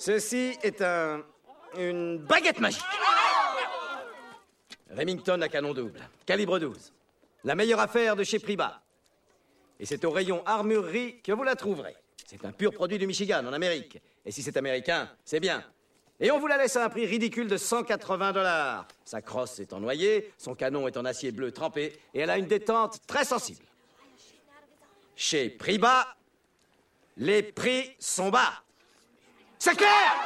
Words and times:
Ceci 0.00 0.56
est 0.62 0.80
un. 0.80 1.22
une 1.76 2.16
baguette 2.16 2.58
magique. 2.58 2.80
Remington 4.96 5.38
à 5.42 5.48
canon 5.50 5.74
double, 5.74 6.00
calibre 6.24 6.58
12. 6.58 6.90
La 7.44 7.54
meilleure 7.54 7.80
affaire 7.80 8.16
de 8.16 8.24
chez 8.24 8.38
Priba. 8.38 8.80
Et 9.78 9.84
c'est 9.84 10.02
au 10.06 10.10
rayon 10.10 10.42
armurerie 10.46 11.20
que 11.20 11.32
vous 11.32 11.42
la 11.42 11.54
trouverez. 11.54 11.94
C'est 12.24 12.42
un 12.46 12.52
pur 12.52 12.72
produit 12.72 12.96
du 12.96 13.06
Michigan, 13.06 13.44
en 13.44 13.52
Amérique. 13.52 14.00
Et 14.24 14.30
si 14.30 14.42
c'est 14.42 14.56
américain, 14.56 15.10
c'est 15.22 15.38
bien. 15.38 15.62
Et 16.18 16.30
on 16.30 16.38
vous 16.38 16.46
la 16.46 16.56
laisse 16.56 16.76
à 16.76 16.86
un 16.86 16.88
prix 16.88 17.04
ridicule 17.04 17.48
de 17.48 17.58
180 17.58 18.32
dollars. 18.32 18.88
Sa 19.04 19.20
crosse 19.20 19.60
est 19.60 19.74
en 19.74 19.80
noyer, 19.80 20.32
son 20.38 20.54
canon 20.54 20.88
est 20.88 20.96
en 20.96 21.04
acier 21.04 21.30
bleu 21.30 21.52
trempé, 21.52 21.92
et 22.14 22.20
elle 22.20 22.30
a 22.30 22.38
une 22.38 22.46
détente 22.46 23.00
très 23.06 23.26
sensible. 23.26 23.66
Chez 25.14 25.50
Priba, 25.50 26.16
les 27.18 27.42
prix 27.42 27.94
sont 27.98 28.30
bas. 28.30 28.62
C'est 29.62 29.76
clair 29.76 30.16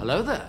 Hello 0.00 0.22
there. 0.22 0.47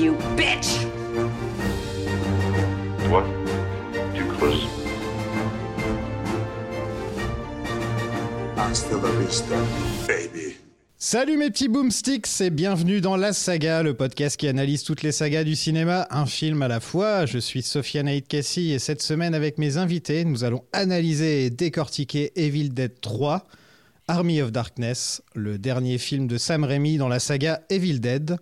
You 0.00 0.14
bitch! 0.34 0.86
What? 3.10 3.24
Too 4.14 4.26
close? 4.38 4.66
Hasta 8.56 8.96
la 8.96 9.10
vista, 9.20 9.56
baby. 10.06 10.56
Salut 10.96 11.36
mes 11.36 11.50
petits 11.50 11.68
boomsticks 11.68 12.40
et 12.40 12.50
bienvenue 12.50 13.02
dans 13.02 13.16
La 13.16 13.34
Saga, 13.34 13.82
le 13.82 13.92
podcast 13.92 14.38
qui 14.38 14.48
analyse 14.48 14.84
toutes 14.84 15.02
les 15.02 15.12
sagas 15.12 15.44
du 15.44 15.54
cinéma, 15.54 16.06
un 16.10 16.24
film 16.24 16.62
à 16.62 16.68
la 16.68 16.80
fois. 16.80 17.26
Je 17.26 17.38
suis 17.38 17.62
Sofiane 17.62 18.08
Aïd 18.08 18.26
Kassi 18.26 18.72
et 18.72 18.78
cette 18.78 19.02
semaine 19.02 19.34
avec 19.34 19.58
mes 19.58 19.76
invités, 19.76 20.24
nous 20.24 20.44
allons 20.44 20.64
analyser 20.72 21.44
et 21.44 21.50
décortiquer 21.50 22.32
Evil 22.36 22.70
Dead 22.70 23.00
3, 23.02 23.46
Army 24.08 24.40
of 24.40 24.50
Darkness, 24.50 25.22
le 25.34 25.58
dernier 25.58 25.98
film 25.98 26.26
de 26.26 26.38
Sam 26.38 26.64
Raimi 26.64 26.96
dans 26.96 27.08
la 27.08 27.18
saga 27.18 27.60
Evil 27.68 28.00
Dead. 28.00 28.38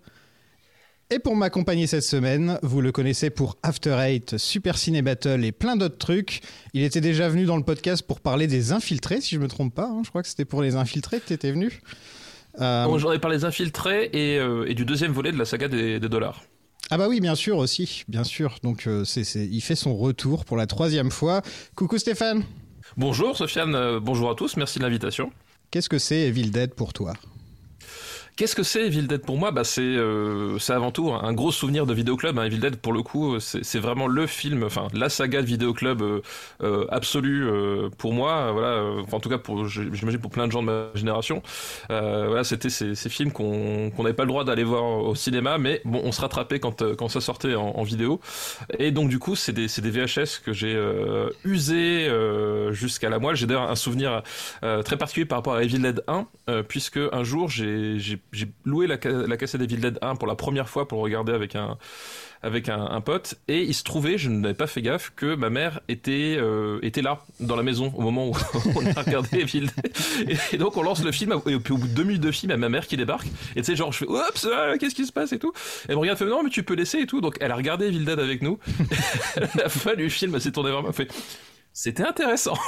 Et 1.10 1.18
pour 1.18 1.36
m'accompagner 1.36 1.86
cette 1.86 2.02
semaine, 2.02 2.58
vous 2.62 2.82
le 2.82 2.92
connaissez 2.92 3.30
pour 3.30 3.56
After 3.62 3.96
Eight, 3.98 4.36
Super 4.36 4.76
Ciné 4.76 5.00
Battle 5.00 5.42
et 5.42 5.52
plein 5.52 5.74
d'autres 5.74 5.96
trucs. 5.96 6.42
Il 6.74 6.82
était 6.82 7.00
déjà 7.00 7.30
venu 7.30 7.46
dans 7.46 7.56
le 7.56 7.62
podcast 7.62 8.02
pour 8.06 8.20
parler 8.20 8.46
des 8.46 8.72
infiltrés, 8.72 9.22
si 9.22 9.34
je 9.34 9.40
me 9.40 9.48
trompe 9.48 9.74
pas. 9.74 9.86
hein. 9.86 10.02
Je 10.04 10.10
crois 10.10 10.22
que 10.22 10.28
c'était 10.28 10.44
pour 10.44 10.60
les 10.60 10.76
infiltrés 10.76 11.18
que 11.20 11.26
tu 11.28 11.32
étais 11.32 11.50
venu. 11.50 11.80
Euh, 12.60 12.84
Bon, 12.84 12.98
J'en 12.98 13.10
ai 13.12 13.18
parlé 13.18 13.38
des 13.38 13.44
infiltrés 13.46 14.10
et, 14.12 14.38
euh, 14.38 14.66
et 14.68 14.74
du 14.74 14.84
deuxième 14.84 15.12
volet 15.12 15.32
de 15.32 15.38
la 15.38 15.46
saga 15.46 15.68
des, 15.68 15.98
des 15.98 16.08
dollars. 16.10 16.42
Ah 16.90 16.98
bah 16.98 17.08
oui, 17.08 17.20
bien 17.20 17.34
sûr 17.34 17.56
aussi, 17.56 18.04
bien 18.08 18.24
sûr. 18.24 18.58
Donc 18.62 18.86
euh, 18.86 19.04
c'est, 19.06 19.22
il 19.46 19.60
fait 19.62 19.76
son 19.76 19.96
retour 19.96 20.44
pour 20.44 20.58
la 20.58 20.66
troisième 20.66 21.10
fois. 21.10 21.40
Coucou 21.74 21.96
Stéphane. 21.96 22.42
Bonjour 22.98 23.34
Sofiane, 23.36 23.74
euh, 23.74 23.98
bonjour 24.00 24.30
à 24.30 24.34
tous, 24.34 24.56
merci 24.58 24.78
de 24.78 24.84
l'invitation. 24.84 25.30
Qu'est-ce 25.70 25.88
que 25.88 25.98
c'est 25.98 26.20
Evil 26.28 26.50
Dead 26.50 26.74
pour 26.74 26.92
toi? 26.92 27.14
Qu'est-ce 28.38 28.54
que 28.54 28.62
c'est 28.62 28.86
Evil 28.86 29.08
Dead? 29.08 29.20
Pour 29.20 29.36
moi 29.36 29.50
bah, 29.50 29.64
c'est, 29.64 29.80
euh, 29.82 30.58
avant 30.68 30.92
tout 30.92 31.10
un 31.10 31.32
gros 31.32 31.50
souvenir 31.50 31.86
de 31.86 31.92
vidéoclub. 31.92 32.38
Hein. 32.38 32.44
Evil 32.44 32.60
Dead, 32.60 32.76
pour 32.76 32.92
le 32.92 33.02
coup, 33.02 33.34
euh, 33.34 33.40
c'est, 33.40 33.80
vraiment 33.80 34.06
le 34.06 34.28
film, 34.28 34.62
enfin 34.62 34.86
la 34.94 35.08
saga 35.08 35.42
de 35.42 35.46
vidéoclub 35.46 36.00
euh, 36.02 36.20
euh, 36.62 36.86
absolue 36.88 37.44
euh, 37.48 37.88
pour 37.98 38.12
moi. 38.12 38.52
Voilà, 38.52 38.68
euh, 38.68 39.02
enfin, 39.02 39.16
en 39.16 39.20
tout 39.20 39.28
cas, 39.28 39.40
j'imagine 39.66 40.20
pour 40.20 40.30
plein 40.30 40.46
de 40.46 40.52
gens 40.52 40.62
de 40.62 40.66
ma 40.66 40.86
génération. 40.94 41.42
Voilà, 41.88 42.44
c'était 42.44 42.70
ces, 42.70 42.94
ces 42.94 43.08
films 43.08 43.32
qu'on 43.32 43.90
qu'on 43.90 44.04
n'avait 44.04 44.14
pas 44.14 44.22
le 44.22 44.28
droit 44.28 44.44
d'aller 44.44 44.62
voir 44.62 44.84
au 44.84 45.16
cinéma, 45.16 45.58
mais 45.58 45.80
bon, 45.84 46.00
on 46.04 46.12
se 46.12 46.20
rattrapait 46.20 46.60
quand, 46.60 46.94
quand 46.94 47.08
ça 47.08 47.20
sortait 47.20 47.56
en, 47.56 47.70
en 47.70 47.82
vidéo. 47.82 48.20
Et 48.78 48.92
donc 48.92 49.08
du 49.08 49.18
coup, 49.18 49.34
c'est 49.34 49.52
des, 49.52 49.66
des 49.66 49.90
VHS 49.90 50.42
que 50.44 50.52
j'ai 50.52 50.80
usés 51.44 52.08
jusqu'à 52.70 53.08
la 53.08 53.18
moelle. 53.18 53.34
J'ai 53.34 53.46
d'ailleurs 53.46 53.68
un 53.68 53.74
souvenir 53.74 54.22
très 54.84 54.96
particulier 54.96 55.26
par 55.26 55.38
rapport 55.38 55.54
à 55.54 55.64
Evil 55.64 55.80
Dead 55.80 56.04
1, 56.06 56.26
euh, 56.48 56.62
puisque 56.62 56.98
un 57.12 57.24
jour 57.24 57.50
j'ai 57.50 57.98
j'ai- 58.32 58.48
loué 58.64 58.86
la, 58.86 58.96
la 59.04 59.36
cassette 59.36 59.60
Evil 59.62 59.76
Dead 59.78 59.98
1 60.02 60.16
pour 60.16 60.28
la 60.28 60.34
première 60.34 60.68
fois 60.68 60.86
pour 60.88 60.98
le 60.98 61.04
regarder 61.04 61.32
avec 61.32 61.56
un 61.56 61.78
avec 62.42 62.68
un, 62.68 62.84
un 62.84 63.00
pote 63.00 63.34
et 63.48 63.62
il 63.62 63.74
se 63.74 63.82
trouvait, 63.82 64.16
je 64.16 64.30
n'avais 64.30 64.54
pas 64.54 64.68
fait 64.68 64.80
gaffe, 64.80 65.12
que 65.16 65.34
ma 65.34 65.50
mère 65.50 65.80
était 65.88 66.36
euh, 66.38 66.78
était 66.82 67.02
là 67.02 67.20
dans 67.40 67.56
la 67.56 67.62
maison 67.64 67.92
au 67.96 68.00
moment 68.00 68.28
où 68.28 68.32
on 68.76 68.86
a 68.86 69.02
regardé 69.02 69.28
Evil 69.40 69.66
Dead. 69.66 70.36
Et, 70.52 70.56
donc 70.56 70.76
on 70.76 70.82
lance 70.82 71.02
le 71.02 71.10
film 71.12 71.34
et 71.46 71.58
puis 71.58 71.72
au 71.72 71.78
bout 71.78 71.88
de 71.88 71.94
deux 71.94 72.04
minutes 72.04 72.22
de 72.22 72.30
film, 72.30 72.50
il 72.50 72.52
y 72.52 72.54
a 72.54 72.58
ma 72.58 72.68
mère 72.68 72.86
qui 72.86 72.96
débarque 72.96 73.26
et 73.56 73.60
tu 73.60 73.64
sais 73.64 73.76
genre 73.76 73.92
je 73.92 73.98
fais 73.98 74.08
oups 74.08 74.48
ah, 74.52 74.78
qu'est-ce 74.78 74.94
qui 74.94 75.06
se 75.06 75.12
passe 75.12 75.32
et 75.32 75.38
tout. 75.38 75.52
Elle 75.88 75.96
me 75.96 76.00
regarde 76.00 76.18
fait 76.18 76.26
non 76.26 76.42
mais 76.42 76.50
tu 76.50 76.62
peux 76.62 76.74
laisser 76.74 76.98
et 76.98 77.06
tout. 77.06 77.20
Donc 77.20 77.36
elle 77.40 77.50
a 77.50 77.56
regardé 77.56 77.86
Evil 77.86 78.04
Dead 78.04 78.18
avec 78.18 78.42
nous. 78.42 78.58
à 79.36 79.40
la 79.62 79.68
fin 79.68 79.94
du 79.94 80.10
film, 80.10 80.34
elle 80.34 80.40
s'est 80.40 80.52
tournée 80.52 80.70
vers 80.70 80.82
moi, 80.82 80.92
fait 80.92 81.12
c'était 81.80 82.02
intéressant. 82.02 82.54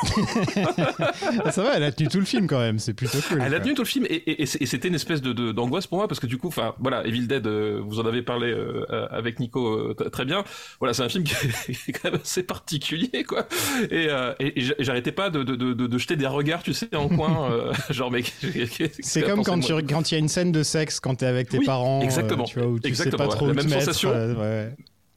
Ah, 1.45 1.51
Ça 1.53 1.63
va, 1.63 1.77
elle 1.77 1.83
a 1.85 1.93
tenu 1.93 2.09
tout 2.09 2.19
le 2.19 2.25
film 2.25 2.47
quand 2.47 2.59
même, 2.59 2.79
c'est 2.79 2.95
plutôt 2.95 3.19
cool. 3.29 3.43
Elle 3.45 3.55
a 3.55 3.61
tenu 3.61 3.75
tout 3.75 3.83
le 3.83 3.87
film 3.89 4.07
et, 4.09 4.47
c'était 4.47 4.89
une 4.89 4.95
espèce 4.95 5.21
de 5.23 5.33
d'angoisse 5.53 5.87
pour 5.87 5.99
moi 5.99 6.07
parce 6.09 6.21
que 6.21 6.27
du 6.27 6.39
coup, 6.39 6.49
enfin 6.49 6.75
voilà, 6.79 7.05
Evil 7.07 7.27
Dead, 7.27 7.47
euh, 7.47 7.81
vous 7.85 7.99
en 8.01 8.07
avez 8.07 8.23
parlé 8.23 8.51
euh, 8.53 8.85
euh, 8.91 9.07
avec 9.11 9.41
Nico 9.41 9.67
euh, 9.67 9.95
très 10.13 10.25
bien. 10.25 10.45
Voilà, 10.79 10.95
c'est 10.95 11.03
un 11.03 11.09
film 11.09 11.25
qui 11.25 11.35
est, 11.35 11.93
quand 11.93 12.11
même 12.13 12.21
assez 12.23 12.43
particulier 12.45 13.25
quoi. 13.25 13.47
Et, 13.91 14.09
et, 14.41 14.59
et 14.59 14.61
j'a- 14.61 14.75
j'arrêtais 14.79 15.13
pas 15.13 15.29
de, 15.31 15.43
de, 15.43 15.57
de, 15.57 15.73
de 15.75 15.99
jeter 15.99 16.17
des 16.17 16.27
regards, 16.29 16.63
tu 16.63 16.73
sais, 16.73 16.95
en 16.95 17.09
coin, 17.17 17.73
genre 17.91 18.11
mais 18.13 18.23
C'est 19.03 19.23
comme 19.23 19.43
quand 19.43 19.59
tu 19.61 19.73
quand 19.87 20.11
il 20.11 20.15
y 20.15 20.17
a 20.17 20.21
une 20.21 20.29
scène 20.29 20.53
de 20.53 20.63
sexe 20.63 21.01
quand 21.01 21.17
t'es 21.17 21.27
avec 21.27 21.49
tes 21.49 21.59
Oui, 21.59 21.67
parents, 21.67 22.01
exactement. 22.03 22.45
tu 22.45 22.61
vois, 22.61 22.69
où 22.69 22.79
tu 22.79 22.87
Exactement, 22.89 23.25
sais 23.25 23.29
pas 23.29 23.31
ouais. 23.33 23.37
trop 23.37 23.47
La 23.47 23.53
où 23.53 23.57
même 23.57 23.69
sensation. 23.69 24.11
ouais. 24.11 24.71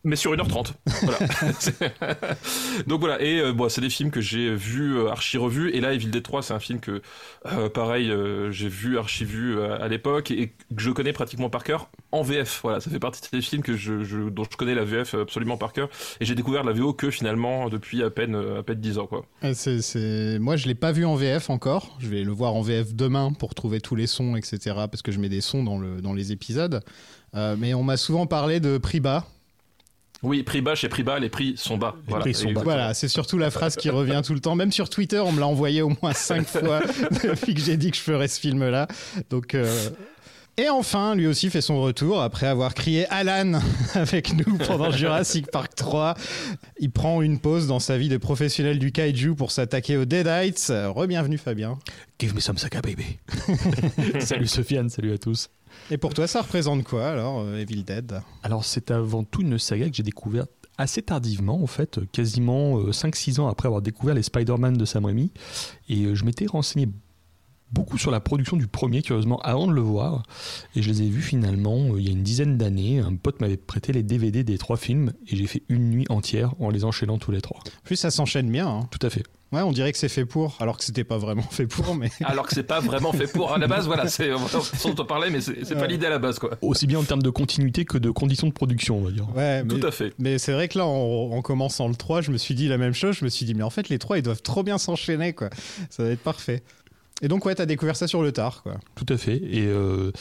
Mais 0.03 0.15
sur 0.15 0.33
1h30. 0.35 0.73
Voilà. 1.03 1.17
Donc 2.87 2.99
voilà, 2.99 3.21
et 3.21 3.39
euh, 3.39 3.53
bon, 3.53 3.69
c'est 3.69 3.81
des 3.81 3.89
films 3.89 4.11
que 4.11 4.21
j'ai 4.21 4.53
vus, 4.53 4.97
euh, 4.97 5.09
archi 5.09 5.37
revus, 5.37 5.71
et 5.71 5.81
là, 5.81 5.93
Evil 5.93 6.07
Dead 6.09 6.23
3, 6.23 6.41
c'est 6.43 6.53
un 6.53 6.59
film 6.59 6.79
que, 6.79 7.01
euh, 7.45 7.69
pareil, 7.69 8.09
euh, 8.11 8.51
j'ai 8.51 8.67
vu, 8.69 8.97
archi 8.97 9.25
vu 9.25 9.57
euh, 9.57 9.81
à 9.81 9.87
l'époque, 9.87 10.31
et 10.31 10.49
que 10.49 10.53
je 10.77 10.91
connais 10.91 11.13
pratiquement 11.13 11.49
par 11.49 11.63
cœur 11.63 11.89
en 12.11 12.21
VF. 12.21 12.59
Voilà, 12.63 12.79
ça 12.81 12.89
fait 12.89 12.99
partie 12.99 13.21
des 13.31 13.41
films 13.41 13.61
que 13.61 13.75
je, 13.75 14.03
je- 14.03 14.29
dont 14.29 14.43
je 14.49 14.57
connais 14.57 14.75
la 14.75 14.83
VF 14.85 15.13
absolument 15.15 15.57
par 15.57 15.73
cœur, 15.73 15.89
et 16.19 16.25
j'ai 16.25 16.35
découvert 16.35 16.63
la 16.63 16.73
VO 16.73 16.93
que 16.93 17.09
finalement 17.09 17.69
depuis 17.69 18.03
à 18.03 18.09
peine, 18.09 18.35
à 18.35 18.63
peine 18.63 18.79
10 18.79 18.97
ans, 18.97 19.07
quoi. 19.07 19.25
C'est- 19.53 20.39
Moi, 20.39 20.55
je 20.57 20.67
l'ai 20.67 20.75
pas 20.75 20.91
vu 20.91 21.05
en 21.05 21.15
VF 21.15 21.49
encore. 21.49 21.95
Je 21.99 22.07
vais 22.07 22.23
le 22.23 22.31
voir 22.31 22.53
en 22.55 22.61
VF 22.61 22.93
demain 22.93 23.31
pour 23.33 23.55
trouver 23.55 23.79
tous 23.81 23.95
les 23.95 24.07
sons, 24.07 24.35
etc. 24.35 24.57
Parce 24.91 25.01
que 25.01 25.11
je 25.11 25.19
mets 25.19 25.29
des 25.29 25.41
sons 25.41 25.63
dans, 25.63 25.77
le... 25.79 26.01
dans 26.01 26.13
les 26.13 26.31
épisodes. 26.31 26.81
Euh, 27.35 27.55
mais 27.57 27.73
on 27.73 27.83
m'a 27.83 27.97
souvent 27.97 28.25
parlé 28.27 28.59
de 28.59 28.77
prix 28.77 28.99
bas. 28.99 29.25
Oui, 30.23 30.41
prix 30.43 30.61
bas 30.61 30.73
chez 30.75 30.87
prix 30.89 31.03
bas, 31.03 31.19
les 31.19 31.29
prix 31.29 31.53
sont 31.57 31.77
bas. 31.77 31.95
Les 32.07 32.15
prix 32.15 32.33
sont 32.33 32.51
bas. 32.51 32.61
Voilà, 32.63 32.93
c'est 32.93 33.09
surtout 33.09 33.37
la 33.37 33.51
phrase 33.51 33.75
qui 33.75 33.89
revient 33.89 34.21
tout 34.25 34.33
le 34.33 34.39
temps. 34.39 34.55
Même 34.55 34.71
sur 34.71 34.89
Twitter, 34.89 35.19
on 35.19 35.31
me 35.33 35.39
l'a 35.39 35.47
envoyé 35.47 35.81
au 35.81 35.91
moins 36.01 36.13
cinq 36.13 36.47
fois 36.47 36.81
depuis 37.23 37.53
que 37.53 37.61
j'ai 37.61 37.77
dit 37.77 37.91
que 37.91 37.97
je 37.97 38.01
ferais 38.01 38.27
ce 38.27 38.39
film-là. 38.39 38.87
Donc. 39.29 39.53
euh, 39.53 39.89
Et 40.57 40.69
enfin, 40.69 41.15
lui 41.15 41.25
aussi 41.25 41.49
fait 41.49 41.61
son 41.61 41.81
retour 41.81 42.21
après 42.21 42.45
avoir 42.45 42.73
crié 42.73 43.07
Alan 43.09 43.59
avec 43.95 44.33
nous 44.33 44.57
pendant 44.57 44.91
Jurassic 44.95 45.49
Park 45.49 45.73
3. 45.75 46.15
Il 46.79 46.91
prend 46.91 47.21
une 47.21 47.39
pause 47.39 47.67
dans 47.67 47.79
sa 47.79 47.97
vie 47.97 48.09
de 48.09 48.17
professionnel 48.17 48.77
du 48.77 48.91
kaiju 48.91 49.35
pour 49.35 49.51
s'attaquer 49.51 49.97
aux 49.97 50.05
Deadites. 50.05 50.67
Euh, 50.69 50.91
Re-bienvenue 50.91 51.37
Fabien. 51.37 51.79
Give 52.19 52.35
me 52.35 52.39
some 52.39 52.57
saga, 52.57 52.81
baby. 52.81 53.17
salut 54.19 54.47
Sofiane, 54.47 54.89
salut 54.89 55.13
à 55.13 55.17
tous. 55.17 55.49
Et 55.89 55.97
pour 55.97 56.13
toi, 56.13 56.27
ça 56.27 56.41
représente 56.41 56.83
quoi 56.83 57.07
alors, 57.09 57.41
euh, 57.41 57.57
Evil 57.57 57.83
Dead? 57.83 58.21
Alors, 58.43 58.63
c'est 58.63 58.91
avant 58.91 59.23
tout 59.23 59.41
une 59.41 59.57
saga 59.57 59.89
que 59.89 59.95
j'ai 59.95 60.03
découverte 60.03 60.51
assez 60.77 61.01
tardivement, 61.01 61.61
en 61.61 61.67
fait, 61.67 61.97
euh, 61.97 62.07
quasiment 62.11 62.79
euh, 62.79 62.91
5-6 62.91 63.39
ans 63.39 63.47
après 63.47 63.67
avoir 63.67 63.81
découvert 63.81 64.15
les 64.15 64.23
Spider-Man 64.23 64.75
de 64.75 64.85
Sam 64.85 65.05
Raimi. 65.05 65.31
Et 65.89 66.05
euh, 66.05 66.15
je 66.15 66.25
m'étais 66.25 66.45
renseigné 66.45 66.87
beaucoup 67.73 67.97
sur 67.97 68.11
la 68.11 68.19
production 68.19 68.55
du 68.55 68.67
premier, 68.67 69.01
curieusement, 69.01 69.39
avant 69.41 69.67
de 69.67 69.73
le 69.73 69.81
voir. 69.81 70.23
Et 70.75 70.81
je 70.81 70.89
les 70.89 71.01
ai 71.01 71.09
vus 71.09 71.21
finalement 71.21 71.77
euh, 71.93 71.99
il 71.99 72.05
y 72.05 72.09
a 72.09 72.11
une 72.11 72.23
dizaine 72.23 72.57
d'années. 72.57 72.99
Un 72.99 73.15
pote 73.15 73.41
m'avait 73.41 73.57
prêté 73.57 73.91
les 73.91 74.03
DVD 74.03 74.43
des 74.43 74.57
trois 74.57 74.77
films 74.77 75.11
et 75.27 75.35
j'ai 75.35 75.47
fait 75.47 75.63
une 75.69 75.89
nuit 75.89 76.05
entière 76.09 76.53
en 76.59 76.69
les 76.69 76.85
enchaînant 76.85 77.17
tous 77.17 77.31
les 77.31 77.41
trois. 77.41 77.57
En 77.59 77.83
plus, 77.85 77.95
ça 77.95 78.11
s'enchaîne 78.11 78.49
bien. 78.49 78.67
hein. 78.67 78.87
Tout 78.91 79.05
à 79.05 79.09
fait. 79.09 79.23
Ouais, 79.51 79.61
on 79.61 79.71
dirait 79.71 79.91
que 79.91 79.99
c'est 79.99 80.09
fait 80.09 80.25
pour, 80.25 80.57
alors 80.61 80.79
que 80.79 80.83
c'était 80.83 81.03
pas 81.03 81.19
vraiment 81.19 81.43
fait 81.43 81.67
pour, 81.67 81.93
mais. 81.93 82.09
Alors 82.25 82.47
que 82.47 82.55
c'est 82.55 82.63
pas 82.63 82.79
vraiment 82.79 83.11
fait 83.13 83.31
pour. 83.31 83.53
À 83.53 83.59
la 83.59 83.67
base, 83.67 83.85
voilà, 83.85 84.07
c'est, 84.07 84.31
on 84.33 84.93
t'en 84.95 85.05
parlait, 85.05 85.29
mais 85.29 85.41
c'est, 85.41 85.63
c'est 85.63 85.75
pas 85.75 85.81
Ouais. 85.81 85.89
l'idée 85.89 86.07
à 86.07 86.09
la 86.09 86.17
base, 86.17 86.39
quoi. 86.39 86.57
Aussi 86.63 86.87
bien 86.87 86.97
en 86.97 87.03
termes 87.03 87.21
de 87.21 87.29
continuité 87.29 87.85
que 87.85 87.99
de 87.99 88.09
conditions 88.09 88.47
de 88.47 88.51
production, 88.53 88.97
on 88.97 89.03
va 89.03 89.11
dire. 89.11 89.27
Ouais, 89.35 89.63
mais, 89.63 89.79
Tout 89.79 89.85
à 89.85 89.91
fait. 89.91 90.11
mais 90.17 90.39
c'est 90.39 90.53
vrai 90.53 90.69
que 90.69 90.79
là, 90.79 90.87
en, 90.87 91.29
en 91.33 91.41
commençant 91.43 91.87
le 91.87 91.93
3, 91.93 92.21
je 92.21 92.31
me 92.31 92.37
suis 92.37 92.55
dit 92.55 92.67
la 92.67 92.79
même 92.79 92.93
chose. 92.93 93.17
Je 93.19 93.25
me 93.25 93.29
suis 93.29 93.45
dit, 93.45 93.53
mais 93.53 93.61
en 93.61 93.69
fait, 93.69 93.89
les 93.89 93.99
3, 93.99 94.17
ils 94.17 94.23
doivent 94.23 94.41
trop 94.41 94.63
bien 94.63 94.79
s'enchaîner, 94.79 95.33
quoi. 95.33 95.51
Ça 95.91 96.01
va 96.03 96.09
être 96.09 96.23
parfait. 96.23 96.63
Et 97.23 97.29
donc, 97.29 97.45
ouais, 97.45 97.55
t'as 97.55 97.65
découvert 97.65 97.95
ça 97.95 98.05
sur 98.05 98.21
le 98.21 98.33
tard. 98.33 98.63
Tout 98.95 99.05
à 99.07 99.17
fait. 99.17 99.41
Euh, 99.41 100.11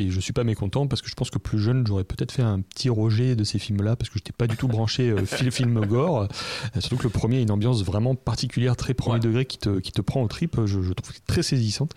et 0.00 0.10
je 0.10 0.20
suis 0.20 0.32
pas 0.32 0.44
mécontent 0.44 0.86
parce 0.86 1.02
que 1.02 1.08
je 1.08 1.14
pense 1.14 1.30
que 1.30 1.38
plus 1.38 1.58
jeune, 1.58 1.86
j'aurais 1.86 2.04
peut-être 2.04 2.32
fait 2.32 2.42
un 2.42 2.60
petit 2.60 2.88
rejet 2.88 3.36
de 3.36 3.44
ces 3.44 3.58
films-là 3.58 3.96
parce 3.96 4.08
que 4.08 4.14
je 4.14 4.20
n'étais 4.20 4.32
pas 4.32 4.46
du 4.46 4.56
tout 4.56 4.68
branché 4.68 5.10
euh, 5.10 5.24
film, 5.24 5.50
film 5.60 5.86
gore. 5.86 6.22
Euh, 6.22 6.26
surtout 6.80 6.96
que 6.96 7.02
le 7.04 7.10
premier 7.10 7.38
a 7.38 7.40
une 7.40 7.50
ambiance 7.50 7.84
vraiment 7.84 8.14
particulière, 8.14 8.76
très 8.76 8.94
premier 8.94 9.10
Ouais. 9.14 9.20
degré 9.20 9.44
qui 9.44 9.58
te, 9.58 9.80
qui 9.80 9.92
te 9.92 10.00
prend 10.00 10.22
au 10.22 10.28
trip. 10.28 10.56
Je, 10.66 10.82
je 10.82 10.92
trouve 10.92 11.12
très 11.26 11.42
saisissante. 11.42 11.92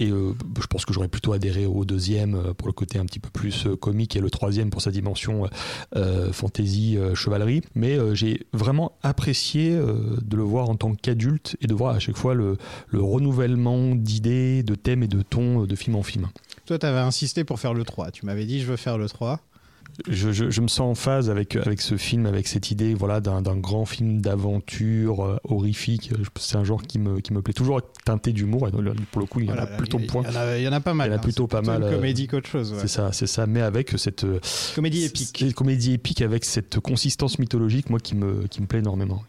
Et 0.00 0.10
euh, 0.10 0.32
je 0.60 0.66
pense 0.66 0.84
que 0.84 0.92
j'aurais 0.92 1.08
plutôt 1.08 1.32
adhéré 1.32 1.66
au 1.66 1.84
deuxième 1.84 2.54
pour 2.54 2.66
le 2.68 2.72
côté 2.72 2.98
un 2.98 3.04
petit 3.06 3.20
peu 3.20 3.30
plus 3.30 3.66
comique 3.80 4.16
et 4.16 4.20
le 4.20 4.30
troisième 4.30 4.70
pour 4.70 4.82
sa 4.82 4.90
dimension 4.90 5.48
euh, 5.94 6.32
fantasy, 6.32 6.96
euh, 6.98 7.14
chevalerie. 7.14 7.62
Mais 7.74 7.96
j'ai 8.14 8.46
vraiment 8.52 8.92
apprécié 9.02 9.70
de 9.76 10.36
le 10.36 10.42
voir 10.42 10.68
en 10.68 10.76
tant 10.76 10.94
qu'adulte 10.94 11.56
et 11.60 11.66
de 11.66 11.74
voir 11.74 11.94
à 11.94 11.98
chaque 11.98 12.16
fois 12.16 12.34
le, 12.34 12.56
le 12.88 13.00
renouvellement 13.02 13.94
d'idées, 13.94 14.62
de 14.62 14.74
thèmes 14.74 15.02
et 15.02 15.08
de 15.08 15.22
tons 15.22 15.64
de 15.64 15.74
film 15.76 15.96
en 15.96 16.02
film. 16.02 16.28
Toi, 16.66 16.78
t'avais 16.78 16.98
insisté 16.98 17.44
pour 17.44 17.60
faire 17.60 17.74
le 17.74 17.84
3. 17.84 18.10
Tu 18.10 18.26
m'avais 18.26 18.44
dit, 18.44 18.60
je 18.60 18.66
veux 18.66 18.76
faire 18.76 18.98
le 18.98 19.08
3. 19.08 19.40
Je, 20.10 20.30
je- 20.32 20.50
je 20.50 20.60
me 20.60 20.66
sens 20.68 20.80
en 20.80 20.94
phase 20.94 21.30
avec, 21.30 21.54
avec 21.56 21.80
ce 21.80 21.96
film, 21.96 22.26
avec 22.26 22.48
cette 22.48 22.70
idée 22.70 22.92
voilà, 22.92 23.20
d'un 23.20 23.40
d'un 23.40 23.56
grand 23.56 23.86
film 23.86 24.20
d'aventure 24.20 25.24
euh, 25.24 25.36
horrifique. 25.44 26.10
C'est 26.38 26.56
un 26.56 26.64
genre 26.64 26.82
qui 26.82 26.98
me, 26.98 27.20
qui 27.20 27.32
me 27.32 27.40
plaît 27.40 27.54
toujours 27.54 27.80
teinté 28.04 28.32
d'humour. 28.32 28.68
Et 28.68 28.72
donc, 28.72 28.84
pour 29.12 29.20
le 29.20 29.26
coup, 29.26 29.40
il 29.40 29.46
y 29.46 29.52
en 29.52 29.56
a 29.56 29.66
plutôt 29.66 29.98
point. 30.00 30.22
Il 30.28 30.34
y 30.34 30.36
en 30.36 30.40
a, 30.40 30.58
il 30.58 30.64
y 30.64 30.68
en 30.68 30.72
a 30.72 30.80
pas 30.80 30.92
mal. 30.92 31.08
Il 31.08 31.10
y 31.12 31.14
en 31.14 31.16
a 31.16 31.20
hein. 31.20 31.22
plutôt 31.22 31.46
pas 31.46 31.62
mal, 31.62 31.80
Une 31.82 31.86
euh, 31.88 31.94
comédie 31.94 32.26
qu'autre 32.26 32.48
chose. 32.48 32.72
ouais. 32.72 32.78
C'est 32.80 32.88
ça, 32.88 33.12
c'est 33.12 33.28
ça. 33.28 33.46
Mais 33.46 33.62
avec 33.62 33.92
cette 33.96 34.24
euh, 34.24 34.40
Comédie 34.74 35.04
épique. 35.04 35.36
cette 35.38 35.54
comédie 35.54 35.92
épique 35.94 36.20
avec 36.20 36.44
cette 36.44 36.78
consistance 36.80 37.38
mythologique, 37.38 37.88
moi, 37.88 38.00
qui 38.00 38.16
me, 38.16 38.48
qui 38.48 38.60
me 38.60 38.66
plaît 38.66 38.80
énormément. 38.80 39.22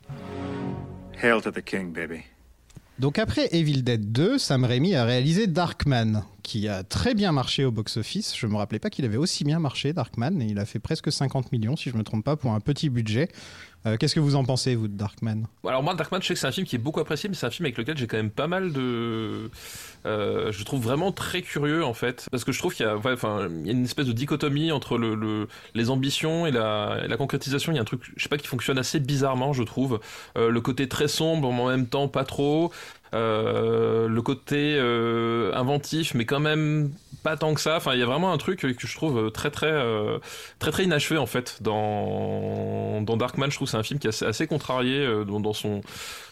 Hail 1.21 1.39
to 1.41 1.51
the 1.51 1.61
king, 1.63 1.93
baby. 1.93 2.21
Donc 2.99 3.19
après 3.19 3.47
Evil 3.51 3.83
Dead 3.83 4.11
2, 4.11 4.39
Sam 4.39 4.65
Raimi 4.65 4.95
a 4.95 5.05
réalisé 5.05 5.45
Darkman, 5.45 6.23
qui 6.47 6.67
a 6.69 6.81
très 6.83 7.13
bien 7.13 7.33
marché 7.33 7.65
au 7.65 7.71
box-office. 7.71 8.33
Je 8.37 8.47
me 8.47 8.55
rappelais 8.55 8.79
pas 8.79 8.89
qu'il 8.89 9.03
avait 9.03 9.17
aussi 9.17 9.43
bien 9.43 9.59
marché, 9.59 9.91
Darkman, 9.91 10.41
et 10.41 10.45
il 10.45 10.57
a 10.59 10.65
fait 10.65 10.79
presque 10.79 11.11
50 11.11 11.51
millions, 11.51 11.75
si 11.75 11.89
je 11.89 11.97
me 11.97 12.03
trompe 12.03 12.23
pas, 12.23 12.37
pour 12.37 12.53
un 12.53 12.61
petit 12.61 12.89
budget. 12.89 13.27
Euh, 13.85 13.95
Qu'est-ce 13.97 14.15
que 14.15 14.19
vous 14.21 14.35
en 14.35 14.43
pensez, 14.45 14.73
vous, 14.75 14.87
de 14.87 14.95
Darkman? 14.97 15.45
Alors 15.67 15.83
moi, 15.83 15.93
Darkman, 15.93 16.21
je 16.21 16.27
sais 16.27 16.33
que 16.33 16.39
c'est 16.39 16.47
un 16.47 16.51
film 16.51 16.65
qui 16.65 16.75
est 16.75 16.79
beaucoup 16.79 16.99
apprécié, 17.01 17.27
mais 17.29 17.35
c'est 17.35 17.45
un 17.45 17.51
film 17.51 17.65
avec 17.65 17.77
lequel 17.77 17.97
j'ai 17.97 18.07
quand 18.07 18.17
même 18.17 18.31
pas 18.31 18.47
mal 18.47 18.71
de... 18.73 19.51
euh, 20.05 20.51
je 20.51 20.63
trouve 20.63 20.81
vraiment 20.81 21.11
très 21.11 21.41
curieux, 21.41 21.83
en 21.83 21.93
fait. 21.93 22.27
Parce 22.31 22.43
que 22.43 22.51
je 22.51 22.59
trouve 22.59 22.73
qu'il 22.73 22.85
y 22.85 22.89
a, 22.89 22.95
y 22.95 23.69
a 23.69 23.71
une 23.71 23.83
espèce 23.83 24.07
de 24.07 24.13
dichotomie 24.13 24.71
entre 24.71 24.97
le, 24.97 25.15
le- 25.15 25.47
les 25.75 25.89
ambitions 25.89 26.47
et 26.47 26.51
la, 26.51 27.01
et 27.03 27.07
la 27.07 27.17
concrétisation. 27.17 27.71
Il 27.71 27.75
y 27.75 27.79
a 27.79 27.81
un 27.81 27.85
truc, 27.85 28.01
je 28.15 28.23
sais 28.23 28.29
pas, 28.29 28.37
qui 28.37 28.47
fonctionne 28.47 28.77
assez 28.77 28.99
bizarrement, 28.99 29.53
je 29.53 29.63
trouve. 29.63 29.99
Euh, 30.37 30.49
le 30.49 30.61
côté 30.61 30.87
très 30.87 31.07
sombre, 31.09 31.51
mais 31.51 31.61
en 31.61 31.67
même 31.67 31.87
temps 31.87 32.07
pas 32.07 32.23
trop. 32.23 32.71
Euh, 33.13 34.07
le 34.07 34.21
côté 34.21 34.75
euh, 34.77 35.53
inventif, 35.53 36.13
mais 36.13 36.25
quand 36.25 36.39
même 36.39 36.91
pas 37.23 37.37
tant 37.37 37.53
que 37.53 37.61
ça. 37.61 37.77
Enfin, 37.77 37.93
il 37.93 37.99
y 37.99 38.03
a 38.03 38.05
vraiment 38.05 38.31
un 38.31 38.37
truc 38.37 38.59
que 38.59 38.87
je 38.87 38.95
trouve 38.95 39.31
très 39.31 39.49
très 39.51 39.71
euh, 39.71 40.19
très 40.59 40.71
très 40.71 40.83
inachevé 40.83 41.17
en 41.17 41.25
fait 41.25 41.61
dans 41.61 43.01
dans 43.01 43.17
Darkman. 43.17 43.49
Je 43.49 43.55
trouve 43.55 43.67
c'est 43.67 43.77
un 43.77 43.83
film 43.83 43.99
qui 43.99 44.07
est 44.07 44.23
assez, 44.23 44.47
contrarié 44.47 45.07
dans 45.25 45.53
son 45.53 45.81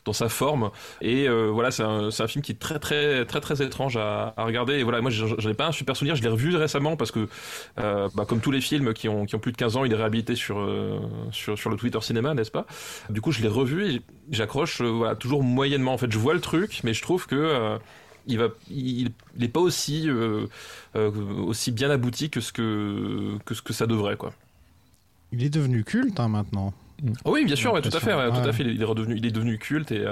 dans 0.06 0.14
sa 0.14 0.30
forme. 0.30 0.70
Et 1.02 1.28
euh, 1.28 1.50
voilà 1.52 1.72
c'est 1.72 1.84
un, 1.84 2.28
film 2.28 2.44
qui 2.44 2.52
est 2.54 2.60
très 2.60 2.80
très 2.80 3.26
très 3.26 3.42
très 3.42 3.62
étrange 3.62 3.98
à, 3.98 4.34
regarder. 4.38 4.76
Et 4.76 4.84
voilà 4.84 5.02
moi 5.02 5.12
j'en 5.12 5.50
ai 5.50 5.54
pas 5.54 5.68
un 5.68 5.72
super 5.72 5.98
souvenir. 5.98 6.16
Je 6.16 6.24
l'ai 6.24 6.30
revu 6.30 6.56
récemment 6.56 6.96
parce 6.96 7.12
que 7.12 7.28
euh, 7.80 8.08
bah, 8.16 8.26
comme 8.26 8.40
tous 8.40 8.52
les 8.52 8.62
films 8.62 8.94
qui 8.94 9.10
ont, 9.10 9.26
qui 9.26 9.36
ont 9.36 9.40
plus 9.40 9.52
de 9.52 9.58
15 9.58 9.78
ans 9.78 9.86
il 9.86 9.92
est 9.92 9.96
réhabilité 9.96 10.36
sur, 10.36 10.60
euh, 10.60 11.00
sur, 11.32 11.70
le 11.70 11.76
Twitter 11.76 12.00
cinéma 12.02 12.34
n'est-ce 12.34 12.52
pas? 12.52 12.66
Du 13.10 13.22
coup 13.22 13.32
je 13.32 13.42
l'ai 13.42 13.48
revu 13.48 13.90
et 13.90 14.02
j'accroche 14.32 14.82
toujours 15.20 15.44
moyennement. 15.44 15.94
En 15.94 15.98
fait 15.98 16.12
je 16.12 16.20
vois 16.20 16.34
le 16.34 16.42
truc 16.42 16.82
mais 16.84 16.94
je 16.94 17.02
trouve 17.02 17.26
que 17.26 17.78
il 18.28 18.40
va 18.40 18.48
il, 18.70 19.12
il 19.38 19.52
pas 19.52 19.60
aussi 19.60 20.08
aussi 20.94 21.72
bien 21.72 21.90
abouti 21.90 22.30
que 22.30 22.42
ce 22.42 22.54
que 22.54 23.38
que 23.46 23.56
ce 23.56 23.62
que 23.62 23.74
ça 23.74 23.88
devrait 23.88 24.18
quoi. 24.18 24.34
Il 25.32 25.44
est 25.44 25.50
devenu 25.50 25.84
culte 25.84 26.20
hein, 26.20 26.30
maintenant. 26.30 26.74
Oh 27.26 27.32
oui, 27.34 27.46
bien 27.46 27.56
sûr, 27.56 27.74
ouais, 27.74 27.82
tout 27.82 27.90
à 27.96 28.00
fait, 28.00 28.14
ouais, 28.14 28.30
tout 28.30 28.48
à 28.48 28.54
fait. 28.54 28.64
Il 28.64 28.82
est 28.82 28.86
redevenu, 28.86 29.16
il 29.18 29.26
est 29.26 29.32
devenu 29.32 29.58
culte. 29.58 29.92
Et, 29.92 30.06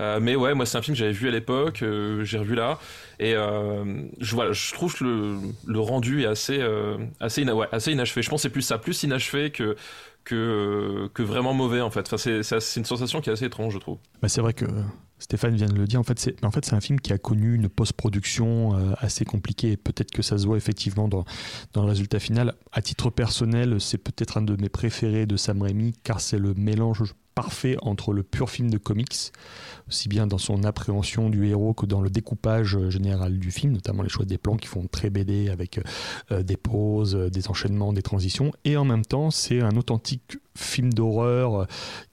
euh, 0.00 0.18
mais 0.20 0.34
ouais, 0.36 0.54
moi, 0.54 0.66
c'est 0.66 0.76
un 0.78 0.82
film 0.82 0.94
que 0.94 0.98
j'avais 0.98 1.12
vu 1.12 1.28
à 1.28 1.30
l'époque, 1.30 1.82
euh, 1.82 2.24
j'ai 2.24 2.38
revu 2.38 2.54
là, 2.54 2.78
et 3.20 3.34
euh, 3.34 3.84
je, 4.20 4.34
voilà, 4.34 4.52
je 4.52 4.72
trouve 4.72 4.94
que 4.94 5.04
le, 5.04 5.36
le 5.66 5.80
rendu 5.80 6.22
est 6.22 6.26
assez, 6.26 6.60
assez, 7.20 7.42
ina- 7.42 7.68
assez 7.72 7.92
inachevé. 7.92 8.22
Je 8.22 8.30
pense 8.30 8.40
que 8.42 8.48
c'est 8.48 8.52
plus 8.52 8.62
ça, 8.62 8.78
plus 8.78 9.02
inachevé 9.04 9.50
que 9.50 9.76
que 10.24 11.08
que 11.12 11.22
vraiment 11.22 11.52
mauvais 11.52 11.80
en 11.82 11.90
fait. 11.90 12.10
Enfin, 12.12 12.16
c'est 12.16 12.80
une 12.80 12.84
sensation 12.86 13.20
qui 13.20 13.30
est 13.30 13.32
assez 13.34 13.44
étrange, 13.44 13.74
je 13.74 13.78
trouve. 13.78 13.98
Bah, 14.22 14.28
c'est 14.28 14.40
vrai 14.40 14.54
que 14.54 14.64
Stéphane 15.24 15.56
vient 15.56 15.68
de 15.68 15.74
le 15.74 15.86
dire. 15.86 15.98
En 15.98 16.02
fait, 16.02 16.18
c'est 16.18 16.74
un 16.74 16.80
film 16.82 17.00
qui 17.00 17.10
a 17.14 17.16
connu 17.16 17.54
une 17.54 17.70
post-production 17.70 18.76
euh, 18.76 18.92
assez 18.98 19.24
compliquée. 19.24 19.72
Et 19.72 19.76
peut-être 19.78 20.10
que 20.10 20.20
ça 20.20 20.36
se 20.36 20.44
voit 20.44 20.58
effectivement 20.58 21.08
dans, 21.08 21.24
dans 21.72 21.82
le 21.82 21.88
résultat 21.88 22.18
final. 22.18 22.52
À 22.72 22.82
titre 22.82 23.08
personnel, 23.08 23.80
c'est 23.80 23.96
peut-être 23.96 24.36
un 24.36 24.42
de 24.42 24.54
mes 24.60 24.68
préférés 24.68 25.24
de 25.24 25.38
Sam 25.38 25.62
Raimi, 25.62 25.94
car 26.02 26.20
c'est 26.20 26.38
le 26.38 26.52
mélange 26.52 27.14
parfait 27.34 27.76
entre 27.82 28.12
le 28.12 28.22
pur 28.22 28.50
film 28.50 28.70
de 28.70 28.78
comics, 28.78 29.32
aussi 29.88 30.08
bien 30.08 30.26
dans 30.26 30.38
son 30.38 30.64
appréhension 30.64 31.30
du 31.30 31.46
héros 31.46 31.74
que 31.74 31.86
dans 31.86 32.00
le 32.00 32.10
découpage 32.10 32.76
euh, 32.76 32.90
général 32.90 33.38
du 33.38 33.50
film, 33.50 33.72
notamment 33.72 34.02
les 34.02 34.08
choix 34.08 34.24
des 34.24 34.38
plans 34.38 34.56
qui 34.56 34.68
font 34.68 34.86
très 34.86 35.10
BD 35.10 35.48
avec 35.48 35.80
euh, 36.30 36.42
des 36.42 36.56
pauses, 36.56 37.14
euh, 37.14 37.30
des 37.30 37.48
enchaînements, 37.48 37.92
des 37.92 38.02
transitions. 38.02 38.52
Et 38.64 38.76
en 38.76 38.84
même 38.84 39.04
temps, 39.04 39.30
c'est 39.30 39.60
un 39.60 39.76
authentique 39.76 40.38
film 40.56 40.92
d'horreur 40.92 41.62
euh, 41.62 41.64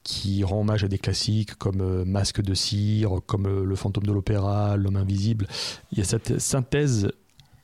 qui 0.03 0.43
rend 0.43 0.61
hommage 0.61 0.83
à 0.83 0.87
des 0.87 0.97
classiques 0.97 1.55
comme 1.55 1.81
euh, 1.81 2.05
Masque 2.05 2.41
de 2.41 2.53
cire, 2.53 3.19
comme 3.25 3.45
euh, 3.45 3.63
Le 3.63 3.75
fantôme 3.75 4.05
de 4.05 4.11
l'opéra, 4.11 4.77
L'homme 4.77 4.95
invisible. 4.95 5.47
Il 5.91 5.99
y 5.99 6.01
a 6.01 6.05
cette 6.05 6.39
synthèse 6.39 7.11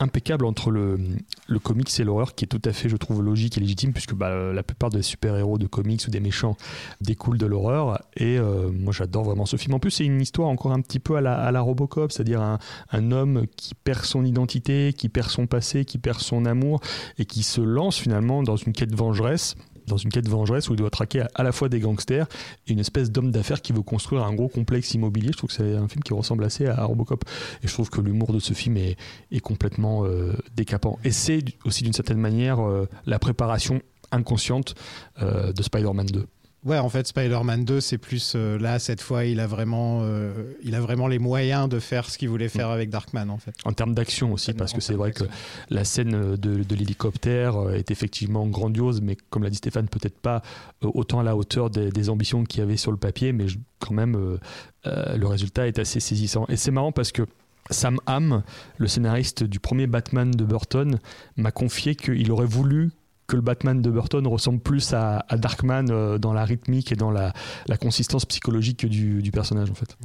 impeccable 0.00 0.44
entre 0.44 0.70
le, 0.70 0.98
le 1.46 1.58
comics 1.58 1.88
et 1.98 2.04
l'horreur 2.04 2.34
qui 2.34 2.44
est 2.44 2.48
tout 2.48 2.62
à 2.64 2.72
fait, 2.72 2.88
je 2.88 2.96
trouve, 2.96 3.22
logique 3.22 3.56
et 3.56 3.60
légitime 3.60 3.92
puisque 3.92 4.14
bah, 4.14 4.52
la 4.52 4.62
plupart 4.62 4.90
des 4.90 5.02
super-héros 5.02 5.58
de 5.58 5.66
comics 5.66 6.02
ou 6.06 6.10
des 6.10 6.20
méchants 6.20 6.56
découlent 7.00 7.38
de 7.38 7.46
l'horreur 7.46 8.00
et 8.16 8.38
euh, 8.38 8.70
moi 8.70 8.92
j'adore 8.92 9.24
vraiment 9.24 9.46
ce 9.46 9.56
film. 9.56 9.74
En 9.74 9.78
plus 9.78 9.90
c'est 9.90 10.04
une 10.04 10.20
histoire 10.20 10.48
encore 10.48 10.72
un 10.72 10.80
petit 10.80 11.00
peu 11.00 11.16
à 11.16 11.20
la, 11.20 11.60
Robocop, 11.60 12.12
c'est-à-dire 12.12 12.40
un, 12.40 12.58
un 12.92 13.12
homme 13.12 13.46
qui 13.56 13.74
perd 13.74 14.04
son 14.04 14.24
identité, 14.24 14.92
qui 14.96 15.08
perd 15.08 15.30
son 15.30 15.46
passé, 15.46 15.84
qui 15.84 15.98
perd 15.98 16.20
son 16.20 16.44
amour 16.44 16.80
et 17.18 17.24
qui 17.24 17.42
se 17.42 17.60
lance 17.60 17.98
finalement 17.98 18.42
dans 18.42 18.56
une 18.56 18.72
quête 18.72 18.94
vengeresse 18.94 19.56
dans 19.88 19.96
une 19.96 20.10
quête 20.10 20.28
vengeresse 20.28 20.68
où 20.68 20.74
il 20.74 20.76
doit 20.76 20.90
traquer 20.90 21.24
à, 21.34 21.42
la 21.42 21.52
fois 21.52 21.68
des 21.68 21.80
gangsters 21.80 22.26
et 22.66 22.72
une 22.72 22.78
espèce 22.78 23.10
d'homme 23.10 23.30
d'affaires 23.30 23.62
qui 23.62 23.72
veut 23.72 23.82
construire 23.82 24.24
un 24.24 24.34
gros 24.34 24.48
complexe 24.48 24.94
immobilier. 24.94 25.32
Je 25.32 25.38
trouve 25.38 25.50
que 25.50 25.56
c'est 25.56 25.74
un 25.74 25.88
film 25.88 26.02
qui 26.02 26.14
ressemble 26.14 26.44
assez 26.44 26.66
à 26.66 26.84
Robocop. 26.84 27.24
Et 27.62 27.68
je 27.68 27.72
trouve 27.72 27.90
que 27.90 28.00
l'humour 28.00 28.32
de 28.32 28.38
ce 28.38 28.52
film 28.52 28.76
est, 28.76 28.96
est 29.30 29.40
complètement 29.40 30.04
euh, 30.04 30.32
décapant. 30.54 30.98
Et 31.04 31.10
c'est 31.10 31.42
aussi 31.64 31.84
d'une 31.84 31.92
certaine 31.92 32.18
manière 32.18 32.60
euh, 32.60 32.88
la 33.06 33.18
préparation 33.18 33.82
inconsciente 34.10 34.74
euh, 35.22 35.52
de 35.52 35.62
Spider-Man 35.62 36.06
2. 36.06 36.26
Ouais, 36.64 36.76
en 36.78 36.88
fait, 36.88 37.06
Spider-Man 37.06 37.64
2, 37.64 37.80
c'est 37.80 37.98
plus 37.98 38.32
euh, 38.34 38.58
là, 38.58 38.80
cette 38.80 39.00
fois, 39.00 39.24
il 39.24 39.38
a, 39.38 39.46
vraiment, 39.46 40.00
euh, 40.02 40.32
il 40.64 40.74
a 40.74 40.80
vraiment 40.80 41.06
les 41.06 41.20
moyens 41.20 41.68
de 41.68 41.78
faire 41.78 42.10
ce 42.10 42.18
qu'il 42.18 42.28
voulait 42.28 42.48
faire 42.48 42.68
avec 42.70 42.90
Darkman, 42.90 43.30
en 43.30 43.38
fait. 43.38 43.54
En 43.64 43.72
termes 43.72 43.94
d'action 43.94 44.32
aussi, 44.32 44.52
parce 44.54 44.72
que 44.72 44.80
c'est 44.80 44.94
vrai 44.94 45.12
que 45.12 45.24
la 45.70 45.84
scène 45.84 46.34
de, 46.36 46.64
de 46.64 46.74
l'hélicoptère 46.74 47.56
euh, 47.56 47.74
est 47.74 47.92
effectivement 47.92 48.44
grandiose, 48.48 49.00
mais 49.00 49.16
comme 49.30 49.44
l'a 49.44 49.50
dit 49.50 49.56
Stéphane, 49.58 49.88
peut-être 49.88 50.18
pas 50.18 50.42
euh, 50.84 50.90
autant 50.94 51.20
à 51.20 51.22
la 51.22 51.36
hauteur 51.36 51.70
des, 51.70 51.90
des 51.90 52.10
ambitions 52.10 52.42
qu'il 52.42 52.58
y 52.58 52.62
avait 52.64 52.76
sur 52.76 52.90
le 52.90 52.98
papier, 52.98 53.32
mais 53.32 53.46
je- 53.46 53.58
quand 53.78 53.94
même, 53.94 54.16
euh, 54.16 54.38
euh, 54.86 55.16
le 55.16 55.26
résultat 55.28 55.68
est 55.68 55.78
assez 55.78 56.00
saisissant. 56.00 56.44
Et 56.48 56.56
c'est 56.56 56.72
marrant 56.72 56.90
parce 56.90 57.12
que 57.12 57.22
Sam 57.70 57.98
Hamm, 58.06 58.42
le 58.78 58.88
scénariste 58.88 59.44
du 59.44 59.60
premier 59.60 59.86
Batman 59.86 60.30
de 60.32 60.44
Burton, 60.44 60.98
m'a 61.36 61.52
confié 61.52 61.94
qu'il 61.94 62.32
aurait 62.32 62.46
voulu 62.46 62.90
que 63.28 63.36
le 63.36 63.42
Batman 63.42 63.80
de 63.80 63.90
Burton 63.90 64.26
ressemble 64.26 64.58
plus 64.58 64.92
à, 64.94 65.24
Darkman 65.30 65.90
euh, 65.90 66.18
dans 66.18 66.32
la 66.32 66.44
rythmique 66.44 66.90
et 66.90 66.96
dans 66.96 67.12
la, 67.12 67.32
consistance 67.80 68.24
psychologique 68.24 68.86
du, 68.86 69.22
du 69.22 69.30
personnage 69.30 69.70
en 69.70 69.74
fait. 69.74 69.96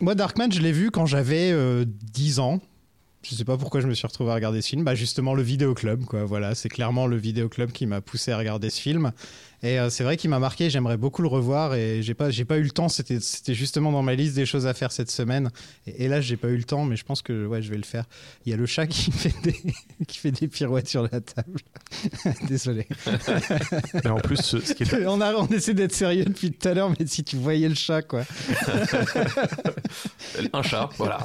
Moi, 0.00 0.16
Darkman, 0.16 0.50
je 0.50 0.60
l'ai 0.60 0.72
vu 0.72 0.90
quand 0.90 1.06
j'avais 1.06 1.52
euh, 1.52 1.84
10 1.86 2.40
ans. 2.40 2.60
Je 3.22 3.34
sais 3.34 3.44
pas 3.44 3.56
pourquoi 3.56 3.80
je 3.80 3.86
me 3.86 3.94
suis 3.94 4.06
retrouvé 4.06 4.32
à 4.32 4.34
regarder 4.34 4.62
ce 4.62 4.68
film. 4.68 4.84
Bah, 4.84 4.94
justement, 4.94 5.34
le 5.34 5.42
vidéoclub, 5.42 6.04
quoi. 6.04 6.24
Voilà, 6.24 6.54
c'est 6.54 6.68
clairement 6.68 7.06
le 7.06 7.16
vidéoclub 7.16 7.70
qui 7.72 7.86
m'a 7.86 8.00
poussé 8.00 8.32
à 8.32 8.38
regarder 8.38 8.68
ce 8.70 8.80
film. 8.80 9.12
Et 9.64 9.78
euh, 9.78 9.90
c'est 9.90 10.02
vrai 10.02 10.16
qu'il 10.16 10.28
m'a 10.28 10.40
marqué. 10.40 10.70
J'aimerais 10.70 10.96
beaucoup 10.96 11.22
le 11.22 11.28
revoir 11.28 11.74
et 11.74 12.02
j'ai 12.02 12.14
pas, 12.14 12.30
j'ai 12.30 12.44
pas 12.44 12.58
eu 12.58 12.62
le 12.62 12.70
temps. 12.70 12.88
C'était, 12.88 13.20
c'était 13.20 13.54
justement 13.54 13.92
dans 13.92 14.02
ma 14.02 14.14
liste 14.14 14.34
des 14.34 14.44
choses 14.44 14.66
à 14.66 14.74
faire 14.74 14.90
cette 14.90 15.10
semaine. 15.10 15.50
Et, 15.86 16.04
et 16.04 16.08
là, 16.08 16.20
j'ai 16.20 16.36
pas 16.36 16.48
eu 16.48 16.56
le 16.56 16.64
temps, 16.64 16.84
mais 16.84 16.96
je 16.96 17.04
pense 17.04 17.22
que 17.22 17.46
ouais, 17.46 17.62
je 17.62 17.70
vais 17.70 17.76
le 17.76 17.84
faire. 17.84 18.04
Il 18.44 18.50
y 18.50 18.54
a 18.54 18.56
le 18.56 18.66
chat 18.66 18.88
qui 18.88 19.12
fait 19.12 19.34
des, 19.42 19.54
qui 20.08 20.18
fait 20.18 20.32
des 20.32 20.48
pirouettes 20.48 20.88
sur 20.88 21.02
la 21.02 21.20
table. 21.20 21.60
Désolé. 22.48 22.88
Mais 24.04 24.10
en 24.10 24.18
plus, 24.18 24.38
ce 24.38 24.58
ce 24.60 24.74
qui 24.74 24.82
est 24.82 25.06
On, 25.06 25.20
a, 25.20 25.32
on 25.34 25.46
essaie 25.46 25.74
d'être 25.74 25.94
sérieux 25.94 26.24
depuis 26.24 26.50
tout 26.50 26.68
à 26.68 26.74
l'heure, 26.74 26.90
mais 26.90 27.06
si 27.06 27.22
tu 27.22 27.36
voyais 27.36 27.68
le 27.68 27.74
chat, 27.74 28.02
quoi. 28.02 28.22
Un 30.52 30.62
chat, 30.62 30.88
voilà, 30.96 31.18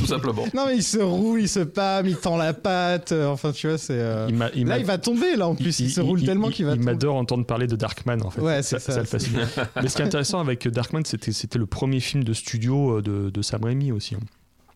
tout 0.00 0.06
simplement. 0.06 0.46
Non, 0.54 0.66
mais 0.66 0.69
il 0.74 0.82
se 0.82 0.98
roule, 0.98 1.40
il 1.42 1.48
se 1.48 1.60
pâme, 1.60 2.06
il 2.06 2.16
tend 2.16 2.36
la 2.36 2.52
patte. 2.52 3.12
euh, 3.12 3.26
Enfin, 3.28 3.52
tu 3.52 3.68
vois, 3.68 3.78
c'est. 3.78 3.94
euh, 3.98 4.28
Là, 4.30 4.78
il 4.78 4.84
va 4.84 4.98
tomber, 4.98 5.36
là, 5.36 5.48
en 5.48 5.54
plus. 5.54 5.80
Il, 5.80 5.90
se 5.90 6.00
roule 6.00 6.22
tellement 6.22 6.50
qu'il 6.50 6.66
va 6.66 6.74
Il 6.74 6.80
m'adore 6.80 7.16
entendre 7.16 7.44
parler 7.46 7.66
de 7.66 7.76
Darkman, 7.76 8.22
en 8.24 8.30
fait. 8.30 8.40
Ouais, 8.40 8.62
c'est 8.62 8.78
ça, 8.78 8.98
le 8.98 9.04
fascine. 9.04 9.38
Mais 9.82 9.88
ce 9.88 9.96
qui 9.96 10.02
est 10.02 10.06
intéressant 10.06 10.40
avec 10.40 10.66
Darkman, 10.68 11.04
c'était 11.04 11.32
c'était 11.32 11.58
le 11.58 11.66
premier 11.66 12.00
film 12.00 12.24
de 12.24 12.32
studio 12.32 12.98
euh, 12.98 13.02
de, 13.02 13.30
de 13.30 13.42
Sam 13.42 13.64
Raimi 13.64 13.92
aussi. 13.92 14.14
hein. 14.14 14.20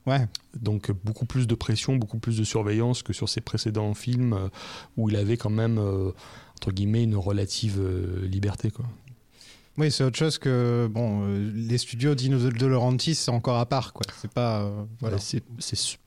Ouais. 0.07 0.27
Donc 0.61 0.91
beaucoup 1.03 1.25
plus 1.25 1.47
de 1.47 1.55
pression, 1.55 1.97
beaucoup 1.97 2.19
plus 2.19 2.37
de 2.37 2.45
surveillance 2.45 3.03
que 3.03 3.15
sur 3.15 3.31
ses 3.31 3.41
précédents 3.41 3.95
films 3.95 4.35
euh, 4.35 4.49
où 4.99 5.09
il 5.09 5.17
avait 5.17 5.39
quand 5.39 5.49
même, 5.49 5.79
euh, 5.79 6.11
entre 6.57 6.73
guillemets, 6.73 7.05
une 7.05 7.17
relative 7.17 7.79
euh, 7.81 8.27
liberté. 8.27 8.71
Quoi. 8.71 8.85
Oui, 9.77 9.91
c'est 9.91 10.05
autre 10.05 10.17
chose 10.17 10.39
que 10.39 10.89
bon, 10.89 11.23
euh, 11.27 11.51
les 11.53 11.79
studios 11.79 12.15
Dino 12.15 12.39
de, 12.39 12.67
Laurentiis, 12.67 13.17
c'est 13.17 13.33
encore 13.33 13.59
à 13.59 13.67
part, 13.67 13.93
quoi. 13.93 14.07
C'est 14.21 14.31
pas 14.33 14.61
euh, 14.63 14.85
voilà. 15.01 15.17
C'est 15.19 15.43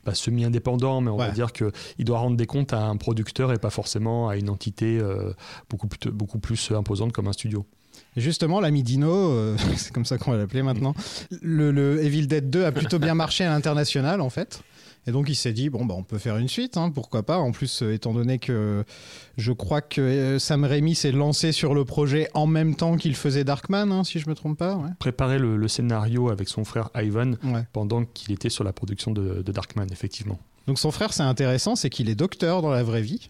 pas 0.06 0.14
semi-indépendant, 0.16 1.02
mais 1.02 1.12
on 1.12 1.18
Ouais. 1.18 1.28
va 1.28 1.32
dire 1.34 1.52
qu'il 1.52 1.72
doit 2.06 2.20
rendre 2.20 2.38
des 2.38 2.46
comptes 2.46 2.72
à 2.72 2.82
un 2.86 2.96
producteur 2.96 3.52
et 3.52 3.58
pas 3.58 3.70
forcément 3.70 4.30
à 4.30 4.38
une 4.38 4.50
entité 4.50 4.98
euh, 5.00 5.34
beaucoup, 5.70 5.88
plus, 5.88 6.10
beaucoup 6.12 6.40
plus 6.40 6.72
imposante 6.72 7.12
comme 7.12 7.28
un 7.28 7.34
studio. 7.34 7.66
Justement, 8.16 8.60
l'ami 8.62 8.84
Dino, 8.84 9.12
euh, 9.32 9.58
c'est 9.76 9.92
comme 9.92 10.06
ça 10.06 10.18
qu'on 10.18 10.32
va 10.32 10.38
l'appeler 10.38 10.64
maintenant. 10.64 10.96
Le, 11.42 11.72
le 11.72 12.02
Evil 12.04 12.28
Dead 12.28 12.50
2 12.50 12.64
a 12.66 12.72
plutôt 12.72 13.00
bien 13.00 13.16
marché 13.16 13.44
à 13.44 13.50
l'international, 13.50 14.22
en 14.22 14.30
fait. 14.30 14.62
Et 15.08 15.12
donc 15.12 15.30
il 15.30 15.36
s'est 15.36 15.54
dit 15.54 15.70
bon 15.70 15.86
bah 15.86 15.96
on 15.98 16.04
peut 16.04 16.18
faire 16.18 16.38
une 16.38 16.50
suite, 16.50 16.76
hein, 16.78 16.92
pourquoi 16.94 17.24
pas. 17.24 17.38
En 17.38 17.52
plus, 17.52 17.82
euh, 17.82 17.94
étant 17.94 18.14
donné 18.14 18.40
que 18.40 18.84
je 19.38 19.52
crois 19.54 19.82
que 19.82 20.02
euh, 20.02 20.38
Sam 20.40 20.66
Raimi 20.66 20.96
s'est 20.96 21.12
lancé 21.14 21.52
sur 21.54 21.74
le 21.74 21.86
projet 21.86 22.28
en 22.34 22.46
même 22.46 22.76
temps 22.76 22.98
qu'il 22.98 23.16
faisait 23.16 23.44
Darkman, 23.46 23.92
hein, 23.92 24.04
si 24.04 24.20
je 24.20 24.30
me 24.30 24.36
trompe 24.36 24.58
pas. 24.58 24.76
Ouais. 24.76 24.90
Préparer 25.00 25.40
le, 25.40 25.56
le 25.56 25.68
scénario 25.68 26.30
avec 26.30 26.50
son 26.50 26.66
frère 26.66 26.90
Ivan 26.96 27.32
Ouais. 27.44 27.64
pendant 27.74 28.04
qu'il 28.04 28.34
était 28.34 28.50
sur 28.50 28.64
la 28.66 28.74
production 28.74 29.12
de, 29.12 29.42
de 29.42 29.52
Darkman, 29.52 29.88
effectivement. 29.92 30.40
Donc 30.68 30.78
son 30.80 30.92
frère, 30.92 31.14
c'est 31.14 31.24
intéressant, 31.24 31.78
c'est 31.78 31.90
qu'il 31.90 32.10
est 32.10 32.16
docteur 32.16 32.62
dans 32.62 32.72
la 32.72 32.84
vraie 32.84 33.02
vie. 33.02 33.30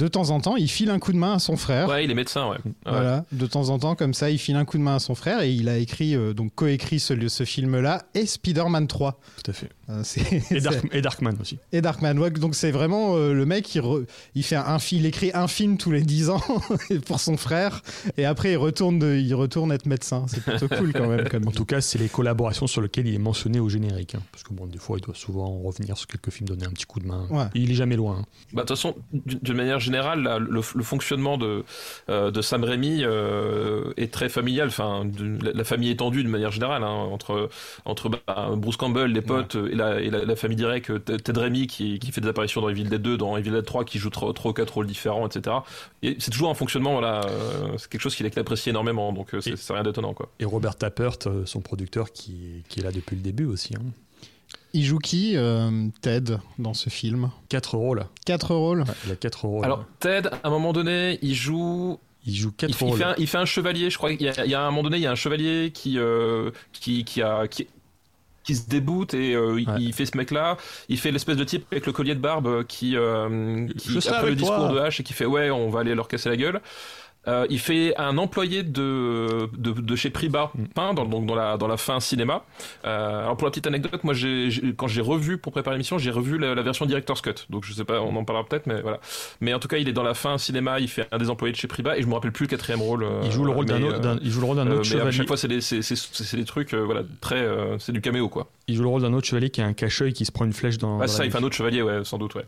De 0.00 0.08
temps 0.08 0.30
en 0.30 0.40
temps, 0.40 0.56
il 0.56 0.68
file 0.68 0.90
un 0.90 0.98
coup 0.98 1.12
de 1.12 1.18
main 1.18 1.34
à 1.34 1.38
son 1.38 1.56
frère. 1.56 1.88
Ouais, 1.88 2.04
il 2.04 2.10
est 2.10 2.14
médecin, 2.14 2.48
ouais. 2.48 2.56
Ouais. 2.64 2.72
Voilà, 2.86 3.24
de 3.32 3.46
temps 3.46 3.68
en 3.68 3.78
temps, 3.78 3.94
comme 3.94 4.14
ça, 4.14 4.30
il 4.30 4.38
file 4.38 4.56
un 4.56 4.64
coup 4.64 4.78
de 4.78 4.82
main 4.82 4.96
à 4.96 4.98
son 4.98 5.14
frère 5.14 5.42
et 5.42 5.52
il 5.52 5.68
a 5.68 5.76
écrit, 5.76 6.16
euh, 6.16 6.32
donc 6.32 6.54
coécrit 6.54 6.98
ce, 7.00 7.28
ce 7.28 7.44
film-là 7.44 8.02
et 8.14 8.24
Spider-Man 8.26 8.86
3. 8.86 9.20
Tout 9.44 9.50
à 9.50 9.54
fait. 9.54 9.68
Euh, 9.90 10.02
Et, 10.50 10.60
Dark- 10.60 10.88
et 10.92 11.02
Darkman 11.02 11.34
aussi. 11.40 11.58
et 11.72 11.80
Darkman. 11.80 12.16
Ouais, 12.18 12.30
donc 12.30 12.54
c'est 12.54 12.70
vraiment 12.70 13.16
euh, 13.16 13.32
le 13.34 13.44
mec, 13.44 13.74
il, 13.74 13.80
re- 13.82 14.04
il 14.36 14.42
fait 14.44 14.54
un 14.56 14.78
film, 14.78 15.00
il 15.02 15.06
écrit 15.06 15.30
un 15.34 15.48
film 15.48 15.76
tous 15.78 15.90
les 15.90 16.02
10 16.02 16.30
ans 16.30 16.40
pour 17.06 17.18
son 17.20 17.36
frère 17.36 17.82
et 18.16 18.24
après 18.24 18.52
il 18.52 18.56
retourne, 18.56 18.98
de- 19.00 19.16
il 19.16 19.34
retourne 19.34 19.72
être 19.72 19.86
médecin. 19.86 20.26
C'est 20.28 20.42
plutôt 20.44 20.68
cool 20.76 20.92
quand 20.92 21.08
même. 21.08 21.28
Comme 21.28 21.48
En 21.48 21.50
tout 21.50 21.64
cas, 21.64 21.80
c'est 21.80 21.98
les 21.98 22.08
collaborations 22.08 22.66
sur 22.68 22.80
lesquelles 22.80 23.08
il 23.08 23.14
est 23.14 23.18
mentionné 23.18 23.58
au 23.60 23.68
générique. 23.68 24.14
hein. 24.14 24.22
parce 24.32 24.44
que 24.44 24.54
bon, 24.54 24.66
des 24.66 24.78
fois, 24.78 24.96
il 24.98 25.02
doit 25.04 25.14
souvent 25.14 25.58
revenir 25.58 25.98
sur 25.98 26.06
quelques 26.06 26.30
films, 26.30 26.48
donner 26.48 26.66
un 26.66 26.70
petit 26.70 26.86
coup 26.86 27.00
de 27.00 27.06
main. 27.06 27.26
Ouais. 27.28 27.46
Il 27.54 27.70
est 27.70 27.74
jamais 27.74 27.96
loin. 27.96 28.18
hein. 28.20 28.24
Bah, 28.52 28.62
de 28.62 28.68
toute 28.68 28.76
façon, 28.76 28.94
d'une 29.12 29.40
d'une 29.40 29.56
manière 29.56 29.80
générale, 29.80 29.89
là, 29.90 30.38
le, 30.38 30.48
le 30.74 30.82
fonctionnement 30.82 31.38
de, 31.38 31.64
euh, 32.08 32.30
de 32.30 32.42
Sam 32.42 32.64
Raimi 32.64 33.02
euh, 33.04 33.92
est 33.96 34.12
très 34.12 34.28
familial. 34.28 34.68
Enfin, 34.68 35.04
de- 35.04 35.38
la, 35.52 35.64
famille 35.64 35.90
étendue, 35.90 36.22
de 36.24 36.28
manière 36.28 36.50
générale, 36.50 36.82
hein, 36.82 36.88
entre, 36.88 37.48
entre 37.84 38.08
bah, 38.08 38.50
Bruce 38.56 38.76
Campbell, 38.76 39.12
les 39.12 39.22
potes, 39.22 39.56
et, 39.56 39.74
la, 39.74 40.00
et 40.00 40.10
la, 40.10 40.24
la 40.24 40.36
famille 40.36 40.56
directe, 40.56 40.90
euh, 40.90 40.98
Ted 40.98 41.38
Raimi 41.38 41.66
qui, 41.66 41.98
qui 41.98 42.12
fait 42.12 42.20
des 42.20 42.28
apparitions 42.28 42.60
dans 42.60 42.68
Evil 42.68 42.84
Dead 42.84 43.02
2, 43.02 43.16
dans 43.16 43.36
Evil 43.36 43.50
Dead 43.50 43.64
3, 43.64 43.84
qui 43.84 43.98
joue 43.98 44.10
trois, 44.10 44.30
ou 44.30 44.52
quatre 44.52 44.74
rôles 44.74 44.86
différents, 44.86 45.26
etc. 45.26 45.56
Et 46.02 46.16
c'est 46.18 46.30
toujours 46.30 46.50
un 46.50 46.54
fonctionnement, 46.54 46.92
voilà, 46.92 47.22
euh, 47.26 47.76
c'est 47.78 47.88
quelque 47.90 48.00
chose 48.00 48.14
qu'il 48.14 48.26
apprécie 48.26 48.70
énormément, 48.70 49.12
donc 49.12 49.28
c'est 49.40 49.72
rien 49.72 49.82
d'étonnant. 49.82 50.14
Et 50.38 50.44
Robert 50.44 50.76
Tappert, 50.76 51.16
son 51.44 51.60
producteur, 51.60 52.12
qui, 52.12 52.62
qui 52.68 52.80
est 52.80 52.82
là 52.82 52.92
depuis 52.92 53.16
le 53.16 53.22
début 53.22 53.44
aussi. 53.46 53.74
hein. 53.76 53.82
Il 54.72 54.84
joue 54.84 54.98
qui, 54.98 55.36
euh, 55.36 55.88
Ted, 56.00 56.36
dans 56.58 56.74
ce 56.74 56.90
film 56.90 57.30
Quatre 57.48 57.76
rôles. 57.76 58.04
Quatre 58.24 58.54
rôles. 58.54 58.80
Ouais, 58.82 58.94
il 59.06 59.12
a 59.12 59.16
quatre 59.16 59.44
rôles. 59.46 59.64
Alors, 59.64 59.84
Ted, 59.98 60.28
à 60.28 60.46
un 60.46 60.50
moment 60.50 60.72
donné, 60.72 61.18
il 61.22 61.34
joue 61.34 61.98
il 62.26 62.34
joue 62.36 62.50
Il, 62.50 62.54
quatre 62.56 62.80
il 62.80 62.86
rôles. 62.86 62.98
fait 62.98 63.04
un, 63.04 63.14
il 63.18 63.26
fait 63.26 63.38
un 63.38 63.44
chevalier, 63.46 63.90
je 63.90 63.96
crois. 63.98 64.12
Il 64.12 64.20
y, 64.22 64.28
a, 64.28 64.44
il 64.44 64.50
y 64.50 64.54
a 64.54 64.62
un 64.62 64.70
moment 64.70 64.82
donné, 64.84 64.98
il 64.98 65.02
y 65.02 65.06
a 65.06 65.10
un 65.10 65.14
chevalier 65.16 65.70
qui, 65.74 65.98
euh, 65.98 66.50
qui, 66.72 67.02
qui, 67.04 67.22
a, 67.22 67.48
qui, 67.48 67.66
qui 68.44 68.54
se 68.54 68.68
déboute 68.68 69.14
et 69.14 69.34
euh, 69.34 69.58
il- 69.60 69.68
Ouais. 69.68 69.76
il 69.80 69.92
fait 69.92 70.06
ce 70.06 70.16
mec-là. 70.16 70.56
Il 70.88 70.98
fait 70.98 71.10
l'espèce 71.10 71.36
de 71.36 71.44
type 71.44 71.64
avec 71.72 71.86
le 71.86 71.92
collier 71.92 72.14
de 72.14 72.20
barbe 72.20 72.64
qui, 72.66 72.94
euh, 72.96 73.66
qui 73.76 73.92
Je 74.00 74.08
après 74.08 74.30
le 74.30 74.36
toi. 74.36 74.56
discours 74.56 74.68
de 74.74 74.78
H 74.80 75.00
et 75.00 75.04
qui 75.04 75.12
fait 75.14 75.26
ouais, 75.26 75.50
on 75.50 75.68
va 75.70 75.80
aller 75.80 75.94
leur 75.94 76.08
casser 76.08 76.28
la 76.28 76.36
gueule. 76.36 76.60
Euh, 77.28 77.46
il 77.50 77.58
fait 77.58 77.94
un 77.98 78.16
employé 78.16 78.62
de, 78.62 79.48
de, 79.56 79.72
de 79.72 79.96
chez 79.96 80.08
Priba, 80.08 80.50
Mm. 80.54 80.64
hein, 80.76 80.94
dans, 80.94 81.04
donc 81.04 81.26
dans 81.26 81.34
la, 81.34 81.58
dans 81.58 81.68
la 81.68 81.76
fin 81.76 82.00
cinéma. 82.00 82.44
Euh, 82.86 83.24
alors 83.24 83.36
pour 83.36 83.46
la 83.46 83.50
petite 83.50 83.66
anecdote, 83.66 84.02
moi 84.04 84.14
j'ai, 84.14 84.48
quand 84.76 84.86
j'ai 84.88 85.02
revu 85.02 85.36
pour 85.36 85.52
préparer 85.52 85.76
l'émission, 85.76 85.98
j'ai 85.98 86.10
revu 86.10 86.38
la, 86.38 86.54
la 86.54 86.62
version 86.62 86.86
Director's 86.86 87.20
Cut. 87.20 87.34
Donc 87.50 87.64
je 87.66 87.74
sais 87.74 87.84
pas, 87.84 88.00
on 88.00 88.16
en 88.16 88.24
parlera 88.24 88.46
peut-être, 88.48 88.66
mais 88.66 88.80
voilà. 88.80 89.00
Mais 89.42 89.52
en 89.52 89.58
tout 89.58 89.68
cas, 89.68 89.76
il 89.76 89.86
est 89.88 89.92
dans 89.92 90.02
la 90.02 90.14
fin 90.14 90.38
cinéma, 90.38 90.80
il 90.80 90.88
fait 90.88 91.06
un 91.12 91.18
des 91.18 91.28
employés 91.28 91.52
de 91.52 91.58
chez 91.58 91.68
Priba 91.68 91.98
et 91.98 92.02
je 92.02 92.06
me 92.06 92.14
rappelle 92.14 92.32
plus 92.32 92.44
le 92.44 92.50
quatrième 92.50 92.80
rôle. 92.80 93.02
euh, 93.04 93.20
il 93.24 93.30
joue 93.30 93.44
le 93.44 93.50
rôle 93.52 93.66
d'un 93.66 93.82
autre, 93.82 94.18
il 94.22 94.30
joue 94.30 94.40
le 94.40 94.46
rôle 94.46 94.56
d'un 94.56 94.66
euh, 94.66 94.78
autre 94.78 94.88
mais 94.90 94.96
à 94.96 94.98
chevalier. 95.00 95.12
chaque 95.12 95.26
fois, 95.28 95.36
c'est 95.36 95.48
des, 95.48 95.60
c'est, 95.60 95.82
c'est, 95.82 96.36
des 96.38 96.44
trucs, 96.46 96.72
euh, 96.72 96.80
voilà, 96.84 97.02
très, 97.20 97.36
euh, 97.42 97.78
c'est 97.78 97.92
du 97.92 98.00
caméo 98.00 98.30
quoi. 98.30 98.48
Il 98.66 98.76
joue 98.76 98.82
le 98.82 98.88
rôle 98.88 99.02
d'un 99.02 99.12
autre 99.12 99.26
chevalier 99.26 99.50
qui 99.50 99.60
a 99.60 99.66
un 99.66 99.74
cache-œil 99.74 100.14
qui 100.14 100.24
se 100.24 100.32
prend 100.32 100.46
une 100.46 100.54
flèche 100.54 100.78
dans. 100.78 100.98
Ah, 100.98 101.02
dans 101.06 101.12
ça, 101.12 101.26
il 101.26 101.30
fait 101.30 101.38
un 101.38 101.42
autre 101.42 101.56
chevalier, 101.56 101.82
ouais, 101.82 102.00
sans 102.04 102.16
doute, 102.16 102.34
ouais. 102.34 102.46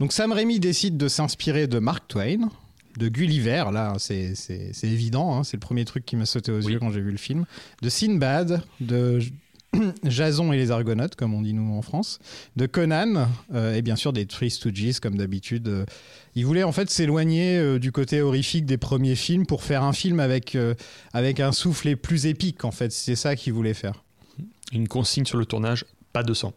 Donc 0.00 0.12
Sam 0.12 0.32
Raimi 0.32 0.58
décide 0.58 0.96
de 0.96 1.08
s'inspirer 1.08 1.66
de 1.66 1.78
Mark 1.78 2.04
Twain, 2.08 2.48
de 2.98 3.08
Gulliver, 3.08 3.64
là 3.72 3.94
c'est 3.98 4.34
c'est- 4.34 4.72
évident, 4.84 5.34
hein, 5.36 5.44
c'est 5.44 5.56
le 5.56 5.60
premier 5.60 5.84
truc 5.84 6.04
qui 6.06 6.16
m'a 6.16 6.26
sauté 6.26 6.52
aux 6.52 6.62
Oui. 6.62 6.72
yeux 6.74 6.78
quand 6.78 6.90
j'ai 6.90 7.00
vu 7.00 7.10
le 7.10 7.16
film, 7.18 7.44
de 7.82 7.88
Sinbad, 7.88 8.62
de 8.80 9.20
Jason 10.04 10.52
et 10.52 10.56
les 10.56 10.70
Argonautes, 10.70 11.16
comme 11.16 11.34
on 11.34 11.42
dit 11.42 11.52
nous 11.52 11.74
en 11.74 11.82
France, 11.82 12.18
de 12.56 12.66
Conan, 12.66 13.28
euh, 13.54 13.74
et 13.74 13.82
bien 13.82 13.96
sûr 13.96 14.12
des 14.12 14.24
Three 14.26 14.50
Stooges, 14.50 15.00
comme 15.00 15.16
d'habitude. 15.16 15.68
euh. 15.68 15.84
Il 16.34 16.46
voulait 16.46 16.62
en 16.62 16.72
fait 16.72 16.88
s'éloigner 16.90 17.56
euh, 17.58 17.78
du 17.78 17.92
côté 17.92 18.20
horrifique 18.22 18.64
des 18.66 18.76
premiers 18.78 19.14
films 19.16 19.44
pour 19.46 19.62
faire 19.62 19.82
un 19.82 19.92
film 19.92 20.20
avec, 20.20 20.56
avec 21.12 21.40
un 21.40 21.52
souffle 21.52 21.96
plus 21.96 22.26
épique, 22.26 22.64
en 22.64 22.70
fait. 22.70 22.92
C'est 22.92 23.16
ça 23.16 23.36
qu'il 23.36 23.52
voulait 23.52 23.74
faire. 23.74 24.02
Une 24.72 24.88
consigne 24.88 25.24
sur 25.26 25.38
le 25.38 25.44
tournage 25.46 25.84
pas 26.12 26.22
de 26.22 26.32
sang. 26.34 26.52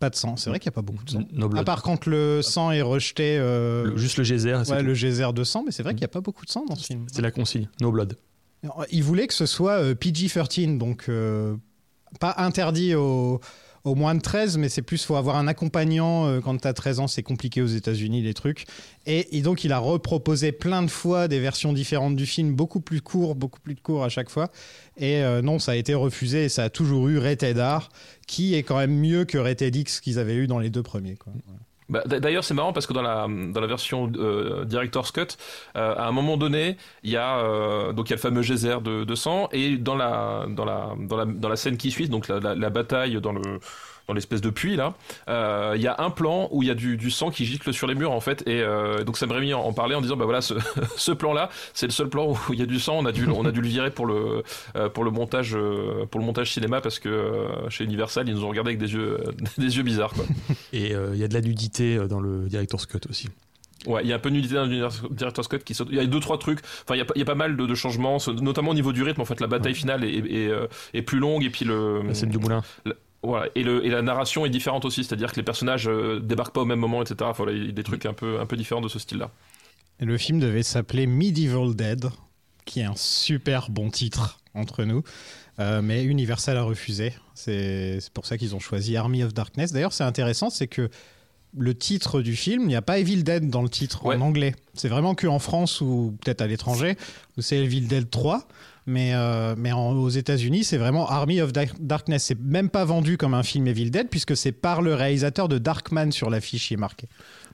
Pas 0.00 0.10
de 0.10 0.16
sang, 0.16 0.36
c'est 0.36 0.50
vrai 0.50 0.58
qu'il 0.58 0.68
n'y 0.70 0.74
a 0.74 0.76
pas 0.76 0.82
beaucoup 0.82 1.04
de 1.04 1.10
sang. 1.10 1.20
No 1.32 1.48
À 1.56 1.62
part 1.62 1.82
quand 1.82 2.06
le 2.06 2.40
sang 2.42 2.70
est 2.72 2.80
rejeté, 2.82 3.36
euh, 3.38 3.84
Le- 3.84 3.96
juste 3.98 4.16
le 4.16 4.24
geyser. 4.24 4.56
c'est 4.64 4.72
ouais, 4.72 4.78
tout. 4.80 4.86
le 4.86 4.94
geyser 4.94 5.32
de 5.34 5.44
sang, 5.44 5.62
mais 5.64 5.70
c'est 5.72 5.82
vrai 5.82 5.92
qu'il 5.92 6.00
n'y 6.00 6.06
a 6.06 6.08
pas 6.08 6.22
beaucoup 6.22 6.44
de 6.46 6.50
sang 6.50 6.64
dans 6.66 6.74
ce 6.74 6.86
film. 6.86 7.06
C'est 7.12 7.20
la 7.22 7.30
consigne. 7.30 7.68
No 7.82 7.92
blood. 7.92 8.16
Il 8.90 9.04
voulait 9.04 9.26
que 9.26 9.34
ce 9.34 9.46
soit 9.46 9.72
euh, 9.82 9.94
PG-13, 9.94 10.78
donc 10.78 11.04
euh, 11.08 11.54
pas 12.18 12.34
interdit 12.38 12.94
aux, 12.94 13.40
aux 13.84 13.94
moins 13.94 14.14
de 14.14 14.20
13, 14.20 14.58
mais 14.58 14.68
c'est 14.68 14.82
plus 14.82 15.04
faut 15.04 15.16
avoir 15.16 15.36
un 15.36 15.46
accompagnant 15.46 16.26
euh, 16.26 16.40
quand 16.40 16.56
tu 16.56 16.68
as 16.68 16.72
13 16.72 17.00
ans, 17.00 17.06
c'est 17.06 17.22
compliqué 17.22 17.62
aux 17.62 17.66
États-Unis 17.66 18.22
les 18.22 18.34
trucs. 18.34 18.66
Et, 19.06 19.40
donc 19.42 19.64
il 19.64 19.72
a 19.72 19.78
reproposé 19.78 20.52
plein 20.52 20.82
de 20.82 20.90
fois 20.90 21.28
des 21.28 21.40
versions 21.40 21.72
différentes 21.72 22.16
du 22.16 22.26
film, 22.26 22.54
beaucoup 22.54 22.80
plus 22.80 23.00
courts, 23.00 23.34
beaucoup 23.34 23.60
plus 23.60 23.76
courts 23.76 24.04
à 24.04 24.08
chaque 24.08 24.28
fois. 24.28 24.50
Et 24.96 25.22
euh, 25.22 25.40
non, 25.40 25.58
ça 25.58 25.72
a 25.72 25.76
été 25.76 25.94
refusé 25.94 26.44
et 26.44 26.48
ça 26.48 26.64
a 26.64 26.70
toujours 26.70 27.08
eu 27.08 27.18
Rated 27.18 27.58
R, 27.58 27.88
qui 28.26 28.54
est 28.54 28.62
quand 28.62 28.76
même 28.76 28.94
mieux 28.94 29.24
que 29.24 29.38
Rated 29.38 29.74
X 29.74 30.00
qu'ils 30.00 30.18
avaient 30.18 30.36
eu 30.36 30.46
dans 30.46 30.58
les 30.58 30.70
deux 30.70 30.82
premiers. 30.82 31.16
Bah, 31.90 32.02
D'ailleurs, 32.06 32.44
c'est 32.44 32.54
marrant 32.54 32.72
parce 32.72 32.86
que 32.86 32.92
dans 32.92 33.02
la, 33.02 33.26
dans 33.28 33.60
la 33.60 33.66
version 33.66 34.10
euh, 34.16 34.64
Director's 34.64 35.10
Cut, 35.12 35.36
euh, 35.76 35.94
à 35.96 36.06
un 36.06 36.12
moment 36.12 36.36
donné, 36.36 36.76
il 37.02 37.10
y 37.10 37.16
a 37.16 37.38
euh, 37.40 37.92
donc 37.92 38.08
il 38.08 38.10
y 38.10 38.14
a 38.14 38.16
le 38.16 38.20
fameux 38.20 38.42
geyser 38.42 38.76
de, 38.80 39.04
de 39.04 39.14
sang 39.16 39.48
et 39.52 39.76
dans 39.76 39.96
la 39.96 40.46
dans 40.48 40.64
la 40.64 40.94
dans 40.98 41.16
la 41.16 41.24
dans 41.26 41.48
la 41.48 41.56
scène 41.56 41.76
qui 41.76 41.90
suit, 41.90 42.08
donc 42.08 42.28
la, 42.28 42.40
la 42.54 42.70
bataille 42.70 43.20
dans 43.20 43.32
le 43.32 43.60
dans 44.10 44.14
l'espèce 44.14 44.40
de 44.40 44.50
puits 44.50 44.74
là, 44.74 44.94
euh, 45.28 45.74
il 45.76 45.82
y 45.82 45.86
a 45.86 45.94
un 46.00 46.10
plan 46.10 46.48
où 46.50 46.64
il 46.64 46.68
y 46.68 46.70
a 46.72 46.74
du, 46.74 46.96
du 46.96 47.12
sang 47.12 47.30
qui 47.30 47.46
gicle 47.46 47.72
sur 47.72 47.86
les 47.86 47.94
murs 47.94 48.10
en 48.10 48.18
fait 48.20 48.42
et 48.48 48.60
euh, 48.60 49.04
donc 49.04 49.16
Sam 49.16 49.30
Raimi 49.30 49.54
en, 49.54 49.60
en 49.60 49.72
parlait 49.72 49.94
en 49.94 50.00
disant 50.00 50.16
bah 50.16 50.24
voilà 50.24 50.40
ce, 50.40 50.54
ce 50.96 51.12
plan 51.12 51.32
là 51.32 51.48
c'est 51.74 51.86
le 51.86 51.92
seul 51.92 52.08
plan 52.08 52.28
où 52.32 52.36
il 52.52 52.58
y 52.58 52.62
a 52.62 52.66
du 52.66 52.80
sang 52.80 52.96
on 52.98 53.06
a 53.06 53.12
dû 53.12 53.28
on 53.28 53.44
a 53.46 53.52
dû 53.52 53.60
le 53.60 53.68
virer 53.68 53.92
pour 53.92 54.06
le 54.06 54.42
euh, 54.74 54.88
pour 54.88 55.04
le 55.04 55.12
montage 55.12 55.56
pour 56.10 56.20
le 56.20 56.26
montage 56.26 56.52
cinéma 56.52 56.80
parce 56.80 56.98
que 56.98 57.46
chez 57.68 57.84
Universal 57.84 58.28
ils 58.28 58.34
nous 58.34 58.44
ont 58.44 58.48
regardé 58.48 58.70
avec 58.70 58.80
des 58.80 58.92
yeux 58.92 59.18
des 59.58 59.76
yeux 59.76 59.84
bizarres 59.84 60.12
quoi. 60.12 60.24
Et 60.72 60.90
il 60.90 61.18
y 61.18 61.24
a 61.24 61.28
de 61.28 61.34
la 61.34 61.40
nudité 61.40 61.98
dans 62.08 62.20
le 62.20 62.48
Director's 62.48 62.86
Cut 62.86 63.00
aussi. 63.08 63.28
Ouais, 63.86 64.02
il 64.04 64.08
y 64.08 64.12
a 64.12 64.16
un 64.16 64.18
peu 64.18 64.28
de 64.28 64.34
nudité 64.34 64.56
dans 64.56 64.66
le 64.66 64.88
Director's 65.10 65.48
Cut 65.48 65.60
qui 65.60 65.72
saute. 65.72 65.88
Il 65.90 65.96
y 65.96 66.00
a 66.00 66.04
deux 66.04 66.20
trois 66.20 66.36
trucs. 66.36 66.58
Enfin, 66.84 66.96
il 66.96 66.98
y 66.98 67.00
a, 67.00 67.04
pas- 67.06 67.14
il 67.16 67.20
y 67.20 67.22
a 67.22 67.24
pas 67.24 67.34
mal 67.34 67.56
de, 67.56 67.64
de 67.64 67.74
changements, 67.74 68.18
notamment 68.42 68.72
au 68.72 68.74
niveau 68.74 68.92
du 68.92 69.02
rythme. 69.02 69.22
En 69.22 69.24
fait, 69.24 69.40
la 69.40 69.46
bataille 69.46 69.74
finale 69.74 70.04
est, 70.04 70.12
est, 70.18 70.26
est, 70.48 70.52
est 70.92 71.02
plus 71.02 71.18
longue 71.18 71.44
et 71.44 71.48
puis 71.50 71.64
le 71.64 72.02
La 72.02 72.12
scène 72.14 72.28
du 72.28 72.36
moulin. 72.38 72.62
Voilà 73.22 73.48
et 73.54 73.62
le 73.62 73.84
et 73.84 73.90
la 73.90 74.02
narration 74.02 74.46
est 74.46 74.50
différente 74.50 74.84
aussi. 74.84 75.04
C'est-à-dire 75.04 75.32
que 75.32 75.36
les 75.36 75.42
personnages 75.42 75.88
euh, 75.88 76.20
débarquent 76.20 76.54
pas 76.54 76.62
au 76.62 76.66
même 76.66 76.78
moment, 76.78 77.02
etc. 77.02 77.30
Voilà, 77.36 77.52
il 77.52 77.66
y 77.66 77.68
a 77.68 77.72
des 77.72 77.82
trucs 77.82 78.06
un 78.06 78.14
peu 78.14 78.40
un 78.40 78.46
peu 78.46 78.56
différents 78.56 78.80
de 78.80 78.88
ce 78.88 78.98
style-là. 78.98 79.30
Et 80.00 80.04
le 80.06 80.16
film 80.16 80.40
devait 80.40 80.62
s'appeler 80.62 81.06
Medieval 81.06 81.74
Dead, 81.74 82.06
qui 82.64 82.80
est 82.80 82.84
un 82.84 82.96
super 82.96 83.70
bon 83.70 83.90
titre 83.90 84.38
entre 84.54 84.84
nous. 84.84 85.02
Euh, 85.58 85.82
mais 85.82 86.04
Universal 86.04 86.56
a 86.56 86.62
refusé. 86.62 87.12
C'est 87.34 88.00
c'est 88.00 88.12
pour 88.12 88.24
ça 88.24 88.38
qu'ils 88.38 88.54
ont 88.54 88.60
choisi 88.60 88.96
Army 88.96 89.22
of 89.22 89.34
Darkness. 89.34 89.72
D'ailleurs, 89.72 89.92
c'est 89.92 90.04
intéressant, 90.04 90.48
c'est 90.48 90.68
que 90.68 90.88
le 91.58 91.74
titre 91.74 92.22
du 92.22 92.36
film, 92.36 92.62
il 92.62 92.68
n'y 92.68 92.76
a 92.76 92.82
pas 92.82 92.98
Evil 93.00 93.24
Dead 93.24 93.50
dans 93.50 93.60
le 93.62 93.68
titre 93.68 94.06
Ouais. 94.06 94.14
en 94.16 94.20
anglais. 94.22 94.54
C'est 94.72 94.88
vraiment 94.88 95.14
que 95.14 95.26
en 95.26 95.40
France 95.40 95.80
ou 95.82 96.16
peut-être 96.24 96.40
à 96.40 96.46
l'étranger 96.46 96.96
où 97.36 97.42
c'est 97.42 97.58
Evil 97.58 97.82
Dead 97.82 98.08
3. 98.08 98.46
Mais, 98.86 99.12
euh, 99.14 99.54
mais 99.56 99.72
aux 99.72 100.08
États-Unis, 100.08 100.64
c'est 100.64 100.78
vraiment 100.78 101.08
Army 101.08 101.40
of 101.40 101.52
Dark- 101.52 101.76
Darkness. 101.80 102.24
C'est 102.24 102.40
même 102.40 102.70
pas 102.70 102.84
vendu 102.84 103.16
comme 103.16 103.34
un 103.34 103.42
film 103.42 103.66
Evil 103.66 103.90
Dead 103.90 104.08
puisque 104.08 104.36
c'est 104.36 104.52
par 104.52 104.82
le 104.82 104.94
réalisateur 104.94 105.48
de 105.48 105.58
Darkman 105.58 106.10
sur 106.12 106.30
l'affiche 106.30 106.68
qui 106.68 106.74
est 106.74 106.78
marqué. 106.78 107.06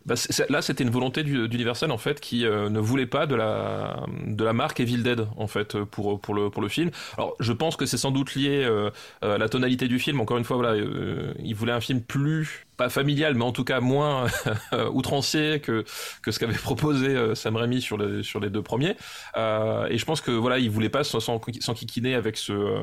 Bah, 0.06 0.14
là, 0.48 0.62
c'était 0.62 0.84
une 0.84 0.90
volonté 0.90 1.24
du- 1.24 1.48
d'Universal 1.48 1.90
en 1.90 1.98
fait 1.98 2.20
qui 2.20 2.46
euh, 2.46 2.70
ne 2.70 2.78
voulait 2.78 3.06
pas 3.06 3.26
de 3.26 3.34
la 3.34 4.06
de 4.24 4.44
la 4.44 4.52
marque 4.52 4.78
Evil 4.78 4.98
Dead 5.02 5.26
en 5.36 5.48
fait 5.48 5.82
pour 5.82 6.20
pour 6.20 6.32
le 6.34 6.48
pour 6.48 6.62
le 6.62 6.68
film. 6.68 6.90
Alors, 7.16 7.34
je 7.40 7.52
pense 7.52 7.76
que 7.76 7.86
c'est 7.86 7.96
sans 7.96 8.12
doute 8.12 8.36
lié 8.36 8.62
euh, 8.64 8.90
à 9.20 9.36
la 9.36 9.48
tonalité 9.48 9.88
du 9.88 9.98
film. 9.98 10.20
Encore 10.20 10.38
une 10.38 10.44
fois, 10.44 10.56
voilà, 10.56 10.76
il 11.42 11.54
voulait 11.56 11.72
un 11.72 11.80
film 11.80 12.00
plus 12.02 12.65
pas 12.76 12.88
familial, 12.88 13.34
mais 13.34 13.44
en 13.44 13.52
tout 13.52 13.64
cas 13.64 13.80
moins 13.80 14.26
outrancier 14.92 15.60
que 15.60 15.84
que 16.22 16.30
ce 16.30 16.38
qu'avait 16.38 16.54
proposé 16.54 17.08
euh, 17.08 17.34
Sam 17.34 17.56
Raimi 17.56 17.80
sur 17.80 17.96
les 17.98 18.22
sur 18.22 18.40
les 18.40 18.50
deux 18.50 18.62
premiers. 18.62 18.96
Euh, 19.36 19.86
et 19.88 19.98
je 19.98 20.04
pense 20.04 20.20
que 20.20 20.30
voilà, 20.30 20.58
il 20.58 20.70
voulait 20.70 20.88
pas 20.88 21.04
s'en- 21.04 21.20
s'en- 21.20 21.40
s'enquiquiner 21.60 22.14
avec 22.14 22.36
ce 22.36 22.52
euh, 22.52 22.80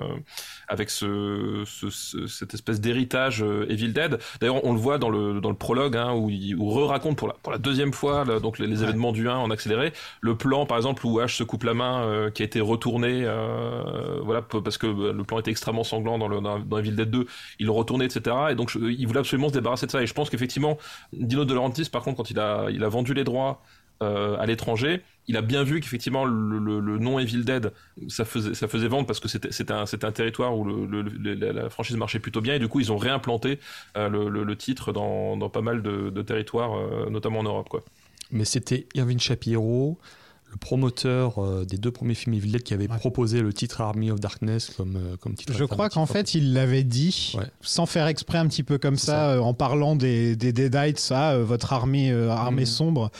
avec 0.67 0.89
ce, 0.89 1.63
ce- 1.65 1.89
ce- 1.89 2.27
cette 2.27 2.53
espèce 2.53 2.79
d'héritage 2.81 3.43
euh, 3.43 3.65
Evil 3.69 3.89
Dead. 3.93 4.17
D'ailleurs, 4.39 4.63
on 4.65 4.73
le 4.73 4.79
voit 4.79 4.97
dans 4.97 5.09
le 5.09 5.39
dans 5.41 5.49
le 5.49 5.55
prologue 5.55 5.97
hein, 5.97 6.13
où 6.13 6.29
il 6.29 6.55
où 6.55 6.69
re-raconte 6.69 7.17
pour 7.17 7.27
la 7.27 7.33
pour 7.41 7.51
la 7.51 7.57
deuxième 7.57 7.93
fois 7.93 8.25
là, 8.25 8.39
donc 8.39 8.59
les, 8.59 8.67
les 8.67 8.83
événements 8.83 9.11
du 9.11 9.29
1 9.29 9.35
en 9.35 9.51
accéléré. 9.51 9.93
Le 10.21 10.35
plan, 10.35 10.65
par 10.65 10.77
exemple, 10.77 11.05
où 11.05 11.19
Ash 11.19 11.37
se 11.37 11.43
coupe 11.43 11.63
la 11.63 11.73
main, 11.73 12.03
euh, 12.05 12.29
qui 12.31 12.41
a 12.41 12.45
été 12.45 12.61
retourné, 12.61 13.23
euh, 13.25 14.19
voilà, 14.23 14.41
parce 14.41 14.77
que 14.77 14.87
euh, 14.87 15.13
le 15.13 15.23
plan 15.23 15.39
était 15.39 15.51
extrêmement 15.51 15.83
sanglant 15.83 16.17
dans 16.17 16.27
le 16.27 16.41
dans, 16.41 16.59
dans 16.59 16.77
Evil 16.77 16.93
Dead 16.95 17.09
2. 17.09 17.25
Il 17.59 17.65
le 17.67 17.71
retourné, 17.71 18.05
etc. 18.05 18.35
Et 18.51 18.55
donc, 18.55 18.69
je- 18.69 18.79
il 18.79 19.05
voulait 19.07 19.19
absolument 19.19 19.49
se 19.49 19.53
débarrasser 19.53 19.82
Et 19.83 20.07
je 20.07 20.13
pense 20.13 20.29
qu'effectivement, 20.29 20.77
Dino 21.13 21.45
De 21.45 21.53
Laurentiis, 21.53 21.89
par 21.89 22.03
contre, 22.03 22.17
quand 22.17 22.29
il 22.29 22.39
a 22.39 22.89
vendu 22.89 23.13
les 23.13 23.23
droits 23.23 23.61
euh, 24.03 24.35
à 24.37 24.45
l'étranger, 24.45 25.01
il 25.27 25.37
a 25.37 25.41
bien 25.41 25.63
vu 25.63 25.79
qu'effectivement 25.79 26.25
le, 26.25 26.59
le, 26.59 26.79
le 26.81 26.97
nom 26.97 27.19
Evil 27.19 27.45
Dead, 27.45 27.71
ça 28.09 28.25
faisait, 28.25 28.87
vendre 28.87 29.05
parce 29.07 29.21
que 29.21 29.29
c'était, 29.29 29.71
un, 29.71 30.11
territoire 30.11 30.57
où 30.57 30.65
la, 30.65 31.69
franchise 31.69 31.95
marchait 31.95 32.19
plutôt 32.19 32.41
bien 32.41 32.55
et 32.55 32.59
du 32.59 32.67
coup 32.67 32.81
ils 32.81 32.91
ont 32.91 32.97
réimplanté 32.97 33.59
euh, 33.95 34.09
le, 34.09 34.55
titre 34.57 34.91
dans, 34.91 35.37
pas 35.49 35.61
mal 35.61 35.81
de, 35.81 36.21
territoires, 36.21 36.75
euh, 36.75 37.09
notamment 37.09 37.39
en 37.39 37.43
Europe. 37.43 37.69
Mais 38.31 38.45
c'était 38.45 38.87
Irving 38.95 39.19
Shapiro, 39.19 39.97
le 40.53 40.57
promoteur 40.59 41.39
euh, 41.43 41.65
des 41.65 41.77
deux 41.77 41.89
premiers 41.89 42.13
films 42.13 42.35
Evil 42.35 42.51
Dead, 42.51 42.61
qui 42.61 42.75
avait 42.75 42.87
Ouais. 42.89 42.97
proposé 42.97 43.41
le 43.41 43.51
titre 43.53 43.81
Army 43.81 44.11
of 44.11 44.19
Darkness 44.19 44.69
comme, 44.77 44.97
euh, 44.97 45.17
comme 45.17 45.33
titre. 45.33 45.51
Je 45.57 45.63
crois 45.65 45.89
qu'en 45.89 46.03
en 46.03 46.05
fait, 46.05 46.35
il 46.35 46.53
l'avait 46.53 46.83
dit, 46.83 47.33
Ouais. 47.37 47.45
sans 47.61 47.87
faire 47.87 48.05
exprès 48.05 48.37
un 48.37 48.47
petit 48.47 48.61
peu 48.61 48.77
comme 48.77 48.95
C'est 48.97 49.07
ça, 49.07 49.11
ça. 49.13 49.29
euh, 49.31 49.39
en 49.39 49.55
parlant 49.55 49.95
des, 49.95 50.35
des 50.35 50.53
Deadites, 50.53 51.09
euh, 51.11 51.43
votre 51.43 51.73
armée, 51.73 52.11
euh, 52.11 52.29
armée 52.29 52.61
Mhm. 52.61 52.65
sombre. 52.67 53.11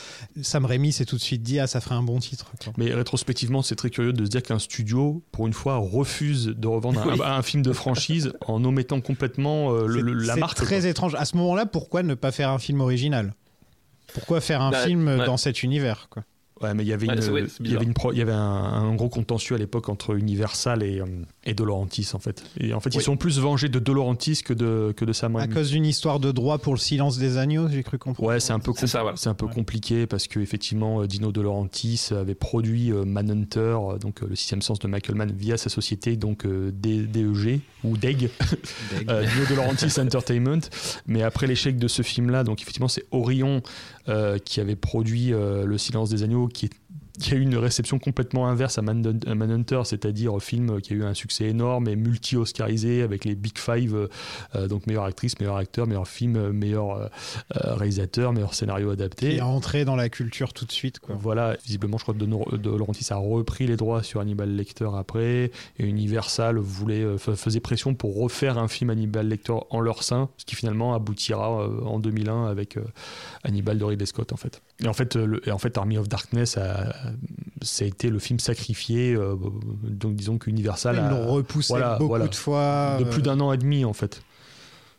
Sam 0.44 0.66
Raimi 0.66 0.92
s'est 0.92 1.06
tout 1.06 1.16
de 1.16 1.22
suite 1.22 1.42
dit, 1.42 1.60
ah, 1.60 1.66
ça 1.66 1.82
ferait 1.82 1.96
un 1.96 2.04
bon 2.04 2.20
titre. 2.20 2.52
quoi. 2.64 2.74
Mais 2.78 2.94
rétrospectivement, 2.94 3.64
c'est 3.64 3.76
très 3.76 3.90
curieux 3.90 4.14
de 4.14 4.26
se 4.26 4.30
dire 4.30 4.44
qu'un 4.44 4.60
studio, 4.60 5.24
pour 5.32 5.48
une 5.48 5.54
fois, 5.54 5.78
refuse 5.78 6.48
de 6.56 6.68
revendre 6.68 7.02
un, 7.02 7.04
Oui. 7.18 7.22
un 7.26 7.42
film 7.42 7.64
de 7.64 7.74
franchise 7.74 8.34
en 8.48 8.64
omettant 8.64 9.02
complètement 9.02 9.72
euh, 9.74 9.88
le- 9.88 9.94
C'est- 9.96 10.02
le- 10.02 10.14
la 10.14 10.34
c'est 10.36 10.40
marque. 10.40 10.58
très 10.58 10.80
quoi. 10.82 10.88
étrange. 10.90 11.16
À 11.16 11.26
ce 11.26 11.36
moment-là, 11.38 11.66
pourquoi 11.66 12.04
ne 12.04 12.14
pas 12.14 12.32
faire 12.32 12.50
un 12.52 12.60
film 12.60 12.80
original? 12.82 13.34
Pourquoi 14.14 14.42
faire 14.42 14.62
un 14.62 14.70
Bah, 14.70 14.86
film 14.86 15.08
ouais. 15.08 15.26
dans 15.26 15.38
cet 15.38 15.64
univers 15.64 16.08
quoi? 16.12 16.24
Ouais, 16.62 16.74
mais 16.74 16.84
il 16.84 16.88
y 16.88 16.94
avait, 16.94 17.08
Ouais, 17.08 17.16
une- 17.16 17.32
ouais, 17.34 17.44
il 17.60 17.72
y 17.72 17.76
avait, 17.76 17.84
une 17.86 17.94
pro- 17.94 18.12
il 18.14 18.18
y 18.18 18.22
avait 18.22 18.32
un, 18.32 18.38
un 18.38 18.96
gros 18.96 19.10
contentieux 19.10 19.56
à 19.56 19.58
l'époque 19.58 19.90
entre 19.90 20.16
Universal 20.16 20.84
et, 20.84 21.02
euh, 21.02 21.06
et 21.46 21.54
De 21.54 21.64
Laurentiis, 21.64 22.08
en 22.14 22.20
fait. 22.20 22.44
Et 22.60 22.74
en 22.74 22.80
fait, 22.80 22.96
ils 22.96 23.02
sont 23.02 23.18
plus 23.18 23.40
vengés 23.40 23.68
de 23.70 23.80
De 23.80 23.92
Laurentiis 23.92 24.42
que 24.44 24.54
de, 24.54 24.94
que 24.96 25.04
de 25.06 25.12
Sam 25.14 25.36
À 25.36 25.40
Raimi. 25.42 25.54
cause 25.54 25.72
d'une 25.72 25.86
histoire 25.86 26.20
de 26.20 26.32
droit 26.32 26.58
pour 26.58 26.74
le 26.74 26.80
silence 26.80 27.18
des 27.18 27.38
agneaux, 27.38 27.68
j'ai 27.68 27.84
cru 27.84 27.98
comprendre. 27.98 28.28
Ouais, 28.30 28.40
c'est 28.40 28.54
un 28.54 28.60
peu, 28.60 28.72
C'est 28.76 28.88
ça, 28.88 29.02
voilà. 29.02 29.18
c'est 29.18 29.30
un 29.30 29.34
peu 29.34 29.46
Ouais. 29.46 29.54
compliqué 29.54 30.08
parce 30.08 30.28
que 30.28 30.40
effectivement, 30.40 31.02
euh, 31.02 31.08
Dino 31.08 31.32
De 31.32 31.42
Laurentiis 31.42 32.10
avait 32.12 32.36
produit 32.36 32.92
euh, 32.92 33.04
Manhunter, 33.04 33.60
euh, 33.60 33.98
donc 33.98 34.24
euh, 34.24 34.28
le 34.30 34.36
sixième 34.36 34.62
sens 34.62 34.80
de 34.80 34.88
Michael 34.88 35.16
Mann 35.16 35.32
via 35.38 35.58
sa 35.58 35.70
société 35.70 36.16
donc 36.16 36.46
euh, 36.46 36.72
D- 36.74 37.06
DEG 37.08 37.60
ou 37.84 37.98
DEG, 37.98 38.30
euh, 39.10 39.26
Dino 39.26 39.46
De 39.50 39.56
Laurentiis 39.56 40.00
Entertainment. 40.00 40.60
Mais 41.08 41.24
après 41.24 41.48
l'échec 41.48 41.78
de 41.78 41.88
ce 41.90 42.02
film-là, 42.04 42.44
donc 42.44 42.62
effectivement, 42.62 42.88
c'est 42.88 43.04
Orion 43.12 43.62
euh, 44.08 44.38
qui 44.38 44.60
avait 44.62 44.76
produit 44.78 45.34
euh, 45.34 45.66
Le 45.66 45.78
Silence 45.78 46.10
des 46.10 46.24
agneaux, 46.24 46.48
qui 46.48 46.68
est 46.68 46.72
qui 47.20 47.34
a 47.34 47.38
eu 47.38 47.42
une 47.42 47.56
réception 47.58 48.00
complètement 48.00 48.48
inverse 48.48 48.78
à 48.78 48.82
Man- 48.82 49.20
à 49.28 49.36
Manhunter, 49.36 49.82
c'est-à-dire 49.86 50.42
film 50.42 50.82
qui 50.82 50.94
a 50.94 50.96
eu 50.96 51.04
un 51.04 51.14
succès 51.14 51.46
énorme 51.46 51.88
et 51.88 51.96
multi-oscarisé 51.96 53.02
avec 53.04 53.24
les 53.26 53.36
Big 53.36 53.58
Five, 53.58 53.96
euh, 53.96 54.08
euh, 54.56 54.68
donc 54.68 54.88
meilleure 54.88 55.04
actrice, 55.04 55.40
meilleur 55.40 55.58
acteur, 55.58 55.86
meilleur 55.88 56.08
film, 56.08 56.36
euh, 56.36 56.52
meilleur 56.52 56.92
euh, 56.98 57.08
réalisateur, 57.76 58.34
meilleur 58.34 58.54
scénario 58.54 58.90
adapté. 58.90 59.36
est 59.36 59.42
entré 59.42 59.86
dans 59.86 59.96
la 59.96 60.10
culture 60.10 60.54
tout 60.54 60.66
de 60.66 60.72
suite. 60.72 61.00
Quoi. 61.00 61.16
Voilà, 61.20 61.56
visiblement, 61.66 61.98
je 61.98 62.04
crois 62.04 62.14
que 62.16 62.20
de, 62.20 62.58
de 62.58 62.70
Laurentiis 62.70 63.06
a 63.12 63.16
repris 63.18 63.68
les 63.68 63.78
droits 63.78 64.02
sur 64.04 64.20
Hannibal 64.20 64.50
Lecter 64.56 64.90
après, 64.98 65.52
et 65.78 65.86
Universal 65.86 66.58
voulait, 66.58 67.04
euh, 67.04 67.18
fa- 67.18 67.36
faisait 67.36 67.60
pression 67.60 67.94
pour 67.94 68.16
refaire 68.20 68.58
un 68.58 68.68
film 68.68 68.90
Hannibal 68.90 69.28
Lecter 69.28 69.54
en 69.70 69.80
leur 69.82 70.04
sein, 70.04 70.30
ce 70.38 70.46
qui 70.46 70.56
finalement 70.56 70.94
aboutira 70.96 71.68
en 71.86 72.00
2001 72.00 72.46
avec 72.48 72.78
Hannibal 73.44 73.78
de 73.78 73.84
Ridley 73.84 74.06
Scott 74.06 74.34
en 74.34 74.38
fait. 74.38 74.62
Et 74.84 74.88
en 74.88 74.94
fait, 74.94 75.16
euh, 75.16 75.26
le- 75.26 75.48
et 75.48 75.52
en 75.52 75.58
fait 75.58 75.78
Army 75.78 75.98
of 75.98 76.10
Darkness 76.10 76.58
a, 76.58 76.94
ça 77.62 77.86
a 77.86 77.88
été 77.88 78.10
le 78.10 78.20
film 78.20 78.40
sacrifié, 78.40 79.14
euh, 79.14 79.36
donc 79.84 80.16
disons 80.16 80.38
qu'Universal 80.38 80.96
Ils 80.96 81.00
a 81.00 81.10
l'ont 81.10 81.32
repoussé 81.32 81.70
voilà, 81.70 81.94
beaucoup 81.98 82.10
voilà. 82.10 82.28
de 82.28 82.36
fois. 82.36 82.98
de 83.00 83.06
euh, 83.06 83.10
plus 83.10 83.22
d'un 83.22 83.40
an 83.40 83.54
et 83.54 83.58
demi 83.58 83.86
en 83.86 83.94
fait. 83.94 84.22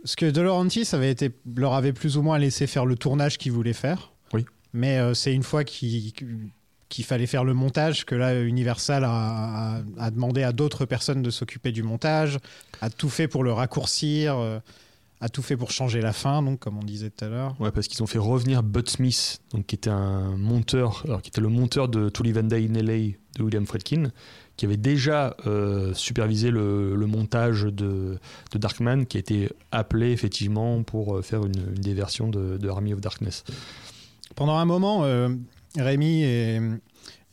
Parce 0.03 0.17
que 0.17 0.27
De 0.31 0.41
Laurentiis 0.41 0.89
avait 0.93 1.11
été, 1.11 1.31
leur 1.57 1.75
avait 1.75 1.93
plus 1.93 2.17
ou 2.17 2.23
moins 2.23 2.39
laissé 2.39 2.67
faire 2.67 2.87
le 2.87 2.97
tournage 2.97 3.39
qu'ils 3.39 3.53
voulaient 3.53 3.73
faire. 3.73 4.13
Oui. 4.33 4.45
Mais 4.73 4.99
euh, 4.99 5.15
c'est 5.15 5.33
une 5.33 5.43
fois 5.43 5.65
qu'il 5.65 6.13
fallait 7.05 7.27
faire 7.27 7.45
le 7.45 7.55
montage 7.55 8.05
que 8.05 8.15
là 8.15 8.41
Universal 8.41 9.05
a, 9.05 9.83
demandé 10.11 10.43
à 10.43 10.53
d'autres 10.53 10.85
personnes 10.85 11.23
de 11.23 11.31
s'occuper 11.31 11.73
du 11.73 11.83
montage, 11.83 12.39
a 12.81 12.91
tout 12.91 13.09
fait 13.09 13.29
pour 13.29 13.45
le 13.45 13.53
raccourcir, 13.53 14.37
a 15.25 15.31
tout 15.31 15.41
fait 15.41 15.57
pour 15.57 15.71
changer 15.71 16.03
la 16.03 16.13
fin, 16.13 16.43
donc 16.43 16.59
comme 16.59 16.77
on 16.77 16.85
disait 16.85 17.09
tout 17.09 17.25
à 17.25 17.29
l'heure. 17.29 17.57
Ouais, 17.59 17.71
parce 17.71 17.89
qu'ils 17.89 18.03
ont 18.03 18.07
fait 18.07 18.19
revenir 18.19 18.63
Bud 18.63 18.91
Smith, 18.91 19.41
donc 19.53 19.65
qui 19.65 19.75
était 19.75 19.89
un 19.89 20.37
monteur, 20.37 21.03
alors 21.07 21.23
qui 21.23 21.31
était 21.31 21.41
le 21.41 21.49
monteur 21.49 21.89
de 21.89 22.11
To 22.11 22.23
Live 22.23 22.37
and 22.37 22.43
Die 22.43 22.69
in 22.71 22.75
LA 22.75 23.15
de 23.39 23.43
William 23.43 23.67
Friedkin, 23.67 24.11
qui 24.59 24.67
avait 24.67 24.77
déjà 24.77 25.35
euh, 25.47 25.95
supervisé 25.95 26.51
le, 26.51 26.95
le 26.95 27.07
montage 27.07 27.63
de, 27.63 28.19
de 28.53 28.59
Darkman, 28.59 29.07
qui 29.07 29.17
a 29.17 29.21
été 29.21 29.49
appelé 29.73 30.11
effectivement 30.11 30.83
pour 30.83 31.17
euh, 31.17 31.23
faire 31.23 31.47
une, 31.47 31.73
une 31.75 31.83
des 31.83 31.95
versions 31.95 32.29
de, 32.29 32.59
de 32.59 32.69
Army 32.69 32.93
of 32.93 33.01
Darkness. 33.01 33.45
Pendant 34.37 34.57
un 34.57 34.67
moment, 34.67 35.05
euh, 35.05 35.31
Rémi 35.79 36.23
et, 36.23 36.61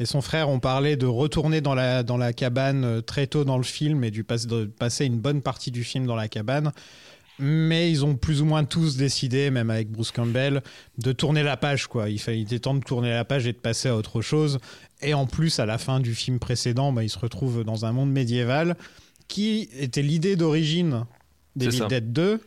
et 0.02 0.06
son 0.06 0.22
frère 0.22 0.50
ont 0.50 0.60
parlé 0.60 0.96
de 0.96 1.06
retourner 1.06 1.62
dans 1.62 1.76
la, 1.76 2.02
dans 2.02 2.18
la 2.18 2.34
cabane 2.34 2.84
euh, 2.84 3.02
très 3.02 3.28
tôt 3.28 3.44
dans 3.44 3.58
le 3.58 3.64
film 3.64 4.04
et 4.04 4.10
du 4.10 4.24
passer 4.24 5.06
une 5.06 5.20
bonne 5.20 5.44
partie 5.44 5.70
du 5.70 5.84
film 5.84 6.08
dans 6.08 6.16
la 6.16 6.28
cabane. 6.28 6.72
Mais 7.42 7.90
ils 7.90 8.06
ont 8.06 8.16
plus 8.16 8.42
ou 8.42 8.46
moins 8.46 8.64
tous 8.64 8.98
décidé, 8.98 9.50
même 9.50 9.70
avec 9.70 9.90
Bruce 9.90 10.12
Campbell, 10.12 10.62
de 11.00 11.12
tourner 11.12 11.42
la 11.44 11.58
page. 11.58 11.88
Quoi. 11.88 12.10
Il, 12.10 12.20
fallait, 12.20 12.40
il 12.40 12.44
était 12.44 12.60
temps 12.60 12.76
de 12.76 12.84
tourner 12.84 13.10
la 13.10 13.26
page 13.26 13.48
et 13.48 13.54
de 13.54 13.58
passer 13.58 13.90
à 13.90 13.96
autre 13.96 14.22
chose. 14.22 14.60
Et 15.02 15.14
en 15.14 15.26
plus, 15.26 15.60
à 15.60 15.66
la 15.66 15.78
fin 15.80 16.00
du 16.00 16.14
film 16.14 16.38
précédent, 16.38 16.94
bah, 16.94 17.04
ils 17.04 17.10
se 17.10 17.18
retrouvent 17.20 17.64
dans 17.64 17.86
un 17.86 17.92
monde 17.92 18.12
médiéval 18.12 18.78
qui 19.28 19.70
était 19.74 20.04
l'idée 20.04 20.36
d'origine 20.36 21.06
ça. 21.60 21.88
Dead 21.88 22.14
2. 22.14 22.42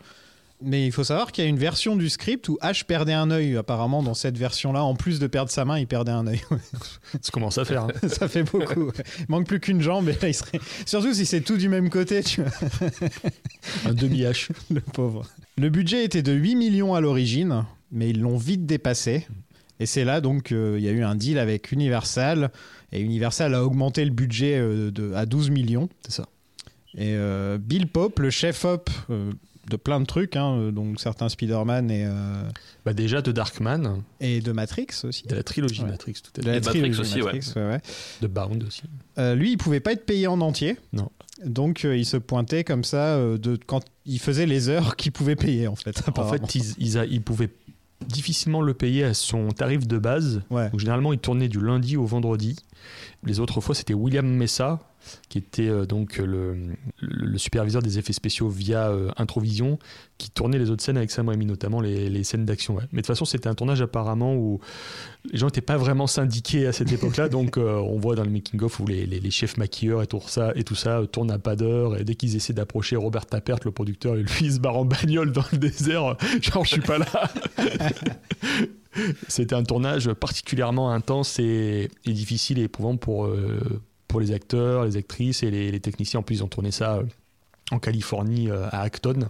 Mais 0.63 0.87
il 0.87 0.93
faut 0.93 1.05
savoir 1.05 1.33
qu'il 1.33 1.45
y 1.45 1.47
a 1.47 1.51
une 1.51 1.59
version 1.59 1.97
du 1.97 2.09
script 2.09 2.49
où 2.49 2.57
Ash 2.61 2.85
perdait 2.85 3.13
un 3.13 3.31
œil, 3.31 3.57
apparemment, 3.57 4.03
dans 4.03 4.15
cette 4.15 4.39
version-là. 4.39 4.83
En 4.83 4.95
plus 4.95 5.19
de 5.19 5.27
perdre 5.27 5.51
sa 5.51 5.65
main, 5.65 5.79
il 5.79 5.87
perdait 5.87 6.13
un 6.13 6.27
œil. 6.27 6.41
Ça 7.21 7.31
commence 7.33 7.59
à 7.59 7.65
faire. 7.65 7.85
hein. 7.85 7.89
Ça 8.09 8.29
fait 8.29 8.45
beaucoup. 8.45 8.91
Il 9.19 9.27
manque 9.29 9.47
plus 9.47 9.61
qu'une 9.61 9.83
jambe 9.83 10.09
et 10.09 10.13
là, 10.13 10.29
il 10.29 10.35
serait. 10.35 10.61
Surtout 10.87 11.13
si 11.13 11.27
c'est 11.27 11.41
tout 11.43 11.57
du 11.57 11.69
même 11.69 11.91
côté, 11.91 12.23
tu 12.23 12.41
vois, 12.43 12.51
un 13.85 13.93
demi-H. 13.93 14.51
le 14.71 14.81
pauvre. 14.81 15.27
Le 15.59 15.69
budget 15.69 16.05
était 16.05 16.23
de 16.23 16.33
8 16.33 16.57
millions 16.57 16.95
à 16.95 17.01
l'origine, 17.01 17.65
mais 17.91 18.11
ils 18.11 18.21
l'ont 18.21 18.39
vite 18.39 18.65
dépassé. 18.65 19.27
Et 19.81 19.87
c'est 19.87 20.05
là 20.05 20.21
donc 20.21 20.53
euh, 20.53 20.77
il 20.79 20.85
y 20.85 20.89
a 20.89 20.93
eu 20.93 21.03
un 21.03 21.17
deal 21.17 21.37
avec 21.37 21.73
Universal 21.73 22.53
et 22.93 23.01
Universal 23.01 23.55
a 23.55 23.65
augmenté 23.65 24.05
le 24.05 24.13
budget 24.13 24.57
euh, 24.57 24.93
de, 24.93 25.13
à 25.15 25.27
12 25.27 25.51
millions. 25.51 25.89
C'est 26.07 26.13
ça. 26.13 26.29
Et 26.97 27.15
euh, 27.17 27.59
Bill 27.59 27.89
Pope, 27.89 28.21
le 28.21 28.31
chef 28.31 28.65
op 28.65 28.89
de 29.71 29.77
plein 29.77 30.01
de 30.01 30.05
trucs, 30.07 30.37
hein, 30.37 30.57
euh, 30.59 30.71
donc 30.71 31.01
certains 31.01 31.29
Spider-Man 31.29 31.91
et, 31.91 32.05
euh, 32.07 32.43
Bah 32.85 32.93
déjà 32.93 33.23
de 33.23 33.33
Darkman, 33.33 34.03
et 34.21 34.41
de 34.41 34.53
Matrix 34.53 34.87
aussi. 35.05 35.27
de 35.27 35.35
la 35.35 35.43
trilogie 35.43 35.83
Ouais. 35.83 35.91
Matrix, 35.91 36.15
tout 36.23 36.31
à 36.37 36.41
De 36.41 36.45
fait. 36.45 36.51
la 36.51 36.57
Et 36.57 36.61
Matrix 36.61 37.01
aussi. 37.01 37.19
Matrix, 37.23 37.53
ouais, 37.57 37.63
ouais. 37.69 37.81
de 38.21 38.27
Bound 38.27 38.63
aussi. 38.65 38.83
Euh, 39.19 39.35
lui, 39.35 39.53
il 39.53 39.57
pouvait 39.57 39.81
pas 39.81 39.93
être 39.93 40.05
payé 40.07 40.27
en 40.27 40.41
entier. 40.41 40.77
Non. 40.93 41.11
Donc, 41.45 41.85
euh, 41.85 41.97
il 41.97 42.05
se 42.07 42.17
pointait 42.17 42.65
comme 42.65 42.85
ça 42.85 43.19
de, 43.19 43.59
quand 43.67 43.81
il 44.07 44.19
faisait 44.21 44.47
les 44.47 44.69
heures 44.69 44.97
qu'il 44.97 45.13
pouvait 45.13 45.37
payer, 45.37 45.67
en 45.69 45.77
fait. 45.77 46.03
En 46.17 46.29
fait, 46.29 46.55
ils, 46.55 46.75
ils, 46.79 46.99
a- 46.99 47.07
ils 47.07 47.23
pouvaient 47.23 47.51
difficilement 48.07 48.61
le 48.61 48.75
payer 48.75 49.05
à 49.05 49.15
son 49.15 49.49
tarif 49.49 49.87
de 49.87 49.99
base. 49.99 50.43
Ouais. 50.51 50.69
Donc, 50.71 50.81
généralement, 50.81 51.13
il 51.13 51.19
tournait 51.19 51.49
du 51.49 51.61
lundi 51.61 51.97
au 51.97 52.05
vendredi. 52.05 52.57
Les 53.25 53.41
autres 53.41 53.61
fois, 53.61 53.75
c'était 53.75 53.95
William 53.95 54.27
Messa, 54.27 54.81
qui 55.29 55.37
était 55.39 55.69
euh, 55.69 55.85
donc 55.85 56.17
le, 56.17 56.55
le- 56.55 56.75
le 57.01 57.39
superviseur 57.39 57.83
des 57.83 57.99
effets 57.99 58.15
spéciaux 58.15 58.49
via 58.49 58.89
euh, 58.89 59.11
Introvision, 59.19 59.79
qui 60.17 60.31
tournait 60.31 60.59
les 60.59 60.71
autres 60.71 60.83
scènes 60.83 60.97
avec 60.97 61.11
Sam 61.11 61.29
Raimi, 61.29 61.45
notamment 61.45 61.81
les, 61.83 62.09
les 62.09 62.25
scènes 62.25 62.47
d'action. 62.47 62.77
ouais. 62.77 62.85
Mais 62.93 63.03
de 63.03 63.07
toute 63.07 63.09
façon, 63.09 63.25
c'était 63.27 63.49
un 63.49 63.55
tournage 63.55 63.83
apparemment 63.83 64.35
où 64.35 64.61
les 65.31 65.39
gens 65.39 65.47
n'étaient 65.47 65.61
pas 65.61 65.77
vraiment 65.77 66.07
syndiqués 66.07 66.67
à 66.67 66.73
cette 66.73 66.91
époque-là, 66.91 67.29
donc 67.31 67.59
euh, 67.59 67.75
on 67.81 67.99
voit 67.99 68.15
dans 68.15 68.25
le 68.25 68.31
making-of 68.31 68.81
où 68.81 68.87
les, 68.87 69.05
les- 69.05 69.21
les 69.21 69.31
chefs 69.31 69.59
maquilleurs 69.59 70.03
et 70.03 70.07
tout 70.07 70.23
ça, 70.27 70.53
et 70.55 70.65
tout 70.65 70.75
ça 70.75 71.01
euh, 71.01 71.07
tournent 71.07 71.31
à 71.31 71.39
pas 71.39 71.55
d'heure, 71.57 71.99
et 71.99 72.05
dès 72.05 72.15
qu'ils 72.15 72.35
essaient 72.37 72.53
d'approcher 72.55 72.97
Robert 72.97 73.27
Tappert, 73.27 73.59
le 73.65 73.73
producteur, 73.73 74.15
lui, 74.15 74.25
il 74.41 74.53
se 74.53 74.59
barre 74.61 74.79
en 74.79 74.85
bagnole 74.87 75.33
dans 75.33 75.45
le 75.53 75.59
désert, 75.59 76.05
euh, 76.07 76.15
genre 76.41 76.65
je 76.65 76.71
suis 76.71 76.81
pas 76.81 76.97
là. 76.99 77.07
C'était 79.29 79.55
un 79.55 79.65
tournage 79.65 80.13
particulièrement 80.13 80.93
intense 80.93 81.39
et, 81.39 81.91
difficile 82.07 82.59
et 82.59 82.65
éprouvant 82.65 82.97
pour, 82.97 83.27
euh, 83.27 83.83
pour 84.09 84.21
les 84.21 84.33
acteurs, 84.33 84.85
les 84.85 84.97
actrices 84.97 85.43
et 85.43 85.51
les, 85.51 85.71
les 85.71 85.81
techniciens. 85.81 86.21
En 86.21 86.23
plus, 86.23 86.37
ils 86.37 86.45
ont 86.45 86.49
tourné 86.49 86.71
ça 86.71 86.97
euh, 86.97 87.05
en 87.71 87.79
Californie, 87.79 88.51
euh, 88.51 88.69
à 88.71 88.83
Acton. 88.83 89.29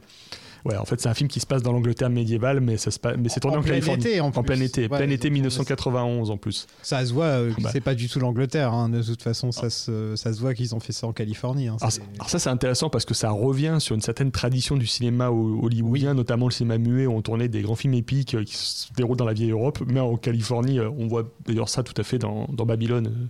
Ouais, 0.65 0.77
en 0.77 0.85
fait, 0.87 0.99
c'est 1.01 1.09
un 1.11 1.15
film 1.15 1.29
qui 1.29 1.41
se 1.41 1.47
passe 1.47 1.63
dans 1.63 1.73
l'Angleterre 1.73 2.09
médiévale, 2.09 2.61
mais, 2.61 2.79
ça 2.79 2.91
se 2.91 2.99
passe- 2.99 3.17
mais 3.19 3.29
c'est 3.29 3.41
tourné 3.41 3.59
en, 3.59 3.63
plein 3.63 3.73
Californie. 3.75 4.01
été, 4.07 4.21
en, 4.21 4.31
plus. 4.31 4.43
plein 4.43 4.61
été, 4.61 4.83
Ouais, 4.83 4.89
plein 4.89 5.11
été 5.11 5.19
tourné 5.19 5.35
1991 5.35 6.31
en 6.31 6.37
plus. 6.39 6.67
Ça 6.83 7.05
se 7.05 7.13
voit, 7.13 7.25
euh, 7.27 7.53
Bah. 7.61 7.69
c'est 7.73 7.81
pas 7.83 7.95
du 7.95 8.09
tout 8.09 8.19
l'Angleterre. 8.19 8.73
hein. 8.73 8.89
De 8.89 9.03
toute 9.03 9.23
façon, 9.23 9.53
ça 9.53 9.69
se, 9.69 10.17
ça 10.17 10.33
se 10.33 10.41
voit 10.41 10.55
qu'ils 10.55 10.75
ont 10.75 10.81
fait 10.81 10.93
ça 10.93 11.07
en 11.07 11.13
Californie. 11.13 11.69
hein. 11.69 11.77
Alors, 11.81 12.31
ça 12.31 12.39
c'est 12.39 12.49
intéressant 12.51 12.89
parce 12.89 13.05
que 13.05 13.13
ça 13.15 13.31
revient 13.31 13.77
sur 13.79 13.95
une 13.95 14.01
certaine 14.01 14.31
tradition 14.31 14.77
du 14.77 14.87
cinéma 14.87 15.29
ho- 15.31 15.61
hollywoodien, 15.63 16.15
notamment 16.15 16.47
le 16.47 16.53
cinéma 16.53 16.79
muet 16.79 17.07
où 17.07 17.13
on 17.13 17.21
tournait 17.23 17.49
des 17.49 17.61
grands 17.63 17.75
films 17.77 17.95
épiques 17.95 18.35
euh, 18.35 18.45
qui 18.45 18.57
se 18.57 18.87
déroulent 18.97 19.19
dans 19.19 19.27
la 19.27 19.35
vieille 19.35 19.51
Europe, 19.51 19.81
mais 19.87 20.01
en 20.01 20.17
Californie 20.17 20.79
euh, 20.79 20.89
on 20.97 21.09
voit 21.09 21.25
d'ailleurs 21.47 21.69
ça 21.69 21.83
tout 21.83 21.95
à 22.01 22.05
fait 22.05 22.19
dans, 22.19 22.47
dans 22.53 22.65
Babylone 22.65 23.29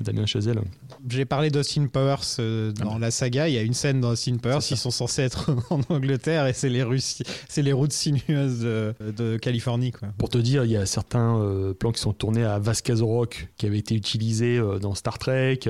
de 0.00 0.04
Damien 0.04 0.26
Chazelle. 0.26 0.60
J'ai 1.08 1.24
parlé 1.24 1.50
d'Austin 1.50 1.86
Powers 1.86 2.16
euh, 2.38 2.72
Ah 2.80 2.84
dans 2.84 2.98
la 2.98 3.10
saga. 3.10 3.48
Il 3.48 3.54
y 3.54 3.58
a 3.58 3.62
une 3.62 3.74
scène 3.74 4.00
dans 4.00 4.10
Austin 4.10 4.36
Powers. 4.36 4.58
Ils 4.70 4.76
sont 4.76 4.90
censés 4.90 5.22
être 5.22 5.50
en 5.70 5.80
Angleterre 5.88 6.46
et 6.46 6.52
c'est 6.52 6.68
les, 6.68 6.82
Russes- 6.82 7.22
c'est 7.48 7.62
les 7.62 7.72
routes 7.72 7.92
sinueuses 7.92 8.60
de, 8.60 8.94
de 9.16 9.36
Californie. 9.38 9.92
Quoi. 9.92 10.08
Pour 10.18 10.28
te 10.28 10.38
dire, 10.38 10.64
il 10.64 10.70
y 10.70 10.76
a 10.76 10.84
certains 10.86 11.38
euh, 11.40 11.72
plans 11.74 11.92
qui 11.92 12.00
sont 12.00 12.12
tournés 12.12 12.44
à 12.44 12.58
Vasquez 12.58 12.94
Rock 13.00 13.48
qui 13.56 13.66
avaient 13.66 13.78
été 13.78 13.94
utilisés 13.94 14.58
euh, 14.58 14.78
dans 14.78 14.94
Star 14.94 15.18
Trek, 15.18 15.60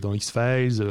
dans 0.00 0.12
X-Files, 0.14 0.82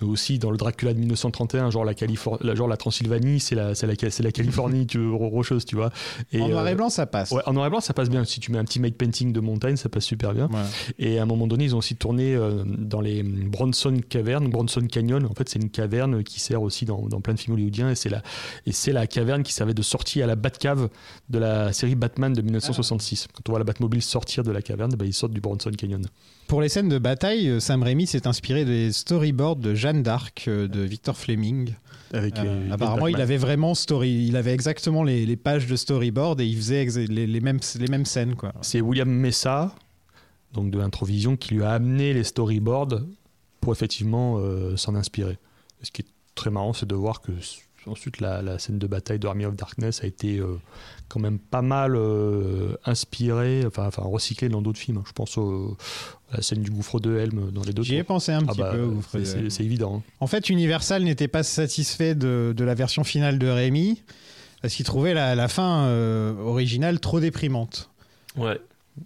mais 0.00 0.06
aussi 0.08 0.38
dans 0.38 0.50
le 0.50 0.56
Dracula 0.56 0.94
de 0.94 0.98
1931, 0.98 1.70
genre 1.70 1.84
la, 1.84 1.94
Califor- 1.94 2.38
la- 2.44 2.54
genre 2.54 2.68
la 2.68 2.76
Transylvanie, 2.76 3.40
c'est 3.40 3.54
la, 3.54 3.74
c'est 3.74 3.86
la, 3.86 3.94
c'est 4.10 4.22
la 4.22 4.32
Californie 4.32 4.86
tu, 4.86 5.06
ro- 5.10 5.28
rocheuse, 5.28 5.64
tu 5.64 5.76
vois. 5.76 5.90
Et, 6.32 6.40
en 6.40 6.48
noir 6.48 6.66
et 6.68 6.74
blanc, 6.74 6.88
ça 6.88 7.06
passe. 7.06 7.30
Ouais, 7.30 7.42
en 7.46 7.52
noir 7.52 7.66
et 7.66 7.70
blanc, 7.70 7.80
ça 7.80 7.94
passe 7.94 8.10
bien. 8.10 8.24
Si 8.24 8.40
tu 8.40 8.50
mets 8.52 8.58
un 8.58 8.64
petit 8.64 8.80
make 8.80 8.96
painting 8.96 9.32
de 9.32 9.40
montagne, 9.40 9.76
ça 9.76 9.88
passe 9.88 10.04
super 10.04 10.32
bien. 10.34 10.46
Ouais. 10.48 10.60
Et 10.98 11.18
à 11.18 11.22
un 11.22 11.26
moment 11.26 11.46
donné, 11.46 11.64
ils 11.64 11.74
ont 11.74 11.78
aussi 11.78 11.96
tourné 11.96 12.15
euh, 12.34 12.62
dans 12.66 13.00
les 13.00 13.22
Bronson 13.22 13.96
Cavernes, 14.08 14.48
Bronson 14.48 14.86
Canyon. 14.90 15.24
En 15.26 15.34
fait, 15.34 15.48
c'est 15.48 15.58
une 15.60 15.70
caverne 15.70 16.22
qui 16.24 16.40
sert 16.40 16.62
aussi 16.62 16.84
dans, 16.84 17.02
dans 17.08 17.20
plein 17.20 17.34
de 17.34 17.38
films 17.40 17.54
hollywoodiens. 17.54 17.90
Et 17.90 17.94
c'est 17.94 18.08
la, 18.08 18.22
et 18.66 18.72
c'est 18.72 18.92
la 18.92 19.06
caverne 19.06 19.42
qui 19.42 19.52
servait 19.52 19.74
de 19.74 19.82
sortie 19.82 20.22
à 20.22 20.26
la 20.26 20.36
Batcave 20.36 20.88
de 21.28 21.38
la 21.38 21.72
série 21.72 21.94
Batman 21.94 22.32
de 22.32 22.42
1966. 22.42 23.28
Quand 23.32 23.48
on 23.48 23.52
voit 23.52 23.58
la 23.58 23.64
Batmobile 23.64 24.02
sortir 24.02 24.42
de 24.42 24.50
la 24.50 24.62
caverne, 24.62 24.94
bah, 24.96 25.04
ils 25.04 25.12
sortent 25.14 25.32
du 25.32 25.40
Bronson 25.40 25.70
Canyon. 25.76 26.02
Pour 26.48 26.60
les 26.60 26.68
scènes 26.68 26.88
de 26.88 26.98
bataille, 26.98 27.48
euh, 27.48 27.60
Sam 27.60 27.82
Raimi 27.82 28.06
s'est 28.06 28.26
inspiré 28.28 28.64
des 28.64 28.92
storyboards 28.92 29.56
de 29.56 29.74
Jeanne 29.74 30.02
d'Arc 30.02 30.44
euh, 30.48 30.68
de 30.68 30.80
Victor 30.80 31.16
Fleming. 31.16 31.74
Avec 32.12 32.38
Euh, 32.38 32.70
apparemment, 32.70 33.08
il 33.08 33.20
avait 33.20 33.36
vraiment 33.36 33.74
story, 33.74 34.26
il 34.28 34.36
avait 34.36 34.52
exactement 34.52 35.02
les, 35.02 35.26
les 35.26 35.36
pages 35.36 35.66
de 35.66 35.74
storyboard 35.74 36.40
et 36.40 36.46
il 36.46 36.56
faisait 36.56 36.84
exa- 36.86 37.08
les, 37.08 37.26
les 37.26 37.40
mêmes, 37.40 37.58
les 37.80 37.88
mêmes 37.88 38.04
scènes. 38.04 38.36
Quoi. 38.36 38.52
C'est 38.62 38.80
William 38.80 39.08
Messa, 39.10 39.74
donc 40.56 40.70
de 40.70 40.80
Introvision, 40.80 41.36
qui 41.36 41.54
lui 41.54 41.62
a 41.62 41.70
amené 41.70 42.12
les 42.12 42.24
storyboards 42.24 43.00
pour 43.60 43.72
effectivement 43.72 44.38
euh, 44.38 44.76
s'en 44.76 44.94
inspirer. 44.96 45.38
Et 45.82 45.84
ce 45.86 45.90
qui 45.92 46.02
est 46.02 46.06
très 46.34 46.50
marrant, 46.50 46.72
c'est 46.72 46.86
de 46.86 46.94
voir 46.94 47.20
que 47.20 47.32
ensuite 47.86 48.20
la, 48.20 48.42
la 48.42 48.58
scène 48.58 48.80
de 48.80 48.86
bataille 48.88 49.20
de 49.20 49.28
Army 49.28 49.44
of 49.46 49.54
Darkness 49.54 50.02
a 50.02 50.06
été 50.08 50.38
euh, 50.38 50.56
quand 51.08 51.20
même 51.20 51.38
pas 51.38 51.62
mal 51.62 51.94
euh, 51.94 52.74
inspirée, 52.84 53.62
enfin, 53.64 53.86
enfin 53.86 54.02
recyclée 54.02 54.48
dans 54.48 54.60
d'autres 54.60 54.80
films. 54.80 55.02
Je 55.06 55.12
pense 55.12 55.38
au- 55.38 55.76
à 56.32 56.38
la 56.38 56.42
scène 56.42 56.62
du 56.62 56.70
gouffre 56.72 56.98
de 56.98 57.16
Helm 57.16 57.52
dans 57.52 57.62
les 57.62 57.72
deux. 57.72 57.84
J'y 57.84 57.94
ai 57.94 58.02
pensé 58.02 58.32
un 58.32 58.40
Ah 58.48 58.50
petit 58.52 58.58
bah, 58.58 58.72
peu. 58.72 59.24
c'est- 59.24 59.40
de 59.40 59.62
évident. 59.62 59.98
hein. 59.98 60.02
En 60.18 60.26
fait, 60.26 60.50
Universal 60.50 61.04
n'était 61.04 61.28
pas 61.28 61.44
satisfait 61.44 62.16
de, 62.16 62.52
de 62.56 62.64
la 62.64 62.74
version 62.74 63.04
finale 63.04 63.38
de 63.38 63.46
Raimi 63.46 64.02
parce 64.62 64.74
qu'il 64.74 64.84
trouvait 64.84 65.14
la, 65.14 65.36
la 65.36 65.46
fin 65.46 65.84
euh, 65.84 66.34
originale 66.40 66.98
trop 66.98 67.20
déprimante. 67.20 67.88
Ouais. 68.36 68.58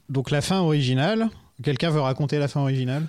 Donc 0.08 0.30
la 0.30 0.40
fin 0.40 0.60
originale, 0.60 1.28
quelqu'un 1.62 1.90
veut 1.90 2.00
raconter 2.00 2.38
la 2.38 2.48
fin 2.48 2.60
originale? 2.60 3.06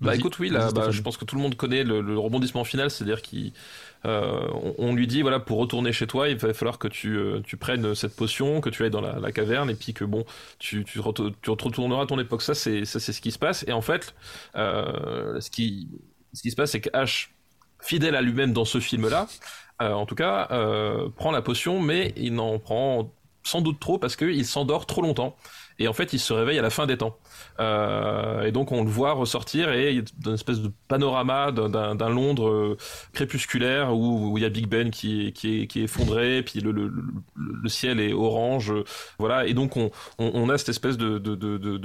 Bah 0.00 0.14
écoute, 0.14 0.38
oui, 0.38 0.48
là, 0.48 0.70
bah, 0.70 0.92
je 0.92 1.02
pense 1.02 1.16
que 1.16 1.24
tout 1.24 1.34
le 1.34 1.42
monde 1.42 1.56
connaît 1.56 1.82
le, 1.82 2.00
le 2.00 2.16
rebondissement 2.16 2.62
final, 2.62 2.88
c'est-à-dire 2.88 3.20
qu'on 3.20 4.74
on 4.78 4.94
lui 4.94 5.08
dit 5.08 5.22
voilà 5.22 5.40
pour 5.40 5.58
retourner 5.58 5.92
chez 5.92 6.06
toi, 6.06 6.28
il 6.28 6.36
va 6.36 6.54
falloir 6.54 6.78
que 6.78 6.86
tu, 6.86 7.16
euh, 7.16 7.40
tu 7.44 7.56
prennes 7.56 7.96
cette 7.96 8.14
potion, 8.14 8.60
que 8.60 8.70
tu 8.70 8.84
ailles 8.84 8.90
dans 8.90 9.00
la, 9.00 9.18
la 9.18 9.32
caverne 9.32 9.70
et 9.70 9.74
puis 9.74 9.94
que 9.94 10.04
bon, 10.04 10.24
tu, 10.60 10.84
tu, 10.84 11.00
retourneras 11.00 12.02
à 12.02 12.06
ton 12.06 12.20
époque. 12.20 12.42
Ça 12.42 12.54
c'est 12.54 12.84
ça 12.84 13.00
c'est 13.00 13.12
ce 13.12 13.20
qui 13.20 13.32
se 13.32 13.40
passe 13.40 13.64
et 13.66 13.72
en 13.72 13.82
fait, 13.82 14.14
euh, 14.54 15.40
ce 15.40 15.50
qui 15.50 15.88
ce 16.32 16.42
qui 16.42 16.52
se 16.52 16.56
passe 16.56 16.70
c'est 16.70 16.80
que 16.80 16.90
H 16.90 17.30
fidèle 17.80 18.14
à 18.14 18.22
lui-même 18.22 18.52
dans 18.52 18.64
ce 18.64 18.80
film-là, 18.80 19.26
euh, 19.80 19.92
en 19.92 20.06
tout 20.06 20.14
cas, 20.14 20.48
euh, 20.50 21.08
prend 21.08 21.30
la 21.30 21.42
potion, 21.42 21.80
mais 21.80 22.12
il 22.16 22.34
n'en 22.34 22.58
prend 22.58 23.12
sans 23.44 23.60
doute 23.60 23.80
trop 23.80 23.98
parce 23.98 24.16
qu'il 24.16 24.44
s'endort 24.44 24.86
trop 24.86 25.02
longtemps. 25.02 25.36
Et 25.78 25.86
en 25.88 25.92
fait, 25.92 26.12
il 26.12 26.18
se 26.18 26.32
réveille 26.32 26.58
à 26.58 26.62
la 26.62 26.70
fin 26.70 26.86
des 26.86 26.96
temps. 26.96 27.16
Euh, 27.60 28.42
et 28.42 28.52
donc, 28.52 28.72
on 28.72 28.82
le 28.82 28.90
voit 28.90 29.12
ressortir 29.12 29.72
et 29.72 29.90
il 29.92 29.96
y 29.96 30.00
a 30.00 30.02
une 30.28 30.34
espèce 30.34 30.60
de 30.60 30.70
panorama 30.88 31.52
d'un- 31.52 32.08
Londres 32.08 32.48
euh, 32.48 32.76
crépusculaire 33.12 33.94
où, 33.94 34.36
il 34.38 34.42
y 34.42 34.46
a 34.46 34.48
Big 34.48 34.66
Ben 34.66 34.90
qui 34.90 35.32
qui 35.32 35.62
est, 35.62 35.66
qui 35.66 35.80
est 35.80 35.84
effondré, 35.84 36.42
puis 36.42 36.60
le, 36.60 36.72
le, 36.72 36.92
le, 37.36 37.68
ciel 37.68 38.00
est 38.00 38.12
orange. 38.12 38.70
euh, 38.72 38.84
voilà. 39.18 39.46
Et 39.46 39.54
donc, 39.54 39.76
on, 39.76 39.90
on, 40.18 40.30
on 40.34 40.48
a 40.48 40.58
cette 40.58 40.70
espèce 40.70 40.96
de, 40.96 41.18
de, 41.18 41.34
de, 41.34 41.56
de, 41.58 41.76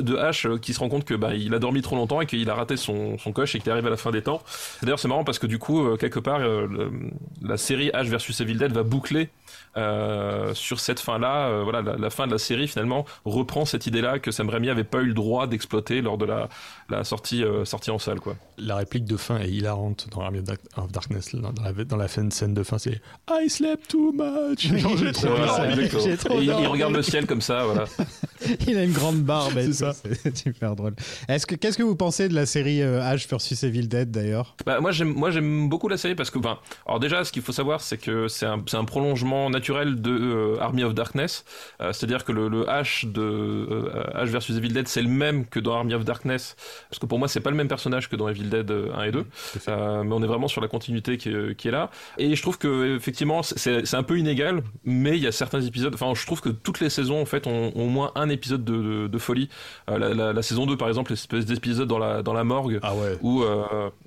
de, 0.00 0.16
hache 0.16 0.46
qui 0.60 0.72
se 0.74 0.80
rend 0.80 0.88
compte 0.88 1.04
que 1.04 1.14
bah, 1.14 1.34
il 1.34 1.54
a 1.54 1.58
dormi 1.58 1.82
trop 1.82 1.96
longtemps 1.96 2.20
et 2.20 2.26
qu'il 2.26 2.48
a 2.50 2.54
raté 2.54 2.76
son, 2.76 3.18
son 3.18 3.32
coche 3.32 3.54
et 3.54 3.60
qu'il 3.60 3.70
arrive 3.72 3.86
à 3.86 3.90
la 3.90 3.96
fin 3.96 4.10
des 4.10 4.22
temps. 4.22 4.42
D'ailleurs, 4.82 4.98
c'est 4.98 5.08
marrant 5.08 5.24
parce 5.24 5.38
que 5.38 5.46
du 5.46 5.58
coup, 5.58 5.86
euh, 5.86 5.96
quelque 5.96 6.20
part, 6.20 6.40
euh, 6.40 6.66
la 7.42 7.56
série 7.56 7.88
H 7.90 8.08
versus 8.08 8.40
Evil 8.40 8.56
Dead 8.56 8.72
va 8.72 8.82
boucler 8.82 9.28
euh, 9.76 10.54
sur 10.54 10.80
cette 10.80 11.00
fin-là. 11.00 11.48
Euh, 11.48 11.62
voilà, 11.62 11.82
la, 11.82 11.96
la 11.96 12.10
fin 12.10 12.26
de 12.26 12.32
la 12.32 12.38
série 12.38 12.68
finalement 12.68 13.04
reprend 13.24 13.64
cette 13.64 13.86
idée-là 13.86 14.18
que 14.18 14.30
Sam 14.30 14.48
Raimi 14.48 14.68
avait 14.70 14.84
pas 14.84 14.98
eu 15.00 15.06
le 15.06 15.14
droit 15.14 15.46
d'exploiter 15.46 16.00
lors 16.02 16.18
de 16.18 16.24
la, 16.24 16.48
la 16.90 17.04
sortie, 17.04 17.42
euh, 17.44 17.64
sortie 17.64 17.90
en 17.90 17.98
salle, 17.98 18.20
quoi. 18.20 18.36
La 18.58 18.76
réplique 18.76 19.04
de 19.04 19.16
fin 19.16 19.38
est 19.38 19.50
hilarante 19.50 20.08
dans 20.10 20.22
Army 20.22 20.38
of 20.38 20.44
Dark- 20.44 20.60
of 20.76 20.92
Darkness. 20.92 21.34
Dans 21.34 21.52
dans 21.52 21.62
la, 21.62 21.72
dans 21.72 21.96
la 21.96 22.08
fin- 22.08 22.30
scène 22.30 22.54
de 22.54 22.62
fin, 22.62 22.78
c'est 22.78 23.00
I 23.30 23.48
slept 23.50 23.88
too 23.88 24.12
much. 24.12 24.60
J'ai 24.60 25.12
trop 25.12 25.28
Voilà, 25.28 25.76
trop 26.16 26.40
Et 26.40 26.44
il, 26.44 26.52
regarde 26.52 26.94
le 26.94 27.02
ciel 27.02 27.26
comme 27.26 27.40
ça, 27.42 27.64
voilà. 27.64 27.84
Il 28.68 28.76
a 28.78 28.84
une 28.84 28.92
grande 28.92 29.22
barbe. 29.22 29.56
et 29.58 29.66
C'est 29.66 29.72
ça. 29.72 29.92
C'est 29.92 30.36
super 30.36 30.76
drôle. 30.76 30.94
Est-ce 31.28 31.46
que 31.46 31.54
qu'est-ce 31.54 31.76
que 31.78 31.82
vous 31.82 31.96
pensez 31.96 32.28
de 32.28 32.34
la 32.34 32.46
série 32.46 32.80
H 32.80 33.28
versus 33.28 33.62
Evil 33.64 33.88
Dead 33.88 34.10
d'ailleurs? 34.10 34.54
Bah, 34.64 34.80
moi 34.80 34.92
j'aime 34.92 35.12
moi 35.14 35.30
j'aime 35.30 35.68
beaucoup 35.68 35.88
la 35.88 35.96
série 35.96 36.14
parce 36.14 36.30
que 36.30 36.38
ben 36.38 36.58
alors 36.86 37.00
déjà 37.00 37.24
ce 37.24 37.32
qu'il 37.32 37.42
faut 37.42 37.52
savoir 37.52 37.80
c'est 37.80 37.98
que 37.98 38.28
c'est 38.28 38.46
un, 38.46 38.62
c'est 38.66 38.76
un 38.76 38.84
prolongement 38.84 39.48
naturel 39.50 39.65
de 39.72 40.10
euh, 40.10 40.60
Army 40.60 40.84
of 40.84 40.94
Darkness. 40.94 41.44
Euh, 41.80 41.92
c'est-à-dire 41.92 42.24
que 42.24 42.32
le, 42.32 42.48
le 42.48 42.64
H 42.64 43.10
de 43.10 43.20
euh, 43.20 44.04
H 44.14 44.26
versus 44.26 44.56
Evil 44.56 44.68
Dead 44.72 44.88
c'est 44.88 45.02
le 45.02 45.08
même 45.08 45.46
que 45.46 45.60
dans 45.60 45.74
Army 45.74 45.94
of 45.94 46.04
Darkness 46.04 46.56
parce 46.90 46.98
que 46.98 47.06
pour 47.06 47.18
moi 47.18 47.28
c'est 47.28 47.40
pas 47.40 47.50
le 47.50 47.56
même 47.56 47.68
personnage 47.68 48.08
que 48.08 48.16
dans 48.16 48.28
Evil 48.28 48.44
Dead 48.48 48.70
euh, 48.70 48.94
1 48.94 49.02
et 49.04 49.12
2 49.12 49.24
Euh, 49.68 50.02
mais 50.04 50.12
on 50.14 50.22
est 50.22 50.26
vraiment 50.26 50.48
sur 50.48 50.60
la 50.60 50.68
continuité 50.68 51.16
qui 51.16 51.30
est, 51.30 51.56
qui 51.56 51.68
est 51.68 51.70
là. 51.70 51.90
Et 52.18 52.34
je 52.36 52.42
trouve 52.42 52.58
que 52.58 52.96
effectivement 52.96 53.42
c'est 53.42 53.94
un 53.94 54.02
peu 54.02 54.18
inégal 54.18 54.62
mais 54.84 55.16
il 55.16 55.22
y 55.22 55.26
a 55.26 55.32
certains 55.32 55.60
épisodes 55.60 55.94
enfin 55.94 56.12
je 56.14 56.24
trouve 56.26 56.40
que 56.40 56.48
toutes 56.50 56.80
les 56.80 56.90
saisons 56.90 57.20
en 57.20 57.26
fait 57.26 57.46
ont, 57.46 57.72
ont 57.74 57.84
au 57.86 57.88
moins 57.88 58.12
un 58.14 58.28
épisode 58.28 58.64
de, 58.64 58.76
de, 58.76 59.06
de 59.08 59.18
folie. 59.18 59.48
La, 59.88 59.98
la, 59.98 60.32
la 60.32 60.42
saison 60.42 60.66
2 60.66 60.76
par 60.76 60.88
exemple 60.88 61.12
l'espèce 61.12 61.46
d'épisode 61.46 61.88
dans 61.88 61.98
la 61.98 62.22
dans 62.22 62.32
la 62.32 62.44
morgue 62.44 62.78
Ah 62.82 62.94
ouais. 62.94 63.16
où, 63.22 63.42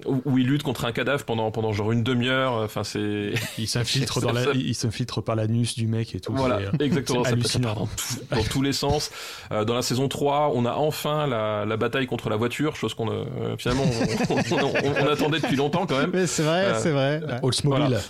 où 0.06 0.22
où 0.26 0.38
il 0.38 0.48
lutte 0.48 0.64
contre 0.64 0.86
un 0.86 0.92
cadavre 0.92 1.24
pendant 1.26 1.52
pendant 1.52 1.72
genre 1.74 1.92
une 1.92 2.04
demi-heure. 2.04 2.54
Enfin 2.54 2.84
c'est 2.84 3.34
Il 3.58 3.68
s'infiltre 3.68 4.22
dans 4.22 4.32
la, 4.32 4.44
il 4.54 4.76
s'infiltre 4.76 5.22
par 5.22 5.36
l'anus 5.50 5.76
du 5.76 5.88
mec 5.88 6.14
et 6.16 6.20
tout. 6.20 6.34
voilà 6.34 6.58
euh, 6.58 6.72
exactement 6.80 7.24
ça, 7.24 7.32
hallucinant. 7.32 7.68
part 7.74 7.76
dans, 7.76 7.86
tout- 7.88 8.36
dans 8.36 8.44
tous 8.44 8.62
les 8.62 8.74
sens. 8.74 9.12
Euh, 9.52 9.66
dans 9.66 9.74
la 9.76 9.82
saison 9.82 10.08
3, 10.08 10.52
on 10.54 10.66
a 10.66 10.74
enfin 10.74 11.28
la, 11.28 11.66
la 11.66 11.78
bataille 11.78 12.08
contre 12.08 12.30
la 12.30 12.36
voiture, 12.36 12.76
chose 12.76 12.94
qu'on 12.94 13.10
euh, 13.12 13.26
finalement 13.58 13.84
on, 13.84 14.34
on- 14.34 14.66
on- 14.68 15.04
on 15.04 15.08
attendait 15.08 15.40
depuis 15.40 15.56
longtemps 15.56 15.86
quand 15.86 15.98
même. 16.00 16.12
Mais 16.14 16.28
c'est 16.28 16.44
vrai, 16.44 16.66
Euh, 16.66 16.80
c'est 16.82 16.92
vrai. 16.92 17.22
Ouais. 17.26 17.40
Oldsmobile. 17.42 17.80
Voilà. 17.88 18.02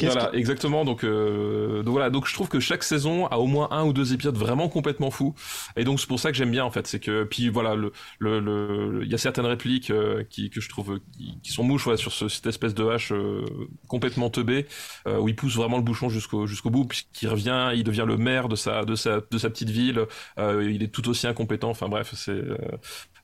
Voilà, 0.00 0.30
exactement. 0.32 0.84
Donc, 0.84 1.02
euh, 1.02 1.82
donc 1.82 1.90
voilà. 1.92 2.08
Donc 2.08 2.28
je 2.28 2.32
trouve 2.32 2.48
que 2.48 2.60
chaque 2.60 2.84
saison 2.84 3.26
a 3.26 3.38
au 3.38 3.46
moins 3.46 3.66
un 3.72 3.84
ou 3.84 3.92
deux 3.92 4.12
épisodes 4.14 4.36
vraiment 4.36 4.68
complètement 4.68 5.10
fous. 5.10 5.34
Et 5.76 5.82
donc 5.82 5.98
c'est 5.98 6.06
pour 6.06 6.20
ça 6.20 6.30
que 6.30 6.36
j'aime 6.38 6.52
bien 6.52 6.64
en 6.64 6.70
fait. 6.70 6.86
C'est 6.86 7.00
que 7.00 7.24
puis 7.24 7.48
voilà, 7.48 7.74
le 7.74 7.90
le 8.20 8.38
le- 8.38 9.02
il 9.04 9.10
y 9.10 9.14
a 9.14 9.18
certaines 9.18 9.46
répliques 9.46 9.90
euh, 9.90 10.22
qui 10.30 10.50
que 10.50 10.60
je 10.60 10.68
trouve 10.68 10.92
euh, 10.92 10.98
qui, 11.16 11.40
qui 11.42 11.50
sont 11.52 11.64
mouches 11.64 11.82
voilà, 11.82 11.96
sur 11.96 12.12
ce- 12.12 12.28
cette 12.28 12.46
espèce 12.46 12.74
de 12.74 12.84
hache 12.86 13.10
euh, 13.10 13.44
complètement 13.88 14.30
teubée 14.30 14.66
euh, 15.08 15.18
où 15.18 15.28
il 15.28 15.34
pousse 15.34 15.56
vraiment 15.56 15.78
le 15.78 15.82
bouchon 15.82 16.08
jusqu'au 16.08 16.46
jusqu'au 16.46 16.70
bout 16.70 16.84
puisqu'il 16.84 17.26
revient, 17.28 17.70
il 17.74 17.82
devient 17.82 18.04
le 18.06 18.16
maire 18.16 18.48
de 18.48 18.54
sa 18.54 18.84
de 18.84 18.94
sa 18.94 19.20
de 19.28 19.38
sa 19.38 19.50
petite 19.50 19.70
ville. 19.70 20.04
Euh, 20.38 20.70
il 20.70 20.84
est 20.84 20.88
tout 20.94 21.08
aussi 21.08 21.26
incompétent. 21.26 21.70
Enfin 21.70 21.88
bref, 21.88 22.12
c'est 22.14 22.40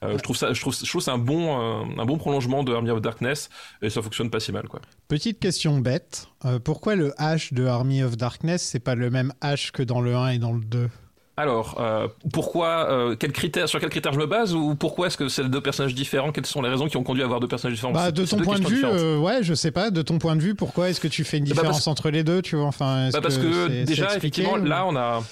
euh, 0.04 0.18
je 0.18 0.22
trouve 0.22 0.36
ça, 0.36 0.52
je 0.52 0.60
trouve, 0.60 0.74
je 0.74 0.88
trouve 0.88 1.02
c'est 1.02 1.10
un 1.10 1.18
bon, 1.18 1.56
un 1.98 2.04
bon 2.04 2.18
prolongement 2.18 2.62
de 2.62 2.72
Army 2.72 2.90
of 2.90 3.00
Darkness 3.00 3.48
et 3.82 3.90
ça 3.90 4.02
fonctionne 4.02 4.30
pas 4.30 4.40
si 4.40 4.52
mal 4.52 4.68
quoi. 4.68 4.80
Petite 5.08 5.38
question 5.40 5.78
bête, 5.78 6.28
pourquoi 6.64 6.94
le 6.94 7.10
H 7.18 7.54
de 7.54 7.66
Army 7.66 8.02
of 8.02 8.16
Darkness 8.16 8.62
c'est 8.62 8.80
pas 8.80 8.94
le 8.94 9.10
même 9.10 9.32
H 9.42 9.70
que 9.72 9.82
dans 9.82 10.00
le 10.00 10.14
1 10.14 10.28
et 10.30 10.38
dans 10.38 10.52
le 10.52 10.64
2 10.64 10.88
alors, 11.36 11.80
euh, 11.80 12.06
pourquoi, 12.32 12.88
euh, 12.90 13.16
quel 13.18 13.32
critère, 13.32 13.68
sur 13.68 13.80
quel 13.80 13.88
critère 13.88 14.12
je 14.12 14.18
me 14.20 14.26
base 14.26 14.54
ou 14.54 14.76
pourquoi 14.76 15.08
est-ce 15.08 15.16
que 15.16 15.28
c'est 15.28 15.48
deux 15.48 15.60
personnages 15.60 15.94
différents? 15.94 16.30
Quelles 16.30 16.46
sont 16.46 16.62
les 16.62 16.68
raisons 16.68 16.86
qui 16.86 16.96
ont 16.96 17.02
conduit 17.02 17.22
à 17.22 17.24
avoir 17.24 17.40
deux 17.40 17.48
personnages 17.48 17.74
différents? 17.74 17.92
Bah, 17.92 18.12
De 18.12 18.24
ton 18.24 18.36
point 18.38 18.60
de 18.60 18.66
vue, 18.66 18.84
euh, 18.84 19.18
ouais, 19.18 19.42
je 19.42 19.52
sais 19.54 19.72
pas. 19.72 19.90
De 19.90 20.02
ton 20.02 20.18
point 20.18 20.36
de 20.36 20.40
vue, 20.40 20.54
pourquoi 20.54 20.90
est-ce 20.90 21.00
que 21.00 21.08
tu 21.08 21.24
fais 21.24 21.38
une 21.38 21.44
bah, 21.44 21.50
différence 21.50 21.88
entre 21.88 22.10
les 22.10 22.22
deux 22.22 22.40
Tu 22.40 22.54
vois, 22.54 22.66
enfin, 22.66 23.10
bah 23.12 23.20
parce 23.20 23.38
que, 23.38 23.84
déjà, 23.84 24.16
effectivement, 24.16 24.56
là, 24.56 24.86
on 24.86 24.94
a 24.94 25.24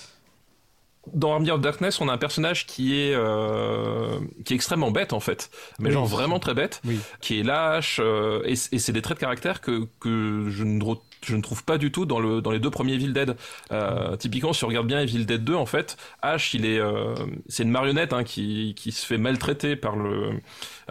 dans 1.13 1.33
Army 1.33 1.51
of 1.51 1.61
Darkness, 1.61 2.01
on 2.01 2.09
a 2.09 2.13
un 2.13 2.19
personnage 2.19 2.67
qui 2.67 3.01
est 3.01 3.15
euh, 3.15 4.19
qui 4.45 4.53
est 4.53 4.57
extrêmement 4.57 4.91
bête 4.91 5.13
en 5.13 5.21
fait, 5.21 5.51
mais 5.79 5.91
genre 5.91 6.07
vraiment 6.07 6.39
très 6.39 6.55
bête, 6.55 6.81
qui 7.21 7.41
est 7.41 7.43
lâche 7.43 8.01
euh, 8.03 8.43
et, 8.45 8.53
et 8.53 8.79
c'est 8.79 8.93
des 8.93 9.03
traits 9.03 9.19
de 9.19 9.21
caractère 9.21 9.61
que 9.61 9.89
que 10.01 10.47
je 10.49 10.65
ne 10.65 10.79
je 11.25 11.37
ne 11.37 11.43
trouve 11.43 11.65
pas 11.65 11.79
du 11.79 11.93
tout 11.93 12.05
dans, 12.05 12.21
le, 12.21 12.41
dans 12.41 12.51
les 12.51 12.59
deux 12.59 12.71
premiers 12.71 12.95
Evil 12.95 13.13
Dead. 13.13 13.37
Euh, 13.71 14.17
typiquement, 14.17 14.53
si 14.53 14.65
on 14.65 14.69
regarde 14.69 14.87
bien 14.87 15.01
Evil 15.01 15.25
Dead 15.25 15.43
2, 15.43 15.55
en 15.55 15.67
fait, 15.67 15.97
Ash, 16.21 16.55
il 16.55 16.67
est, 16.67 16.79
euh, 16.79 17.15
c'est 17.49 17.63
une 17.63 17.71
marionnette 17.71 18.13
hein, 18.13 18.25
qui, 18.25 18.75
qui 18.77 18.93
se 18.93 19.07
fait 19.07 19.19
maltraiter 19.19 19.77
par 19.77 19.97
le, 19.97 20.41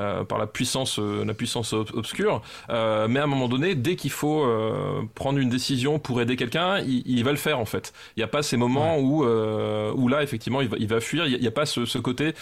euh, 0.02 0.24
par 0.24 0.38
la 0.38 0.48
puissance, 0.48 1.00
euh, 1.00 1.24
la 1.26 1.34
puissance 1.34 1.74
obscure. 1.74 2.42
Euh, 2.70 3.08
mais 3.08 3.20
à 3.20 3.24
un 3.24 3.28
moment 3.28 3.48
donné, 3.48 3.76
dès 3.76 3.96
qu'il 3.96 4.12
faut 4.12 4.44
euh, 4.44 5.02
prendre 5.16 5.40
une 5.40 5.50
décision 5.50 6.00
pour 6.00 6.22
aider 6.22 6.36
quelqu'un, 6.36 6.80
il, 6.80 7.04
il, 7.06 7.24
va 7.24 7.32
le 7.32 7.38
faire 7.38 7.60
en 7.60 7.66
fait. 7.66 7.94
Il 8.16 8.20
n'y 8.20 8.24
a 8.24 8.28
pas 8.28 8.44
ces 8.44 8.58
moments 8.58 8.98
où, 8.98 9.24
où 9.24 10.08
là, 10.08 10.24
effectivement, 10.24 10.62
il 10.62 10.68
va, 10.68 10.78
il 10.80 10.88
va 10.88 11.00
fuir. 11.00 11.28
Il 11.28 11.40
n'y 11.40 11.48
a, 11.48 11.52
pas 11.52 11.66
ce, 11.66 11.86
ce 11.86 11.98
côté, 11.98 12.34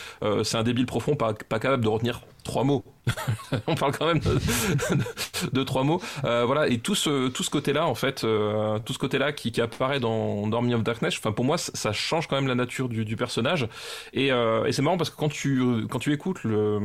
c'est 0.43 0.57
un 0.57 0.63
débile 0.63 0.85
profond, 0.85 1.15
pas, 1.15 1.33
pas 1.33 1.59
capable 1.59 1.83
de 1.83 1.89
retenir 1.89 2.21
trois 2.43 2.63
mots. 2.63 2.83
on 3.67 3.75
parle 3.75 3.91
quand 3.97 4.07
même 4.07 4.19
de, 5.53 5.63
trois 5.63 5.83
mots. 5.83 6.01
Euh, 6.25 6.45
voilà, 6.45 6.67
et 6.67 6.79
tout 6.79 6.95
ce, 6.95 7.29
tout 7.29 7.43
ce 7.43 7.49
côté-là, 7.49 7.85
en 7.87 7.95
fait, 7.95 8.23
euh, 8.23 8.79
tout 8.79 8.93
ce 8.93 8.99
côté-là 8.99 9.31
qui, 9.31 9.51
qui, 9.51 9.61
apparaît 9.61 9.99
dans, 9.99 10.47
dans 10.47 10.57
Army 10.57 10.73
of 10.73 10.83
Darkness, 10.83 11.15
enfin, 11.17 11.31
pour 11.31 11.45
moi, 11.45 11.57
ça, 11.57 11.91
change 11.91 12.27
quand 12.27 12.35
même 12.35 12.47
la 12.47 12.55
nature 12.55 12.89
du, 12.89 13.05
du 13.05 13.15
personnage. 13.15 13.67
Et, 14.13 14.31
euh, 14.31 14.65
et 14.65 14.71
c'est 14.71 14.81
marrant 14.81 14.97
parce 14.97 15.09
que 15.09 15.15
quand 15.15 15.29
tu, 15.29 15.87
quand 15.89 15.99
tu 15.99 16.13
écoutes 16.13 16.43
le, 16.43 16.79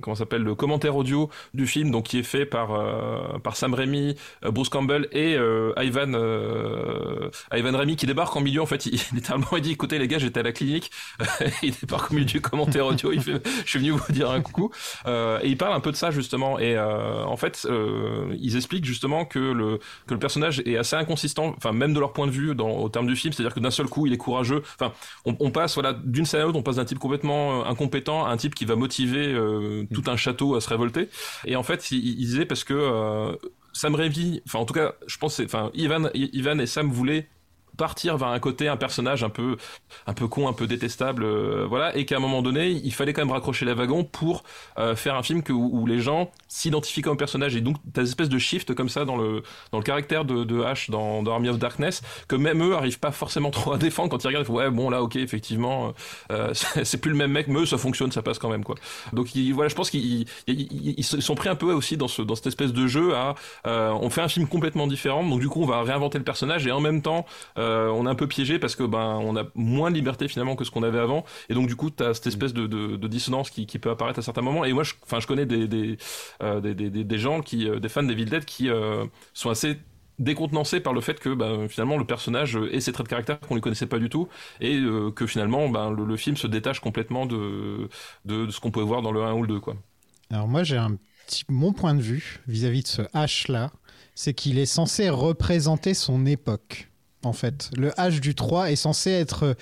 comment 0.00 0.14
s'appelle, 0.14 0.42
le 0.42 0.54
commentaire 0.54 0.96
audio 0.96 1.30
du 1.54 1.66
film, 1.66 1.90
donc 1.90 2.04
qui 2.04 2.18
est 2.18 2.22
fait 2.22 2.46
par, 2.46 2.72
euh, 2.72 3.38
par 3.42 3.56
Sam 3.56 3.74
Raimi, 3.74 4.16
euh, 4.44 4.50
Bruce 4.50 4.68
Campbell 4.68 5.08
et 5.12 5.36
Ivan, 5.76 6.12
Ivan 7.52 7.76
Raimi 7.76 7.96
qui 7.96 8.06
débarque 8.06 8.34
en 8.36 8.40
milieu, 8.40 8.62
en 8.62 8.66
fait, 8.66 8.86
il, 8.92 9.00
littéralement, 9.12 9.48
il 9.56 9.62
dit, 9.62 9.72
écoutez, 9.72 9.98
les 9.98 10.08
gars, 10.08 10.18
j'étais 10.18 10.40
à 10.40 10.42
la 10.42 10.52
clinique, 10.52 10.90
il 11.62 11.74
débarque 11.74 12.10
au 12.10 12.14
milieu 12.14 12.26
du 12.26 12.40
commentaire 12.40 12.86
audio, 12.86 13.12
il 13.12 13.20
fait, 13.20 13.40
je 13.64 13.68
suis 13.68 13.78
venu 13.78 13.90
vous 13.90 14.12
dire 14.12 14.30
un 14.30 14.40
coucou. 14.40 14.70
Euh, 15.06 15.38
et 15.42 15.48
il 15.48 15.56
parle 15.56 15.74
un 15.74 15.80
peu 15.80 15.90
de 15.90 15.96
ça 15.96 16.10
justement. 16.10 16.58
Et 16.58 16.76
euh, 16.76 17.24
en 17.24 17.36
fait, 17.36 17.66
euh, 17.68 18.34
ils 18.40 18.56
expliquent 18.56 18.84
justement 18.84 19.24
que 19.24 19.38
le 19.38 19.78
que 20.06 20.14
le 20.14 20.20
personnage 20.20 20.60
est 20.64 20.76
assez 20.76 20.96
inconsistant, 20.96 21.54
enfin 21.56 21.72
même 21.72 21.94
de 21.94 22.00
leur 22.00 22.12
point 22.12 22.26
de 22.26 22.32
vue 22.32 22.54
dans, 22.54 22.70
au 22.70 22.88
terme 22.88 23.06
du 23.06 23.16
film, 23.16 23.32
c'est-à-dire 23.32 23.54
que 23.54 23.60
d'un 23.60 23.70
seul 23.70 23.86
coup, 23.86 24.06
il 24.06 24.12
est 24.12 24.18
courageux. 24.18 24.62
Enfin, 24.78 24.92
on, 25.24 25.36
on 25.40 25.50
passe 25.50 25.74
voilà 25.74 25.92
d'une 25.92 26.24
scène 26.24 26.40
à 26.40 26.44
l'autre, 26.44 26.58
on 26.58 26.62
passe 26.62 26.76
d'un 26.76 26.84
type 26.84 26.98
complètement 26.98 27.66
incompétent 27.66 28.24
à 28.24 28.30
un 28.30 28.36
type 28.36 28.54
qui 28.54 28.64
va 28.64 28.76
motiver 28.76 28.97
tout 29.06 30.04
un 30.06 30.16
château 30.16 30.54
à 30.54 30.60
se 30.60 30.68
révolter. 30.68 31.08
Et 31.44 31.56
en 31.56 31.62
fait, 31.62 31.90
il, 31.90 31.98
il 31.98 32.26
disait 32.26 32.46
parce 32.46 32.64
que 32.64 33.36
Sam 33.72 33.94
Raimi, 33.94 34.42
enfin 34.46 34.58
en 34.58 34.64
tout 34.64 34.74
cas, 34.74 34.94
je 35.06 35.18
pense, 35.18 35.40
enfin 35.40 35.70
Ivan, 35.74 36.10
Ivan 36.14 36.58
et 36.58 36.66
Sam 36.66 36.90
voulaient 36.90 37.28
partir 37.78 38.18
vers 38.18 38.28
un 38.28 38.40
côté 38.40 38.68
un 38.68 38.76
personnage 38.76 39.24
un 39.24 39.30
peu 39.30 39.56
un 40.06 40.12
peu 40.12 40.28
con 40.28 40.48
un 40.48 40.52
peu 40.52 40.66
détestable 40.66 41.24
euh, 41.24 41.64
voilà 41.66 41.96
et 41.96 42.04
qu'à 42.04 42.16
un 42.16 42.20
moment 42.20 42.42
donné 42.42 42.68
il 42.70 42.92
fallait 42.92 43.14
quand 43.14 43.22
même 43.22 43.32
raccrocher 43.32 43.64
les 43.64 43.72
wagons 43.72 44.04
pour 44.04 44.42
euh, 44.78 44.94
faire 44.96 45.14
un 45.14 45.22
film 45.22 45.42
que, 45.42 45.52
où, 45.52 45.86
les 45.86 46.00
gens 46.00 46.30
s'identifient 46.48 47.02
comme 47.02 47.16
personnage. 47.16 47.56
Et 47.56 47.60
donc 47.60 47.76
t'as 47.94 48.02
une 48.02 48.08
espèce 48.08 48.28
de 48.28 48.38
shift 48.38 48.74
comme 48.74 48.88
ça 48.88 49.04
dans 49.04 49.16
le 49.16 49.42
dans 49.72 49.78
le 49.78 49.84
caractère 49.84 50.24
de, 50.24 50.44
de 50.44 50.60
H 50.60 50.90
dans, 50.90 51.22
dans, 51.22 51.32
Army 51.32 51.48
of 51.48 51.58
Darkness 51.58 52.02
que 52.26 52.36
même 52.36 52.62
eux 52.62 52.74
arrivent 52.74 52.98
pas 52.98 53.12
forcément 53.12 53.50
trop 53.58 53.72
à 53.72 53.78
défendre 53.78 54.10
quand 54.10 54.22
ils 54.24 54.26
regardent. 54.26 54.50
Ouais 54.50 54.68
bon 54.70 54.90
là 54.90 55.02
ok 55.02 55.16
effectivement 55.16 55.94
euh, 56.32 56.52
c'est 56.54 57.00
plus 57.00 57.12
le 57.12 57.16
même 57.16 57.32
mec 57.32 57.46
mais 57.46 57.60
eux 57.60 57.66
ça 57.66 57.78
fonctionne 57.78 58.10
ça 58.10 58.22
passe 58.22 58.38
quand 58.38 58.50
même 58.50 58.64
quoi. 58.64 58.74
Donc 59.12 59.28
voilà 59.54 59.68
je 59.68 59.74
pense 59.74 59.90
qu'ils 59.90 60.26
ils, 60.48 61.04
sont 61.04 61.36
pris 61.36 61.48
un 61.48 61.54
peu 61.54 61.72
aussi 61.72 61.96
dans 61.96 62.08
ce 62.08 62.22
dans 62.22 62.34
cette 62.34 62.48
espèce 62.48 62.72
de 62.72 62.86
jeu 62.88 63.14
à 63.14 63.36
on 63.64 64.10
fait 64.10 64.20
un 64.20 64.28
film 64.28 64.48
complètement 64.48 64.88
différent. 64.88 65.24
Donc 65.24 65.40
du 65.40 65.48
coup 65.48 65.62
on 65.62 65.66
va 65.66 65.82
réinventer 65.82 66.18
le 66.18 66.24
personnage 66.24 66.66
et 66.66 66.72
en 66.72 66.80
même 66.80 67.02
temps 67.02 67.24
euh, 67.58 67.67
on 67.68 68.06
est 68.06 68.08
un 68.08 68.14
peu 68.14 68.26
piégé 68.26 68.58
parce 68.58 68.76
que 68.76 68.82
ben 68.82 69.20
on 69.22 69.36
a 69.36 69.44
moins 69.54 69.90
de 69.90 69.96
liberté 69.96 70.28
finalement 70.28 70.56
que 70.56 70.64
ce 70.64 70.70
qu'on 70.70 70.82
avait 70.82 70.98
avant. 70.98 71.24
Et 71.48 71.54
donc 71.54 71.68
du 71.68 71.76
coup 71.76 71.90
tu 71.90 72.02
as 72.02 72.14
cette 72.14 72.26
espèce 72.26 72.52
de, 72.52 73.06
dissonance 73.08 73.50
qui, 73.50 73.66
peut 73.78 73.90
apparaître 73.90 74.18
à 74.18 74.22
certains 74.22 74.42
moments. 74.42 74.64
Et 74.64 74.72
moi 74.72 74.82
je 74.82 74.94
enfin 75.02 75.20
je 75.20 75.26
connais 75.26 75.46
des 75.46 75.68
des, 75.68 75.98
euh, 76.42 76.60
des, 76.60 77.18
gens 77.18 77.40
qui 77.40 77.68
euh, 77.68 77.78
des 77.80 77.88
fans 77.88 78.02
des 78.02 78.14
Dead 78.14 78.44
qui 78.44 78.68
sont 79.34 79.50
assez 79.50 79.78
décontenancés 80.18 80.80
par 80.80 80.92
le 80.92 81.00
fait 81.00 81.20
que 81.20 81.32
ben, 81.32 81.68
finalement 81.68 81.96
le 81.96 82.04
personnage 82.04 82.58
ait 82.72 82.80
ses 82.80 82.92
traits 82.92 83.06
de 83.06 83.10
caractère 83.10 83.40
qu'on 83.40 83.54
ne 83.54 83.60
connaissait 83.60 83.86
pas 83.86 83.98
du 83.98 84.08
tout 84.08 84.28
et 84.60 84.80
que 85.14 85.26
finalement 85.26 85.68
ben, 85.68 85.90
le, 85.90 86.16
film 86.16 86.36
se 86.36 86.46
détache 86.46 86.80
complètement 86.80 87.26
de, 87.26 87.88
de, 88.24 88.50
ce 88.50 88.58
qu'on 88.60 88.70
pouvait 88.70 88.84
voir 88.84 89.02
dans 89.02 89.12
le 89.12 89.22
1 89.22 89.32
ou 89.34 89.42
le 89.42 89.48
2 89.48 89.60
quoi. 89.60 89.76
Alors 90.30 90.48
moi 90.48 90.64
j'ai 90.64 90.76
un 90.76 90.96
petit 91.26 91.44
mon 91.48 91.72
point 91.72 91.94
de 91.94 92.02
vue 92.02 92.40
vis-à-vis 92.48 92.80
-vis 92.80 92.82
de 92.82 92.88
ce 92.88 93.02
H 93.16 93.50
là, 93.50 93.70
c'est 94.14 94.34
qu'il 94.34 94.58
est 94.58 94.66
censé 94.66 95.08
représenter 95.10 95.94
son 95.94 96.26
époque 96.26 96.88
en 97.28 97.32
fait. 97.32 97.70
Le 97.76 97.90
H 97.90 98.20
du 98.20 98.34
3 98.34 98.72
est 98.72 98.76
censé 98.76 99.10
être 99.10 99.54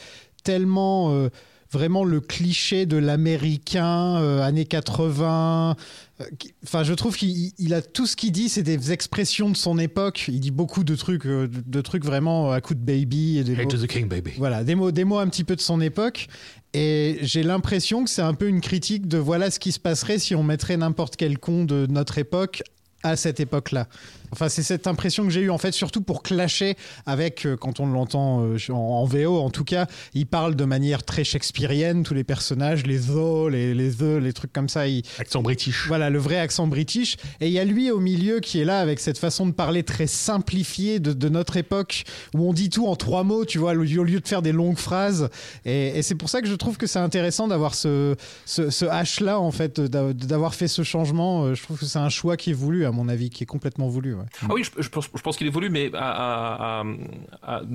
tellement 0.44 1.12
euh, 1.12 1.28
vraiment 1.72 2.04
le 2.04 2.20
cliché 2.20 2.86
de 2.86 2.96
l'américain 2.96 4.16
euh, 4.16 4.40
années 4.42 4.64
80. 4.64 5.76
Euh, 6.20 6.24
enfin, 6.64 6.84
je 6.84 6.94
trouve 6.94 7.16
qu'il 7.16 7.74
a 7.74 7.82
tout 7.82 8.06
ce 8.06 8.16
qu'il 8.16 8.32
dit, 8.32 8.48
c'est 8.48 8.62
des 8.62 8.92
expressions 8.92 9.50
de 9.50 9.56
son 9.56 9.78
époque. 9.78 10.26
Il 10.28 10.40
dit 10.40 10.52
beaucoup 10.52 10.84
de 10.84 10.94
trucs, 10.94 11.26
de, 11.26 11.80
trucs 11.80 12.04
vraiment 12.04 12.52
à 12.52 12.60
coup 12.60 12.74
de 12.74 12.80
baby 12.80 13.38
et 13.38 13.44
des 13.44 13.56
mots, 13.56 13.70
the 13.70 13.86
king, 13.86 14.08
baby. 14.08 14.32
Voilà, 14.38 14.64
des 14.64 14.74
mots, 14.74 14.92
des 14.92 15.04
mots 15.04 15.18
un 15.18 15.28
petit 15.28 15.44
peu 15.44 15.56
de 15.56 15.60
son 15.60 15.80
époque. 15.80 16.28
Et 16.72 17.18
j'ai 17.22 17.42
l'impression 17.42 18.04
que 18.04 18.10
c'est 18.10 18.22
un 18.22 18.34
peu 18.34 18.48
une 18.48 18.60
critique 18.60 19.08
de 19.08 19.18
voilà 19.18 19.50
ce 19.50 19.58
qui 19.58 19.72
se 19.72 19.80
passerait 19.80 20.18
si 20.18 20.34
on 20.34 20.42
mettrait 20.42 20.76
n'importe 20.76 21.16
quel 21.16 21.38
con 21.38 21.64
de 21.64 21.86
notre 21.88 22.18
époque 22.18 22.62
à 23.02 23.16
cette 23.16 23.40
époque-là. 23.40 23.88
Enfin, 24.32 24.48
c'est 24.48 24.62
cette 24.62 24.86
impression 24.86 25.24
que 25.24 25.30
j'ai 25.30 25.42
eue, 25.42 25.50
en 25.50 25.58
fait, 25.58 25.72
surtout 25.72 26.00
pour 26.00 26.22
clasher 26.22 26.76
avec, 27.06 27.46
euh, 27.46 27.56
quand 27.56 27.80
on 27.80 27.86
l'entend 27.86 28.42
euh, 28.44 28.58
en, 28.70 29.04
VO, 29.04 29.38
en 29.38 29.50
tout 29.50 29.64
cas, 29.64 29.86
il 30.14 30.26
parle 30.26 30.56
de 30.56 30.64
manière 30.64 31.02
très 31.02 31.24
shakespearienne, 31.24 32.02
tous 32.02 32.14
les 32.14 32.24
personnages, 32.24 32.86
les 32.86 33.10
os, 33.10 33.50
les, 33.50 33.74
les 33.74 33.90
the, 33.90 34.20
les 34.20 34.32
trucs 34.32 34.52
comme 34.52 34.68
ça. 34.68 34.82
accent 35.18 35.42
british. 35.42 35.86
Voilà, 35.86 36.10
le 36.10 36.18
vrai 36.18 36.38
accent 36.38 36.66
british. 36.66 37.16
Et 37.40 37.46
il 37.46 37.52
y 37.52 37.58
a 37.58 37.64
lui 37.64 37.90
au 37.90 38.00
milieu 38.00 38.40
qui 38.40 38.60
est 38.60 38.64
là 38.64 38.80
avec 38.80 39.00
cette 39.00 39.18
façon 39.18 39.46
de 39.46 39.52
parler 39.52 39.82
très 39.82 40.06
simplifiée 40.06 41.00
de, 41.00 41.12
de 41.12 41.28
notre 41.28 41.56
époque, 41.56 42.04
où 42.34 42.48
on 42.48 42.52
dit 42.52 42.70
tout 42.70 42.86
en 42.86 42.96
trois 42.96 43.24
mots, 43.24 43.44
tu 43.44 43.58
vois, 43.58 43.72
au 43.72 44.04
lieu 44.04 44.20
de 44.20 44.28
faire 44.28 44.42
des 44.42 44.52
longues 44.52 44.78
phrases. 44.78 45.28
Et, 45.64 45.98
et 45.98 46.02
c'est 46.02 46.14
pour 46.14 46.28
ça 46.28 46.40
que 46.40 46.48
je 46.48 46.54
trouve 46.54 46.76
que 46.76 46.86
c'est 46.86 46.98
intéressant 46.98 47.48
d'avoir 47.48 47.74
ce, 47.74 48.16
ce, 48.44 48.70
ce 48.70 48.84
H-là, 48.84 49.38
en 49.38 49.50
fait, 49.50 49.80
d'avoir 49.80 50.54
fait 50.54 50.68
ce 50.68 50.82
changement. 50.82 51.44
Euh, 51.44 51.54
je 51.54 51.62
trouve 51.62 51.78
que 51.78 51.86
c'est 51.86 51.98
un 51.98 52.08
choix 52.08 52.36
qui 52.36 52.50
est 52.50 52.54
voulu, 52.54 52.86
à 52.86 52.92
mon 52.92 53.08
avis, 53.08 53.30
qui 53.30 53.42
est 53.42 53.46
complètement 53.46 53.88
voulu. 53.88 54.15
Ah 54.42 54.46
oui, 54.50 54.62
je, 54.64 54.88
pense, 54.88 55.36
qu'il 55.36 55.46
évolue, 55.46 55.70
mais 55.70 55.90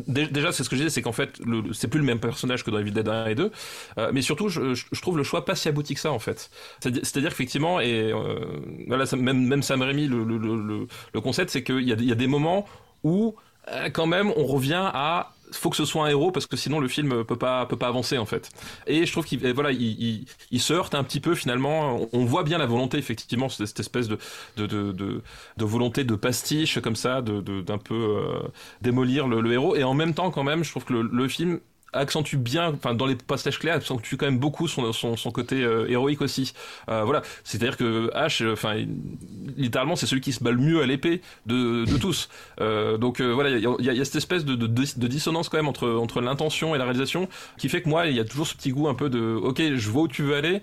déjà, 0.07 0.51
c'est 0.51 0.63
ce 0.63 0.69
que 0.69 0.75
je 0.75 0.81
disais, 0.81 0.89
c'est 0.89 1.01
qu'en 1.01 1.11
fait, 1.11 1.39
c'est 1.73 1.87
plus 1.87 1.99
le 1.99 2.05
même 2.05 2.19
personnage 2.19 2.63
que 2.63 2.71
dans 2.71 2.79
Evil 2.79 2.91
Dead 2.91 3.07
1 3.07 3.25
et 3.27 3.35
2. 3.35 3.51
Euh, 3.97 4.11
mais 4.13 4.21
surtout, 4.21 4.49
je, 4.49 5.01
trouve 5.01 5.17
le 5.17 5.23
choix 5.23 5.45
pas 5.45 5.55
si 5.55 5.67
abouti 5.67 5.93
que 5.93 5.99
ça, 5.99 6.11
en 6.11 6.19
fait. 6.19 6.49
C'est-à-dire 6.79 7.29
qu'effectivement, 7.29 7.79
et 7.79 8.11
euh, 8.11 8.39
voilà, 8.87 9.05
même, 9.15 9.63
Sam 9.63 9.81
Raimi, 9.81 10.07
le, 10.07 10.87
concept, 11.21 11.51
c'est 11.51 11.63
qu'il 11.63 11.83
y 11.83 11.93
a, 11.93 11.95
y 11.95 12.11
a 12.11 12.15
des 12.15 12.27
moments 12.27 12.65
où, 13.03 13.35
euh, 13.69 13.89
quand 13.89 14.07
même, 14.07 14.31
on 14.35 14.45
revient 14.45 14.89
à 14.93 15.33
faut 15.51 15.69
que 15.69 15.75
ce 15.75 15.85
soit 15.85 16.05
un 16.05 16.09
héros 16.09 16.31
parce 16.31 16.45
que 16.45 16.57
sinon 16.57 16.79
le 16.79 16.87
film 16.87 17.23
peut 17.23 17.35
pas 17.35 17.65
peut 17.65 17.77
pas 17.77 17.87
avancer 17.87 18.17
en 18.17 18.25
fait. 18.25 18.49
Et 18.87 19.05
je 19.05 19.11
trouve 19.11 19.25
qu'il 19.25 19.39
voilà 19.53 19.71
il, 19.71 19.81
il, 19.81 20.25
il, 20.51 20.61
se 20.61 20.73
heurte 20.73 20.95
un 20.95 21.03
petit 21.03 21.19
peu 21.19 21.35
finalement. 21.35 22.07
On 22.13 22.25
voit 22.25 22.43
bien 22.43 22.57
la 22.57 22.65
volonté 22.65 22.97
effectivement 22.97 23.49
cette 23.49 23.79
espèce 23.79 24.07
de 24.07 24.17
de, 24.57 24.65
de, 24.65 24.91
de, 24.91 25.65
volonté 25.65 26.03
de 26.03 26.15
pastiche 26.15 26.79
comme 26.79 26.95
ça, 26.95 27.21
de 27.21 27.41
d'un 27.61 27.77
peu 27.77 27.95
euh, 27.95 28.47
démolir 28.81 29.27
le, 29.27 29.41
le, 29.41 29.53
héros. 29.53 29.75
Et 29.75 29.83
en 29.83 29.93
même 29.93 30.13
temps 30.13 30.31
quand 30.31 30.43
même, 30.43 30.63
je 30.63 30.71
trouve 30.71 30.85
que 30.85 30.93
le, 30.93 31.01
le 31.03 31.27
film 31.27 31.59
accentue 31.93 32.37
bien, 32.37 32.73
enfin 32.73 32.93
dans 32.93 33.05
les 33.05 33.15
passages 33.15 33.59
clés, 33.59 33.71
accentue 33.71 34.15
quand 34.15 34.25
même 34.25 34.39
beaucoup 34.39 34.67
son, 34.67 34.91
son, 34.93 35.17
son 35.17 35.31
côté 35.31 35.63
euh, 35.63 35.89
héroïque 35.89 36.21
aussi. 36.21 36.53
Euh, 36.89 37.03
voilà, 37.03 37.21
c'est-à-dire 37.43 37.77
que 37.77 38.09
Ash, 38.13 38.41
euh, 38.41 38.53
enfin 38.53 38.75
littéralement 39.57 39.95
c'est 39.95 40.05
celui 40.05 40.21
qui 40.21 40.31
se 40.31 40.43
bat 40.43 40.51
le 40.51 40.57
mieux 40.57 40.81
à 40.81 40.85
l'épée 40.85 41.21
de, 41.45 41.85
de 41.85 41.97
tous. 41.97 42.29
Donc 42.59 43.21
voilà, 43.21 43.49
il 43.49 43.85
y 43.85 43.89
a, 43.89 44.05
cette 44.05 44.15
espèce 44.15 44.45
de, 44.45 44.55
de, 44.55 45.07
dissonance 45.07 45.49
quand 45.49 45.57
même 45.57 45.67
entre 45.67 45.89
entre 45.89 46.21
l'intention 46.21 46.75
et 46.75 46.77
la 46.77 46.85
réalisation 46.85 47.27
qui 47.57 47.69
fait 47.69 47.81
que 47.81 47.89
moi 47.89 48.07
il 48.07 48.15
y 48.15 48.19
a 48.19 48.25
toujours 48.25 48.47
ce 48.47 48.55
petit 48.55 48.71
goût 48.71 48.87
un 48.87 48.93
peu 48.93 49.09
de 49.09 49.35
ok 49.35 49.61
je 49.75 49.89
vois 49.89 50.03
où 50.03 50.07
tu 50.07 50.23
veux 50.23 50.35
aller, 50.35 50.61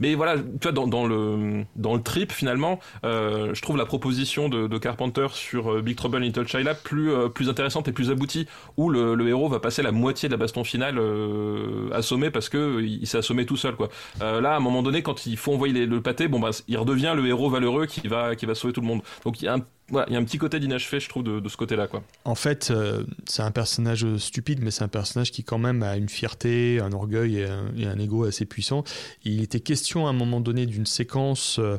mais 0.00 0.14
voilà 0.14 0.36
tu 0.36 0.42
vois 0.62 0.72
dans, 0.72 1.06
le 1.06 1.64
dans 1.76 1.94
le 1.94 2.02
trip 2.02 2.32
finalement 2.32 2.80
je 3.02 3.60
trouve 3.60 3.76
la 3.76 3.86
proposition 3.86 4.48
de, 4.48 4.66
de 4.66 4.78
Carpenter 4.78 5.26
sur 5.32 5.82
Big 5.82 5.96
Trouble 5.96 6.16
in 6.18 6.20
Little 6.20 6.46
China 6.46 6.74
plus 6.74 7.10
plus 7.34 7.48
intéressante 7.48 7.88
et 7.88 7.92
plus 7.92 8.10
aboutie 8.10 8.46
où 8.76 8.88
le, 8.88 9.14
le 9.14 9.28
héros 9.28 9.48
va 9.48 9.60
passer 9.60 9.82
la 9.82 9.92
moitié 9.92 10.28
de 10.28 10.32
la 10.34 10.38
baston 10.38 10.61
final 10.64 10.98
euh, 10.98 11.90
assommé 11.92 12.30
parce 12.30 12.48
que 12.48 12.80
il, 12.82 13.06
s'est 13.06 13.18
assommé 13.18 13.46
tout 13.46 13.56
seul 13.56 13.76
quoi. 13.76 13.88
Euh, 14.20 14.40
là, 14.40 14.54
à 14.54 14.56
un 14.56 14.60
moment 14.60 14.82
donné, 14.82 15.02
quand 15.02 15.26
il 15.26 15.36
faut 15.36 15.52
envoyer 15.52 15.86
le 15.86 16.00
pâté, 16.00 16.28
bon 16.28 16.40
bah, 16.40 16.50
il 16.68 16.76
redevient 16.76 17.14
le 17.16 17.26
héros 17.26 17.50
valeureux 17.50 17.86
qui 17.86 18.06
va 18.08 18.36
qui 18.36 18.46
va 18.46 18.54
sauver 18.54 18.72
tout 18.72 18.80
le 18.80 18.86
monde. 18.86 19.02
Donc 19.24 19.40
il 19.40 19.46
y 19.46 19.48
a 19.48 19.54
un 19.54 19.60
voilà, 19.88 20.06
il 20.08 20.14
y 20.14 20.16
a 20.16 20.18
un 20.18 20.24
petit 20.24 20.38
côté 20.38 20.58
d'inachevé, 20.60 21.00
je 21.00 21.08
trouve, 21.08 21.22
de, 21.22 21.40
de 21.40 21.48
ce 21.48 21.56
côté-là, 21.56 21.86
quoi. 21.86 22.02
En 22.24 22.34
fait, 22.34 22.70
euh, 22.70 23.04
c'est 23.26 23.42
un 23.42 23.50
personnage 23.50 24.06
stupide, 24.16 24.60
mais 24.62 24.70
c'est 24.70 24.84
un 24.84 24.88
personnage 24.88 25.32
qui 25.32 25.44
quand 25.44 25.58
même 25.58 25.82
a 25.82 25.96
une 25.96 26.08
fierté, 26.08 26.80
un 26.80 26.92
orgueil 26.92 27.38
et 27.38 27.44
un, 27.44 27.72
et 27.76 27.86
un 27.86 27.98
ego 27.98 28.24
assez 28.24 28.46
puissant. 28.46 28.84
Il 29.24 29.42
était 29.42 29.60
question 29.60 30.06
à 30.06 30.10
un 30.10 30.14
moment 30.14 30.40
donné 30.40 30.66
d'une 30.66 30.86
séquence 30.86 31.58
euh, 31.58 31.78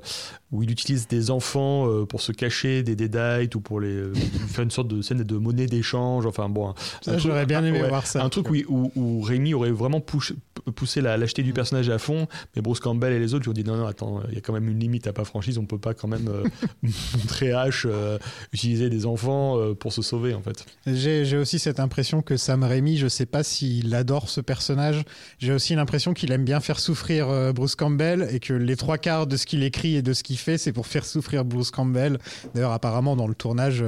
où 0.53 0.61
il 0.61 0.69
utilise 0.69 1.07
des 1.07 1.31
enfants 1.31 1.89
euh, 1.89 2.05
pour 2.05 2.21
se 2.21 2.31
cacher 2.31 2.83
des 2.83 2.95
deadites 2.95 3.55
ou 3.55 3.59
pour 3.59 3.79
les 3.79 3.87
euh, 3.87 4.13
faire 4.47 4.63
une 4.63 4.71
sorte 4.71 4.87
de 4.87 5.01
scène 5.01 5.23
de 5.23 5.37
monnaie 5.37 5.65
d'échange. 5.65 6.27
Enfin 6.27 6.47
bon, 6.47 6.75
j'aurais 7.17 7.47
bien 7.47 7.65
aimé 7.65 7.81
ouais, 7.81 7.89
voir 7.89 8.05
ça. 8.05 8.23
Un 8.23 8.29
truc 8.29 8.49
où, 8.49 8.55
où, 8.69 8.91
où 8.95 9.21
Rémi 9.21 9.55
aurait 9.55 9.71
vraiment 9.71 9.99
poussé, 9.99 10.35
poussé 10.75 11.01
la 11.01 11.17
lâcheté 11.17 11.41
du 11.41 11.53
personnage 11.53 11.89
à 11.89 11.97
fond, 11.97 12.27
mais 12.55 12.61
Bruce 12.61 12.79
Campbell 12.79 13.13
et 13.13 13.19
les 13.19 13.33
autres 13.33 13.43
lui 13.43 13.49
ont 13.49 13.53
dit 13.53 13.63
non, 13.63 13.77
non, 13.77 13.87
attends, 13.87 14.21
il 14.29 14.35
y 14.35 14.37
a 14.37 14.41
quand 14.41 14.53
même 14.53 14.69
une 14.69 14.79
limite 14.79 15.07
à 15.07 15.13
pas 15.13 15.25
franchise, 15.25 15.57
on 15.57 15.65
peut 15.65 15.79
pas 15.79 15.95
quand 15.95 16.07
même 16.07 16.27
euh, 16.27 16.43
montrer 17.17 17.49
H 17.49 17.87
euh, 18.03 18.17
utiliser 18.51 18.89
des 18.89 19.05
enfants 19.05 19.57
euh, 19.57 19.73
pour 19.73 19.93
se 19.93 20.01
sauver 20.01 20.33
en 20.33 20.41
fait. 20.41 20.65
J'ai 20.85 21.37
aussi 21.37 21.59
cette 21.59 21.79
impression 21.79 22.21
que 22.21 22.37
Sam 22.37 22.63
Raimi, 22.63 22.97
je 22.97 23.07
sais 23.07 23.25
pas 23.25 23.43
s'il 23.43 23.93
adore 23.95 24.29
ce 24.29 24.41
personnage. 24.41 25.03
J'ai 25.39 25.53
aussi 25.53 25.75
l'impression 25.75 26.13
qu'il 26.13 26.31
aime 26.31 26.45
bien 26.45 26.59
faire 26.59 26.79
souffrir 26.79 27.29
euh, 27.29 27.53
Bruce 27.53 27.75
Campbell 27.75 28.27
et 28.31 28.39
que 28.39 28.53
les 28.53 28.75
trois 28.75 28.97
quarts 28.97 29.27
de 29.27 29.37
ce 29.37 29.45
qu'il 29.45 29.63
écrit 29.63 29.95
et 29.95 30.01
de 30.01 30.13
ce 30.13 30.23
qu'il 30.23 30.37
fait, 30.37 30.57
c'est 30.57 30.73
pour 30.73 30.87
faire 30.87 31.05
souffrir 31.05 31.45
Bruce 31.45 31.71
Campbell. 31.71 32.17
D'ailleurs, 32.53 32.71
apparemment, 32.71 33.15
dans 33.15 33.27
le 33.27 33.35
tournage, 33.35 33.83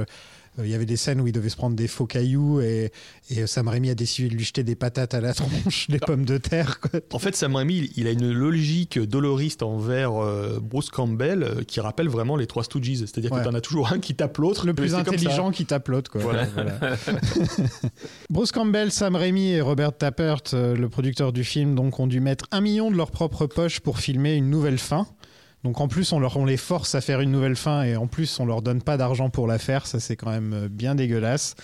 il 0.64 0.68
y 0.68 0.74
avait 0.74 0.86
des 0.86 0.96
scènes 0.96 1.20
où 1.20 1.26
il 1.26 1.32
devait 1.32 1.48
se 1.48 1.56
prendre 1.56 1.76
des 1.76 1.88
faux 1.88 2.06
cailloux 2.06 2.60
et, 2.60 2.90
et 3.30 3.46
Sam 3.46 3.68
Raimi 3.68 3.90
a 3.90 3.94
décidé 3.94 4.28
de 4.28 4.34
lui 4.34 4.44
jeter 4.44 4.64
des 4.64 4.74
patates 4.74 5.14
à 5.14 5.20
la 5.20 5.34
tronche, 5.34 5.88
des 5.88 5.98
pommes 5.98 6.24
de 6.24 6.38
terre. 6.38 6.80
quoi. 6.80 7.00
En 7.12 7.18
fait, 7.18 7.36
Sam 7.36 7.54
Raimi, 7.56 7.90
il- 7.96 8.06
a 8.06 8.10
une 8.10 8.30
logique 8.32 8.98
doloriste 8.98 9.62
envers 9.62 10.14
euh, 10.22 10.58
Bruce 10.62 10.90
Campbell 10.90 11.42
euh, 11.42 11.62
qui 11.64 11.80
rappelle 11.80 12.08
vraiment 12.08 12.36
les 12.36 12.46
trois 12.46 12.64
Stooges. 12.64 12.98
C'est-à-dire 13.00 13.32
Ouais. 13.32 13.40
que 13.40 13.44
t'en 13.44 13.54
as 13.54 13.60
toujours 13.60 13.92
un 13.92 13.98
qui 13.98 14.14
tape 14.14 14.38
l'autre. 14.38 14.66
Le 14.66 14.74
plus 14.74 14.94
intelligent 14.94 15.50
qui 15.50 15.66
tape 15.66 15.88
l'autre. 15.88 16.10
quoi. 16.10 16.20
Voilà. 16.22 16.44
Voilà. 16.54 16.78
Bruce 18.30 18.52
Campbell, 18.52 18.90
Sam 18.92 19.16
Raimi 19.16 19.50
et 19.50 19.60
Robert 19.60 19.96
Tappert, 19.96 20.42
euh, 20.54 20.74
le 20.76 20.88
producteur 20.88 21.32
du 21.32 21.44
film, 21.44 21.74
donc, 21.74 21.98
ont 22.00 22.06
dû 22.06 22.20
mettre 22.20 22.46
un 22.52 22.60
million 22.60 22.90
de 22.90 22.96
leur 22.96 23.10
propre 23.10 23.46
poche 23.46 23.80
pour 23.80 23.98
filmer 23.98 24.34
une 24.34 24.50
nouvelle 24.50 24.78
fin. 24.78 25.06
Donc 25.66 25.80
en 25.80 25.88
plus, 25.88 26.12
on, 26.12 26.20
leur, 26.20 26.36
on 26.36 26.44
les 26.44 26.56
force 26.56 26.94
à 26.94 27.00
faire 27.00 27.20
une 27.20 27.32
nouvelle 27.32 27.56
fin 27.56 27.82
et 27.82 27.96
en 27.96 28.06
plus, 28.06 28.38
on 28.38 28.46
leur 28.46 28.62
donne 28.62 28.80
pas 28.82 28.96
d'argent 28.96 29.30
pour 29.30 29.48
la 29.48 29.58
faire. 29.58 29.88
Ça, 29.88 29.98
c'est 29.98 30.14
quand 30.14 30.30
même 30.30 30.52
euh, 30.52 30.68
bien 30.70 30.94
dégueulasse. 30.94 31.56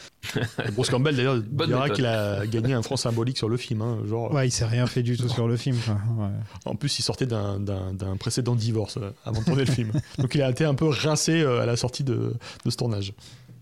Et 0.66 0.72
Bruce 0.72 0.90
Campbell, 0.90 1.14
d'ailleurs, 1.14 1.40
dira 1.40 1.88
qu'il 1.88 2.04
a 2.06 2.44
gagné 2.48 2.74
un 2.74 2.82
franc 2.82 2.96
symbolique 2.96 3.38
sur 3.38 3.48
le 3.48 3.56
film. 3.56 3.80
hein, 3.80 3.98
genre, 4.08 4.32
Ouais, 4.34 4.48
il 4.48 4.50
s'est 4.50 4.64
rien 4.64 4.88
fait 4.88 5.04
du 5.04 5.16
tout 5.16 5.28
sur 5.28 5.46
le 5.46 5.56
film. 5.56 5.76
quoi. 5.86 5.94
Ouais. 6.26 6.32
En 6.64 6.74
plus, 6.74 6.98
il 6.98 7.02
sortait 7.02 7.26
d'un- 7.26 7.60
d'un 7.60 7.92
d'un 7.94 8.16
précédent 8.16 8.56
divorce 8.56 8.96
euh, 8.96 9.12
avant 9.24 9.38
de 9.38 9.44
tourner 9.44 9.64
le 9.64 9.70
film. 9.70 9.92
Donc, 10.18 10.34
il 10.34 10.42
a 10.42 10.50
été 10.50 10.64
un 10.64 10.74
peu 10.74 10.88
rincé 10.88 11.40
euh, 11.40 11.60
à 11.62 11.66
la 11.66 11.76
sortie 11.76 12.02
de, 12.02 12.34
de 12.64 12.70
ce 12.70 12.76
tournage. 12.76 13.12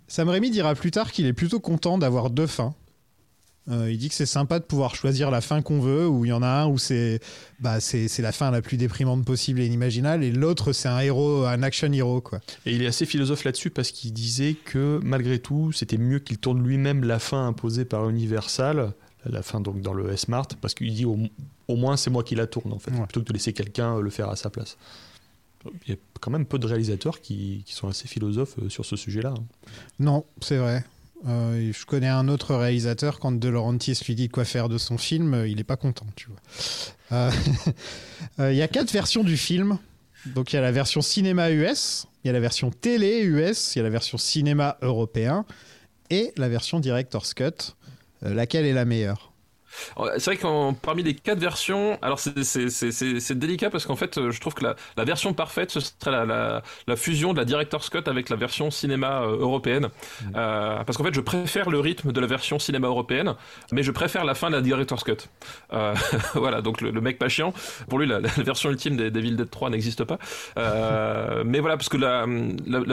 Sam 0.09 0.31
Raimi 0.31 0.51
dira 0.51 0.75
plus 0.75 0.91
tard 0.91 1.13
qu'il 1.13 1.27
est 1.27 1.35
plutôt 1.35 1.61
content 1.61 1.99
d'avoir 1.99 2.31
deux 2.31 2.47
fins. 2.47 2.75
Euh, 3.69 3.91
il 3.93 3.99
dit 3.99 4.09
que 4.09 4.15
c'est 4.15 4.27
sympa 4.27 4.59
de 4.59 4.65
pouvoir 4.65 4.95
choisir 4.95 5.31
la 5.31 5.41
fin 5.41 5.61
qu'on 5.63 5.81
veut, 5.81 6.09
où 6.09 6.25
il 6.25 6.29
y 6.29 6.33
en 6.33 6.43
a 6.43 6.49
un 6.49 6.67
où 6.67 6.79
c'est 6.79 7.21
bah, 7.61 7.79
c'est 7.79 8.09
c'est 8.09 8.23
la 8.23 8.33
fin 8.33 8.51
la 8.51 8.63
plus 8.63 8.77
déprimante 8.79 9.25
possible 9.25 9.61
et 9.61 9.67
inimaginable, 9.67 10.25
et 10.25 10.33
l'autre 10.33 10.73
c'est 10.73 10.89
un 10.89 10.99
héros, 11.01 11.45
un 11.45 11.63
action 11.63 11.93
hero 11.93 12.21
quoi. 12.21 12.41
Et 12.67 12.75
il 12.75 12.83
est 12.83 12.87
assez 12.87 13.05
philosophe 13.07 13.45
là-dessus 13.45 13.71
parce 13.71 13.91
qu'il 13.93 14.13
disait 14.13 14.55
que 14.55 14.99
malgré 15.05 15.39
tout, 15.39 15.73
c'était 15.73 15.99
mieux 15.99 16.19
qu'il 16.21 16.39
tourne 16.39 16.67
lui-même 16.67 17.05
la 17.05 17.19
fin 17.19 17.47
imposée 17.47 17.85
par 17.85 18.09
Universal, 18.09 18.93
la 19.27 19.43
fin 19.43 19.61
donc 19.61 19.83
dans 19.83 19.93
le 19.95 20.11
S-Mart, 20.11 20.49
parce 20.61 20.73
qu'il 20.75 20.93
dit 20.95 21.05
au, 21.05 21.19
au 21.69 21.77
moins 21.77 21.97
c'est 21.99 22.11
moi 22.11 22.25
qui 22.25 22.35
la 22.35 22.47
tourne 22.47 22.73
en 22.73 22.79
fait, 22.79 22.91
Ouais. 22.93 23.03
plutôt 23.05 23.21
que 23.21 23.27
de 23.29 23.33
laisser 23.35 23.53
quelqu'un 23.53 23.99
euh, 23.99 24.01
le 24.01 24.11
faire 24.11 24.31
à 24.31 24.37
sa 24.37 24.49
place. 24.51 24.79
Il 25.87 25.91
y 25.91 25.93
a 25.93 25.97
quand 26.21 26.31
même 26.31 26.47
peu 26.47 26.59
de 26.59 26.67
réalisateurs 26.67 27.21
qui, 27.21 27.63
qui 27.67 27.75
sont 27.75 27.87
assez 27.89 28.09
philosophes 28.09 28.55
euh, 28.63 28.71
sur 28.71 28.87
ce 28.87 28.97
sujet-là. 28.97 29.35
hein. 29.37 29.43
Non, 29.99 30.25
c'est 30.41 30.57
vrai. 30.57 30.83
Euh, 31.29 31.73
je 31.73 31.85
connais 31.85 32.09
un 32.09 32.29
autre 32.29 32.55
réalisateur, 32.55 33.19
quand 33.19 33.33
De 33.33 33.49
Laurentiis 33.49 33.99
lui 34.07 34.15
dit 34.15 34.29
quoi 34.29 34.45
faire 34.45 34.69
de 34.69 34.79
son 34.79 34.97
film, 34.97 35.35
euh, 35.35 35.49
il 35.49 35.57
n'est 35.57 35.65
pas 35.65 35.77
content, 35.77 36.07
tu 36.17 36.29
vois. 36.29 36.41
Euh, 38.39 38.53
Il 38.53 38.57
y 38.57 38.63
a 38.63 38.69
quatre 38.69 38.93
versions 38.93 39.25
du 39.25 39.37
film. 39.37 39.79
Donc 40.27 40.53
il 40.53 40.57
y 40.57 40.59
a 40.59 40.63
la 40.63 40.71
version 40.71 41.01
cinéma 41.01 41.51
US, 41.51 42.07
il 42.23 42.29
y 42.29 42.31
a 42.31 42.33
la 42.33 42.41
version 42.41 42.71
télé 42.71 43.23
US, 43.23 43.75
il 43.75 43.79
y 43.79 43.81
a 43.81 43.83
la 43.83 43.91
version 43.91 44.19
cinéma 44.19 44.77
européen 44.83 45.45
et 46.11 46.33
la 46.37 46.49
version 46.49 46.79
director's 46.79 47.35
cut. 47.35 47.75
Laquelle 48.21 48.67
est 48.67 48.75
la 48.75 48.85
meilleure? 48.85 49.30
C'est 50.19 50.25
vrai 50.27 50.37
que 50.37 50.73
parmi 50.81 51.03
les 51.03 51.15
quatre 51.15 51.39
versions, 51.39 51.99
alors 52.03 52.19
c'est- 52.19 52.43
c'est 52.45 52.69
c'est- 52.71 52.91
c'est- 52.93 53.21
c'est 53.21 53.39
délicat 53.39 53.71
parce 53.71 53.87
qu'en 53.87 53.97
fait, 53.97 54.19
euh, 54.19 54.31
je 54.31 54.41
trouve 54.41 54.55
que 54.55 54.65
la, 54.65 54.77
la 54.97 55.05
version 55.05 55.33
parfaite, 55.35 55.71
ce 55.71 55.81
serait 55.81 56.11
la, 56.11 56.25
la, 56.25 56.63
la 56.87 56.97
fusion 56.97 57.33
de 57.33 57.39
la 57.39 57.45
Director's 57.45 57.89
Cut 57.91 58.03
avec 58.07 58.29
la 58.29 58.37
version 58.37 58.71
cinéma 58.71 59.23
euh, 59.23 59.39
européenne. 59.39 59.89
Euh, 60.37 60.83
parce 60.85 60.97
qu'en 60.97 61.05
fait, 61.05 61.15
je 61.15 61.21
préfère 61.21 61.71
le 61.71 61.81
rythme 61.81 62.13
de 62.13 62.21
la 62.21 62.27
version 62.27 62.59
cinéma 62.59 62.89
européenne, 62.89 63.35
mais 63.73 63.83
je 63.83 63.91
préfère 63.93 64.25
la 64.25 64.35
fin 64.35 64.51
de 64.51 64.57
la 64.57 64.61
Director's 64.63 65.05
Cut. 65.05 65.17
Euh, 65.73 65.95
voilà, 66.35 66.63
donc 66.63 66.81
le, 66.81 66.91
le 66.91 67.01
mec 67.01 67.19
pas 67.19 67.29
chiant, 67.29 67.53
pour 67.89 67.99
lui, 67.99 68.07
la, 68.07 68.21
la 68.21 68.29
version 68.43 68.71
ultime 68.71 68.97
des 68.97 69.11
Devil 69.11 69.37
Dead 69.37 69.51
3 69.51 69.71
n'existe 69.71 70.05
pas. 70.05 70.19
Euh, 70.59 71.43
mais 71.45 71.61
voilà, 71.61 71.77
parce 71.77 71.89
que 71.89 71.97
la, 71.97 72.27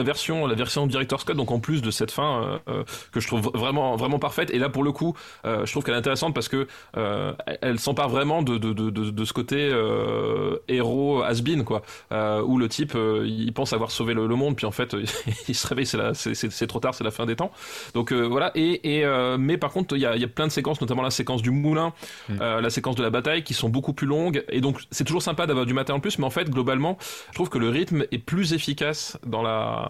version, 0.02 0.46
la 0.46 0.54
version 0.54 0.86
Director's 0.86 1.24
Cut, 1.24 1.34
donc 1.34 1.50
en 1.50 1.60
plus 1.60 1.82
de 1.82 1.90
cette 1.90 2.10
fin 2.10 2.42
euh, 2.42 2.58
euh, 2.68 2.84
que 3.12 3.20
je 3.20 3.26
trouve 3.26 3.50
vraiment, 3.54 3.96
vraiment 3.96 4.18
parfaite, 4.18 4.50
et 4.50 4.58
là 4.58 4.68
pour 4.68 4.82
le 4.82 4.92
coup, 4.92 5.14
euh, 5.44 5.64
je 5.66 5.70
trouve 5.72 5.84
qu'elle 5.84 5.94
est 5.94 5.98
intéressante 5.98 6.34
parce 6.34 6.48
que 6.48 6.66
euh, 6.96 7.32
elle- 7.62 7.78
s'empare 7.78 8.08
vraiment 8.08 8.42
de, 8.42 8.58
de, 8.58 8.72
de, 8.72 8.90
de, 8.90 9.24
ce 9.24 9.32
côté 9.32 9.56
euh, 9.72 10.56
héros 10.68 11.22
has-been, 11.22 11.64
quoi, 11.64 11.82
euh, 12.12 12.42
où 12.42 12.58
le 12.58 12.68
type, 12.68 12.94
il 13.24 13.52
pense 13.52 13.72
avoir 13.72 13.90
sauvé 13.90 14.14
le, 14.14 14.26
le 14.26 14.34
monde, 14.34 14.56
puis 14.56 14.66
en 14.66 14.70
fait, 14.72 14.96
il 15.48 15.54
se 15.54 15.66
réveille, 15.66 15.86
c'est 15.86 15.96
la- 15.96 16.14
c'est- 16.14 16.34
c'est 16.34 16.50
c'est 16.50 16.66
trop 16.66 16.80
tard, 16.80 16.94
c'est 16.94 17.04
la 17.04 17.10
fin 17.10 17.26
des 17.26 17.36
temps. 17.36 17.52
Donc 17.94 18.12
voilà, 18.12 18.50
et, 18.54 18.98
et 19.00 19.06
mais 19.38 19.56
par 19.58 19.70
contre, 19.70 19.96
il 19.96 20.00
y 20.02 20.06
a, 20.06 20.16
y 20.16 20.24
a 20.24 20.28
plein 20.28 20.46
de 20.46 20.52
séquences, 20.52 20.80
notamment 20.80 21.02
la 21.02 21.10
séquence 21.10 21.42
du 21.42 21.50
moulin, 21.50 21.92
euh, 22.30 22.60
la 22.60 22.70
séquence 22.70 22.96
de 22.96 23.02
la 23.02 23.10
bataille, 23.10 23.42
qui 23.44 23.54
sont 23.54 23.68
beaucoup 23.68 23.92
plus 23.92 24.06
longues, 24.06 24.44
et 24.50 24.60
donc 24.60 24.80
c'est 24.90 25.04
toujours 25.04 25.22
sympa 25.22 25.46
d'avoir 25.46 25.66
du 25.66 25.74
matin 25.74 25.94
en 25.94 26.00
plus, 26.00 26.18
mais 26.18 26.24
en 26.26 26.30
fait, 26.30 26.50
globalement, 26.50 26.98
je 27.30 27.34
trouve 27.34 27.48
que 27.48 27.58
le 27.58 27.68
rythme 27.68 28.04
est 28.10 28.18
plus 28.18 28.52
efficace 28.52 29.18
dans 29.26 29.42
la 29.42 29.88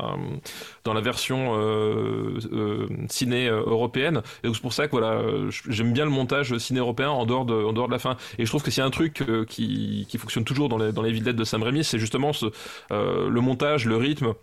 dans 0.85 0.95
la 0.95 1.01
version 1.01 1.55
ciné 3.09 3.49
européenne. 3.49 4.23
Et 4.43 4.47
donc 4.47 4.57
c'est 4.57 4.63
pour 4.63 4.73
ça 4.73 4.87
que 4.87 4.93
voilà, 4.93 5.21
j'aime 5.69 5.93
bien 5.93 6.05
le 6.05 6.11
montage 6.11 6.57
ciné 6.69 6.81
européen 6.81 7.11
en 7.11 7.27
dehors 7.27 7.45
de 7.45 7.55
en 7.55 7.73
dehors 7.73 7.89
de 7.89 7.93
la 7.93 7.99
fin. 7.99 8.17
Et 8.39 8.45
je 8.45 8.51
trouve 8.51 8.63
que 8.63 8.71
c'est 8.71 8.83
un 8.83 8.91
truc 8.91 9.23
euh, 9.23 9.45
qui 9.45 10.07
qui 10.09 10.19
fonctionne 10.19 10.45
toujours 10.45 10.69
dans 10.69 10.79
les 10.79 10.93
dans 10.93 11.03
les 11.03 11.13
villettes 11.13 11.37
de 11.37 11.45
Sam 11.45 11.63
Raimi, 11.63 11.85
c'est 11.85 11.99
justement 11.99 12.33
ce, 12.33 12.47
euh, 12.93 13.29
le 13.29 13.41
montage, 13.41 13.87
le 13.87 13.97
rythme. 13.97 14.35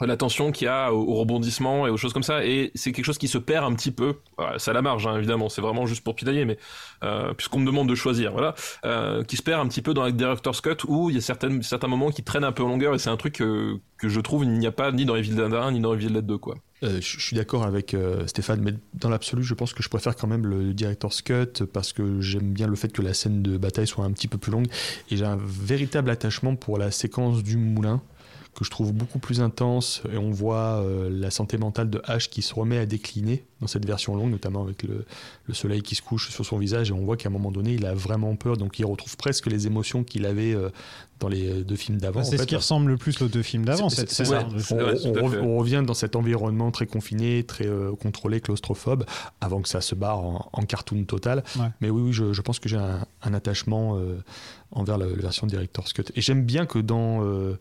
L'attention 0.00 0.52
qu'il 0.52 0.66
y 0.66 0.68
a 0.68 0.94
au, 0.94 1.14
rebondissement 1.14 1.88
et 1.88 1.90
aux 1.90 1.96
choses 1.96 2.12
comme 2.12 2.22
ça, 2.22 2.44
et 2.44 2.70
c'est 2.76 2.92
quelque 2.92 3.04
chose 3.04 3.18
qui 3.18 3.26
se 3.26 3.36
perd 3.36 3.64
un 3.64 3.74
petit 3.74 3.90
peu. 3.90 4.14
C'est 4.58 4.70
à 4.70 4.74
la 4.74 4.80
marge, 4.80 5.08
hein, 5.08 5.16
évidemment, 5.16 5.48
c'est 5.48 5.60
vraiment 5.60 5.86
juste 5.86 6.04
pour 6.04 6.14
pinailler, 6.14 6.44
mais 6.44 6.56
euh, 7.02 7.34
puisqu'on 7.34 7.58
me 7.58 7.66
demande 7.66 7.88
de 7.88 7.96
choisir, 7.96 8.30
voilà, 8.30 8.54
euh, 8.84 9.24
qui 9.24 9.36
se 9.36 9.42
perd 9.42 9.60
un 9.60 9.66
petit 9.66 9.82
peu 9.82 9.94
dans 9.94 10.04
la 10.04 10.12
director's 10.12 10.60
cut 10.60 10.76
où 10.86 11.10
il 11.10 11.16
y 11.16 11.18
a 11.18 11.20
certaines, 11.20 11.64
certains 11.64 11.88
moments 11.88 12.10
qui 12.10 12.22
traînent 12.22 12.44
un 12.44 12.52
peu 12.52 12.62
en 12.62 12.68
longueur, 12.68 12.94
et 12.94 13.00
c'est 13.00 13.10
un 13.10 13.16
truc 13.16 13.34
que, 13.34 13.80
que 13.96 14.08
je 14.08 14.20
trouve 14.20 14.44
il 14.44 14.52
n'y 14.52 14.68
a 14.68 14.72
pas 14.72 14.92
ni 14.92 15.04
dans 15.04 15.16
Evil 15.16 15.34
Dead 15.34 15.52
1 15.52 15.72
ni 15.72 15.80
dans 15.80 15.94
Evil 15.94 16.12
Dead 16.12 16.24
2, 16.24 16.38
quoi. 16.38 16.54
Euh, 16.84 17.00
je 17.00 17.20
suis 17.20 17.34
d'accord 17.34 17.64
avec 17.64 17.92
euh, 17.92 18.26
Stéphane, 18.26 18.60
mais 18.62 18.72
dans 18.94 19.08
l'absolu, 19.08 19.42
je 19.42 19.54
pense 19.54 19.72
que 19.72 19.82
je 19.82 19.88
préfère 19.88 20.14
quand 20.14 20.28
même 20.28 20.46
le 20.46 20.72
director's 20.72 21.22
cut 21.22 21.64
parce 21.72 21.92
que 21.92 22.20
j'aime 22.20 22.52
bien 22.52 22.68
le 22.68 22.76
fait 22.76 22.92
que 22.92 23.02
la 23.02 23.14
scène 23.14 23.42
de 23.42 23.56
bataille 23.56 23.86
soit 23.86 24.04
un 24.04 24.12
petit 24.12 24.28
peu 24.28 24.38
plus 24.38 24.52
longue 24.52 24.68
et 25.10 25.16
j'ai 25.16 25.24
un 25.24 25.38
véritable 25.40 26.10
attachement 26.10 26.54
pour 26.54 26.78
la 26.78 26.90
séquence 26.90 27.42
du 27.42 27.56
moulin 27.56 28.00
que 28.58 28.64
je 28.64 28.70
trouve 28.70 28.92
beaucoup 28.92 29.20
plus 29.20 29.40
intense 29.40 30.02
et 30.12 30.16
on 30.18 30.30
voit 30.32 30.82
euh, 30.82 31.08
la 31.10 31.30
santé 31.30 31.58
mentale 31.58 31.90
de 31.90 31.98
H 32.00 32.28
qui 32.28 32.42
se 32.42 32.52
remet 32.54 32.78
à 32.78 32.86
décliner 32.86 33.44
dans 33.60 33.68
cette 33.68 33.86
version 33.86 34.16
longue, 34.16 34.30
notamment 34.32 34.62
avec 34.62 34.82
le, 34.82 35.04
le 35.46 35.54
soleil 35.54 35.82
qui 35.82 35.94
se 35.94 36.02
couche 36.02 36.30
sur 36.30 36.44
son 36.44 36.58
visage 36.58 36.90
et 36.90 36.92
on 36.92 37.04
voit 37.04 37.16
qu'à 37.16 37.28
un 37.28 37.32
moment 37.32 37.52
donné 37.52 37.74
il 37.74 37.86
a 37.86 37.94
vraiment 37.94 38.34
peur 38.34 38.56
donc 38.56 38.78
il 38.80 38.84
retrouve 38.84 39.16
presque 39.16 39.46
les 39.46 39.68
émotions 39.68 40.02
qu'il 40.02 40.26
avait 40.26 40.54
euh, 40.54 40.70
dans 41.20 41.28
les 41.28 41.62
deux 41.64 41.76
films 41.76 41.98
d'avant. 41.98 42.22
C'est 42.24 42.36
ce 42.36 42.42
fait. 42.42 42.46
qui 42.46 42.56
ressemble 42.56 42.90
le 42.92 42.96
plus 42.96 43.20
aux 43.22 43.28
deux 43.28 43.42
films 43.42 43.64
d'avant, 43.64 43.88
C'est- 43.90 44.08
cette 44.08 44.10
scène. 44.10 44.26
ça. 44.26 44.74
Ouais, 44.76 45.38
On, 45.42 45.56
revient 45.58 45.82
dans 45.86 45.94
cet 45.94 46.14
environnement 46.16 46.70
très 46.70 46.86
confiné, 46.86 47.42
très 47.44 47.66
euh, 47.66 47.92
contrôlé, 47.96 48.40
claustrophobe, 48.40 49.04
avant 49.40 49.60
que 49.60 49.68
ça 49.68 49.80
se 49.80 49.94
barre 49.96 50.18
en, 50.20 50.48
en 50.52 50.62
cartoon 50.62 51.02
total. 51.04 51.42
Ouais. 51.56 51.66
Mais 51.80 51.90
oui, 51.90 52.02
oui, 52.02 52.12
je, 52.12 52.32
je 52.32 52.40
pense 52.42 52.58
que 52.60 52.68
j'ai 52.68 52.76
un, 52.76 53.04
un 53.22 53.34
attachement 53.34 53.96
euh, 53.98 54.16
envers 54.70 54.96
la, 54.98 55.06
la 55.06 55.14
version 55.14 55.46
Director's 55.48 55.92
Cut. 55.92 56.04
Et 56.14 56.20
j'aime 56.20 56.44
bien 56.44 56.66
que 56.66 56.78
dans 56.78 57.24
euh, 57.24 57.58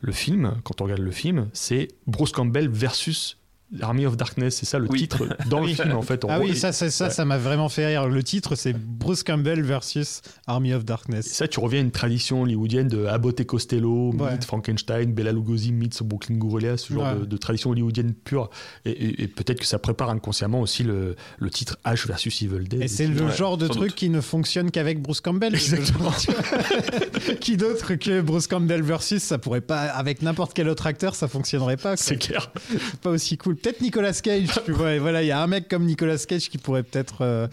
le 0.00 0.12
film, 0.12 0.60
quand 0.64 0.80
on 0.80 0.84
regarde 0.84 1.02
le 1.02 1.10
film, 1.10 1.50
c'est 1.52 1.88
Bruce 2.06 2.32
Campbell 2.32 2.68
versus 2.68 3.39
Army 3.80 4.04
of 4.06 4.16
Darkness, 4.16 4.56
c'est 4.56 4.66
ça 4.66 4.78
le 4.78 4.88
Oui. 4.90 4.98
titre 5.00 5.28
dans 5.48 5.60
le 5.60 5.66
Oui. 5.66 5.74
film 5.74 5.92
en 5.92 6.02
fait. 6.02 6.24
en 6.24 6.28
Ah 6.28 6.36
gros. 6.38 6.44
oui, 6.46 6.52
Et- 6.52 6.54
ça, 6.56 6.72
ça, 6.72 6.90
ça, 6.90 7.04
Ouais. 7.04 7.10
ça 7.10 7.24
m'a 7.24 7.38
vraiment 7.38 7.68
fait 7.68 7.86
rire. 7.86 8.08
Le 8.08 8.22
titre, 8.22 8.56
c'est 8.56 8.72
Bruce 8.72 9.22
Campbell 9.22 9.62
versus 9.62 10.22
Army 10.48 10.74
of 10.74 10.82
Et 10.82 10.84
Darkness. 10.84 11.26
ça, 11.26 11.46
tu 11.46 11.60
reviens 11.60 11.78
à 11.80 11.82
une 11.82 11.90
tradition 11.92 12.42
hollywoodienne 12.42 12.88
de 12.88 13.04
Abbott 13.06 13.38
et 13.40 13.44
Costello, 13.46 14.12
Ouais. 14.12 14.32
meets 14.32 14.44
Frankenstein, 14.44 15.12
Bela 15.12 15.30
Lugosi 15.32 15.70
meets 15.72 16.02
Brooklyn 16.02 16.36
Gorilla, 16.36 16.76
ce 16.76 16.92
genre 16.92 17.04
Ouais. 17.14 17.20
de, 17.20 17.24
de 17.26 17.36
tradition 17.36 17.70
hollywoodienne 17.70 18.12
pure. 18.14 18.50
Et, 18.84 18.90
et- 18.90 19.22
et 19.22 19.28
peut-être 19.28 19.60
que 19.60 19.66
ça 19.66 19.78
prépare 19.78 20.10
inconsciemment 20.10 20.60
aussi 20.60 20.82
le, 20.82 21.14
le 21.38 21.50
titre 21.50 21.78
Ash 21.84 22.06
versus 22.06 22.42
Evil 22.42 22.64
Dead. 22.68 22.82
Et 22.82 22.88
c'est 22.88 23.06
le 23.06 23.22
Ouais, 23.24 23.36
genre 23.36 23.56
de 23.56 23.68
truc 23.68 23.90
doute. 23.90 23.94
qui 23.94 24.08
ne 24.10 24.20
fonctionne 24.20 24.70
qu'avec 24.70 25.00
Bruce 25.00 25.20
Campbell. 25.20 25.54
Exactement. 25.54 26.10
qui 27.40 27.56
d'autre 27.56 27.94
que 27.94 28.20
Bruce 28.20 28.46
Campbell 28.46 28.82
versus, 28.82 29.22
ça 29.22 29.38
pourrait 29.38 29.60
pas, 29.60 29.82
avec 29.82 30.22
n'importe 30.22 30.54
quel 30.54 30.68
autre 30.68 30.86
acteur, 30.86 31.14
ça 31.14 31.28
fonctionnerait 31.28 31.76
pas. 31.76 31.96
C'est 31.96 32.16
clair. 32.16 32.50
C'est 32.70 33.00
pas 33.00 33.10
aussi 33.10 33.36
cool. 33.36 33.56
Peut-être 33.62 33.80
Nicolas 33.80 34.12
Cage, 34.12 34.48
tu 34.64 34.72
vois. 34.72 34.94
Et 34.94 34.98
voilà, 34.98 35.22
il 35.22 35.26
y 35.26 35.30
a 35.30 35.42
un 35.42 35.46
mec 35.46 35.68
comme 35.68 35.84
Nicolas 35.84 36.16
Cage 36.18 36.48
qui 36.48 36.58
pourrait 36.58 36.82
peut-être. 36.82 37.22
euh, 37.22 37.46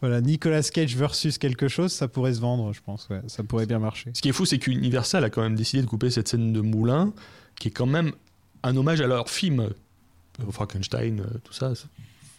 voilà, 0.00 0.20
Nicolas 0.20 0.62
Cage 0.62 0.96
versus 0.96 1.38
quelque 1.38 1.68
chose, 1.68 1.92
ça 1.92 2.08
pourrait 2.08 2.34
se 2.34 2.40
vendre, 2.40 2.72
je 2.74 2.80
pense. 2.84 3.08
Ouais, 3.08 3.20
ça 3.26 3.42
pourrait 3.42 3.64
bien 3.66 3.78
marcher. 3.78 4.10
Ce 4.12 4.20
qui 4.20 4.28
est 4.28 4.32
fou, 4.32 4.44
c'est 4.44 4.58
qu'Universal 4.58 5.24
a 5.24 5.30
quand 5.30 5.40
même 5.42 5.54
décidé 5.56 5.82
de 5.82 5.86
couper 5.86 6.10
cette 6.10 6.28
scène 6.28 6.52
de 6.52 6.60
moulin, 6.60 7.12
qui 7.58 7.68
est 7.68 7.70
quand 7.70 7.86
même 7.86 8.12
un 8.62 8.76
hommage 8.76 9.00
à 9.00 9.06
leur 9.06 9.30
film. 9.30 9.60
Euh, 9.60 9.70
Frankenstein, 10.50 11.20
euh, 11.20 11.38
tout 11.44 11.52
ça. 11.52 11.72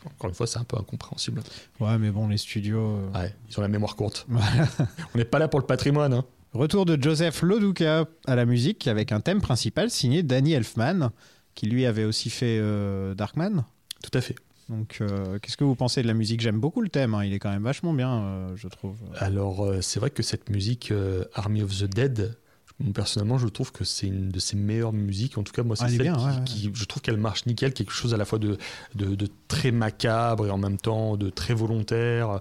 Encore 0.05 0.29
une 0.29 0.35
fois, 0.35 0.45
c'est 0.45 0.59
un 0.59 0.63
peu 0.63 0.77
incompréhensible. 0.77 1.41
Ouais, 1.79 1.97
mais 1.97 2.11
bon, 2.11 2.27
les 2.27 2.37
studios. 2.37 2.97
euh, 3.15 3.19
Ouais, 3.19 3.33
ils 3.49 3.57
ont 3.57 3.61
la 3.61 3.67
mémoire 3.67 3.95
courte. 3.95 4.27
On 5.15 5.17
n'est 5.17 5.25
pas 5.25 5.39
là 5.39 5.47
pour 5.47 5.59
le 5.59 5.65
patrimoine. 5.65 6.13
Hein. 6.13 6.25
Retour 6.53 6.85
de 6.85 7.01
Joseph 7.01 7.41
Loduca 7.41 8.05
à 8.27 8.35
la 8.35 8.45
musique 8.45 8.87
avec 8.87 9.11
un 9.11 9.21
thème 9.21 9.41
principal 9.41 9.89
signé 9.89 10.21
Danny 10.23 10.53
Elfman, 10.53 11.09
qui 11.55 11.65
lui 11.67 11.85
avait 11.85 12.03
aussi 12.05 12.29
fait 12.29 12.57
euh, 12.59 13.13
Darkman. 13.15 13.65
Tout 14.03 14.11
à 14.17 14.21
fait. 14.21 14.35
Donc, 14.69 14.97
euh, 15.01 15.37
qu'est-ce 15.39 15.57
que 15.57 15.63
vous 15.63 15.75
pensez 15.75 16.01
de 16.01 16.07
la 16.07 16.13
musique? 16.13 16.41
J'aime 16.41 16.59
beaucoup 16.59 16.81
le 16.81 16.89
thème, 16.89 17.13
hein, 17.13 17.23
il 17.23 17.33
est 17.33 17.39
quand 17.39 17.51
même 17.51 17.63
vachement 17.63 17.93
bien, 17.93 18.11
euh, 18.23 18.53
je 18.55 18.67
trouve. 18.67 18.97
Alors, 19.17 19.63
euh, 19.63 19.79
c'est 19.81 19.99
vrai 19.99 20.09
que 20.09 20.23
cette 20.23 20.49
musique 20.49 20.91
Army 21.35 21.61
of 21.61 21.71
the 21.77 21.83
Dead, 21.85 22.35
personnellement, 22.93 23.37
je 23.37 23.47
trouve 23.47 23.71
que 23.71 23.83
c'est 23.83 24.07
une 24.07 24.29
de 24.29 24.39
ses 24.39 24.57
meilleures 24.57 24.91
musiques. 24.91 25.37
En 25.37 25.43
tout 25.43 25.53
cas, 25.53 25.61
moi, 25.63 25.75
c'est 25.75 25.83
Ah, 25.83 25.87
elle 25.89 25.93
est 25.93 25.97
celle 25.97 26.03
bien, 26.07 26.15
qui, 26.15 26.25
ouais, 26.25 26.31
ouais. 26.33 26.43
qui- 26.45 26.71
je 26.73 26.85
trouve 26.85 27.01
qu'elle 27.03 27.17
marche 27.17 27.45
nickel. 27.45 27.73
Quelque 27.73 27.93
chose 27.93 28.13
à 28.13 28.17
la 28.17 28.25
fois 28.25 28.39
de, 28.39 28.57
de, 28.95 29.13
de 29.15 29.27
très 29.47 29.71
macabre 29.71 30.47
et 30.47 30.49
en 30.49 30.57
même 30.57 30.77
temps 30.77 31.15
de 31.15 31.29
très 31.29 31.53
volontaire. 31.53 32.39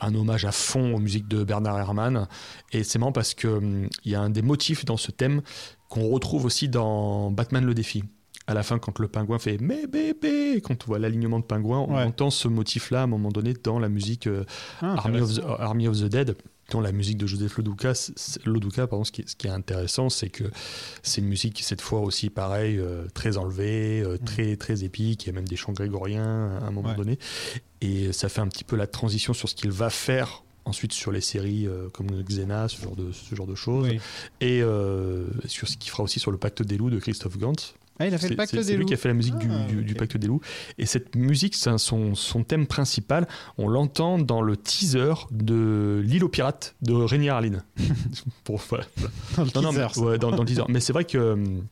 un 0.00 0.14
hommage 0.14 0.44
à 0.46 0.52
fond 0.52 0.94
aux 0.94 0.98
musiques 0.98 1.28
de 1.28 1.44
Bernard 1.44 1.78
Herrmann. 1.78 2.26
Et 2.72 2.84
c'est 2.84 2.98
marrant 2.98 3.12
parce 3.12 3.34
que 3.34 3.48
hum, 3.48 3.88
il 4.04 4.10
y 4.12 4.14
a 4.14 4.20
un 4.22 4.30
des 4.30 4.42
motifs 4.42 4.84
dans 4.86 4.96
ce 4.96 5.10
thème 5.12 5.42
qu'on 5.88 6.08
retrouve 6.08 6.46
aussi 6.46 6.68
dans 6.68 7.30
Batman 7.30 7.64
le 7.64 7.74
défi. 7.74 8.02
À 8.48 8.54
la 8.54 8.62
fin, 8.62 8.78
quand 8.78 8.98
le 9.00 9.08
pingouin 9.08 9.38
fait 9.40 9.58
mais 9.60 9.86
bébé, 9.88 10.60
quand 10.62 10.84
on 10.84 10.86
voit 10.86 10.98
l'alignement 11.00 11.40
de 11.40 11.44
pingouins, 11.44 11.80
on 11.80 11.96
Ouais. 11.96 12.02
entend 12.04 12.30
ce 12.30 12.46
motif-là 12.46 13.00
à 13.00 13.04
un 13.04 13.08
moment 13.08 13.30
donné 13.30 13.54
dans 13.54 13.78
la 13.80 13.88
musique 13.88 14.26
euh, 14.28 14.44
Ah, 14.80 14.94
Army, 14.98 15.20
of 15.20 15.28
the, 15.34 15.38
intéressant. 15.38 15.62
Army 15.62 15.88
of 15.88 15.96
the 16.00 16.04
Dead, 16.04 16.36
dans 16.70 16.80
la 16.80 16.92
musique 16.92 17.16
de 17.18 17.26
Joseph 17.26 17.56
Loduca, 17.58 17.92
Loduca 18.44 18.86
pardon, 18.86 19.04
ce, 19.04 19.10
qui 19.12 19.22
est, 19.22 19.28
ce 19.28 19.34
qui 19.36 19.46
est 19.48 19.50
intéressant, 19.50 20.08
c'est 20.10 20.28
que 20.30 20.44
c'est 21.02 21.20
une 21.20 21.26
musique, 21.28 21.60
cette 21.64 21.80
fois 21.80 22.00
aussi 22.00 22.30
pareil, 22.30 22.78
euh, 22.78 23.06
très 23.14 23.36
enlevée, 23.36 24.02
euh, 24.02 24.16
très, 24.24 24.56
très 24.56 24.84
épique, 24.84 25.24
il 25.24 25.26
y 25.26 25.30
a 25.30 25.32
même 25.32 25.48
des 25.48 25.56
chants 25.56 25.72
grégoriens 25.72 26.56
à 26.62 26.66
un 26.66 26.70
moment 26.70 26.90
Ouais. 26.90 26.94
donné. 26.96 27.18
Et 27.80 28.12
ça 28.12 28.28
fait 28.28 28.40
un 28.40 28.48
petit 28.48 28.64
peu 28.64 28.76
la 28.76 28.86
transition 28.86 29.32
sur 29.32 29.48
ce 29.48 29.54
qu'il 29.56 29.70
va 29.72 29.90
faire 29.90 30.44
ensuite 30.64 30.92
sur 30.92 31.12
les 31.12 31.20
séries 31.20 31.66
euh, 31.68 31.88
comme 31.92 32.08
Xena, 32.24 32.68
ce 32.68 32.80
genre 32.82 32.96
de, 32.96 33.10
ce 33.12 33.34
genre 33.36 33.46
de 33.46 33.54
choses. 33.54 33.88
Oui. 33.88 34.00
Et 34.40 34.62
euh, 34.62 35.26
sur 35.46 35.68
ce 35.68 35.76
qu'il 35.76 35.90
fera 35.90 36.02
aussi 36.04 36.18
sur 36.20 36.30
le 36.32 36.38
Pacte 36.38 36.62
des 36.62 36.76
loups 36.76 36.90
de 36.90 36.98
Christophe 36.98 37.38
Gans. 37.38 37.52
Ah, 37.98 38.06
il 38.06 38.14
a 38.14 38.18
fait 38.18 38.28
le 38.28 38.36
pacte 38.36 38.54
des 38.54 38.62
C'est 38.62 38.72
lui 38.72 38.80
loups. 38.80 38.86
qui 38.86 38.94
a 38.94 38.96
fait 38.96 39.08
la 39.08 39.14
musique 39.14 39.36
du, 39.38 39.48
Ah, 39.50 39.66
du- 39.66 39.82
du 39.84 39.92
ok. 39.92 39.98
Pacte 39.98 40.16
des 40.16 40.26
loups. 40.26 40.40
Et 40.78 40.86
cette 40.86 41.14
musique, 41.16 41.54
un- 41.66 41.78
son, 41.78 42.14
son 42.14 42.44
thème 42.44 42.66
principal, 42.66 43.26
on 43.58 43.68
l'entend 43.68 44.18
dans 44.18 44.42
le 44.42 44.56
teaser 44.56 45.14
de 45.30 46.02
L'île 46.04 46.24
aux 46.24 46.28
pirates 46.28 46.74
de 46.82 46.92
Rainier 46.92 47.30
Harlin. 47.30 47.62
Voilà. 48.68 48.84
Dans 49.36 49.44
le 49.44 49.50
Non, 49.54 49.62
non, 49.62 49.70
teaser, 49.70 49.82
mais, 49.82 49.88
ça. 49.94 50.00
ouais, 50.02 50.18
dans, 50.18 50.30
dans 50.30 50.42
le 50.42 50.48
teaser. 50.48 50.62
Mais 50.68 50.80
c'est 50.80 50.92
vrai 50.92 51.04
que, 51.04 51.32
hum, 51.32 51.64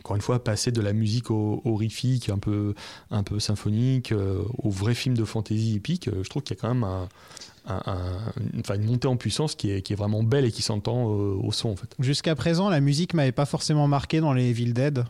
encore 0.00 0.16
une 0.16 0.22
fois, 0.22 0.42
passer 0.42 0.72
de 0.72 0.80
la 0.80 0.92
musique 0.92 1.30
horrifique, 1.30 2.28
un 2.30 2.38
peu, 2.38 2.74
un 3.10 3.22
peu 3.22 3.38
symphonique, 3.40 4.12
euh, 4.12 4.42
au 4.58 4.70
vrai 4.70 4.94
film 4.94 5.16
de 5.16 5.24
fantasy 5.24 5.74
épique, 5.76 6.08
euh, 6.08 6.22
je 6.22 6.28
trouve 6.30 6.42
qu'il 6.42 6.56
y 6.56 6.58
a 6.58 6.60
quand 6.62 6.72
même 6.72 6.84
un- 6.84 7.08
un- 7.66 7.82
un- 7.86 8.74
une, 8.74 8.84
montée 8.86 9.08
en 9.08 9.16
puissance 9.16 9.54
qui 9.54 9.70
est, 9.70 9.82
qui 9.82 9.92
est 9.92 9.96
vraiment 9.96 10.22
belle 10.22 10.44
et 10.46 10.50
qui 10.52 10.62
s'entend 10.62 11.10
euh, 11.12 11.34
au 11.42 11.52
son, 11.52 11.70
en 11.70 11.76
fait. 11.76 11.94
Jusqu'à 11.98 12.34
présent, 12.34 12.70
la 12.70 12.80
musique 12.80 13.12
m'avait 13.12 13.32
pas 13.32 13.44
forcément 13.44 13.86
marqué 13.88 14.20
dans 14.20 14.32
les 14.32 14.48
Evil 14.50 14.72
Dead. 14.72 15.04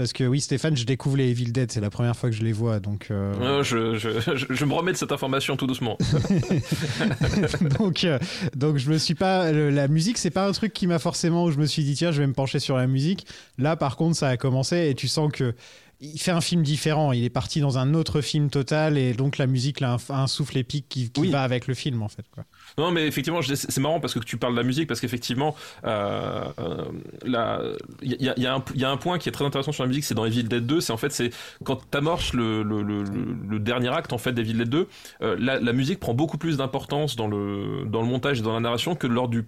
Parce 0.00 0.14
que 0.14 0.24
oui, 0.24 0.40
Stéphane, 0.40 0.78
je 0.78 0.84
découvre 0.86 1.18
les 1.18 1.28
Evil 1.28 1.52
Dead, 1.52 1.70
c'est 1.70 1.82
la 1.82 1.90
première 1.90 2.16
fois 2.16 2.30
que 2.30 2.34
je 2.34 2.42
les 2.42 2.52
vois, 2.54 2.80
donc 2.80 3.08
euh, 3.10 3.34
Euh, 3.38 3.62
je, 3.62 3.98
je, 3.98 4.08
je, 4.34 4.46
je 4.48 4.64
me 4.64 4.72
remets 4.72 4.92
de 4.92 4.96
cette 4.96 5.12
information 5.12 5.58
tout 5.58 5.66
doucement. 5.66 5.98
donc 7.78 8.04
euh, 8.04 8.18
donc 8.56 8.78
je 8.78 8.90
me 8.90 8.98
suis 8.98 9.14
pas 9.14 9.52
le- 9.52 9.68
la 9.68 9.88
musique, 9.88 10.18
c'est 10.18 10.30
pas 10.30 10.46
un 10.48 10.52
truc 10.52 10.72
qui 10.72 10.86
m'a 10.86 10.98
forcément 10.98 11.44
où 11.44 11.50
je 11.50 11.58
me 11.58 11.66
suis 11.66 11.84
dit 11.84 11.94
tiens, 11.94 12.12
je 12.12 12.20
vais 12.22 12.26
me 12.26 12.32
pencher 12.32 12.60
sur 12.60 12.76
la 12.78 12.86
musique. 12.86 13.26
Là, 13.58 13.76
par 13.76 13.96
contre, 13.96 14.16
ça 14.16 14.28
a 14.28 14.36
commencé 14.36 14.88
et 14.88 14.94
tu 14.94 15.06
sens 15.06 15.30
que 15.32 15.54
il 16.02 16.18
fait 16.18 16.30
un 16.30 16.40
film 16.40 16.62
différent. 16.62 17.12
Il 17.12 17.22
est 17.24 17.28
parti 17.28 17.60
dans 17.60 17.76
un 17.76 17.92
autre 17.92 18.22
film 18.22 18.48
total 18.48 18.96
et 18.96 19.12
donc 19.12 19.36
la 19.36 19.46
musique 19.46 19.82
a 19.82 19.96
un, 19.96 20.14
un 20.14 20.26
souffle 20.26 20.56
épique 20.56 20.86
qui, 20.88 21.10
qui 21.10 21.20
Oui. 21.20 21.30
va 21.30 21.42
avec 21.42 21.66
le 21.66 21.74
film 21.74 22.02
en 22.02 22.08
fait. 22.08 22.24
Quoi. 22.32 22.44
Non, 22.78 22.90
mais 22.90 23.06
effectivement, 23.06 23.40
c'est 23.42 23.78
marrant 23.78 24.00
parce 24.00 24.14
que 24.14 24.18
tu 24.20 24.36
parles 24.36 24.54
de 24.54 24.58
la 24.58 24.64
musique, 24.64 24.88
parce 24.88 25.00
qu'effectivement, 25.00 25.54
euh, 25.84 26.44
euh, 26.58 27.76
il 28.02 28.10
y, 28.12 28.28
a- 28.28 28.34
il 28.36 28.42
y 28.42 28.50
il 28.74 28.80
y 28.80 28.84
a 28.84 28.90
un 28.90 28.96
point 28.96 29.18
qui 29.18 29.28
est 29.28 29.32
très 29.32 29.44
intéressant 29.44 29.72
sur 29.72 29.84
la 29.84 29.88
musique, 29.88 30.04
c'est 30.04 30.14
dans 30.14 30.24
Evil 30.24 30.44
Dead 30.44 30.66
2, 30.66 30.80
c'est 30.80 30.92
en 30.92 30.96
fait, 30.96 31.10
c'est 31.12 31.30
quand 31.64 31.76
t'amorces 31.90 32.32
le, 32.32 32.62
le, 32.62 33.58
dernier 33.58 33.88
acte 33.88 34.12
en 34.12 34.18
fait 34.18 34.32
d'Evil 34.32 34.58
Dead 34.58 34.68
2, 34.68 34.88
euh, 35.22 35.36
la, 35.38 35.72
musique 35.72 36.00
prend 36.00 36.14
beaucoup 36.14 36.38
plus 36.38 36.56
d'importance 36.56 37.16
dans 37.16 37.26
le, 37.28 37.84
dans 37.86 38.00
le 38.00 38.06
montage 38.08 38.40
et 38.40 38.42
dans 38.42 38.54
la 38.54 38.60
narration 38.60 38.94
que 38.94 39.06
lors 39.06 39.28
du, 39.28 39.46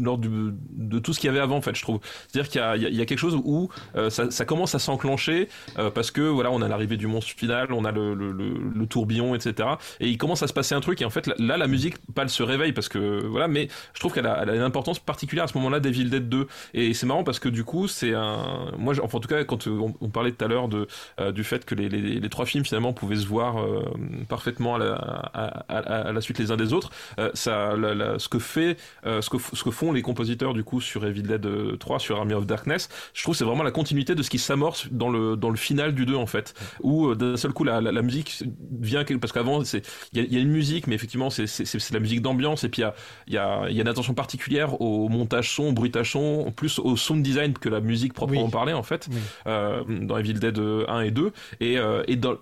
lors 0.00 0.18
du, 0.18 0.28
de 0.72 0.98
tout 0.98 1.12
ce 1.12 1.20
qu'il 1.20 1.28
y 1.28 1.30
avait 1.30 1.40
avant, 1.40 1.56
en 1.56 1.62
fait, 1.62 1.74
je 1.74 1.82
trouve. 1.82 2.00
C'est-à-dire 2.28 2.50
qu'il 2.50 2.60
y 2.82 2.94
y 2.94 3.00
a- 3.00 3.02
y 3.02 3.06
quelque 3.06 3.18
chose 3.18 3.36
où 3.44 3.68
euh, 3.96 4.10
ça, 4.10 4.44
commence 4.44 4.74
à 4.74 4.78
s'enclencher 4.78 5.48
euh, 5.78 5.90
parce 5.90 6.10
que 6.10 6.22
voilà, 6.22 6.50
on 6.50 6.62
a 6.62 6.68
l'arrivée 6.68 6.96
du 6.96 7.06
monstre 7.06 7.32
final, 7.32 7.72
on 7.72 7.84
a 7.84 7.92
le, 7.92 8.86
tourbillon, 8.88 9.34
etc. 9.34 9.68
Et 10.00 10.08
il 10.08 10.16
commence 10.18 10.42
à 10.42 10.46
se 10.46 10.52
passer 10.52 10.74
un 10.74 10.80
truc 10.80 11.02
et 11.02 11.04
en 11.04 11.10
fait 11.10 11.26
là, 11.38 11.56
la 11.56 11.66
musique 11.68 11.96
elle 12.22 12.30
se 12.30 12.42
réveille 12.42 12.72
parce 12.72 12.88
que 12.88 13.24
voilà, 13.26 13.48
mais 13.48 13.68
je 13.94 14.00
trouve 14.00 14.12
qu'elle 14.12 14.26
a, 14.26 14.42
une 14.54 14.62
importance 14.62 14.98
particulière 14.98 15.44
à 15.44 15.48
ce 15.48 15.56
moment-là 15.58 15.80
d'Evil 15.80 16.10
Dead 16.10 16.28
2 16.28 16.46
et 16.74 16.94
c'est 16.94 17.06
marrant 17.06 17.24
parce 17.24 17.38
que 17.38 17.48
du 17.48 17.64
coup 17.64 17.88
c'est 17.88 18.14
un, 18.14 18.72
moi 18.78 18.94
enfin 19.02 19.18
en 19.18 19.20
tout 19.20 19.28
cas 19.28 19.44
quand 19.44 19.66
on, 19.66 19.94
on 20.00 20.08
parlait 20.08 20.32
tout 20.32 20.44
à 20.44 20.48
l'heure 20.48 20.68
de 20.68 20.86
euh, 21.20 21.32
du 21.32 21.44
fait 21.44 21.64
que 21.64 21.74
les, 21.74 21.88
les, 21.88 22.28
trois 22.28 22.46
films 22.46 22.64
finalement 22.64 22.92
pouvaient 22.92 23.16
se 23.16 23.26
voir 23.26 23.60
euh, 23.62 23.82
parfaitement 24.28 24.76
à 24.76 26.12
la, 26.12 26.20
suite 26.20 26.38
les 26.38 26.50
uns 26.50 26.56
des 26.56 26.72
autres, 26.72 26.90
euh, 27.18 27.30
ça, 27.34 27.76
la- 27.76 27.94
la- 27.94 28.18
ce 28.18 28.28
que 28.28 28.38
fait, 28.38 28.76
euh, 29.06 29.22
ce 29.22 29.30
que 29.30 29.38
ce 29.38 29.62
que 29.62 29.70
font 29.70 29.92
les 29.92 30.02
compositeurs 30.02 30.52
du 30.54 30.64
coup 30.64 30.80
sur 30.80 31.04
Evil 31.06 31.22
Dead 31.22 31.44
euh, 31.46 31.76
3, 31.76 31.98
sur 31.98 32.18
Army 32.18 32.34
of 32.34 32.46
Darkness, 32.46 32.88
je 33.14 33.22
trouve 33.22 33.34
c'est 33.34 33.44
vraiment 33.44 33.62
la 33.62 33.70
continuité 33.70 34.14
de 34.14 34.22
ce 34.22 34.30
qui 34.30 34.38
s'amorce 34.38 34.88
dans 34.90 35.08
le 35.08 35.36
dans 35.36 35.50
le 35.50 35.56
final 35.56 35.94
du 35.94 36.06
2 36.06 36.14
en 36.16 36.26
fait, 36.26 36.54
où 36.80 37.08
euh, 37.08 37.14
d'un 37.14 37.36
seul 37.36 37.52
coup 37.52 37.64
la, 37.64 37.80
musique 38.02 38.42
vient 38.80 39.04
parce 39.20 39.32
qu'avant 39.32 39.64
c'est 39.64 39.82
il 40.12 40.32
y 40.32 40.36
a 40.36 40.40
une 40.40 40.50
musique 40.50 40.86
mais 40.86 40.94
effectivement 40.94 41.30
c'est 41.30 41.46
c'est 41.64 41.92
la 41.92 42.00
musique 42.00 42.22
d'ambiance 42.22 42.64
et 42.64 42.68
puis 42.68 42.82
il 42.82 42.84
y 42.84 42.86
a 42.86 42.94
il 43.26 43.34
y 43.34 43.38
a 43.38 43.66
il 43.70 43.76
y 43.76 43.78
a 43.78 43.82
une 43.82 43.88
attention 43.88 44.14
particulière 44.14 44.80
au 44.80 45.08
montage 45.08 45.50
son, 45.54 45.64
au 45.64 45.72
bruitage 45.72 46.12
son, 46.12 46.52
plus 46.54 46.78
au 46.78 46.96
sound 46.96 47.22
design 47.22 47.52
que 47.54 47.68
la 47.68 47.80
musique 47.80 48.12
proprement 48.14 48.44
Oui. 48.44 48.50
parlée 48.50 48.72
en 48.72 48.82
fait 48.82 49.08
Oui. 49.10 49.18
euh, 49.46 49.82
dans 49.86 50.16
Evil 50.18 50.34
Dead 50.34 50.58
1 50.58 51.00
et 51.02 51.10
2 51.10 51.32
et 51.60 51.78
euh, 51.78 52.02
et 52.08 52.16
dans 52.16 52.34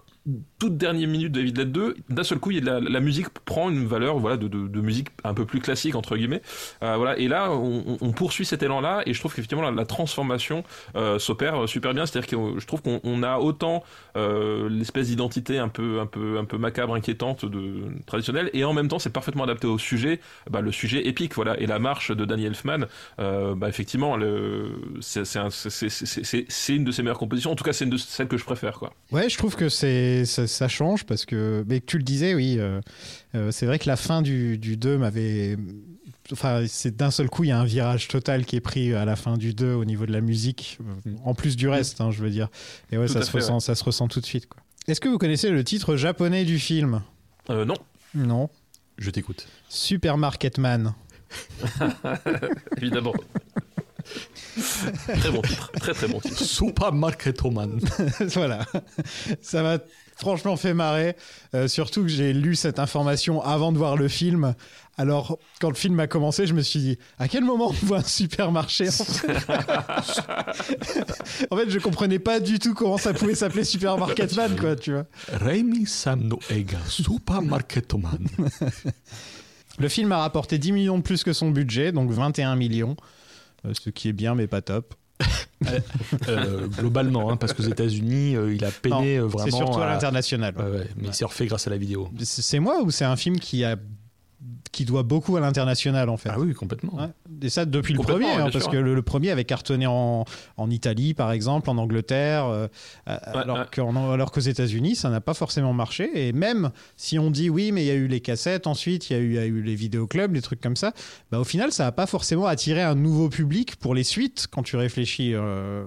toute 0.59 0.77
dernière 0.77 1.09
minute 1.09 1.33
de 1.33 1.41
Evil 1.41 1.53
Dead 1.53 1.71
2, 1.71 1.97
d'un 2.09 2.25
seul 2.25 2.39
coup, 2.39 2.51
il 2.51 2.65
y 2.65 2.69
a 2.69 2.81
de 2.81 2.89
la, 2.89 3.01
musique 3.01 3.29
prend 3.31 3.71
une 3.71 3.87
valeur 3.87 4.19
voilà 4.19 4.37
de, 4.37 4.81
musique 4.81 5.09
un 5.25 5.35
peu 5.35 5.45
plus 5.45 5.61
classique 5.61 5.95
entre 5.95 6.17
guillemets. 6.17 6.43
Euh, 6.83 6.97
voilà 6.97 7.19
et 7.19 7.29
là 7.29 7.53
on, 7.53 8.13
poursuit 8.13 8.47
cet 8.47 8.63
élan-là 8.63 9.03
et 9.07 9.13
je 9.13 9.21
trouve 9.21 9.35
qu'effectivement 9.35 9.71
la, 9.71 9.85
transformation 9.85 10.65
euh, 10.97 11.19
s'opère 11.19 11.69
super 11.69 11.95
bien. 11.95 12.07
C'est-à-dire 12.07 12.31
que 12.31 12.59
je 12.59 12.67
trouve 12.67 12.83
qu'on 12.83 13.01
on 13.05 13.23
a 13.23 13.39
autant 13.39 13.85
euh, 14.17 14.69
l'espèce 14.69 15.09
d'identité 15.09 15.59
un 15.59 15.69
peu 15.69 16.01
un 16.01 16.07
peu 16.07 16.39
un 16.39 16.45
peu 16.45 16.59
macabre, 16.59 16.95
inquiétante 16.95 17.45
de 17.45 17.85
traditionnelle 18.07 18.51
et 18.53 18.65
en 18.65 18.73
même 18.73 18.89
temps 18.89 18.99
c'est 18.99 19.13
parfaitement 19.13 19.45
adapté 19.45 19.67
au 19.67 19.79
sujet, 19.79 20.21
bah, 20.51 20.61
le 20.61 20.73
sujet 20.73 21.07
épique 21.07 21.35
voilà 21.35 21.59
et 21.61 21.67
la 21.67 21.79
marche 21.79 22.11
de 22.11 22.25
Danny 22.25 22.47
Elfman, 22.47 22.87
euh, 23.19 23.55
bah, 23.55 23.69
effectivement 23.69 24.17
c'est 25.01 26.75
une 26.75 26.85
de 26.85 26.93
ses 26.93 27.03
meilleures 27.03 27.19
compositions. 27.19 27.53
En 27.53 27.57
tout 27.57 27.65
cas 27.65 27.73
c'est 27.73 27.85
une 27.85 27.91
de 27.91 27.97
celles 27.97 28.29
que 28.29 28.39
je 28.39 28.45
préfère 28.45 28.79
quoi. 28.79 28.93
Ouais, 29.13 29.29
je 29.29 29.37
trouve 29.37 29.55
que 29.57 29.69
c'est 29.69 30.16
ça, 30.25 30.47
ça 30.47 30.69
change 30.69 31.05
parce 31.05 31.25
que 31.25 31.65
mais 31.69 31.81
tu 31.81 31.99
le 31.99 32.05
disais, 32.05 32.35
oui, 32.35 32.57
euh, 32.59 32.81
euh, 33.35 33.51
c'est 33.51 33.67
vrai 33.67 33.79
que 33.79 33.89
la 33.89 33.97
fin 33.97 34.23
du, 34.23 34.59
du 34.59 34.77
2 34.77 34.99
m'avait 34.99 35.57
enfin 36.33 36.65
c'est 36.67 36.97
d'un 36.97 37.11
seul 37.11 37.29
coup 37.29 37.45
il 37.45 37.49
y 37.49 37.53
a 37.53 37.59
un 37.59 37.65
virage 37.65 38.09
total 38.09 38.45
qui 38.45 38.57
est 38.57 38.61
pris 38.61 38.93
à 38.95 39.05
la 39.05 39.15
fin 39.15 39.37
du 39.37 39.55
2 39.55 39.75
au 39.75 39.85
niveau 39.85 40.07
de 40.07 40.13
la 40.13 40.21
musique 40.21 40.79
euh, 41.07 41.13
en 41.25 41.35
plus 41.35 41.57
du 41.57 41.69
reste 41.69 42.01
hein, 42.01 42.11
je 42.11 42.23
veux 42.23 42.31
dire. 42.31 42.49
Et 42.91 42.99
ouais, 42.99 43.07
Tout 43.07 43.13
ça 43.13 43.23
se 43.23 43.31
fait, 43.31 43.39
ressent 43.39 43.61
ça 43.61 43.75
se 43.75 43.85
ressent 43.85 44.09
tout 44.09 44.21
de 44.21 44.27
suite 44.27 44.47
quoi. 44.47 44.63
Est-ce 44.89 45.01
que 45.01 45.09
vous 45.09 45.19
connaissez 45.19 45.51
le 45.51 45.65
titre 45.65 45.97
japonais 45.97 46.45
du 46.45 46.61
film? 46.61 47.03
Euh, 47.51 47.65
non. 47.65 47.75
Non. 48.15 48.49
Je 48.99 49.11
t'écoute. 49.11 49.49
Très 55.19 55.31
bon 55.31 55.43
titre, 55.43 55.73
très 55.73 55.93
très 55.93 56.09
bon 56.09 56.21
titre. 56.21 56.43
Supermarketoman. 56.43 57.81
voilà. 58.35 58.65
Ça 59.43 59.63
m'a 59.63 59.79
franchement 60.17 60.57
fait 60.57 60.75
marrer. 60.75 61.17
Euh, 61.55 61.69
surtout 61.69 62.03
que 62.03 62.09
j'ai 62.09 62.33
lu 62.33 62.57
cette 62.57 62.79
information 62.79 63.43
avant 63.43 63.73
de 63.73 63.79
voir 63.79 63.97
le 63.97 64.09
film. 64.09 64.55
Alors, 64.99 65.39
quand 65.61 65.69
le 65.69 65.75
film 65.75 66.01
a 66.01 66.07
commencé, 66.07 66.47
je 66.47 66.55
me 66.55 66.63
suis 66.63 66.81
dit, 66.81 66.99
à 67.19 67.29
quel 67.29 67.45
moment 67.45 67.69
on 67.69 67.87
voit 67.87 67.99
un 67.99 68.03
supermarché 68.03 68.89
en 68.89 68.93
fait, 68.93 69.27
en 71.51 71.57
fait 71.57 71.71
je 71.71 71.79
comprenais 71.79 72.19
pas 72.19 72.41
du 72.41 72.59
tout 72.59 72.73
comment 72.73 72.97
ça 72.97 73.13
pouvait 73.13 73.35
s'appeler 73.35 73.65
Supermarketman, 73.65 74.57
quoi, 74.57 74.75
tu 74.75 74.93
vois. 74.93 75.05
Reimi 75.33 75.87
Samno 75.87 76.39
Ega, 76.49 76.79
Supermarketoman. 76.89 78.27
Le 79.79 79.91
film 79.91 80.11
a 80.13 80.19
rapporté 80.19 80.57
10 80.57 80.73
millions 80.73 80.97
de 80.97 81.03
plus 81.03 81.23
que 81.23 81.35
son 81.35 81.51
budget, 81.51 81.93
donc 81.93 82.11
21 82.11 82.57
millions, 82.57 82.97
euh, 83.67 83.75
ce 83.75 83.91
qui 83.91 84.09
est 84.09 84.15
bien, 84.15 84.35
mais 84.35 84.47
pas 84.47 84.63
top. 84.63 84.95
Euh, 86.29 86.67
globalement, 86.69 87.31
hein, 87.31 87.37
parce 87.37 87.53
qu'aux 87.55 87.63
États-Unis, 87.63 88.37
euh, 88.37 88.55
il 88.55 88.65
a 88.65 88.71
peiné 88.71 89.19
Non, 89.19 89.25
euh, 89.25 89.27
vraiment. 89.27 89.45
c'est 89.45 89.57
surtout 89.57 89.81
à 89.81 89.87
à- 89.87 89.93
l'international. 89.95 90.55
Ouais, 90.57 90.79
ouais, 90.79 90.89
mais 90.97 91.09
il 91.09 91.15
s'est 91.15 91.25
refait 91.25 91.47
grâce 91.47 91.67
à 91.67 91.71
la 91.71 91.79
vidéo. 91.79 92.09
C'est 92.23 92.59
moi 92.61 92.83
ou 92.83 92.91
c'est 92.91 93.05
un 93.07 93.17
film 93.17 93.39
qui 93.41 93.65
a 93.65 93.77
qui 94.73 94.85
doit 94.85 95.03
beaucoup 95.03 95.37
à 95.37 95.41
l'international 95.41 96.09
en 96.09 96.17
fait 96.17 96.31
Ah 96.33 96.39
oui, 96.39 96.53
complètement. 96.55 96.95
Ouais. 96.97 97.09
Et 97.43 97.49
ça 97.49 97.65
depuis 97.65 97.95
le 97.95 98.01
premier, 98.01 98.31
hein, 98.31 98.49
parce 98.53 98.65
sûr. 98.65 98.73
que 98.73 98.77
le, 98.77 98.95
le 98.95 99.03
premier 99.03 99.31
avait 99.31 99.45
cartonné 99.45 99.87
en, 99.87 100.25
en 100.57 100.71
Italie, 100.71 101.15
par 101.15 101.33
exemple, 101.33 101.71
en 101.71 101.79
Angleterre, 101.79 102.47
euh, 102.47 102.67
euh, 103.09 103.17
alors 103.35 103.59
ouais. 103.59 103.65
qu'en- 103.75 104.13
alors 104.13 104.31
qu'aux 104.33 104.41
États-Unis, 104.41 104.97
ça 104.97 105.11
n'a 105.11 105.21
pas 105.21 105.35
forcément 105.35 105.73
marché. 105.73 106.11
Et 106.29 106.33
même 106.33 106.71
si 106.97 107.19
on 107.19 107.31
dit 107.31 107.51
oui, 107.51 107.73
mais 107.73 107.83
il 107.85 107.87
y 107.87 107.91
a 107.91 107.95
eu 107.95 108.07
les 108.09 108.21
cassettes, 108.21 108.67
ensuite 108.67 109.11
il 109.11 109.13
y 109.13 109.17
a 109.17 109.21
eu, 109.21 109.27
il 109.31 109.35
y 109.35 109.39
a 109.39 109.47
eu 109.47 109.63
les 109.63 109.75
vidéoclubs, 109.75 110.33
des 110.33 110.43
trucs 110.43 110.61
comme 110.61 110.77
ça, 110.77 110.93
bah, 111.31 111.39
au 111.41 111.45
final, 111.45 111.73
ça 111.73 111.85
n'a 111.85 111.93
pas 111.93 112.07
forcément 112.07 112.47
attiré 112.47 112.83
un 112.83 112.95
nouveau 112.95 113.29
public 113.29 113.77
pour 113.77 113.95
les 113.95 114.05
suites. 114.05 114.47
Quand 114.51 114.63
tu 114.63 114.77
réfléchis, 114.77 115.33
euh, 115.35 115.85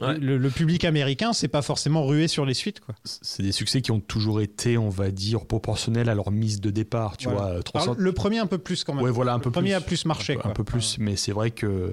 Ouais. 0.00 0.18
le, 0.18 0.38
le 0.38 0.50
public 0.50 0.84
américain, 0.84 1.32
c'est 1.32 1.48
pas 1.48 1.62
forcément 1.62 2.06
rué 2.06 2.28
sur 2.28 2.44
les 2.46 2.54
suites, 2.54 2.80
quoi. 2.80 2.94
C'est 3.04 3.42
des 3.42 3.52
succès 3.52 3.80
qui 3.82 3.90
ont 3.90 4.00
toujours 4.00 4.40
été, 4.40 4.78
on 4.78 4.88
va 4.88 5.10
dire, 5.10 5.44
proportionnels 5.46 6.08
à 6.08 6.14
leur 6.14 6.30
mise 6.30 6.60
de 6.60 6.70
départ. 6.70 7.16
Tu 7.16 7.28
Voilà. 7.28 7.40
vois, 7.40 7.50
euh, 7.58 7.62
300 7.62 7.84
Alors, 7.92 8.00
le 8.00 8.09
premier 8.12 8.38
un 8.38 8.46
peu 8.46 8.58
plus 8.58 8.84
quand 8.84 8.94
même. 8.94 9.04
Ouais, 9.04 9.10
voilà, 9.10 9.32
un 9.32 9.36
le 9.36 9.42
peu 9.42 9.50
premier 9.50 9.70
plus. 9.70 9.76
a 9.76 9.80
plus 9.80 10.04
marché, 10.04 10.32
un 10.32 10.36
peu, 10.36 10.42
quoi. 10.42 10.50
un 10.50 10.54
peu 10.54 10.64
plus, 10.64 10.96
mais 10.98 11.16
c'est 11.16 11.32
vrai 11.32 11.50
que 11.50 11.92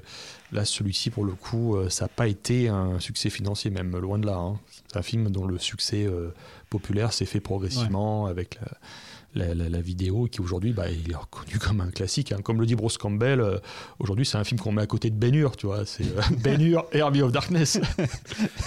là, 0.52 0.66
celui-ci, 0.66 1.10
pour 1.10 1.26
le 1.26 1.34
coup, 1.34 1.76
euh, 1.76 1.90
ça 1.90 2.06
n'a 2.06 2.10
pas 2.10 2.28
été 2.28 2.68
un 2.70 3.00
succès 3.00 3.30
financier, 3.30 3.72
même 3.72 3.96
loin 3.98 4.20
de 4.20 4.26
là. 4.26 4.38
hein. 4.38 4.60
C'est 4.88 4.98
un 4.98 5.02
film 5.02 5.30
dont 5.30 5.46
le 5.46 5.58
succès 5.58 6.06
euh, 6.06 6.34
populaire 6.70 7.14
s'est 7.14 7.26
fait 7.26 7.40
progressivement 7.40 8.26
avec 8.26 8.60
la, 8.62 8.68
la, 9.36 9.82
vidéo, 9.82 10.28
qui 10.32 10.42
aujourd'hui, 10.42 10.74
bah, 10.74 10.90
est 10.90 11.16
reconnu 11.16 11.60
comme 11.60 11.82
un 11.82 11.92
classique. 11.92 12.32
hein. 12.32 12.40
Comme 12.44 12.60
le 12.60 12.66
dit 12.66 12.76
Bruce 12.76 12.98
Campbell, 12.98 13.42
euh, 13.42 13.58
aujourd'hui, 14.00 14.26
c'est 14.26 14.38
un 14.38 14.44
film 14.44 14.60
qu'on 14.60 14.72
met 14.72 14.82
à 14.82 14.88
côté 14.88 15.10
de 15.10 15.16
Ben 15.16 15.34
Hur, 15.34 15.56
tu 15.56 15.68
vois. 15.68 15.86
C'est 15.86 16.06
euh, 16.06 16.22
Ben 16.44 16.62
Hur 16.62 16.86
of 16.94 17.32
Darkness. 17.32 17.80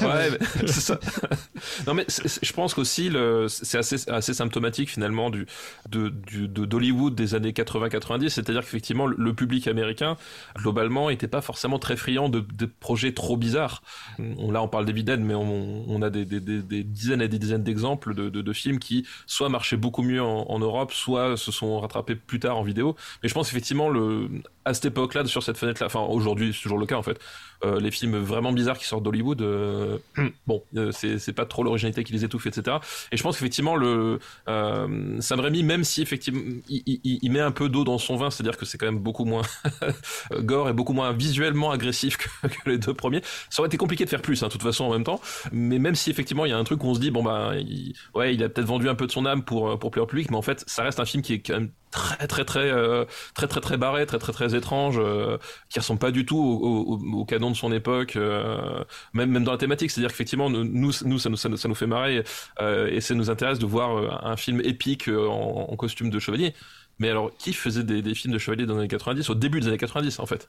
Ouais, 0.00 0.30
c'est 0.66 0.80
ça. 0.80 1.00
Non, 1.86 1.94
mais 1.94 2.06
je 2.08 2.52
pense 2.52 2.74
qu'aussi, 2.74 3.10
c'est 3.48 3.78
assez, 3.78 4.34
symptomatique 4.34 4.88
finalement 4.88 5.30
du, 5.30 5.46
d'Hollywood 5.88 7.14
des 7.14 7.34
années 7.34 7.52
80-90. 7.52 8.28
C'est-à-dire 8.30 8.62
qu'effectivement, 8.62 9.06
le, 9.06 9.34
public 9.34 9.68
américain, 9.68 10.16
globalement, 10.56 11.10
était 11.10 11.28
pas 11.28 11.40
forcément 11.40 11.78
très 11.78 11.96
friand 11.96 12.28
de, 12.28 12.44
projets 12.80 13.12
trop 13.12 13.36
bizarres. 13.36 13.82
Là, 14.18 14.62
on 14.62 14.68
parle 14.68 14.86
Dead, 14.86 15.20
mais 15.20 15.34
on, 15.34 16.02
a 16.02 16.10
des, 16.10 16.24
des, 16.24 16.40
des, 16.40 16.62
des 16.62 16.82
dizaines 16.82 17.22
et 17.22 17.28
des 17.28 17.38
dizaines 17.38 17.62
d'exemples 17.62 18.14
de, 18.14 18.52
films 18.52 18.78
qui 18.78 19.06
soit 19.26 19.48
marchaient 19.48 19.76
beaucoup 19.76 20.02
mieux 20.02 20.22
en 20.22 20.59
Europe, 20.60 20.92
soit 20.92 21.36
se 21.36 21.52
sont 21.52 21.80
rattrapés 21.80 22.14
plus 22.16 22.40
tard 22.40 22.58
en 22.58 22.62
vidéo. 22.62 22.96
Mais 23.22 23.28
je 23.28 23.34
pense 23.34 23.50
effectivement, 23.50 23.88
le, 23.88 24.28
à 24.64 24.74
cette 24.74 24.86
époque-là, 24.86 25.24
sur 25.26 25.42
cette 25.42 25.58
fenêtre-là, 25.58 25.86
enfin 25.86 26.00
aujourd'hui, 26.00 26.52
c'est 26.54 26.62
toujours 26.62 26.78
le 26.78 26.86
cas 26.86 26.96
en 26.96 27.02
fait, 27.02 27.18
euh, 27.64 27.80
les 27.80 27.90
films 27.90 28.16
vraiment 28.18 28.52
bizarres 28.52 28.78
qui 28.78 28.86
sortent 28.86 29.02
d'Hollywood, 29.04 29.42
euh, 29.42 29.98
bon, 30.46 30.62
euh, 30.76 30.90
c'est 30.92 31.32
pas 31.32 31.46
trop 31.46 31.62
l'originalité 31.62 32.04
qui 32.04 32.12
les 32.12 32.24
étouffe, 32.24 32.46
etc. 32.46 32.80
Et 33.12 33.16
je 33.16 33.22
pense 33.22 33.36
qu'effectivement, 33.36 33.76
le 33.76 34.18
euh, 34.48 35.20
Sam 35.20 35.40
Raimi, 35.40 35.62
même 35.62 35.84
si 35.84 36.02
effectivement 36.02 36.40
il, 36.68 36.82
il- 36.86 37.18
il 37.22 37.30
met 37.32 37.40
un 37.40 37.50
peu 37.52 37.68
d'eau 37.68 37.84
dans 37.84 37.98
son 37.98 38.16
vin, 38.16 38.30
c'est-à-dire 38.30 38.56
que 38.56 38.64
c'est 38.64 38.78
quand 38.78 38.86
même 38.86 38.98
beaucoup 38.98 39.24
moins 39.24 39.42
gore 40.40 40.68
et 40.68 40.72
beaucoup 40.72 40.92
moins 40.92 41.12
visuellement 41.12 41.70
agressif 41.70 42.16
que, 42.16 42.46
que 42.48 42.70
les 42.70 42.78
deux 42.78 42.94
premiers, 42.94 43.22
ça 43.48 43.60
aurait 43.62 43.68
été 43.68 43.76
compliqué 43.76 44.04
de 44.04 44.10
faire 44.10 44.22
plus, 44.22 44.42
hein, 44.42 44.46
de 44.46 44.52
toute 44.52 44.62
façon 44.62 44.84
en 44.84 44.92
même 44.92 45.04
temps. 45.04 45.20
Mais 45.52 45.78
même 45.78 45.94
si 45.94 46.10
effectivement 46.10 46.44
il 46.44 46.50
y 46.50 46.52
a 46.52 46.58
un 46.58 46.64
truc 46.64 46.82
où 46.84 46.88
on 46.88 46.94
se 46.94 47.00
dit 47.00 47.10
bon 47.10 47.22
bah, 47.22 47.52
il, 47.58 47.94
ouais, 48.14 48.34
il 48.34 48.42
a 48.42 48.48
peut-être 48.48 48.66
vendu 48.66 48.88
un 48.88 48.94
peu 48.94 49.06
de 49.06 49.12
son 49.12 49.26
âme 49.26 49.42
pour 49.44 49.78
pour 49.78 49.90
plaire 49.90 50.04
au 50.04 50.06
public, 50.06 50.30
mais 50.30 50.36
en 50.36 50.42
fait, 50.42 50.64
ça 50.66 50.82
reste 50.82 51.00
un 51.00 51.04
film 51.04 51.22
qui 51.22 51.34
est 51.34 51.40
quand 51.40 51.54
même 51.54 51.70
très 51.90 52.26
très 52.28 52.44
très 52.44 52.70
euh, 52.70 53.04
très 53.34 53.48
très 53.48 53.60
très 53.60 53.76
barré, 53.76 54.06
très 54.06 54.18
très 54.18 54.32
très 54.32 54.54
étrange, 54.54 54.96
euh, 54.98 55.38
qui 55.68 55.78
ressemble 55.78 55.98
pas 56.00 56.10
du 56.10 56.24
tout 56.24 56.36
au, 56.38 56.94
au- 56.96 57.20
au 57.20 57.24
canon 57.24 57.49
de 57.50 57.56
son 57.56 57.72
époque, 57.72 58.16
euh, 58.16 58.84
même 59.12 59.30
même 59.30 59.44
dans 59.44 59.52
la 59.52 59.58
thématique. 59.58 59.90
C'est-à-dire 59.90 60.10
qu'effectivement 60.10 60.50
nous 60.50 60.64
nous 60.64 60.92
ça 60.92 61.04
nous 61.06 61.18
ça 61.18 61.48
nous, 61.48 61.56
ça 61.56 61.68
nous 61.68 61.74
fait 61.74 61.86
marrer 61.86 62.24
euh, 62.60 62.88
et 62.88 63.00
ça 63.00 63.14
nous 63.14 63.30
intéresse 63.30 63.58
de 63.58 63.66
voir 63.66 63.96
euh, 63.96 64.08
un 64.22 64.36
film 64.36 64.60
épique 64.64 65.08
en, 65.08 65.76
costume 65.76 66.10
de 66.10 66.18
chevalier. 66.18 66.54
Mais 66.98 67.08
alors 67.08 67.30
qui 67.38 67.52
faisait 67.52 67.84
des, 67.84 68.14
films 68.14 68.34
de 68.34 68.38
chevalier 68.38 68.66
dans 68.66 68.74
les 68.74 68.80
années 68.80 68.88
90 68.88 69.30
au 69.30 69.34
début 69.34 69.60
des 69.60 69.68
années 69.68 69.78
90 69.78 70.18
en 70.18 70.26
fait? 70.26 70.48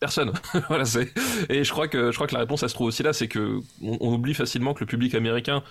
Personne. 0.00 0.32
voilà. 0.68 0.84
Et 1.48 1.64
je 1.64 1.70
crois 1.72 1.88
que 1.88 2.12
je 2.12 2.16
crois 2.16 2.28
que 2.28 2.34
la 2.34 2.40
réponse, 2.40 2.62
elle 2.62 2.68
se 2.68 2.74
trouve 2.74 2.86
aussi 2.86 3.02
là, 3.02 3.12
c'est 3.12 3.26
que 3.26 3.60
on, 3.82 3.96
on 4.00 4.14
oublie 4.14 4.34
facilement 4.34 4.74
que 4.74 4.80
le 4.80 4.86
public 4.86 5.14
américain, 5.14 5.64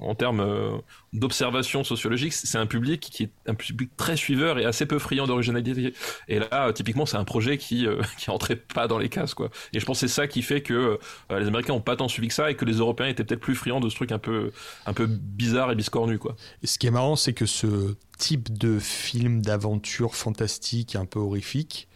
en 0.00 0.14
termes 0.14 0.40
euh, 0.40 0.70
d'observation 1.12 1.82
sociologique, 1.84 2.32
c'est 2.32 2.58
un 2.58 2.66
public 2.66 3.00
qui 3.00 3.24
est 3.24 3.30
un 3.46 3.54
public 3.54 3.90
très 3.96 4.16
suiveur 4.16 4.58
et 4.58 4.64
assez 4.64 4.86
peu 4.86 4.98
friand 4.98 5.26
d'originalité. 5.26 5.92
Et 6.28 6.38
là, 6.38 6.68
euh, 6.68 6.72
typiquement, 6.72 7.06
c'est 7.06 7.16
un 7.16 7.24
projet 7.24 7.58
qui 7.58 7.86
euh, 7.86 8.00
qui 8.18 8.30
entrait 8.30 8.56
pas 8.56 8.86
dans 8.88 8.98
les 8.98 9.08
cases, 9.08 9.34
quoi. 9.34 9.50
Et 9.72 9.80
je 9.80 9.84
pense 9.84 10.00
que 10.00 10.06
c'est 10.06 10.14
ça 10.14 10.26
qui 10.26 10.42
fait 10.42 10.62
que 10.62 10.98
euh, 11.30 11.38
les 11.38 11.46
Américains 11.46 11.72
ont 11.72 11.80
pas 11.80 11.96
tant 11.96 12.08
suivi 12.08 12.28
que 12.28 12.34
ça 12.34 12.50
et 12.50 12.54
que 12.54 12.64
les 12.64 12.74
Européens 12.74 13.08
étaient 13.08 13.24
peut-être 13.24 13.40
plus 13.40 13.54
friands 13.54 13.80
de 13.80 13.88
ce 13.88 13.96
truc 13.96 14.12
un 14.12 14.18
peu 14.18 14.52
un 14.86 14.92
peu 14.92 15.06
bizarre 15.06 15.72
et 15.72 15.74
biscornu, 15.74 16.18
quoi. 16.18 16.36
Et 16.62 16.66
ce 16.66 16.78
qui 16.78 16.86
est 16.86 16.92
marrant, 16.92 17.16
c'est 17.16 17.32
que 17.32 17.46
ce 17.46 17.94
type 18.18 18.56
de 18.56 18.78
film 18.78 19.42
d'aventure 19.42 20.14
fantastique, 20.14 20.94
un 20.94 21.06
peu 21.06 21.18
horrifique, 21.18 21.88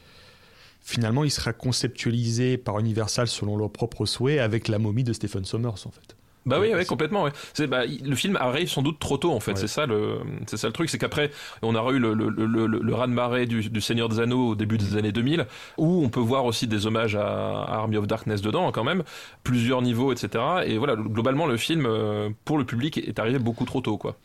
finalement, 0.80 1.22
il 1.22 1.30
sera 1.30 1.52
conceptualisé 1.52 2.56
par 2.56 2.78
Universal 2.78 3.28
selon 3.28 3.56
leurs 3.56 3.70
propres 3.70 4.06
souhaits 4.06 4.40
avec 4.40 4.68
la 4.68 4.78
momie 4.78 5.04
de 5.04 5.12
Stephen 5.12 5.44
Sommers, 5.44 5.86
en 5.86 5.90
fait. 5.90 6.16
Bah 6.46 6.58
oui, 6.60 6.74
Ouais, 6.74 6.84
complètement. 6.84 7.22
Ouais. 7.24 7.30
C'est 7.54 7.66
bah, 7.66 7.84
le 7.86 8.14
film 8.16 8.36
arrive 8.36 8.68
sans 8.68 8.82
doute 8.82 8.98
trop 8.98 9.16
tôt 9.16 9.32
en 9.32 9.40
fait. 9.40 9.52
Ouais. 9.52 9.60
C'est 9.60 9.66
ça 9.68 9.86
le, 9.86 10.18
c'est 10.46 10.56
ça 10.58 10.66
le 10.66 10.72
truc, 10.72 10.90
c'est 10.90 10.98
qu'après 10.98 11.30
on 11.62 11.74
aura 11.74 11.92
eu 11.92 11.98
le 11.98 12.12
le 12.14 12.28
le, 12.28 12.46
le, 12.46 12.66
le 12.66 12.94
raz-de-marée 12.94 13.46
du, 13.46 13.70
du 13.70 13.80
Seigneur 13.80 14.08
des 14.08 14.20
Anneaux 14.20 14.48
au 14.50 14.54
début 14.54 14.76
des 14.76 14.96
années 14.96 15.12
2000, 15.12 15.46
où 15.78 16.04
on 16.04 16.08
peut 16.10 16.20
voir 16.20 16.44
aussi 16.44 16.66
des 16.66 16.86
hommages 16.86 17.16
à, 17.16 17.62
à 17.62 17.74
Army 17.76 17.96
of 17.96 18.06
Darkness 18.06 18.42
dedans 18.42 18.70
quand 18.72 18.84
même, 18.84 19.04
plusieurs 19.42 19.80
niveaux, 19.82 20.12
etc. 20.12 20.44
Et 20.66 20.76
voilà, 20.76 20.96
globalement 20.96 21.46
le 21.46 21.56
film 21.56 21.86
euh, 21.86 22.28
pour 22.44 22.58
le 22.58 22.64
public 22.64 22.98
est 22.98 23.18
arrivé 23.18 23.38
beaucoup 23.38 23.64
trop 23.64 23.80
tôt 23.80 23.96
quoi. 23.96 24.16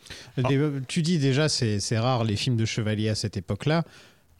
Tu 0.88 1.02
dis 1.02 1.18
déjà, 1.18 1.48
c'est 1.48 1.80
c'est 1.80 1.98
rare 1.98 2.24
les 2.24 2.36
films 2.36 2.56
de 2.56 2.64
chevalier 2.64 3.08
à 3.08 3.14
cette 3.14 3.36
époque-là, 3.36 3.84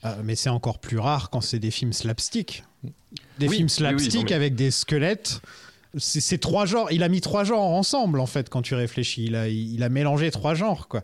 euh, 0.05 0.14
mais 0.24 0.35
c'est 0.35 0.51
encore 0.51 0.78
plus 0.81 0.99
rare 0.99 1.31
quand 1.31 1.41
c'est 1.41 1.59
des 1.59 1.70
films 1.70 1.93
slapstick. 1.93 2.64
Des 3.39 3.49
Oui, 3.49 3.57
films 3.57 3.57
oui, 3.57 3.62
oui, 3.62 3.68
slapstick 3.70 4.24
mais- 4.31 4.35
avec 4.35 4.55
des 4.55 4.70
squelettes. 4.70 5.41
C'est 5.99 6.38
trois 6.38 6.66
genres. 6.66 6.91
Il 6.93 7.03
a 7.03 7.09
mis 7.09 7.20
trois 7.20 7.45
genres 7.45 7.62
ensemble, 7.62 8.20
en 8.20 8.26
fait, 8.26 8.49
quand 8.49 8.62
tu 8.62 8.74
réfléchis. 8.74 9.24
Il 9.24 9.34
a, 9.34 9.49
il 9.49 9.82
a 9.82 9.88
mélangé 9.88 10.30
trois 10.30 10.55
genres, 10.55 10.88
quoi. 10.88 11.03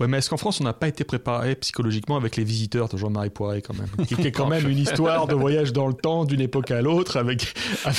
Ouais, 0.00 0.08
mais 0.08 0.18
est-ce 0.18 0.28
qu'en 0.28 0.36
France, 0.36 0.60
on 0.60 0.64
n'a 0.64 0.72
pas 0.72 0.88
été 0.88 1.04
préparé 1.04 1.54
psychologiquement 1.54 2.16
avec 2.16 2.34
Les 2.36 2.42
Visiteurs 2.42 2.88
de 2.88 2.96
Jean-Marie 2.96 3.30
Poiret, 3.30 3.62
quand 3.62 3.74
même 3.74 4.06
Qui 4.06 4.14
est 4.26 4.32
quand 4.32 4.46
même 4.48 4.68
une 4.68 4.78
histoire 4.78 5.28
de 5.28 5.34
voyage 5.36 5.72
dans 5.72 5.86
le 5.86 5.94
temps, 5.94 6.24
d'une 6.24 6.40
époque 6.40 6.72
à 6.72 6.82
l'autre, 6.82 7.16
avec, 7.16 7.54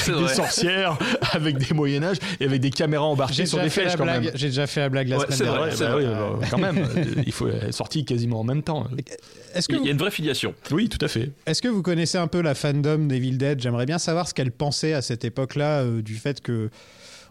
des 0.05 0.11
vrai. 0.11 0.33
sorcières, 0.33 0.97
avec 1.31 1.57
des 1.57 1.73
Moyen-Âge 1.73 2.17
et 2.41 2.45
avec 2.45 2.59
des 2.59 2.69
caméras 2.69 3.05
embarquées 3.05 3.45
sur 3.45 3.61
des 3.61 3.69
flèches, 3.69 3.95
quand 3.95 4.03
blague- 4.03 4.25
même. 4.25 4.31
j'ai 4.35 4.47
déjà 4.47 4.67
fait 4.67 4.81
la 4.81 4.89
blague 4.89 5.07
la 5.07 5.17
Ouais, 5.19 5.23
semaine 5.25 5.37
c'est 5.37 5.43
vrai, 5.45 5.57
dernière. 5.69 5.77
c'est 5.77 5.85
bah 5.85 5.91
vrai. 5.91 6.03
oui, 6.05 6.37
bah, 6.41 6.47
quand 6.51 6.57
même. 6.57 6.87
Il 7.25 7.31
faut 7.31 7.47
être 7.47 7.73
sorti 7.73 8.03
quasiment 8.03 8.41
en 8.41 8.43
même 8.43 8.61
temps. 8.61 8.87
Est-ce 9.53 9.69
que, 9.69 9.75
Il 9.77 9.85
y 9.85 9.87
a 9.87 9.91
une 9.91 9.97
vraie 9.97 10.11
filiation. 10.11 10.53
Oui, 10.71 10.89
tout 10.89 11.03
à 11.03 11.07
fait. 11.07 11.31
est-ce 11.45 11.61
que 11.61 11.69
vous 11.69 11.81
connaissez 11.81 12.17
un 12.17 12.27
peu 12.27 12.41
la 12.41 12.55
fandom 12.55 13.07
d'Evil 13.07 13.37
Dead? 13.37 13.61
J'aimerais 13.61 13.85
bien 13.85 13.99
savoir 13.99 14.27
ce 14.27 14.33
qu'elle 14.33 14.51
pensait 14.51 14.91
à 14.93 15.01
cette 15.01 15.23
époque-là 15.23 15.79
euh, 15.83 16.01
du 16.01 16.15
fait 16.15 16.41
que 16.41 16.69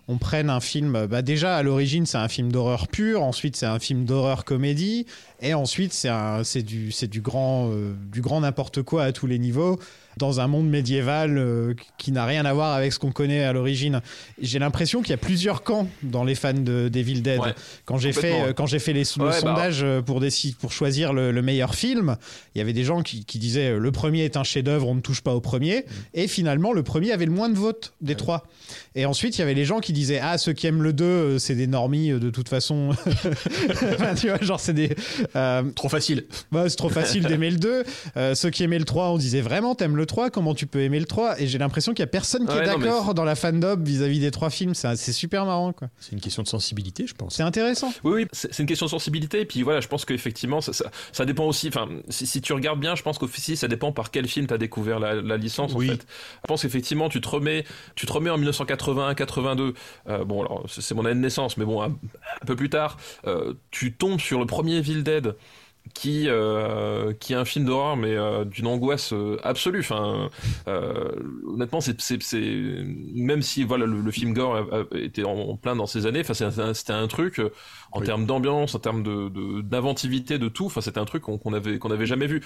on 0.08 0.18
prenne 0.18 0.50
un 0.50 0.60
film. 0.60 1.06
Bah 1.06 1.22
déjà, 1.22 1.56
à 1.56 1.62
l'origine, 1.62 2.06
c'est 2.06 2.18
un 2.18 2.28
film 2.28 2.52
d'horreur 2.52 2.88
pur. 2.88 3.22
Ensuite, 3.22 3.56
c'est 3.56 3.66
un 3.66 3.78
film 3.78 4.04
d'horreur 4.04 4.44
comédie. 4.44 5.06
Et 5.40 5.54
ensuite, 5.54 5.92
c'est 5.92 6.62
du, 6.62 6.92
du 7.10 7.20
grand, 7.20 7.70
euh, 7.70 7.94
du 8.12 8.20
grand 8.20 8.40
n'importe 8.40 8.82
quoi 8.82 9.04
à 9.04 9.12
tous 9.12 9.26
les 9.26 9.38
niveaux 9.38 9.78
dans 10.16 10.40
un 10.40 10.46
monde 10.46 10.68
médiéval 10.68 11.38
euh, 11.38 11.74
qui 11.98 12.12
n'a 12.12 12.24
rien 12.24 12.44
à 12.44 12.52
voir 12.52 12.74
avec 12.74 12.92
ce 12.92 12.98
qu'on 12.98 13.12
connaît 13.12 13.44
à 13.44 13.52
l'origine. 13.52 14.00
J'ai 14.40 14.58
l'impression 14.58 15.00
qu'il 15.02 15.10
y 15.10 15.14
a 15.14 15.18
plusieurs 15.18 15.62
camps 15.62 15.88
dans 16.02 16.24
les 16.24 16.34
fans 16.34 16.52
de 16.52 16.88
d'Evil 16.88 17.22
Dead. 17.22 17.40
Ouais, 17.40 17.54
quand 17.84 17.98
j'ai 17.98 18.12
fait, 18.12 18.32
euh, 18.32 18.46
ouais. 18.48 18.54
quand 18.54 18.66
j'ai 18.66 18.78
fait 18.78 18.92
les, 18.92 19.02
le 19.16 19.24
Ouais, 19.24 19.30
bah, 19.30 19.40
sondage 19.40 19.82
euh, 19.82 20.02
pour, 20.02 20.72
choisir 20.72 21.12
le, 21.12 21.32
le 21.32 21.42
meilleur 21.42 21.74
film, 21.74 22.16
il 22.54 22.58
y 22.58 22.60
avait 22.60 22.72
des 22.72 22.84
gens 22.84 23.02
qui, 23.02 23.24
qui 23.24 23.38
disaient 23.38 23.78
le 23.78 23.92
premier 23.92 24.24
est 24.24 24.36
un 24.36 24.44
chef-d'œuvre, 24.44 24.88
on 24.88 24.94
ne 24.94 25.00
touche 25.00 25.20
pas 25.20 25.34
au 25.34 25.40
premier. 25.40 25.84
Et 26.14 26.28
finalement, 26.28 26.72
le 26.72 26.82
premier 26.82 27.12
avait 27.12 27.26
le 27.26 27.32
moins 27.32 27.48
de 27.48 27.56
votes 27.56 27.94
des 28.00 28.14
trois. 28.14 28.44
Et 28.96 29.06
ensuite, 29.06 29.36
il 29.36 29.40
y 29.40 29.42
avait 29.42 29.54
les 29.54 29.64
gens 29.64 29.80
qui 29.80 29.92
disaient 29.92 30.20
ah 30.22 30.38
ceux 30.38 30.52
qui 30.52 30.66
aiment 30.66 30.82
le 30.82 30.92
2 30.92 31.04
euh, 31.04 31.38
c'est 31.38 31.54
des 31.56 31.66
normies 31.66 32.12
euh, 32.12 32.18
de 32.20 32.30
toute 32.30 32.48
façon. 32.48 32.90
Enfin, 33.94 34.14
tu 34.14 34.28
vois 34.28 34.38
genre 34.40 34.60
c'est 34.60 34.72
des 34.72 34.94
euh, 35.36 35.62
Trop 35.74 35.88
facile. 35.88 36.26
bah, 36.52 36.68
c'est 36.68 36.76
trop 36.76 36.88
facile 36.88 37.24
d'aimer 37.24 37.50
le 37.50 37.56
2. 37.58 37.84
Euh, 38.16 38.34
ceux 38.34 38.50
qui 38.50 38.62
aimaient 38.62 38.78
le 38.78 38.84
3, 38.84 39.10
on 39.10 39.18
disait 39.18 39.40
vraiment 39.40 39.74
t'aimes 39.74 39.96
le 39.96 40.06
3 40.06 40.30
Comment 40.30 40.54
tu 40.54 40.66
peux 40.66 40.80
aimer 40.80 41.00
le 41.00 41.06
3 41.06 41.40
Et 41.40 41.46
j'ai 41.46 41.58
l'impression 41.58 41.92
qu'il 41.92 42.00
y 42.00 42.04
a 42.04 42.06
personne 42.08 42.46
qui 42.46 42.52
Ouais, 42.52 42.58
est 42.58 42.66
mais 42.66 42.84
d'accord 42.84 43.14
dans 43.14 43.24
la 43.24 43.34
fandom 43.34 43.76
vis-à-vis 43.82 44.20
des 44.20 44.30
trois 44.30 44.50
films. 44.50 44.74
C'est 44.74 44.94
c'est 44.96 45.12
super 45.12 45.44
marrant 45.44 45.72
quoi. 45.72 45.88
C'est 45.98 46.12
une 46.12 46.20
question 46.20 46.42
de 46.42 46.48
sensibilité, 46.48 47.06
je 47.06 47.14
pense. 47.14 47.34
C'est 47.36 47.42
intéressant. 47.42 47.92
Oui, 48.04 48.12
oui, 48.12 48.26
c'est 48.32 48.52
c'est 48.54 48.62
une 48.62 48.68
question 48.68 48.86
de 48.86 48.90
sensibilité. 48.90 49.40
Et 49.40 49.44
puis 49.44 49.62
voilà, 49.62 49.80
je 49.80 49.88
pense 49.88 50.04
qu'effectivement, 50.04 50.60
ça, 50.60 50.72
ça, 50.72 50.90
ça 51.12 51.24
dépend 51.24 51.46
aussi. 51.46 51.68
Enfin, 51.68 51.88
si, 52.08 52.26
si 52.26 52.40
tu 52.40 52.52
regardes 52.52 52.78
bien, 52.80 52.94
je 52.94 53.02
pense 53.02 53.18
qu'officie, 53.18 53.56
ça 53.56 53.66
dépend 53.68 53.90
par 53.92 54.10
quel 54.10 54.28
film 54.28 54.46
tu 54.46 54.54
as 54.54 54.58
découvert 54.58 55.00
la, 55.00 55.14
la 55.14 55.36
licence. 55.36 55.72
Oui. 55.74 55.88
En 55.88 55.92
fait. 55.92 56.06
Je 56.42 56.46
pense 56.46 56.62
qu'effectivement, 56.62 57.08
tu 57.08 57.20
te 57.20 57.28
remets, 57.28 57.64
tu 57.96 58.06
te 58.06 58.12
remets 58.12 58.30
en 58.30 58.36
1981, 58.36 58.83
82. 59.14 59.74
Euh, 60.08 60.24
bon, 60.24 60.42
alors 60.42 60.64
c'est 60.68 60.94
mon 60.94 61.04
année 61.04 61.14
de 61.16 61.20
naissance, 61.20 61.56
mais 61.56 61.64
bon, 61.64 61.82
un, 61.82 61.86
un 61.88 62.46
peu 62.46 62.56
plus 62.56 62.70
tard, 62.70 62.96
euh, 63.26 63.54
tu 63.70 63.92
tombes 63.94 64.20
sur 64.20 64.40
le 64.40 64.46
premier 64.46 64.76
Evil 64.76 65.02
Dead 65.02 65.34
qui 65.92 66.28
euh, 66.28 67.12
qui 67.12 67.34
est 67.34 67.36
un 67.36 67.44
film 67.44 67.66
d'horreur 67.66 67.94
mais 67.98 68.14
euh, 68.16 68.46
d'une 68.46 68.66
angoisse 68.66 69.12
euh, 69.12 69.36
absolue 69.44 69.80
enfin 69.80 70.30
honnêtement 71.46 71.82
c'est 71.82 71.94
même 73.14 73.42
si 73.42 73.64
voilà 73.64 73.84
le, 73.84 74.00
le 74.00 74.10
film 74.10 74.32
gore 74.32 74.56
a- 74.56 74.76
a- 74.78 74.98
était 74.98 75.24
en, 75.24 75.56
plein 75.58 75.76
dans 75.76 75.86
ces 75.86 76.06
années 76.06 76.22
enfin 76.26 76.32
un- 76.58 76.72
c'était 76.72 76.94
un 76.94 77.06
truc 77.06 77.38
en 77.92 78.00
Oui. 78.00 78.06
termes 78.06 78.24
d'ambiance 78.24 78.74
en 78.74 78.78
termes 78.78 79.02
de 79.02 79.60
d'inventivité 79.60 80.38
de, 80.38 80.48
tout 80.48 80.64
enfin 80.66 80.80
c'était 80.80 81.00
un 81.00 81.04
truc 81.04 81.22
qu'on 81.22 81.52
avait 81.52 81.78
qu'on 81.78 81.90
avait 81.90 82.06
jamais 82.06 82.26
vu 82.28 82.42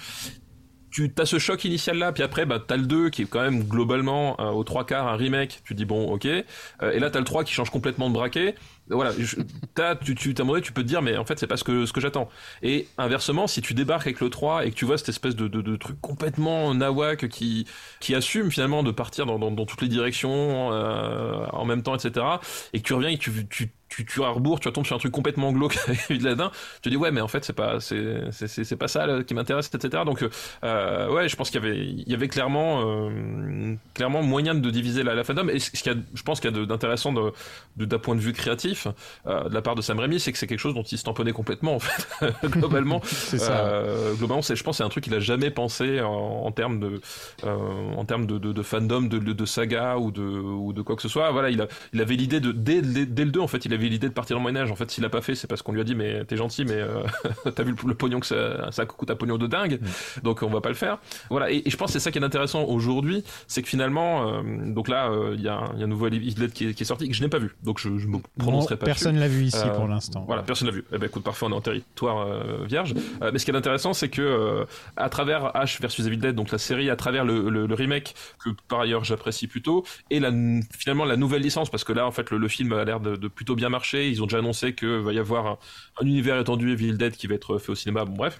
tu 0.91 1.11
as 1.17 1.25
ce 1.25 1.39
choc 1.39 1.63
initial 1.65 1.97
là, 1.97 2.11
puis 2.11 2.23
après, 2.23 2.45
bah, 2.45 2.61
t'as 2.65 2.77
le 2.77 2.85
2 2.85 3.09
qui 3.09 3.23
est 3.23 3.25
quand 3.25 3.41
même 3.41 3.63
globalement 3.63 4.39
euh, 4.39 4.51
aux 4.51 4.63
trois 4.63 4.85
quarts 4.85 5.07
un 5.07 5.15
remake. 5.15 5.61
Tu 5.65 5.73
dis 5.73 5.85
bon, 5.85 6.11
ok. 6.11 6.25
Euh, 6.25 6.91
et 6.91 6.99
là, 6.99 7.09
t'as 7.09 7.19
le 7.19 7.25
3 7.25 7.43
qui 7.43 7.53
change 7.53 7.69
complètement 7.69 8.09
de 8.09 8.13
braquet. 8.13 8.55
Voilà, 8.89 9.11
je- 9.17 9.35
t'as, 9.75 9.95
tu, 9.95 10.15
tu, 10.15 10.33
t'as 10.33 10.43
donné, 10.43 10.61
tu 10.61 10.71
peux 10.73 10.81
te 10.81 10.87
dire, 10.87 11.01
mais 11.01 11.15
en 11.17 11.25
fait, 11.25 11.37
c'est 11.39 11.47
pas 11.47 11.57
ce 11.57 11.63
que, 11.63 11.85
ce 11.85 11.93
que 11.93 12.01
j'attends. 12.01 12.29
Et 12.63 12.87
inversement, 12.97 13.45
si 13.47 13.61
tu 13.61 13.73
débarques 13.73 14.07
avec 14.07 14.19
le 14.19 14.29
3 14.29 14.65
et 14.65 14.71
que 14.71 14.75
tu 14.75 14.85
vois 14.85 14.97
cette 14.97 15.09
espèce 15.09 15.35
de, 15.35 15.47
de, 15.47 15.61
de 15.61 15.75
truc 15.75 15.99
complètement 16.01 16.73
nawak 16.73 17.27
qui, 17.29 17.65
qui 17.99 18.15
assume 18.15 18.51
finalement 18.51 18.81
de 18.83 18.91
partir 18.91 19.25
dans, 19.25 19.37
dans, 19.39 19.51
dans 19.51 19.65
toutes 19.65 19.81
les 19.81 19.87
directions 19.87 20.71
euh, 20.73 21.45
en 21.51 21.65
même 21.65 21.83
temps, 21.83 21.95
etc. 21.95 22.39
Et 22.73 22.79
que 22.81 22.85
tu 22.87 22.93
reviens 22.93 23.09
et 23.09 23.17
que 23.17 23.23
tu, 23.23 23.47
tu, 23.47 23.71
tu, 23.89 24.05
tu 24.05 24.23
à 24.23 24.29
rebours, 24.29 24.59
tu 24.59 24.71
tombes 24.71 24.85
sur 24.85 24.95
un 24.95 24.99
truc 24.99 25.11
complètement 25.11 25.51
glauque 25.51 25.77
avec 25.87 26.19
de 26.19 26.23
ladin, 26.25 26.51
tu 26.75 26.81
te 26.81 26.89
dis 26.89 26.95
ouais 26.97 27.11
mais 27.11 27.21
en 27.21 27.27
fait 27.27 27.43
c'est 27.43 27.53
pas 27.53 27.79
c'est 27.79 28.31
c'est 28.31 28.75
pas 28.75 28.87
ça 28.87 29.23
qui 29.25 29.33
m'intéresse 29.33 29.69
etc 29.73 30.03
donc 30.05 30.23
euh, 30.63 31.09
ouais 31.11 31.27
je 31.27 31.35
pense 31.35 31.49
qu'il 31.49 31.61
y 31.63 31.65
avait 31.65 31.77
il 31.87 32.07
y 32.07 32.13
avait 32.13 32.27
clairement 32.27 32.83
euh, 33.09 33.75
clairement 33.93 34.21
moyen 34.21 34.53
de 34.55 34.69
diviser 34.69 35.03
la, 35.03 35.15
la 35.15 35.23
fandom 35.23 35.47
et 35.49 35.59
ce 35.59 35.71
qu'il 35.71 35.91
y 35.91 35.95
a 35.95 35.97
je 36.13 36.21
pense 36.23 36.39
qu'il 36.39 36.55
y 36.55 36.59
a 36.61 36.65
d'intéressant 36.65 37.13
de- 37.13 37.33
d'un 37.77 37.99
point 37.99 38.15
de 38.15 38.19
vue 38.21 38.33
créatif 38.33 38.78
euh, 39.27 39.49
de 39.49 39.53
la 39.53 39.61
part 39.61 39.75
de 39.75 39.81
Sam 39.81 39.99
Raimi 39.99 40.19
c'est 40.19 40.31
que 40.31 40.37
c'est 40.37 40.47
quelque 40.47 40.59
chose 40.59 40.73
dont 40.73 40.83
il 40.83 40.97
se 40.97 41.03
tamponnait 41.03 41.31
complètement 41.31 41.75
en 41.75 41.79
fait 41.79 42.07
globalement 42.49 43.01
ça. 43.03 43.65
euh, 43.65 44.13
globalement, 44.15 44.41
c'est, 44.41 44.55
je 44.55 44.63
pense, 44.63 44.75
que 44.75 44.77
c'est 44.77 44.83
un 44.83 44.89
truc 44.89 45.03
qu'il 45.03 45.13
a 45.13 45.19
jamais 45.19 45.49
pensé 45.51 46.01
en, 46.01 46.09
en 46.45 46.51
termes 46.51 46.79
de, 46.79 47.01
euh, 47.43 47.91
en 47.95 48.05
termes 48.05 48.25
de, 48.25 48.37
de, 48.37 48.51
de 48.53 48.61
fandom, 48.63 49.01
de, 49.03 49.45
saga 49.45 49.97
ou 49.97 50.11
de, 50.11 50.21
ou 50.21 50.73
de 50.73 50.81
quoi 50.81 50.95
que 50.95 51.01
ce 51.01 51.07
soit. 51.09 51.31
Voilà, 51.31 51.49
il, 51.49 51.61
a, 51.61 51.67
il 51.93 52.01
avait 52.01 52.15
l'idée 52.15 52.39
de 52.39 52.51
dès, 52.51 52.81
dès, 52.81 53.05
dès 53.05 53.25
le 53.25 53.31
2 53.31 53.39
en 53.39 53.47
fait, 53.47 53.65
il 53.65 53.73
avait 53.73 53.87
l'idée 53.87 54.09
de 54.09 54.13
partir 54.13 54.35
dans 54.35 54.39
le 54.39 54.43
Moyen 54.51 54.63
Âge. 54.65 54.71
En 54.71 54.75
fait, 54.75 54.89
s'il 54.91 55.03
a 55.05 55.09
pas 55.09 55.21
fait, 55.21 55.35
c'est 55.35 55.47
parce 55.47 55.61
qu'on 55.61 55.71
lui 55.73 55.81
a 55.81 55.83
dit 55.83 55.95
mais 55.95 56.23
t'es 56.25 56.37
gentil, 56.37 56.65
mais 56.65 56.81
t'as 57.55 57.63
vu 57.63 57.71
le, 57.81 57.87
le 57.89 57.95
pognon 57.95 58.19
que 58.19 58.25
ça, 58.25 58.71
ça 58.71 58.85
coûte 58.85 59.09
un 59.11 59.15
pognon 59.15 59.37
de 59.37 59.47
dingue, 59.47 59.79
donc 60.23 60.41
on 60.43 60.49
va 60.49 60.61
pas 60.61 60.69
le 60.69 60.75
faire. 60.75 60.99
Voilà, 61.29 61.51
et, 61.51 61.63
et 61.65 61.69
je 61.69 61.77
pense 61.77 61.87
que 61.87 61.93
c'est 61.93 61.99
ça 61.99 62.11
qui 62.11 62.19
est 62.19 62.23
intéressant 62.23 62.63
aujourd'hui, 62.63 63.23
c'est 63.47 63.61
que 63.61 63.67
finalement, 63.69 64.33
euh, 64.33 64.41
donc 64.73 64.87
là, 64.89 65.09
euh, 65.09 65.33
il 65.35 65.41
y, 65.41 65.47
a 65.47 65.55
un- 65.57 65.71
il 65.73 65.79
y 65.79 65.81
a 65.81 65.85
un 65.85 65.89
nouveau 65.89 66.07
Evil 66.07 66.33
Dead 66.33 66.51
qui 66.53 66.67
est, 66.69 66.73
qui 66.73 66.83
est 66.83 66.85
sorti 66.85 67.07
que 67.07 67.15
je 67.15 67.21
n'ai 67.23 67.29
pas 67.29 67.39
vu, 67.39 67.55
donc 67.63 67.79
je, 67.79 67.97
je 67.97 68.07
me 68.07 68.17
prononcerai 68.37 68.68
Pas. 68.77 68.85
personne 68.85 69.17
l'a 69.17 69.27
vu 69.27 69.43
ici 69.45 69.57
Euh, 69.65 69.69
pour 69.75 69.87
l'instant. 69.87 70.23
Voilà, 70.27 70.43
personne 70.43 70.67
l'a 70.67 70.73
vu. 70.73 70.83
Eh 70.93 70.97
ben, 70.97 71.07
écoute, 71.07 71.23
parfait, 71.23 71.45
on 71.45 71.51
est 71.51 71.55
en 71.55 71.61
territoire 71.61 72.19
euh, 72.27 72.65
vierge. 72.65 72.93
Euh, 73.21 73.31
mais 73.31 73.39
ce 73.39 73.45
qui 73.45 73.51
est 73.51 73.55
intéressant, 73.55 73.93
c'est 73.93 74.09
que 74.09 74.65
à 74.97 75.09
travers 75.09 75.51
H 75.55 75.81
versus 75.81 76.05
Evil 76.05 76.17
Dead, 76.17 76.35
donc 76.35 76.51
la 76.51 76.57
série, 76.57 76.89
à 76.89 76.95
travers 76.95 77.25
le, 77.25 77.49
le, 77.49 77.65
le 77.67 77.73
remake 77.75 78.13
que 78.43 78.49
par 78.67 78.81
ailleurs 78.81 79.03
j'apprécie 79.03 79.47
plutôt, 79.47 79.85
et 80.09 80.19
la, 80.19 80.31
finalement 80.77 81.05
la 81.05 81.17
nouvelle 81.17 81.41
licence, 81.41 81.69
parce 81.69 81.83
que 81.83 81.93
là, 81.93 82.05
en 82.05 82.11
fait, 82.11 82.29
le, 82.31 82.37
le 82.37 82.47
film 82.47 82.73
a 82.73 82.83
l'air 82.83 82.99
de, 82.99 83.15
de 83.15 83.27
plutôt 83.27 83.55
bien 83.55 83.69
marcher. 83.69 84.09
Ils 84.09 84.21
ont 84.21 84.25
déjà 84.25 84.39
annoncé 84.39 84.73
que 84.73 84.99
va 84.99 85.13
y 85.13 85.19
avoir 85.19 85.45
un, 85.47 85.57
un 86.01 86.05
univers 86.05 86.39
étendu 86.39 86.71
Evil 86.71 86.97
Dead 86.97 87.15
qui 87.15 87.27
va 87.27 87.35
être 87.35 87.57
fait 87.57 87.71
au 87.71 87.75
cinéma. 87.75 88.05
Bon, 88.05 88.13
bref. 88.13 88.39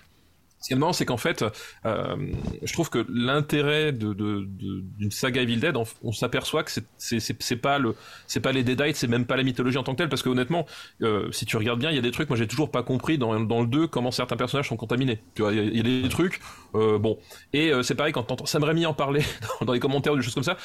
Ce 0.60 0.68
qui 0.68 0.74
est 0.74 0.78
marrant, 0.78 0.92
c'est 0.94 1.06
qu'en 1.06 1.18
fait, 1.18 1.44
euh, 1.86 2.16
je 2.64 2.74
trouve 2.74 2.90
que 2.90 3.06
l'intérêt 3.10 3.94
de, 3.94 4.14
de, 4.14 4.42
de- 4.46 4.82
d'une 4.98 5.12
saga 5.12 5.42
Evil 5.42 5.58
Dead, 5.58 5.78
on, 5.78 5.86
on 6.04 6.12
s'aperçoit 6.12 6.64
que 6.64 6.72
c'est, 6.72 6.84
c'est, 6.98 7.20
c'est, 7.22 7.42
c'est 7.42 7.56
pas 7.56 7.80
le, 7.80 7.96
c'est 8.28 8.42
pas 8.42 8.52
les 8.52 8.64
Deadites, 8.64 8.98
c'est 8.98 9.08
même 9.08 9.26
pas 9.26 9.38
la 9.38 9.44
mythologie 9.44 9.78
en 9.78 9.84
tant 9.84 9.94
que 9.94 9.98
telle, 10.00 10.10
parce 10.10 10.22
que 10.22 10.30
honnêtement, 10.30 10.66
euh, 11.02 11.32
si 11.32 11.46
tu 11.46 11.56
regardes 11.56 11.80
bien, 11.80 11.92
il 11.92 11.96
y 11.96 12.00
a 12.00 12.02
des 12.02 12.12
trucs, 12.12 12.30
moi 12.30 12.38
j'ai 12.38 12.48
toujours 12.48 12.72
pas 12.72 12.84
compris 12.84 13.18
dans, 13.18 13.40
dans 13.40 13.62
le 13.62 13.68
2 13.68 13.88
comment 13.88 14.12
certains 14.12 14.36
personnages 14.38 14.68
sont 14.68 14.78
contaminés. 14.78 15.22
Tu 15.36 15.42
vois, 15.44 15.54
il 15.54 15.58
y, 15.58 15.62
a- 15.62 15.64
il 15.64 15.78
y 15.78 15.80
a 15.80 16.02
des 16.04 16.10
trucs, 16.10 16.42
euh, 16.76 16.98
bon. 17.00 17.18
Et 17.54 17.72
euh, 17.72 17.82
c'est 17.84 17.96
pareil 17.96 18.12
quand 18.14 18.24
t'entends 18.24 18.46
Sam 18.46 18.64
Raimi 18.64 18.86
en 18.86 18.94
parler 18.94 19.22
dans, 19.62 19.68
dans 19.68 19.74
les 19.74 19.80
commentaires 19.80 20.14
ou 20.14 20.18
des 20.18 20.24
choses 20.24 20.34
comme 20.36 20.44
ça, 20.44 20.58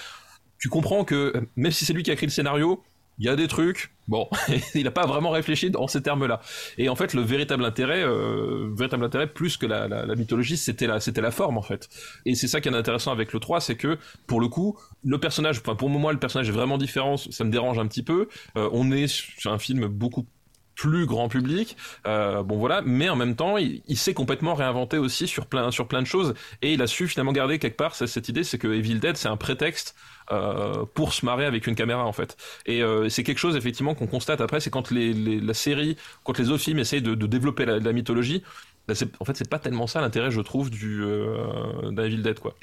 tu 0.59 0.69
comprends 0.69 1.05
que 1.05 1.33
euh, 1.37 1.41
même 1.57 1.73
si 1.73 1.85
c'est 1.85 1.93
lui 1.93 2.03
qui 2.03 2.11
a 2.11 2.15
écrit 2.15 2.27
le 2.27 2.33
scénario, 2.33 2.83
il 3.19 3.27
y 3.27 3.29
a 3.29 3.37
des 3.37 3.49
trucs, 3.49 3.93
bon, 4.09 4.29
il 4.75 4.85
n'a 4.85 4.91
pas 4.91 5.07
vraiment 5.07 5.31
réfléchi 5.31 5.71
dans 5.71 5.87
ces 5.87 6.03
termes-là. 6.03 6.41
Et 6.79 6.89
en 6.89 6.97
fait, 6.97 7.15
le 7.15 7.23
véritable 7.23 7.65
intérêt, 7.65 8.03
euh, 8.03 8.71
véritable 8.75 9.05
intérêt 9.05 9.27
plus 9.27 9.57
que 9.57 9.67
la, 9.67 9.89
la, 9.89 10.07
la 10.07 10.15
mythologie, 10.15 10.57
c'était 10.57 10.87
la, 10.87 11.01
c'était 11.01 11.21
la 11.21 11.31
forme 11.31 11.59
en 11.59 11.63
fait. 11.63 11.89
Et 12.27 12.35
c'est 12.35 12.49
ça 12.49 12.61
qui 12.61 12.69
est 12.69 12.75
intéressant 12.75 13.13
avec 13.13 13.33
le 13.33 13.41
3, 13.41 13.61
c'est 13.61 13.77
que 13.77 13.99
pour 14.27 14.41
le 14.41 14.49
coup, 14.49 14.79
le 15.05 15.19
personnage, 15.19 15.59
enfin 15.59 15.77
pour 15.77 15.89
moi, 15.89 16.13
le 16.13 16.19
personnage 16.19 16.49
est 16.49 16.53
vraiment 16.53 16.79
différent. 16.79 17.17
Ça 17.17 17.45
me 17.45 17.51
dérange 17.51 17.79
un 17.79 17.87
petit 17.87 18.03
peu. 18.03 18.29
Euh, 18.57 18.69
on 18.73 18.91
est 18.91 19.07
sur 19.07 19.53
un 19.53 19.59
film 19.59 19.87
beaucoup 19.87 20.27
plus 20.75 21.07
grand 21.07 21.29
public, 21.29 21.77
euh, 22.07 22.43
bon 22.43 22.59
voilà, 22.59 22.83
mais 22.85 23.09
en 23.09 23.17
même 23.17 23.37
temps, 23.37 23.57
il, 23.59 23.83
il 23.87 23.97
s'est 23.97 24.15
complètement 24.15 24.55
réinventé 24.55 24.99
aussi 24.99 25.27
sur 25.29 25.47
plein 25.47 25.71
sur 25.71 25.87
plein 25.89 26.03
de 26.03 26.07
choses 26.07 26.35
et 26.63 26.75
il 26.75 26.83
a 26.83 26.87
su 26.87 27.07
finalement 27.09 27.33
garder 27.33 27.59
quelque 27.59 27.77
part 27.77 27.95
cette, 27.95 28.09
cette 28.09 28.29
idée, 28.29 28.45
c'est 28.45 28.59
que 28.59 28.69
Evil 28.69 28.99
Dead 29.01 29.17
c'est 29.17 29.29
un 29.29 29.37
prétexte 29.37 29.95
euh, 30.33 30.85
pour 30.95 31.13
se 31.13 31.25
marrer 31.27 31.45
avec 31.45 31.67
une 31.67 31.75
caméra 31.75 32.05
en 32.05 32.13
fait. 32.13 32.37
Et 32.67 32.83
euh, 32.83 33.09
c'est 33.09 33.23
quelque 33.23 33.39
chose 33.39 33.57
effectivement 33.57 33.95
qu'on 33.95 34.07
constate 34.07 34.41
après, 34.41 34.61
c'est 34.61 34.71
quand 34.71 34.91
les, 34.91 35.13
les- 35.13 35.41
la 35.41 35.55
série, 35.55 35.97
quand 36.25 36.39
les 36.39 36.51
autres 36.51 36.63
films 36.63 36.79
essayent 36.79 37.03
de, 37.03 37.15
de 37.15 37.27
développer 37.27 37.67
la, 37.67 37.79
la 37.79 37.93
mythologie. 37.93 38.43
bah, 38.89 38.95
en 39.21 39.25
fait, 39.25 39.37
c'est 39.37 39.49
pas 39.49 39.59
tellement 39.59 39.87
ça 39.87 40.01
l'intérêt, 40.01 40.31
je 40.31 40.41
trouve, 40.41 40.71
du 40.71 41.03
euh, 41.05 41.91
d'un 41.91 42.05
Evil 42.05 42.23
Dead 42.23 42.39
quoi. 42.41 42.55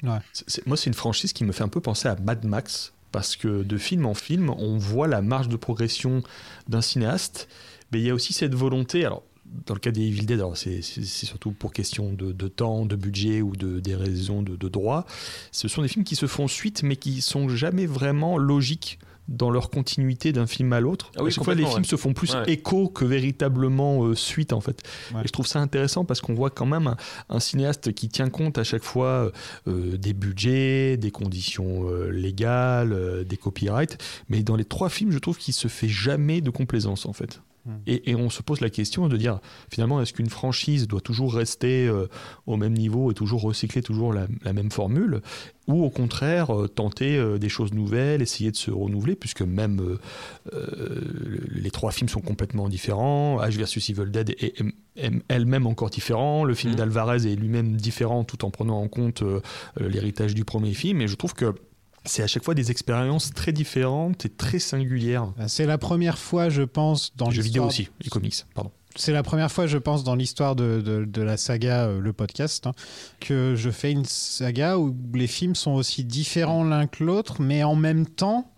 Moi, 0.66 0.76
c'est 0.76 0.86
une 0.88 0.94
franchise 0.94 1.32
qui 1.32 1.44
me 1.44 1.52
fait 1.52 1.62
un 1.64 1.68
peu 1.68 1.80
penser 1.80 2.08
à 2.08 2.16
Mad 2.16 2.44
Max, 2.44 2.92
parce 3.12 3.36
que 3.36 3.62
de 3.62 3.76
film 3.78 4.06
en 4.06 4.14
film, 4.14 4.50
on 4.50 4.76
voit 4.78 5.06
la 5.06 5.20
marge 5.22 5.48
de 5.48 5.56
progression 5.56 6.22
d'un 6.68 6.80
cinéaste, 6.80 7.48
mais 7.92 8.00
il 8.00 8.06
y 8.06 8.10
a 8.10 8.14
aussi 8.14 8.32
cette 8.32 8.54
volonté. 8.54 9.04
Alors, 9.04 9.22
dans 9.66 9.74
le 9.74 9.80
cas 9.80 9.90
des 9.90 10.02
Evil 10.02 10.24
Dead, 10.24 10.42
c'est 10.54 10.80
surtout 10.82 11.52
pour 11.52 11.72
question 11.72 12.12
de, 12.12 12.32
de 12.32 12.48
temps, 12.48 12.86
de 12.86 12.96
budget 12.96 13.42
ou 13.42 13.54
de, 13.54 13.80
des 13.80 13.94
raisons 13.94 14.42
de, 14.42 14.56
de 14.56 14.68
droit. 14.68 15.04
Ce 15.50 15.68
sont 15.68 15.82
des 15.82 15.88
films 15.88 16.04
qui 16.04 16.16
se 16.16 16.26
font 16.26 16.48
suite, 16.48 16.82
mais 16.82 16.96
qui 16.96 17.20
sont 17.20 17.48
jamais 17.50 17.84
vraiment 17.86 18.38
logiques 18.38 18.98
dans 19.28 19.50
leur 19.50 19.70
continuité 19.70 20.32
d'un 20.32 20.46
film 20.48 20.72
à 20.72 20.80
l'autre. 20.80 21.12
Ah 21.16 21.22
oui, 21.22 21.30
chaque 21.30 21.44
fois, 21.44 21.54
les 21.54 21.64
films 21.64 21.78
ouais. 21.78 21.84
se 21.84 21.96
font 21.96 22.12
plus 22.12 22.34
Ouais. 22.34 22.50
écho 22.50 22.88
que 22.88 23.04
véritablement 23.04 24.04
euh, 24.04 24.14
suite, 24.16 24.52
en 24.52 24.60
fait. 24.60 24.82
Ouais. 25.14 25.20
Et 25.22 25.26
je 25.28 25.32
trouve 25.32 25.46
ça 25.46 25.60
intéressant 25.60 26.04
parce 26.04 26.20
qu'on 26.20 26.34
voit 26.34 26.50
quand 26.50 26.66
même 26.66 26.88
un, 26.88 26.96
un 27.28 27.38
cinéaste 27.38 27.92
qui 27.92 28.08
tient 28.08 28.30
compte 28.30 28.58
à 28.58 28.64
chaque 28.64 28.82
fois 28.82 29.30
euh, 29.68 29.96
des 29.96 30.12
budgets, 30.12 30.96
des 30.96 31.10
conditions 31.12 31.88
euh, 31.88 32.10
légales, 32.10 32.92
euh, 32.92 33.22
des 33.22 33.36
copyrights. 33.36 33.96
Mais 34.28 34.42
dans 34.42 34.56
les 34.56 34.64
trois 34.64 34.88
films, 34.88 35.12
je 35.12 35.18
trouve 35.18 35.38
qu'il 35.38 35.54
se 35.54 35.68
fait 35.68 35.88
jamais 35.88 36.40
de 36.40 36.50
complaisance, 36.50 37.06
en 37.06 37.12
fait. 37.12 37.42
Hmm. 37.64 37.76
Et, 37.86 38.10
et 38.10 38.16
on 38.16 38.28
se 38.28 38.42
pose 38.42 38.60
la 38.60 38.70
question 38.70 39.06
de 39.06 39.16
dire, 39.16 39.38
finalement, 39.70 40.00
est-ce 40.02 40.12
qu'une 40.12 40.28
franchise 40.28 40.88
doit 40.88 41.00
toujours 41.00 41.32
rester 41.34 41.86
euh, 41.86 42.08
au 42.46 42.56
même 42.56 42.72
niveau 42.72 43.12
et 43.12 43.14
toujours 43.14 43.42
recycler 43.42 43.82
toujours 43.82 44.12
la, 44.12 44.26
la 44.44 44.52
même 44.52 44.72
formule 44.72 45.20
Ou 45.68 45.84
au 45.84 45.90
contraire, 45.90 46.50
euh, 46.52 46.66
tenter 46.66 47.16
euh, 47.16 47.38
des 47.38 47.48
choses 47.48 47.72
nouvelles, 47.72 48.20
essayer 48.20 48.50
de 48.50 48.56
se 48.56 48.72
renouveler, 48.72 49.14
puisque 49.14 49.42
même 49.42 49.96
les 51.54 51.70
trois 51.70 51.92
films 51.92 52.08
sont 52.08 52.20
complètement 52.20 52.68
différents. 52.68 53.40
H 53.40 53.56
versus 53.56 53.88
Evil 53.90 54.10
Dead 54.10 54.30
est, 54.30 54.60
est- 54.60 54.64
est 54.96 55.12
elle-même 55.28 55.66
encore 55.66 55.90
différent. 55.90 56.44
Le 56.44 56.54
film 56.54 56.72
Mhm. 56.72 56.78
d'Alvarez 56.78 57.26
est 57.32 57.36
lui-même 57.36 57.76
différent 57.76 58.24
tout 58.24 58.44
en 58.44 58.50
prenant 58.50 58.80
en 58.80 58.88
compte 58.88 59.22
l'héritage 59.78 60.34
du 60.34 60.44
premier 60.44 60.74
film. 60.74 61.00
Et 61.00 61.08
je 61.08 61.14
trouve 61.14 61.34
que 61.34 61.54
c'est 62.04 62.22
à 62.22 62.26
chaque 62.26 62.44
fois 62.44 62.54
des 62.54 62.70
expériences 62.70 63.30
très 63.32 63.52
différentes 63.52 64.24
et 64.26 64.28
très 64.28 64.58
singulières. 64.58 65.32
Euh, 65.38 65.44
C'est 65.48 65.66
la 65.66 65.78
première 65.78 66.18
fois, 66.18 66.48
je 66.48 66.62
pense, 66.62 67.14
dans 67.16 67.28
Les 67.28 67.36
jeux 67.36 67.42
vidéo 67.42 67.64
aussi, 67.64 67.88
les 68.02 68.10
comics, 68.10 68.34
pardon. 68.54 68.70
C'est 68.94 69.12
la 69.12 69.22
première 69.22 69.50
fois, 69.50 69.66
je 69.66 69.78
pense, 69.78 70.04
dans 70.04 70.14
l'histoire 70.14 70.54
de, 70.54 70.82
de- 70.82 71.06
de 71.06 71.22
la 71.22 71.38
saga, 71.38 71.84
euh, 71.86 71.98
le 72.00 72.12
podcast, 72.12 72.66
hein, 72.66 72.72
que 73.20 73.54
je 73.56 73.70
fais 73.70 73.90
une 73.90 74.04
saga 74.04 74.76
où 74.78 74.94
les 75.14 75.26
films 75.26 75.54
sont 75.54 75.70
aussi 75.70 76.04
différents 76.04 76.62
l'un 76.64 76.86
que 76.86 77.02
l'autre, 77.02 77.40
mais 77.40 77.62
en 77.64 77.74
même 77.74 78.04
temps, 78.06 78.50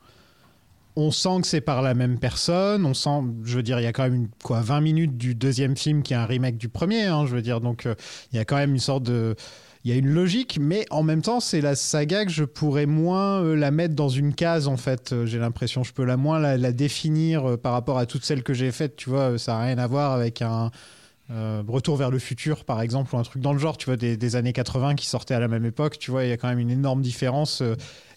on 0.97 1.11
sent 1.11 1.40
que 1.42 1.47
c'est 1.47 1.61
par 1.61 1.82
la 1.82 1.95
même 1.95 2.18
personne. 2.18 2.86
On 2.86 2.95
sent, 2.95 3.20
je 3.45 3.57
veux 3.57 3.62
dire, 3.62 3.78
il 3.80 3.84
y 3.84 3.86
a 3.86 3.92
quand 3.92 4.05
même 4.05 4.14
une, 4.14 4.28
quoi, 4.42 4.61
20 4.61 4.80
minutes 4.80 5.16
du 5.16 5.34
deuxième 5.34 5.76
film 5.76 6.03
qui 6.03 6.12
est 6.14 6.16
un 6.16 6.26
remake 6.26 6.57
du 6.57 6.68
premier. 6.68 7.03
hein, 7.05 7.26
je 7.26 7.34
veux 7.34 7.42
dire, 7.42 7.61
donc 7.61 7.86
euh, 7.86 7.95
il 8.32 8.36
y 8.36 8.38
a 8.38 8.45
quand 8.45 8.57
même 8.57 8.72
une 8.72 8.80
sorte 8.80 9.03
de. 9.05 9.34
Il 9.85 9.91
y 9.91 9.95
a 9.95 9.97
une 9.99 10.09
logique, 10.09 10.59
mais 10.59 10.87
en 10.91 11.03
même 11.03 11.20
temps, 11.20 11.41
c'est 11.41 11.61
la 11.61 11.74
saga 11.74 12.24
que 12.24 12.30
je 12.30 12.45
pourrais 12.45 12.87
moins 12.87 13.43
euh, 13.43 13.55
la 13.55 13.70
mettre 13.70 13.95
dans 13.95 14.09
une 14.09 14.35
case, 14.35 14.66
en 14.66 14.78
fait. 14.78 15.12
Euh, 15.12 15.26
J'ai 15.26 15.39
l'impression, 15.39 15.85
je 15.85 15.93
peux 15.93 16.05
la 16.05 16.16
moins 16.16 16.39
la, 16.39 16.72
définir 16.72 17.51
euh, 17.51 17.57
par 17.59 17.72
rapport 17.72 17.99
à 17.99 18.07
toutes 18.07 18.24
celles 18.24 18.43
que 18.43 18.55
j'ai 18.55 18.72
faites, 18.72 18.97
tu 18.97 19.11
vois. 19.11 19.39
Ça 19.39 19.53
n'a 19.53 19.64
rien 19.64 19.78
à 19.78 19.87
voir 19.87 20.12
avec 20.12 20.43
un. 20.43 20.70
Retour 21.66 21.97
vers 21.97 22.11
le 22.11 22.18
futur, 22.18 22.66
par 22.66 22.82
exemple, 22.82 23.14
ou 23.14 23.18
un 23.18 23.22
truc 23.22 23.41
dans 23.41 23.55
le 23.55 23.59
genre, 23.59 23.78
tu 23.78 23.87
vois, 23.87 23.97
des, 23.97 24.18
des 24.18 24.37
années 24.37 24.53
80 24.53 24.95
qui 24.95 25.07
sortaient 25.07 25.32
à 25.32 25.41
la 25.41 25.49
même 25.49 25.64
époque, 25.64 25.99
tu 25.99 26.11
vois, 26.11 26.24
il 26.24 26.28
y 26.28 26.32
a 26.32 26.37
quand 26.37 26.49
même 26.49 26.59
une 26.59 26.70
énorme 26.70 27.01
différence. 27.01 27.62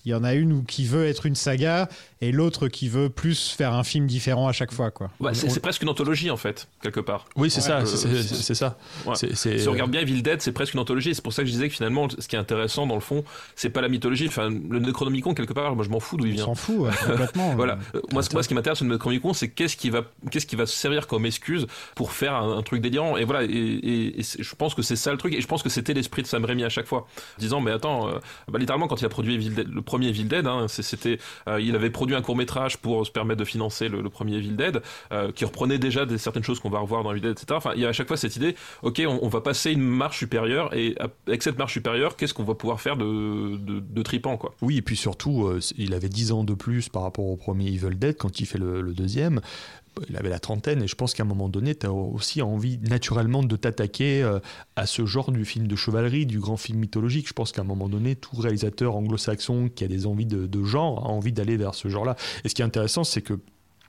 Il 0.04 0.12
y 0.12 0.14
en 0.14 0.26
a 0.26 0.34
une 0.34 0.52
où 0.52 0.64
qui 0.64 0.84
veut 0.86 1.06
être 1.06 1.26
une 1.26 1.34
saga 1.34 1.88
et 2.22 2.32
l'autre 2.32 2.68
qui 2.68 2.90
veut 2.90 3.10
plus 3.10 3.52
faire 3.52 3.74
un 3.74 3.84
film 3.84 4.08
différent 4.08 4.48
à 4.48 4.52
chaque 4.52 4.72
fois, 4.74 4.92
quoi. 4.92 5.10
Bah, 5.20 5.32
c'est 5.34 5.48
On- 5.48 5.50
c'est 5.50 5.60
presque 5.60 5.82
une 5.84 5.90
anthologie 5.90 6.32
en 6.32 6.38
fait, 6.38 6.68
quelque 6.82 7.00
part. 7.00 7.26
Oui, 7.36 7.50
c'est 7.52 7.62
ça, 7.62 7.80
Euh, 7.80 7.86
c'est- 7.86 7.98
c'est 8.24 8.36
c'est 8.36 8.56
ça. 8.56 8.78
Ouais. 9.06 9.16
C'est- 9.16 9.36
c'est- 9.36 9.60
Si 9.60 9.68
on 9.68 9.72
regarde 9.72 9.92
bien 9.92 10.02
Evil 10.02 10.22
Dead, 10.22 10.42
c'est 10.42 10.52
presque 10.52 10.74
une 10.74 10.80
anthologie. 10.80 11.14
C'est 11.16 11.22
pour 11.24 11.34
ça 11.34 11.44
que 11.44 11.48
je 11.48 11.54
disais 11.54 11.68
que 11.70 11.74
finalement, 11.76 12.08
ce 12.18 12.28
qui 12.28 12.36
est 12.36 12.40
intéressant 12.40 12.88
dans 12.88 12.96
le 12.96 13.02
fond, 13.02 13.24
c'est 13.56 13.70
pas 13.70 13.82
la 13.82 13.90
mythologie. 13.90 14.28
Enfin, 14.28 14.50
le 14.50 14.80
Necronomicon, 14.80 15.34
quelque 15.34 15.54
part, 15.54 15.76
moi 15.76 15.86
je 15.86 15.90
m'en 15.90 16.00
fous 16.00 16.18
d'où 16.18 16.26
il 16.26 16.32
On 16.32 16.36
vient. 16.36 16.46
s'en 16.46 16.56
fout 16.56 16.90
complètement. 17.06 17.56
Voilà. 17.56 17.78
Euh, 17.96 18.02
moi, 18.12 18.24
ce- 18.24 18.32
moi, 18.34 18.42
ce 18.44 18.48
qui 18.48 18.54
m'intéresse 18.54 18.82
le 18.82 18.88
Necronomicon, 18.88 19.34
c'est 19.34 19.50
qu'est-ce 19.50 19.78
qui 19.78 19.90
va, 19.90 20.02
qu'est-ce 20.32 20.46
qui 20.48 20.56
va 20.56 20.66
se 20.66 20.76
servir 20.76 21.08
comme 21.08 21.26
excuse 21.26 21.68
pour 21.96 22.12
faire 22.12 22.34
un, 22.36 22.58
un 22.58 22.62
truc 22.64 22.82
délirant. 22.82 23.18
Et 23.18 23.24
voilà. 23.26 23.44
Et, 23.44 23.48
et- 23.50 24.20
et 24.20 24.24
c'est- 24.24 24.42
je 24.42 24.56
pense 24.56 24.74
que 24.76 24.82
c'est 24.82 24.96
ça 24.96 25.12
le 25.12 25.18
truc. 25.18 25.34
Et 25.34 25.42
je 25.42 25.48
pense 25.48 25.62
que 25.64 25.70
c'était 25.70 25.94
l'esprit 25.94 26.22
de 26.24 26.28
Sam 26.28 26.46
Raimi 26.46 26.64
à 26.64 26.70
chaque 26.70 26.88
fois, 26.88 27.08
disant 27.38 27.62
mais 27.62 27.72
attends, 27.72 28.08
euh, 28.10 28.14
bah, 28.48 28.60
littéralement 28.60 28.88
quand 28.88 29.00
il 29.02 29.06
a 29.06 29.10
produit 29.10 29.36
Evil 29.36 29.50
Dead, 29.52 29.68
le 29.72 29.82
premier 29.82 30.08
Evil 30.08 30.26
Dead, 30.26 30.48
hein, 30.48 30.66
c'était, 30.68 31.20
euh, 31.48 31.62
il 31.62 31.76
avait 31.76 31.90
produit 31.90 32.07
un 32.16 32.22
court 32.22 32.36
métrage 32.36 32.78
pour 32.78 33.06
se 33.06 33.12
permettre 33.12 33.40
de 33.40 33.46
financer 33.46 33.90
le, 33.90 34.08
premier 34.10 34.36
Evil 34.36 34.56
Dead, 34.56 34.82
euh, 35.12 35.32
qui 35.32 35.46
reprenait 35.46 35.78
déjà 35.78 36.06
certaines 36.18 36.44
choses 36.44 36.60
qu'on 36.60 36.70
va 36.70 36.80
revoir 36.80 37.04
dans 37.04 37.12
Evil 37.12 37.22
Dead, 37.22 37.32
etc. 37.32 37.48
Enfin, 37.52 37.72
il 37.76 37.82
y 37.82 37.86
a 37.86 37.90
à 37.90 37.94
chaque 37.94 38.08
fois 38.08 38.18
cette 38.18 38.36
idée, 38.36 38.56
ok, 38.84 39.02
on, 39.08 39.28
va 39.28 39.42
passer 39.42 39.72
une 39.72 39.82
marche 39.82 40.20
supérieure 40.20 40.74
et 40.74 40.96
avec 41.28 41.44
cette 41.44 41.58
marche 41.58 41.74
supérieure, 41.74 42.16
qu'est-ce 42.16 42.34
qu'on 42.34 42.44
va 42.44 42.56
pouvoir 42.56 42.80
faire 42.80 42.98
de, 42.98 43.58
de, 43.58 43.80
de 43.80 44.02
tripant 44.02 44.38
quoi? 44.38 44.56
Oui, 44.62 44.78
et 44.78 44.82
puis 44.82 44.96
surtout, 44.96 45.46
euh, 45.46 45.60
il 45.78 45.94
avait 45.94 46.10
10 46.10 46.32
ans 46.32 46.44
de 46.44 46.54
plus 46.54 46.90
par 46.90 47.04
rapport 47.04 47.26
au 47.26 47.36
premier 47.36 47.68
Evil 47.68 47.96
Dead 47.96 48.18
quand 48.18 48.40
il 48.40 48.46
fait 48.46 48.58
le 48.58 48.94
deuxième. 48.94 49.42
Il 50.10 50.18
avait 50.18 50.30
la 50.30 50.40
trentaine 50.40 50.84
et 50.84 50.88
je 50.88 50.96
pense 50.96 51.14
qu'à 51.14 51.24
un 51.24 51.26
moment 51.26 51.50
donné, 51.50 51.76
tu 51.76 51.86
as 51.86 51.92
aussi 51.92 52.42
envie 52.42 52.80
naturellement 52.80 53.44
de 53.44 53.56
t'attaquer 53.56 54.24
euh, 54.24 54.40
à 54.76 54.86
ce 54.86 55.06
genre 55.06 55.32
du 55.32 55.46
film 55.46 55.68
de 55.68 55.76
chevalerie, 55.76 56.26
du 56.26 56.40
grand 56.40 56.58
film 56.58 56.80
mythologique. 56.80 57.28
Je 57.28 57.34
pense 57.34 57.52
qu'à 57.52 57.62
un 57.62 57.66
moment 57.66 57.90
donné, 57.90 58.16
tout 58.16 58.36
réalisateur 58.36 58.96
anglo-saxon 58.96 59.70
qui 59.74 59.84
a 59.84 59.88
des 59.88 60.06
envies 60.06 60.26
de, 60.26 60.46
de 60.48 60.64
genre 60.64 61.06
a 61.06 61.10
envie 61.10 61.34
d'aller 61.34 61.58
vers 61.58 61.76
ce 61.76 61.88
genre-là. 61.88 62.16
Et 62.44 62.50
ce 62.50 62.56
qui 62.56 62.62
est 62.62 62.66
intéressant, 62.66 63.04
c'est 63.04 63.22
que 63.22 63.40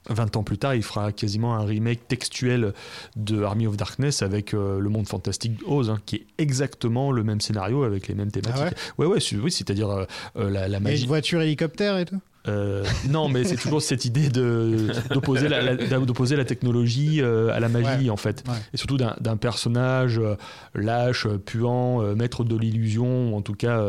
20 0.09 0.37
ans 0.37 0.43
plus 0.43 0.59
tard, 0.59 0.75
il 0.75 0.83
fera 0.83 1.13
quasiment 1.13 1.55
un 1.55 1.65
remake 1.65 2.09
textuel 2.09 2.73
de 3.17 3.43
Army 3.43 3.67
of 3.67 3.77
Darkness 3.77 4.23
avec 4.23 4.55
euh, 4.55 4.79
le 4.79 4.89
monde 4.89 5.07
fantastique 5.07 5.53
Oz, 5.67 5.91
hein, 5.91 5.99
qui 6.07 6.17
est 6.17 6.27
exactement 6.39 7.13
le 7.13 7.23
même 7.25 7.41
scénario 7.41 7.83
avec 7.85 8.09
les 8.09 8.15
mêmes 8.15 8.31
thématiques. 8.31 8.75
Ah 8.77 8.93
ouais, 8.99 9.07
ouais, 9.07 9.19
oui, 9.43 9.53
c'est-à-dire 9.53 10.07
euh, 10.37 10.51
la, 10.51 10.81
magie. 10.81 11.03
une 11.03 11.09
voiture 11.09 11.41
hélicoptère 11.43 11.99
et 11.99 12.05
tout? 12.05 12.21
Euh, 12.47 12.85
non, 13.11 13.29
mais 13.29 13.45
c'est 13.45 13.57
toujours 13.57 13.83
cette 13.83 14.05
idée 14.05 14.29
d'opposer 14.29 15.49
la, 15.49 15.61
la- 15.75 15.99
d'opposer 15.99 16.37
la 16.37 16.45
technologie 16.45 17.21
euh, 17.21 17.51
à 17.53 17.61
la 17.61 17.69
magie 17.69 18.05
Ouais. 18.05 18.11
en 18.11 18.17
fait, 18.17 18.45
Ouais. 18.49 18.55
et 18.73 18.77
surtout 18.77 18.97
d'un 18.97 19.37
personnage 19.37 20.19
euh, 20.19 20.37
lâche, 20.75 21.27
puant, 21.45 22.01
maître 22.15 22.45
de 22.45 22.57
l'illusion, 22.57 23.37
en 23.37 23.43
tout 23.43 23.55
cas 23.55 23.83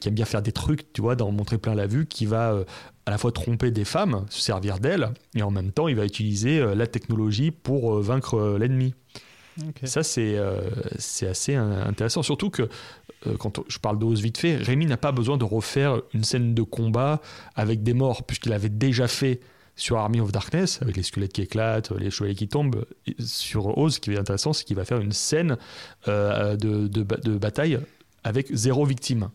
qui 0.00 0.08
aime 0.08 0.14
bien 0.14 0.24
faire 0.24 0.42
des 0.42 0.52
trucs, 0.52 0.92
tu 0.92 1.00
vois, 1.02 1.16
d'en 1.16 1.30
montrer 1.32 1.58
plein 1.58 1.74
la 1.74 1.86
vue, 1.86 2.06
qui 2.06 2.26
va 2.26 2.54
à 3.06 3.10
la 3.10 3.18
fois 3.18 3.32
tromper 3.32 3.70
des 3.70 3.84
femmes, 3.84 4.24
se 4.30 4.40
servir 4.40 4.78
d'elles, 4.78 5.08
et 5.34 5.42
en 5.42 5.50
même 5.50 5.72
temps 5.72 5.88
il 5.88 5.96
va 5.96 6.04
utiliser 6.04 6.62
la 6.74 6.86
technologie 6.86 7.50
pour 7.50 8.00
vaincre 8.00 8.56
l'ennemi. 8.58 8.94
Ça, 9.84 10.02
c'est 10.02 10.36
euh, 10.36 10.60
c'est 10.98 11.26
assez 11.26 11.54
intéressant. 11.54 12.22
Surtout 12.22 12.50
que, 12.50 12.68
euh, 13.26 13.36
quand 13.38 13.60
je 13.68 13.78
parle 13.78 13.98
d'Oz 13.98 14.20
vite 14.20 14.38
fait, 14.38 14.56
Rémi 14.56 14.86
n'a 14.86 14.96
pas 14.96 15.12
besoin 15.12 15.36
de 15.36 15.44
refaire 15.44 16.00
une 16.14 16.24
scène 16.24 16.54
de 16.54 16.62
combat 16.62 17.20
avec 17.54 17.82
des 17.82 17.94
morts, 17.94 18.24
puisqu'il 18.24 18.52
avait 18.52 18.68
déjà 18.68 19.08
fait 19.08 19.40
sur 19.76 19.96
Army 19.98 20.20
of 20.20 20.32
Darkness, 20.32 20.80
avec 20.82 20.96
les 20.96 21.02
squelettes 21.04 21.32
qui 21.32 21.42
éclatent, 21.42 21.92
les 21.92 22.10
chevaliers 22.10 22.34
qui 22.34 22.48
tombent. 22.48 22.84
Et 23.06 23.14
sur 23.20 23.78
Oz, 23.78 23.94
ce 23.94 24.00
qui 24.00 24.12
est 24.12 24.18
intéressant, 24.18 24.52
c'est 24.52 24.64
qu'il 24.64 24.76
va 24.76 24.84
faire 24.84 25.00
une 25.00 25.12
scène 25.12 25.56
euh, 26.08 26.56
de, 26.56 26.88
de 26.88 27.02
de 27.02 27.38
bataille 27.38 27.78
avec 28.24 28.48
zéro 28.52 28.84
victime. 28.84 29.30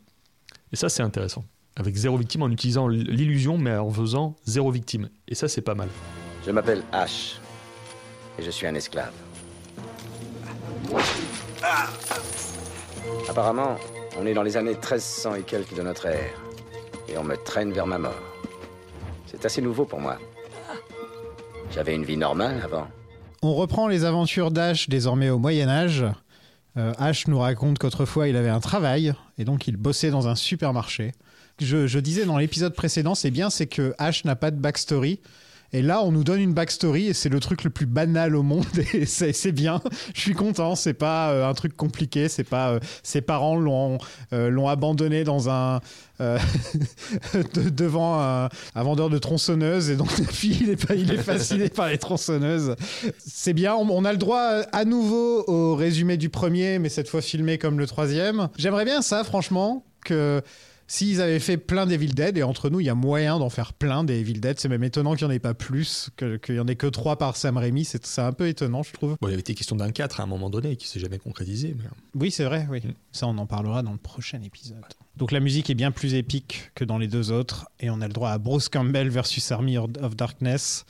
Et 0.71 0.75
ça, 0.75 0.89
c'est 0.89 1.03
intéressant. 1.03 1.45
Avec 1.75 1.95
zéro 1.95 2.17
victime, 2.17 2.43
en 2.43 2.49
utilisant 2.49 2.87
l'illusion, 2.87 3.57
mais 3.57 3.75
en 3.75 3.89
faisant 3.89 4.35
zéro 4.45 4.69
victime. 4.69 5.09
Et 5.27 5.35
ça, 5.35 5.47
c'est 5.47 5.61
pas 5.61 5.75
mal. 5.75 5.89
Je 6.45 6.51
m'appelle 6.51 6.83
Ash. 6.91 7.39
Et 8.37 8.43
je 8.43 8.51
suis 8.51 8.67
un 8.67 8.75
esclave. 8.75 9.13
Apparemment, 13.29 13.77
on 14.19 14.25
est 14.25 14.33
dans 14.33 14.43
les 14.43 14.57
années 14.57 14.73
1300 14.73 15.35
et 15.35 15.41
quelques 15.41 15.75
de 15.75 15.81
notre 15.81 16.05
ère. 16.05 16.33
Et 17.09 17.17
on 17.17 17.23
me 17.23 17.35
traîne 17.35 17.71
vers 17.71 17.87
ma 17.87 17.97
mort. 17.97 18.13
C'est 19.25 19.45
assez 19.45 19.61
nouveau 19.61 19.85
pour 19.85 19.99
moi. 19.99 20.17
J'avais 21.71 21.95
une 21.95 22.03
vie 22.03 22.17
normale 22.17 22.61
avant. 22.63 22.87
On 23.41 23.55
reprend 23.55 23.87
les 23.87 24.05
aventures 24.05 24.51
d'Ash 24.51 24.89
désormais 24.89 25.29
au 25.29 25.39
Moyen 25.39 25.67
Âge. 25.67 26.05
Euh, 26.77 26.93
Ash 26.97 27.27
nous 27.27 27.39
raconte 27.39 27.77
qu'autrefois 27.77 28.27
il 28.27 28.35
avait 28.35 28.49
un 28.49 28.59
travail 28.59 29.13
et 29.37 29.45
donc 29.45 29.67
il 29.67 29.77
bossait 29.77 30.11
dans 30.11 30.27
un 30.27 30.35
supermarché. 30.35 31.11
Je, 31.59 31.99
disais 31.99 32.25
dans 32.25 32.37
l'épisode 32.37 32.73
précédent, 32.73 33.15
c'est 33.15 33.31
bien, 33.31 33.49
c'est 33.49 33.67
que 33.67 33.93
Ash 33.97 34.25
n'a 34.25 34.35
pas 34.35 34.51
de 34.51 34.57
backstory. 34.57 35.19
Et 35.73 35.81
là, 35.81 36.03
on 36.03 36.11
nous 36.11 36.23
donne 36.23 36.39
une 36.39 36.53
backstory 36.53 37.07
et 37.07 37.13
c'est 37.13 37.29
le 37.29 37.39
truc 37.39 37.63
le 37.63 37.71
plus 37.71 37.87
banal 37.87 38.35
au 38.35 38.43
monde 38.43 38.65
et 38.93 39.05
c'est 39.05 39.51
bien. 39.51 39.81
Je 40.13 40.21
suis 40.21 40.35
content. 40.35 40.75
C'est 40.75 40.93
pas 40.93 41.31
euh, 41.31 41.49
un 41.49 41.53
truc 41.55 41.75
compliqué. 41.75 42.29
C'est 42.29 42.43
pas 42.43 42.69
euh, 42.69 42.79
ses 43.01 43.21
parents 43.21 43.55
l'ont 43.55 43.97
euh, 44.33 44.49
l'ont 44.49 44.67
abandonné 44.67 45.23
dans 45.23 45.49
un 45.49 45.81
de- 46.19 47.69
devant 47.69 48.21
un, 48.21 48.49
vendeur 48.75 49.09
de 49.09 49.17
tronçonneuses 49.17 49.89
et 49.89 49.97
donc 49.97 50.07
depuis 50.19 50.57
il 50.61 50.69
est 50.69 50.85
il 50.95 51.11
est 51.11 51.17
fasciné 51.17 51.67
par 51.69 51.89
les 51.89 51.97
tronçonneuses. 51.97 52.75
C'est 53.17 53.53
bien. 53.53 53.73
On, 53.73 54.05
a 54.05 54.11
le 54.11 54.17
droit 54.17 54.61
à 54.71 54.85
nouveau 54.85 55.43
au 55.47 55.75
résumé 55.75 56.15
du 56.15 56.29
premier, 56.29 56.79
mais 56.79 56.89
cette 56.89 57.09
fois 57.09 57.21
filmé 57.21 57.57
comme 57.57 57.79
le 57.79 57.87
troisième. 57.87 58.47
J'aimerais 58.57 58.85
bien 58.85 59.01
ça, 59.01 59.23
franchement, 59.23 59.83
que 60.05 60.41
S'ils 60.87 61.21
avaient 61.21 61.39
fait 61.39 61.57
plein 61.57 61.85
d'Evil 61.85 62.13
Dead, 62.13 62.37
et 62.37 62.43
entre 62.43 62.69
nous, 62.69 62.79
il 62.79 62.85
y 62.85 62.89
a 62.89 62.95
moyen 62.95 63.39
d'en 63.39 63.49
faire 63.49 63.73
plein 63.73 64.03
des 64.03 64.19
Evil 64.19 64.39
Dead, 64.39 64.59
c'est 64.59 64.69
même 64.69 64.83
étonnant 64.83 65.15
qu'il 65.15 65.27
n'y 65.27 65.33
en 65.33 65.35
ait 65.35 65.39
pas 65.39 65.53
plus, 65.53 66.09
qu'il 66.17 66.55
n'y 66.55 66.59
en 66.59 66.67
ait 66.67 66.75
que 66.75 66.87
trois 66.87 67.17
par 67.17 67.35
Sam 67.35 67.57
Raimi, 67.57 67.85
c'est 67.85 68.19
un 68.19 68.33
peu 68.33 68.47
étonnant, 68.47 68.83
je 68.83 68.91
trouve. 68.91 69.15
Bon, 69.21 69.27
il 69.27 69.31
avait 69.31 69.39
été 69.39 69.55
question 69.55 69.75
d'un 69.75 69.91
4 69.91 70.19
à 70.19 70.23
un 70.23 70.27
moment 70.27 70.49
donné, 70.49 70.75
qui 70.75 70.87
s'est 70.87 70.99
jamais 70.99 71.19
concrétisé. 71.19 71.75
Mais... 71.77 71.85
Oui, 72.15 72.31
c'est 72.31 72.43
vrai, 72.43 72.67
oui. 72.69 72.79
Mm. 72.83 72.93
Ça, 73.11 73.27
on 73.27 73.37
en 73.37 73.45
parlera 73.45 73.83
dans 73.83 73.91
le 73.91 73.97
prochain 73.97 74.41
épisode. 74.41 74.77
Donc 75.15 75.31
la 75.31 75.39
musique 75.39 75.69
est 75.69 75.75
bien 75.75 75.91
plus 75.91 76.15
épique 76.15 76.71
que 76.75 76.83
dans 76.83 76.97
les 76.97 77.07
deux 77.07 77.31
autres, 77.31 77.67
et 77.79 77.89
on 77.89 78.01
a 78.01 78.07
le 78.07 78.13
droit 78.13 78.31
à 78.31 78.37
Bruce 78.37 78.69
Campbell 78.69 79.09
versus 79.09 79.51
Army 79.51 79.77
of 79.77 80.15
Darkness. 80.15 80.85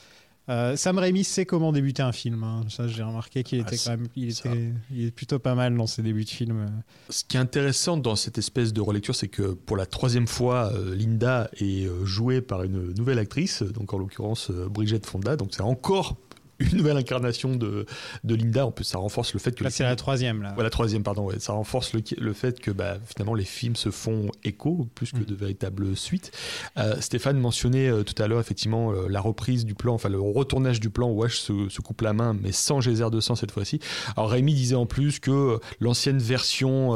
Euh, 0.50 0.76
Sam 0.76 0.98
Raimi 0.98 1.24
sait 1.24 1.46
comment 1.46 1.72
débuter 1.72 2.02
un 2.02 2.12
film. 2.12 2.44
hein. 2.44 2.62
Ça, 2.70 2.88
j'ai 2.88 3.02
remarqué 3.04 3.44
qu'il 3.44 3.60
Ah, 3.60 3.68
était 3.68 3.78
quand 3.78 3.92
même, 3.92 4.08
il 4.16 4.30
était, 4.30 4.72
il 4.92 5.06
est 5.08 5.12
plutôt 5.12 5.40
pas 5.40 5.56
mal 5.56 5.76
dans 5.78 5.88
ses 5.88 6.02
débuts 6.02 6.26
de 6.26 6.30
film. 6.30 6.66
Ce 7.10 7.24
qui 7.24 7.38
est 7.38 7.40
intéressant 7.40 7.96
dans 7.96 8.16
cette 8.18 8.38
espèce 8.38 8.74
de 8.74 8.82
relecture, 8.82 9.16
c'est 9.16 9.30
que 9.30 9.54
pour 9.54 9.78
la 9.78 9.86
troisième 9.86 10.28
fois, 10.28 10.72
euh, 10.74 10.96
Linda 10.96 11.50
est 11.62 11.86
euh, 11.88 12.04
jouée 12.06 12.42
par 12.42 12.64
une 12.64 12.94
nouvelle 12.94 13.20
actrice, 13.20 13.64
donc 13.64 13.94
en 13.94 13.98
l'occurrence 13.98 14.52
Bridget 14.52 15.02
Fonda. 15.06 15.38
Donc 15.38 15.50
c'est 15.52 15.62
encore 15.62 16.18
une 16.72 16.78
nouvelle 16.78 16.98
incarnation 16.98 17.56
de, 17.56 17.86
de 18.24 18.36
Linda. 18.36 18.66
En 18.66 18.72
plus, 18.72 18.84
ça 18.86 18.98
renforce 18.98 19.34
le 19.34 19.40
fait 19.40 19.54
que 19.56 19.64
Là, 19.64 19.70
c'est 19.70 19.84
la 19.84 19.96
troisième 19.96 20.42
là. 20.44 20.54
Ouais, 20.58 20.64
la 20.64 20.70
troisième, 20.70 21.04
pardon. 21.04 21.24
ouais. 21.26 21.40
Ça 21.40 21.54
renforce 21.54 21.94
le, 21.94 22.02
le 22.20 22.34
fait 22.34 22.60
que 22.60 22.72
bah, 22.72 22.98
finalement 23.06 23.34
les 23.36 23.44
films 23.46 23.76
se 23.76 23.92
font 23.92 24.30
écho 24.44 24.88
plus 24.96 25.12
que 25.12 25.18
Mm. 25.18 25.26
de 25.26 25.36
véritables 25.36 25.96
suites. 25.96 26.32
Euh, 26.78 27.00
Stéphane 27.02 27.38
mentionnait 27.40 27.88
euh, 27.90 28.04
tout 28.04 28.22
à 28.22 28.28
l'heure 28.28 28.40
effectivement 28.40 28.92
euh, 28.92 29.08
la 29.10 29.20
reprise 29.22 29.66
du 29.66 29.76
plan, 29.76 29.94
enfin 29.94 30.10
le 30.10 30.20
retournage 30.20 30.80
du 30.80 30.90
plan 30.90 31.10
où 31.10 31.24
Ash 31.24 31.40
se, 31.40 31.70
se 31.70 31.82
coupe 31.82 32.02
la 32.02 32.14
main, 32.14 32.36
mais 32.40 32.52
sans 32.52 32.82
geyser 32.82 33.10
de 33.12 33.20
sang 33.20 33.36
cette 33.36 33.52
fois-ci. 33.52 33.80
Alors 34.18 34.30
Rémi 34.32 34.54
disait 34.54 34.76
en 34.76 34.86
plus 34.86 35.20
que 35.20 35.60
l'ancienne 35.80 36.18
version, 36.20 36.96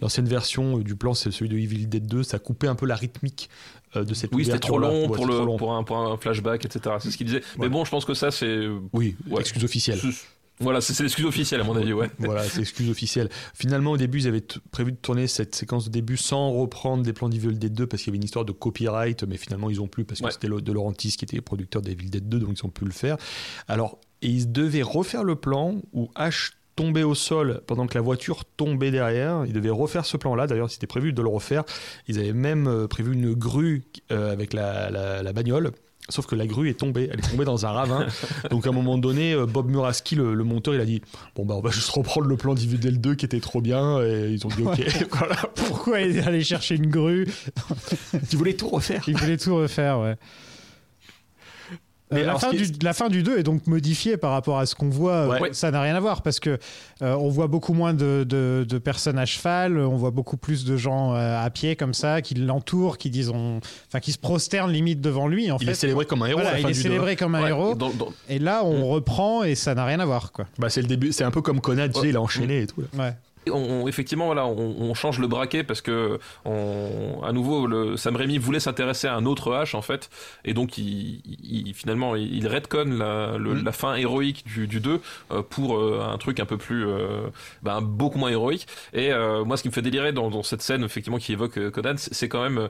l'ancienne 0.00 0.26
version 0.28 0.78
du 0.78 0.96
plan, 0.96 1.14
c'est 1.14 1.30
celui 1.30 1.48
de 1.48 1.56
Evil 1.58 1.86
Dead 1.86 2.06
2, 2.06 2.22
ça 2.22 2.38
coupait 2.38 2.66
un 2.68 2.74
peu 2.74 2.86
la 2.86 2.94
rythmique 2.96 3.48
de 3.94 4.14
cette 4.14 4.34
Oui, 4.34 4.44
c'était 4.44 4.58
trop 4.58 4.78
long 4.78 5.02
Ouais, 5.08 5.16
pour, 5.16 5.26
le, 5.26 5.34
trop 5.34 5.44
long. 5.44 5.56
pour, 5.56 5.72
un, 5.74 5.82
pour 5.84 5.96
un 5.98 6.16
flashback, 6.16 6.64
etc. 6.64 6.96
C'est 7.00 7.10
ce 7.10 7.16
qu'il 7.16 7.26
disait. 7.26 7.42
Mais 7.58 7.68
bon, 7.68 7.84
je 7.84 7.90
pense 7.90 8.04
que 8.04 8.14
ça, 8.14 8.30
c'est. 8.30 8.66
Oui, 8.92 9.16
Ouais. 9.28 9.40
excuse 9.40 9.64
officielle. 9.64 9.98
Voilà, 10.60 10.80
c'est 10.80 11.00
l'excuse 11.04 11.24
officielle, 11.24 11.60
à 11.60 11.64
mon 11.64 11.76
avis, 11.76 11.92
ouais. 11.92 12.10
Voilà, 12.18 12.42
c'est 12.42 12.60
excuse 12.60 12.90
officielle. 12.90 13.28
Finalement, 13.54 13.92
au 13.92 13.96
début, 13.96 14.18
ils 14.18 14.26
avaient 14.26 14.42
prévu 14.72 14.90
de 14.90 14.96
tourner 14.96 15.28
cette 15.28 15.54
séquence 15.54 15.84
de 15.84 15.90
début 15.90 16.16
sans 16.16 16.50
reprendre 16.50 17.04
des 17.04 17.12
plans 17.12 17.28
d'Evil 17.28 17.60
Dead 17.60 17.72
2 17.72 17.86
parce 17.86 18.02
qu'il 18.02 18.08
y 18.08 18.10
avait 18.10 18.16
une 18.16 18.24
histoire 18.24 18.44
de 18.44 18.50
copyright, 18.50 19.22
mais 19.22 19.36
finalement, 19.36 19.70
ils 19.70 19.80
ont 19.80 19.86
plus 19.86 20.04
parce 20.04 20.18
que 20.18 20.24
Ouais. 20.26 20.32
c'était 20.32 20.48
de 20.48 20.72
Laurentis 20.72 21.12
qui 21.16 21.24
était 21.24 21.40
producteur 21.40 21.80
d'Evil 21.80 22.10
Dead 22.10 22.28
2, 22.28 22.40
donc 22.40 22.58
ils 22.60 22.66
ont 22.66 22.70
pu 22.70 22.84
le 22.84 22.90
faire. 22.90 23.16
Alors, 23.68 24.00
et 24.20 24.26
ils 24.26 24.50
devaient 24.50 24.82
refaire 24.82 25.22
le 25.22 25.36
plan 25.36 25.80
où 25.92 26.10
Ash 26.16 26.57
tombait 26.78 27.02
au 27.02 27.14
sol 27.16 27.60
pendant 27.66 27.86
que 27.88 27.94
la 27.96 28.00
voiture 28.00 28.44
tombait 28.56 28.90
derrière. 28.92 29.44
Ils 29.46 29.52
devaient 29.52 29.68
refaire 29.68 30.04
ce 30.06 30.16
plan-là. 30.16 30.46
D'ailleurs, 30.46 30.70
c'était 30.70 30.86
prévu 30.86 31.12
de 31.12 31.20
le 31.22 31.28
refaire. 31.28 31.64
Ils 32.06 32.18
avaient 32.20 32.32
même 32.32 32.68
euh, 32.68 32.86
prévu 32.86 33.12
une 33.14 33.34
grue 33.34 33.82
euh, 34.12 34.32
avec 34.32 34.52
la, 34.52 34.88
la- 34.90 35.22
la 35.22 35.32
bagnole 35.32 35.72
Sauf 36.10 36.24
que 36.24 36.34
la 36.34 36.46
grue 36.46 36.70
est 36.70 36.78
tombée, 36.78 37.10
elle 37.12 37.18
est 37.18 37.28
tombée 37.30 37.44
dans 37.44 37.66
un 37.66 37.70
ravin. 37.70 38.06
Donc 38.50 38.66
à 38.66 38.70
un 38.70 38.72
moment 38.72 38.96
donné, 38.96 39.34
euh, 39.34 39.44
Bob 39.44 39.68
Muraski, 39.68 40.14
le, 40.14 40.32
le 40.32 40.44
monteur, 40.44 40.74
il 40.74 40.80
a 40.80 40.86
dit 40.86 41.02
Bon, 41.36 41.44
bah 41.44 41.54
on 41.54 41.60
va 41.60 41.68
juste 41.70 41.90
reprendre 41.90 42.26
le 42.28 42.36
plan 42.38 42.54
d'Evil 42.54 42.98
2 42.98 43.14
qui 43.14 43.26
était 43.26 43.40
trop 43.40 43.60
bien. 43.60 44.00
Et 44.02 44.30
ils 44.30 44.46
ont 44.46 44.50
dit 44.50 44.62
Ok, 44.62 44.80
voilà. 45.10 45.36
Pourquoi 45.54 45.96
aller 45.98 46.42
chercher 46.44 46.76
une 46.76 46.86
grue? 46.88 47.26
Tu 48.30 48.36
voulais 48.36 48.54
tout 48.54 48.68
refaire. 48.68 49.02
Il 49.06 49.16
voulait 49.18 49.36
tout 49.36 49.54
refaire, 49.56 49.98
ouais. 50.00 50.16
Mais 52.10 52.22
la, 52.24 52.38
fin 52.38 52.50
du, 52.52 52.64
la 52.82 52.92
fin 52.94 53.08
du 53.08 53.22
2 53.22 53.38
est 53.38 53.42
donc 53.42 53.66
modifiée 53.66 54.16
par 54.16 54.30
rapport 54.30 54.58
à 54.58 54.66
ce 54.66 54.74
qu'on 54.74 54.88
voit. 54.88 55.12
Euh, 55.12 55.38
Ouais. 55.40 55.50
Ça 55.52 55.70
n'a 55.70 55.80
rien 55.82 55.94
à 55.94 56.00
voir 56.00 56.22
parce 56.22 56.40
que 56.40 56.58
euh, 57.02 57.14
on 57.16 57.28
voit 57.28 57.46
beaucoup 57.48 57.74
moins 57.74 57.92
de, 57.94 58.24
de- 58.28 58.64
de 58.68 58.78
personnes 58.78 59.18
à 59.18 59.26
cheval, 59.26 59.78
on 59.78 59.96
voit 59.96 60.10
beaucoup 60.10 60.36
plus 60.36 60.64
de 60.64 60.76
gens 60.76 61.14
euh, 61.14 61.44
à 61.44 61.48
pied 61.50 61.76
comme 61.76 61.94
ça 61.94 62.22
qui 62.22 62.34
l'entourent, 62.34 62.96
qui 62.98 63.10
disent, 63.10 63.28
on- 63.30 63.60
enfin 63.88 64.00
qui 64.00 64.12
se 64.12 64.18
prosternent 64.18 64.72
limite 64.72 65.00
devant 65.00 65.28
lui. 65.28 65.50
En 65.50 65.58
Il 65.58 65.66
fait, 65.66 65.72
est 65.72 65.74
célébré 65.74 66.06
comme 66.06 66.22
un 66.22 66.26
héros 66.26 66.38
Voilà, 66.40 66.50
à 66.50 66.52
la 66.54 66.58
il 66.60 66.62
fin 66.62 66.68
est 66.70 66.72
du 66.72 66.80
célébré 66.80 67.16
comme 67.16 67.34
un 67.34 67.42
Ouais, 67.42 67.48
héros. 67.50 67.74
dans- 67.74 67.90
dans- 67.90 68.12
Et 68.28 68.38
là, 68.38 68.62
on 68.64 68.86
reprend 68.88 69.42
et 69.44 69.54
ça 69.54 69.74
n'a 69.74 69.84
rien 69.84 70.00
à 70.00 70.06
voir, 70.06 70.32
quoi. 70.32 70.44
2. 70.56 70.62
Bah, 70.62 70.70
c'est 70.70 70.80
le 70.82 70.88
début, 70.88 71.12
c'est 71.12 71.24
un 71.24 71.30
peu 71.30 71.42
comme 71.42 71.60
Conan, 71.60 71.88
tu 71.92 72.00
sais, 72.00 72.08
il 72.08 72.16
a 72.16 72.20
enchaîné 72.22 72.62
et 72.62 72.66
tout. 72.66 72.80
là. 72.80 72.86
Ouais. 73.04 73.12
On- 73.50 73.82
on- 73.84 73.88
effectivement, 73.88 74.26
voilà, 74.26 74.46
on, 74.46 74.74
on 74.78 74.94
change 74.94 75.18
le 75.18 75.26
braquet 75.26 75.62
parce 75.64 75.80
que, 75.80 76.18
on- 76.44 77.22
à 77.22 77.32
nouveau, 77.32 77.66
le, 77.66 77.96
Sam 77.96 78.16
Raimi 78.16 78.38
voulait 78.38 78.60
s'intéresser 78.60 79.06
à 79.06 79.14
un 79.14 79.26
autre 79.26 79.50
H 79.52 79.76
en 79.76 79.82
fait, 79.82 80.10
et 80.44 80.54
donc 80.54 80.78
il, 80.78 81.20
il- 81.42 81.74
finalement 81.74 82.16
il, 82.16 82.46
la, 82.98 83.36
le- 83.38 83.54
Mm. 83.54 83.64
la 83.64 83.72
fin 83.72 83.94
héroïque 83.94 84.44
du, 84.46 84.66
du 84.66 84.80
2 84.80 85.00
euh, 85.32 85.42
pour 85.42 85.76
euh, 85.78 86.00
un 86.12 86.18
truc 86.18 86.40
un 86.40 86.44
peu 86.46 86.56
plus, 86.56 86.86
euh, 86.86 87.28
ben, 87.62 87.80
beaucoup 87.80 88.18
moins 88.18 88.30
héroïque. 88.30 88.66
Et 88.92 89.10
moi, 89.44 89.56
ce 89.56 89.62
qui 89.62 89.68
me 89.68 89.72
fait 89.72 89.82
délirer 89.82 90.12
dans, 90.12 90.30
dans 90.30 90.42
cette 90.42 90.62
scène 90.62 90.82
effectivement 90.84 91.18
qui 91.18 91.32
évoque 91.32 91.70
Conan, 91.70 91.94
c'est 91.96 92.28
quand 92.28 92.42
même 92.42 92.68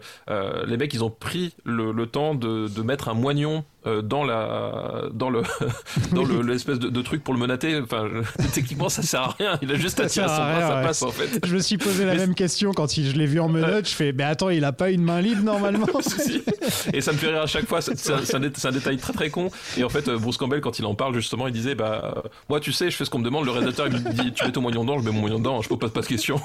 les 0.66 0.76
mecs, 0.76 0.92
ils 0.94 1.04
ont 1.04 1.10
pris 1.10 1.54
le, 1.64 1.92
le 1.92 2.06
temps 2.06 2.34
de, 2.34 2.68
de 2.68 2.82
mettre 2.82 3.08
un 3.08 3.14
moignon 3.14 3.64
euh, 3.86 4.02
dans 4.02 4.24
la 4.24 5.04
dans 5.12 5.30
le 5.30 5.42
dans 6.12 6.24
le- 6.24 6.42
l'espèce 6.42 6.78
de, 6.78 6.88
de 6.88 7.02
truc 7.02 7.22
pour 7.22 7.32
le 7.32 7.40
menater 7.40 7.80
enfin 7.80 8.08
je- 8.12 8.46
techniquement 8.52 8.88
ça 8.88 9.02
sert 9.02 9.20
à 9.22 9.34
rien 9.38 9.58
il 9.62 9.70
a 9.70 9.76
juste 9.76 10.00
à 10.00 10.06
tirer 10.06 10.26
sert 10.26 10.36
son 10.36 10.42
à 10.42 10.52
bras 10.52 10.60
ça 10.68 10.76
ouais. 10.76 10.82
passe 10.82 11.02
en 11.02 11.10
fait 11.10 11.46
Je 11.46 11.54
me 11.54 11.60
suis 11.60 11.78
posé 11.78 12.04
la 12.04 12.12
Mais 12.14 12.18
même 12.18 12.34
question 12.34 12.72
quand 12.72 12.96
il- 12.96 13.06
je 13.08 13.16
l'ai 13.16 13.26
vu 13.26 13.38
en 13.40 13.48
menottes. 13.48 13.88
Je 13.88 13.94
fais, 13.94 14.12
mais 14.12 14.24
attends, 14.24 14.48
il 14.50 14.64
a 14.64 14.72
pas 14.72 14.90
une 14.90 15.02
main 15.02 15.20
libre 15.20 15.42
normalement. 15.44 15.86
Et 16.92 17.00
ça 17.00 17.12
me 17.12 17.16
fait 17.18 17.28
rire 17.28 17.42
à 17.42 17.46
chaque 17.46 17.66
fois. 17.66 17.80
C'est 17.80 18.34
un, 18.34 18.40
dé- 18.40 18.50
détail 18.72 18.96
très 18.96 19.12
très 19.12 19.30
con. 19.30 19.50
Et 19.76 19.84
en 19.84 19.88
fait, 19.88 20.08
euh, 20.08 20.18
Bruce 20.18 20.36
Campbell, 20.36 20.60
quand 20.60 20.78
il 20.78 20.84
en 20.84 20.94
parle 20.94 21.14
justement, 21.14 21.46
il 21.46 21.52
disait 21.52 21.74
Bah, 21.74 22.14
euh, 22.24 22.28
moi, 22.48 22.60
tu 22.60 22.72
sais, 22.72 22.90
je 22.90 22.96
fais 22.96 23.04
ce 23.04 23.10
qu'on 23.10 23.18
me 23.18 23.24
demande. 23.24 23.44
Le 23.44 23.50
réalisateur, 23.52 23.86
il 23.88 23.94
me 23.94 24.12
dit 24.12 24.32
Tu 24.32 24.44
mets 24.44 24.52
ton 24.52 24.60
moignon 24.60 24.82
dedans, 24.82 24.98
je 24.98 25.04
mets 25.04 25.12
mon 25.12 25.20
moignon 25.20 25.38
dedans, 25.38 25.62
je 25.62 25.68
pose 25.68 25.78
pas, 25.78 25.88
pas 25.88 26.00
de 26.00 26.06
questions. 26.06 26.40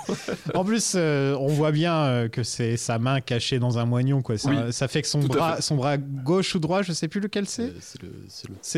En 0.53 0.63
plus, 0.63 0.93
euh, 0.95 1.35
on 1.39 1.47
voit 1.47 1.71
bien 1.71 2.27
que 2.31 2.43
c'est 2.43 2.77
sa 2.77 2.99
main 2.99 3.21
cachée 3.21 3.59
dans 3.59 3.77
un 3.79 3.85
moignon, 3.85 4.21
quoi. 4.21 4.37
Ça, 4.37 4.49
Oui, 4.49 4.57
ça 4.71 4.87
fait 4.87 5.01
que 5.01 5.07
son 5.07 5.21
à 5.23 5.27
bras, 5.27 5.61
son 5.61 5.75
bras 5.75 5.97
gauche 5.97 6.55
ou 6.55 6.59
droit, 6.59 6.81
je 6.81 6.91
sais 6.93 7.07
plus 7.07 7.19
lequel 7.23 7.47
c'est. 7.47 7.63
Euh, 7.63 7.73
C'est 7.79 8.01
le, 8.03 8.09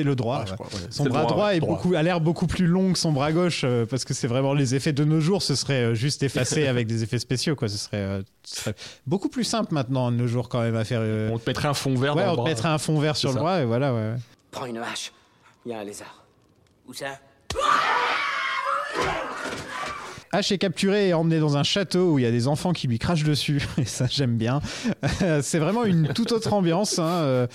le- 0.03 0.09
le 0.09 0.15
droit. 0.15 0.39
Ah, 0.41 0.45
je 0.45 0.51
ouais. 0.51 0.57
crois, 0.57 0.67
ouais. 0.67 0.87
Son 0.89 1.03
le 1.03 1.09
bras 1.09 1.25
droit, 1.25 1.53
est 1.55 1.59
Droit. 1.59 1.75
beaucoup, 1.75 1.93
a 1.95 2.01
l'air 2.03 2.21
beaucoup 2.21 2.47
plus 2.47 2.67
long 2.67 2.93
que 2.93 2.99
son 2.99 3.11
bras 3.11 3.31
gauche 3.31 3.61
euh, 3.65 3.85
parce 3.85 4.05
que 4.05 4.13
c'est 4.13 4.27
vraiment 4.27 4.53
les 4.53 4.75
effets 4.75 4.93
de 4.93 5.03
nos 5.03 5.19
jours. 5.19 5.41
Ce 5.41 5.55
serait 5.55 5.83
euh, 5.83 5.93
juste 5.93 6.23
effacé 6.23 6.67
avec 6.67 6.87
des 6.87 7.03
effets 7.03 7.19
spéciaux, 7.19 7.55
quoi. 7.55 7.67
Ce 7.67 7.77
serait, 7.77 7.97
euh, 7.97 8.21
ce 8.43 8.55
serait 8.61 8.75
beaucoup 9.05 9.29
plus 9.29 9.43
simple 9.43 9.73
maintenant 9.73 10.11
de 10.11 10.15
nos 10.17 10.27
jours 10.27 10.47
quand 10.49 10.61
même 10.61 10.75
à 10.75 10.85
faire. 10.85 10.99
euh, 11.01 11.29
On 11.33 11.39
te 11.39 11.49
mettrait 11.49 11.67
un 11.67 11.73
fond 11.73 11.95
vert 11.95 12.15
ouais, 12.15 12.21
dans 12.23 12.27
le 12.27 12.31
on 12.31 12.35
te 12.35 12.39
bras. 12.41 12.49
mettrait 12.49 12.69
un 12.69 12.77
fond 12.77 12.99
vert 12.99 13.17
sur 13.17 13.31
le 13.33 13.39
bras 13.39 13.61
et 13.61 13.65
voilà. 13.65 13.93
Ouais. 13.93 14.13
Prends 14.51 14.65
une 14.65 14.77
hache. 14.77 15.11
Il 15.65 15.71
y 15.71 15.75
a 15.75 15.79
un 15.79 15.83
lézard. 15.83 16.23
Où 16.87 16.93
ça 16.93 17.19
H 20.33 20.53
est 20.53 20.57
capturé 20.57 21.09
et 21.09 21.13
emmené 21.13 21.39
dans 21.39 21.55
un 21.55 21.63
château 21.63 22.11
où 22.13 22.19
il 22.19 22.23
y 22.23 22.25
a 22.25 22.31
des 22.31 22.47
enfants 22.49 22.73
qui 22.73 22.87
lui 22.87 22.99
crachent 22.99 23.23
dessus. 23.23 23.61
Et 23.77 23.85
ça, 23.85 24.05
j'aime 24.09 24.35
bien. 24.37 24.59
c'est 25.41 25.59
vraiment 25.59 25.85
une 25.85 26.09
toute 26.09 26.31
autre 26.33 26.51
ambiance. 26.51 26.99
hein. 26.99 27.47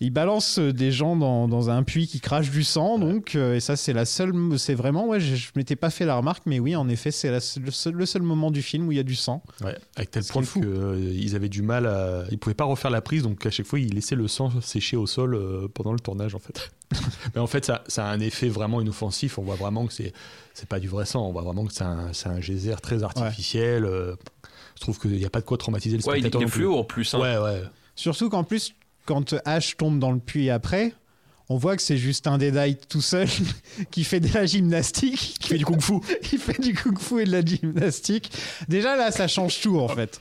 Euh, 0.00 0.04
Il 0.04 0.10
balance 0.10 0.58
des 0.58 0.92
gens 0.92 1.16
dans, 1.16 1.48
dans 1.48 1.70
un 1.70 1.82
puits 1.82 2.06
qui 2.06 2.20
crache 2.20 2.50
du 2.50 2.64
sang, 2.64 2.98
donc, 2.98 3.34
euh, 3.34 3.54
et 3.56 3.60
ça, 3.60 3.76
c'est 3.76 3.92
la 3.92 4.04
seule. 4.04 4.32
C'est 4.58 4.74
vraiment, 4.74 5.06
ouais, 5.08 5.20
je, 5.20 5.34
je 5.36 5.48
m'étais 5.56 5.76
pas 5.76 5.90
fait 5.90 6.04
la 6.04 6.16
remarque, 6.16 6.42
mais 6.46 6.58
oui, 6.60 6.76
en 6.76 6.88
effet, 6.88 7.10
c'est 7.10 7.30
la- 7.30 7.38
le, 7.62 7.70
seul, 7.70 7.94
le 7.94 8.06
seul 8.06 8.22
moment 8.22 8.50
du 8.50 8.62
film 8.62 8.88
où 8.88 8.92
il 8.92 8.96
y 8.96 9.00
a 9.00 9.02
du 9.04 9.14
sang. 9.14 9.42
Ouais, 9.62 9.76
avec 9.96 10.10
tel 10.10 10.24
point 10.24 10.42
est 10.42 10.52
qu'ils 10.60 11.34
avaient 11.36 11.48
du 11.48 11.62
mal 11.62 11.86
à. 11.86 12.24
Ils 12.30 12.38
pouvaient 12.38 12.54
pas 12.54 12.64
refaire 12.64 12.90
la 12.90 13.00
prise, 13.00 13.22
donc 13.22 13.44
à 13.46 13.50
chaque 13.50 13.66
fois, 13.66 13.80
ils 13.80 13.94
laissaient 13.94 14.16
le 14.16 14.28
sang 14.28 14.50
sécher 14.60 14.96
au 14.96 15.06
sol 15.06 15.34
euh, 15.34 15.68
pendant 15.72 15.92
le 15.92 16.00
tournage, 16.00 16.34
en 16.34 16.38
fait. 16.40 16.70
Mais 17.34 17.40
en 17.40 17.46
fait, 17.48 17.64
ça, 17.64 17.82
ça 17.88 18.06
a 18.06 18.12
un 18.12 18.20
effet 18.20 18.48
vraiment 18.48 18.80
inoffensif. 18.80 19.38
On 19.38 19.42
voit 19.42 19.56
vraiment 19.56 19.86
que 19.86 19.92
c'est 19.92 20.12
c'est 20.54 20.68
pas 20.68 20.78
du 20.78 20.88
vrai 20.88 21.04
sang. 21.04 21.26
On 21.26 21.32
voit 21.32 21.42
vraiment 21.42 21.64
que 21.66 21.72
c'est 21.72 21.82
un, 21.84 22.12
c'est 22.12 22.28
un 22.28 22.40
geyser 22.40 22.74
très 22.82 23.02
artificiel. 23.02 23.84
euh, 23.84 24.14
je 24.76 24.80
trouve 24.82 24.98
qu'il 25.00 25.12
n'y 25.12 25.24
a 25.24 25.30
pas 25.30 25.40
de 25.40 25.46
quoi 25.46 25.56
traumatiser 25.58 25.96
le 25.96 26.04
Ouais, 26.04 26.18
il 26.18 26.20
spectateur. 26.20 26.42
est 26.42 26.44
non 26.44 26.50
plus. 26.50 26.60
fluo 26.60 26.78
en 26.78 26.84
plus. 26.84 27.14
hein. 27.14 27.18
Ouais, 27.20 27.38
ouais. 27.38 27.62
Surtout 27.96 28.28
qu'en 28.28 28.44
plus, 28.44 28.74
quand 29.06 29.32
H 29.46 29.76
tombe 29.76 29.98
dans 29.98 30.12
le 30.12 30.18
puits 30.18 30.50
après, 30.50 30.92
on 31.48 31.56
voit 31.56 31.76
que 31.76 31.82
c'est 31.82 31.96
juste 31.96 32.26
un 32.26 32.38
Deadite 32.38 32.88
tout 32.88 33.00
seul 33.00 33.28
qui 33.90 34.04
fait 34.04 34.20
de 34.20 34.32
la 34.34 34.46
gymnastique, 34.46 35.36
qui 35.40 35.48
fait 35.48 35.58
du 35.58 35.64
kung-fu, 35.64 36.00
qui 36.22 36.38
fait 36.38 36.60
du 36.60 36.74
kung-fu 36.74 37.22
et 37.22 37.24
de 37.24 37.32
la 37.32 37.44
gymnastique. 37.44 38.32
Déjà 38.68 38.96
là, 38.96 39.12
ça 39.12 39.28
change 39.28 39.60
tout 39.60 39.78
en 39.78 39.88
fait. 39.96 40.20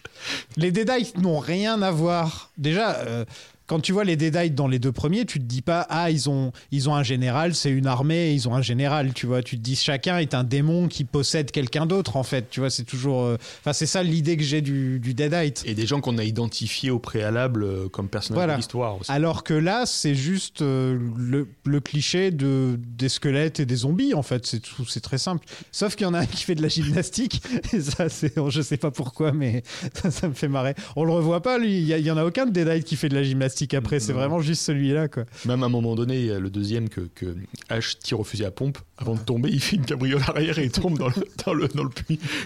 Les 0.55 0.71
Deadites 0.71 1.17
n'ont 1.17 1.39
rien 1.39 1.81
à 1.81 1.91
voir. 1.91 2.51
Déjà. 2.57 2.99
euh, 2.99 3.25
quand 3.67 3.79
tu 3.79 3.91
vois 3.93 4.03
les 4.03 4.15
Deadites 4.15 4.55
dans 4.55 4.67
les 4.67 4.79
deux 4.79 4.91
premiers, 4.91 5.25
tu 5.25 5.39
te 5.39 5.45
dis 5.45 5.61
pas 5.61 5.85
ah 5.89 6.11
ils 6.11 6.29
ont 6.29 6.51
ils 6.71 6.89
ont 6.89 6.95
un 6.95 7.03
général, 7.03 7.55
c'est 7.55 7.71
une 7.71 7.87
armée, 7.87 8.33
ils 8.33 8.47
ont 8.47 8.55
un 8.55 8.61
général, 8.61 9.13
tu 9.13 9.25
vois. 9.25 9.41
Tu 9.41 9.57
te 9.57 9.61
dis 9.61 9.75
chacun 9.75 10.17
est 10.19 10.33
un 10.33 10.43
démon 10.43 10.87
qui 10.87 11.03
possède 11.03 11.51
quelqu'un 11.51 11.85
d'autre 11.85 12.15
en 12.17 12.23
fait, 12.23 12.49
tu 12.49 12.59
vois. 12.59 12.69
C'est 12.69 12.83
toujours, 12.83 13.23
euh, 13.23 13.37
enfin 13.61 13.73
c'est 13.73 13.85
ça 13.85 14.03
l'idée 14.03 14.37
que 14.37 14.43
j'ai 14.43 14.61
du, 14.61 14.99
du 14.99 15.13
Deadite. 15.13 15.63
Et 15.65 15.73
des 15.73 15.85
gens 15.87 16.01
qu'on 16.01 16.17
a 16.17 16.23
identifiés 16.23 16.91
au 16.91 16.99
préalable 16.99 17.63
euh, 17.63 17.89
comme 17.89 18.07
personnages 18.07 18.37
Voilà. 18.37 18.53
de 18.53 18.57
l'histoire 18.59 18.99
aussi. 18.99 19.11
Alors 19.11 19.43
que 19.43 19.53
là, 19.53 19.85
c'est 19.85 20.15
juste 20.15 20.61
euh, 20.61 20.99
le, 21.17 21.47
le 21.65 21.79
cliché 21.79 22.31
de, 22.31 22.79
des 22.97 23.09
squelettes 23.09 23.59
et 23.59 23.65
des 23.65 23.75
zombies, 23.77 24.13
en 24.13 24.23
fait. 24.23 24.45
C'est 24.45 24.59
tout, 24.59 24.85
c'est 24.85 24.99
très 25.01 25.17
simple. 25.17 25.45
Sauf 25.71 25.95
qu'il 25.95 26.05
y 26.05 26.09
en 26.09 26.13
a 26.13 26.19
un 26.19 26.25
qui 26.25 26.43
fait 26.43 26.55
de 26.55 26.61
la 26.61 26.67
gymnastique. 26.67 27.41
Et 27.73 27.81
ça, 27.81 28.09
c'est, 28.09 28.33
je 28.49 28.61
sais 28.61 28.77
pas 28.77 28.91
pourquoi, 28.91 29.31
mais 29.31 29.63
ça, 29.93 30.11
ça 30.11 30.27
me 30.27 30.33
fait 30.33 30.47
marrer. 30.47 30.75
On 30.95 31.03
le 31.03 31.11
revoit 31.11 31.41
pas, 31.41 31.57
lui. 31.57 31.79
Il 31.79 31.87
y, 31.87 32.01
y 32.01 32.11
en 32.11 32.17
a 32.17 32.25
aucun 32.25 32.45
de 32.45 32.51
Deadite 32.51 32.85
qui 32.85 32.95
fait 32.95 33.09
de 33.09 33.15
la 33.15 33.23
gymnastique 33.23 33.54
après. 33.73 33.99
C'est 33.99 34.13
vraiment 34.13 34.39
juste 34.39 34.61
celui-là, 34.63 35.07
quoi. 35.07 35.23
Même 35.45 35.63
à 35.63 35.65
un 35.65 35.69
moment 35.69 35.95
donné, 35.95 36.19
il 36.19 36.25
y 36.27 36.31
a 36.31 36.39
le 36.39 36.49
deuxième 36.49 36.89
que, 36.89 37.01
que 37.15 37.35
H 37.69 37.97
tire 37.99 38.19
au 38.19 38.23
fusil 38.23 38.45
à 38.45 38.51
pompe. 38.51 38.77
Avant 38.97 39.15
de 39.15 39.19
tomber, 39.19 39.49
il 39.49 39.59
fait 39.61 39.75
une 39.77 39.85
cabriole 39.85 40.21
arrière 40.27 40.59
et 40.59 40.65
il 40.65 40.71
tombe 40.71 40.97
dans 40.97 41.07
le, 41.09 41.25
dans 41.45 41.53
le, 41.53 41.67
dans 41.69 41.83
le 41.83 41.89
puits. 41.89 42.19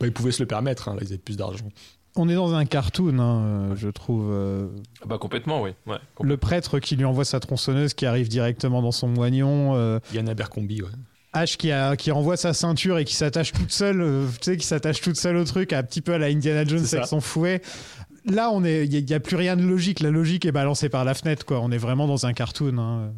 bah, 0.00 0.06
il 0.06 0.12
pouvait 0.12 0.32
se 0.32 0.42
le 0.42 0.46
permettre, 0.46 0.88
hein, 0.88 0.94
là, 0.94 1.00
ils 1.02 1.08
avaient 1.08 1.18
plus 1.18 1.36
d'argent. 1.36 1.68
On 2.16 2.28
est 2.28 2.34
dans 2.36 2.54
un 2.54 2.64
cartoon, 2.64 3.18
hein, 3.18 3.42
euh, 3.44 3.76
je 3.76 3.88
trouve. 3.88 4.28
euh, 4.32 4.68
Ah 5.02 5.06
Bah 5.08 5.18
complètement, 5.18 5.62
oui. 5.62 5.70
Ouais, 5.86 5.96
complètement. 6.14 6.28
le 6.28 6.36
prêtre 6.36 6.78
qui 6.78 6.94
lui 6.94 7.04
envoie 7.04 7.24
sa 7.24 7.40
tronçonneuse 7.40 7.92
qui 7.94 8.06
arrive 8.06 8.28
directement 8.28 8.82
dans 8.82 8.92
son 8.92 9.08
moignon. 9.08 9.74
euh, 9.74 9.98
Yann 10.12 10.28
Abercrombie, 10.28 10.82
ouais. 10.82 10.88
H 11.34 11.56
qui, 11.56 11.72
a, 11.72 11.96
qui 11.96 12.12
renvoie 12.12 12.36
sa 12.36 12.52
ceinture 12.54 12.98
et 12.98 13.04
qui 13.04 13.16
s'attache 13.16 13.50
toute 13.50 13.72
seule, 13.72 14.00
euh, 14.00 14.26
tu 14.40 14.52
sais, 14.52 14.56
qui 14.56 14.64
s'attache 14.64 15.00
toute 15.00 15.16
seule 15.16 15.36
au 15.36 15.44
truc, 15.44 15.72
un 15.72 15.82
petit 15.82 16.00
peu 16.00 16.12
à 16.14 16.18
la 16.18 16.26
Indiana 16.26 16.64
Jones 16.64 16.78
avec 16.78 16.88
ça. 16.88 17.06
son 17.06 17.20
fouet. 17.20 17.60
Là, 18.26 18.50
on 18.50 18.64
est, 18.64 18.86
il 18.86 19.04
n'y 19.04 19.12
a, 19.12 19.20
plus 19.20 19.36
rien 19.36 19.56
de 19.56 19.62
logique. 19.62 20.00
La 20.00 20.10
logique 20.10 20.46
est 20.46 20.52
balancée 20.52 20.88
par 20.88 21.04
la 21.04 21.14
fenêtre, 21.14 21.44
quoi. 21.44 21.60
On 21.60 21.70
est 21.70 21.78
vraiment 21.78 22.06
dans 22.06 22.26
un 22.26 22.32
cartoon. 22.32 22.78
hein. 22.78 23.12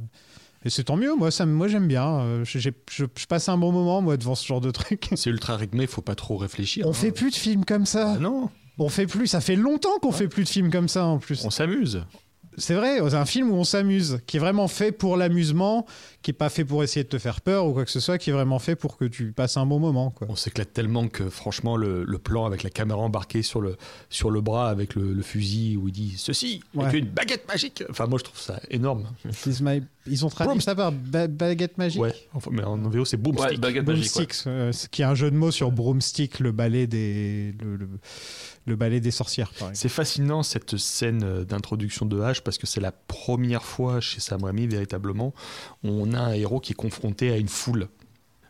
Et 0.65 0.71
c'est 0.71 0.85
tant 0.85 0.97
mieux. 0.97 1.15
Moi, 1.15 1.31
ça, 1.31 1.47
moi, 1.47 1.69
j'aime 1.69 1.87
bien. 1.87 2.19
Euh, 2.21 2.45
je, 2.45 2.59
je 2.59 3.27
passe 3.29 3.49
un 3.49 3.57
bon 3.57 3.71
moment, 3.71 4.03
moi, 4.03 4.17
devant 4.17 4.35
ce 4.35 4.45
genre 4.45 4.61
de 4.61 4.73
truc. 4.73 5.11
C'est 5.15 5.31
ultra 5.31 5.57
rythmé, 5.57 5.87
faut 5.87 6.03
pas 6.03 6.17
trop 6.17 6.37
réfléchir. 6.37 6.87
On 6.87 6.91
hein. 6.91 6.93
fait 6.93 7.13
plus 7.13 7.31
de 7.31 7.37
films 7.37 7.65
comme 7.65 7.87
ça. 7.87 8.15
Ah 8.17 8.19
non, 8.19 8.51
On 8.79 8.89
fait 8.89 9.07
plus. 9.07 9.29
Ça 9.29 9.41
fait 9.41 9.55
longtemps 9.55 9.97
qu'on 10.03 10.11
fait 10.11 10.27
plus 10.27 10.43
de 10.43 10.49
films 10.49 10.71
comme 10.73 10.89
ça, 10.89 11.07
en 11.07 11.19
plus. 11.19 11.45
on 11.45 11.51
s'amuse. 11.51 12.05
C'est 12.59 12.75
vrai, 12.75 12.99
c'est 13.09 13.15
un 13.17 13.25
film 13.27 13.51
où 13.51 13.55
on 13.55 13.65
s'amuse, 13.65 14.21
qui 14.27 14.39
est 14.39 14.41
vraiment 14.41 14.67
fait 14.69 14.91
pour 14.93 15.17
l'amusement, 15.17 15.85
qui 16.23 16.31
est 16.31 16.35
pas 16.35 16.49
fait 16.49 16.65
pour 16.65 16.83
essayer 16.83 17.05
de 17.05 17.09
te 17.09 17.19
faire 17.19 17.41
peur 17.43 17.67
ou 17.67 17.73
quoi 17.75 17.85
que 17.85 17.91
ce 17.91 18.01
soit, 18.01 18.17
qui 18.19 18.31
est 18.31 18.33
vraiment 18.33 18.59
fait 18.59 18.77
pour 18.77 18.97
que 18.97 19.05
tu 19.05 19.33
passes 19.33 19.57
un 19.59 19.67
bon 19.67 19.79
moment, 19.79 20.11
quoi. 20.11 20.27
On 20.31 20.37
s'éclate 20.37 20.73
tellement 20.73 21.09
que 21.09 21.29
franchement, 21.29 21.77
le, 21.77 22.05
le 22.05 22.19
plan 22.19 22.47
avec 22.47 22.63
la 22.63 22.71
caméra 22.71 22.99
embarquée 23.01 23.43
sur 23.43 23.61
le, 23.61 23.77
sur 24.09 24.31
le 24.31 24.41
bras 24.41 24.71
avec 24.71 24.95
le, 24.95 25.13
le 25.13 25.23
fusil 25.23 25.77
où 25.77 25.89
il 25.89 25.93
dit 25.93 26.15
ceci, 26.17 26.63
avec 26.79 26.93
Ouais. 26.93 26.99
une 27.01 27.07
baguette 27.07 27.47
magique. 27.47 27.85
Enfin, 27.91 28.07
moi 28.07 28.19
je 28.19 28.25
trouve 28.25 28.41
ça 28.41 28.59
énorme. 28.71 29.07
My- 29.61 29.83
Ils 30.07 30.25
ont 30.25 30.29
traduit 30.31 30.61
ça 30.63 30.75
par 30.75 30.93
ba- 30.93 31.27
baguette 31.29 31.77
magique. 31.79 32.01
Ouais, 32.01 32.15
enfin, 32.33 32.51
mais 32.53 32.65
en 32.65 32.77
VO 32.79 33.05
c'est 33.05 33.17
boomstick. 33.19 33.51
Ouais, 33.51 33.57
baguette 33.59 33.87
magique. 33.87 34.17
ouais. 34.17 34.25
Broomstick, 34.25 34.47
euh, 34.47 34.73
ce 34.73 34.89
qui 34.89 35.03
est 35.03 35.05
un 35.05 35.15
jeu 35.15 35.31
de 35.31 35.37
mots 35.37 35.51
sur 35.51 35.71
broomstick, 35.73 36.41
le 36.41 36.53
balai 36.53 36.87
des, 36.87 37.55
le, 37.63 37.89
le- 38.67 38.73
le 38.73 38.77
balai 38.77 39.01
des 39.01 39.11
sorcières. 39.11 39.53
C'est 39.73 39.89
fascinant 39.89 40.43
cette 40.43 40.77
scène 40.77 41.23
euh, 41.25 41.45
d'introduction 41.45 42.05
de 42.07 42.21
H 42.21 42.43
parce 42.43 42.59
que 42.59 42.67
c'est 42.67 42.81
la 42.81 42.93
première 42.93 43.63
fois 43.65 44.01
chez 44.01 44.21
Sam 44.21 44.45
Raimi 44.45 44.67
véritablement 44.67 45.33
on 45.85 46.13
a 46.13 46.19
un 46.21 46.33
héros 46.33 46.61
qui 46.61 46.73
est 46.73 46.77
confronté 46.77 47.31
à 47.31 47.37
une 47.37 47.49
foule, 47.49 47.89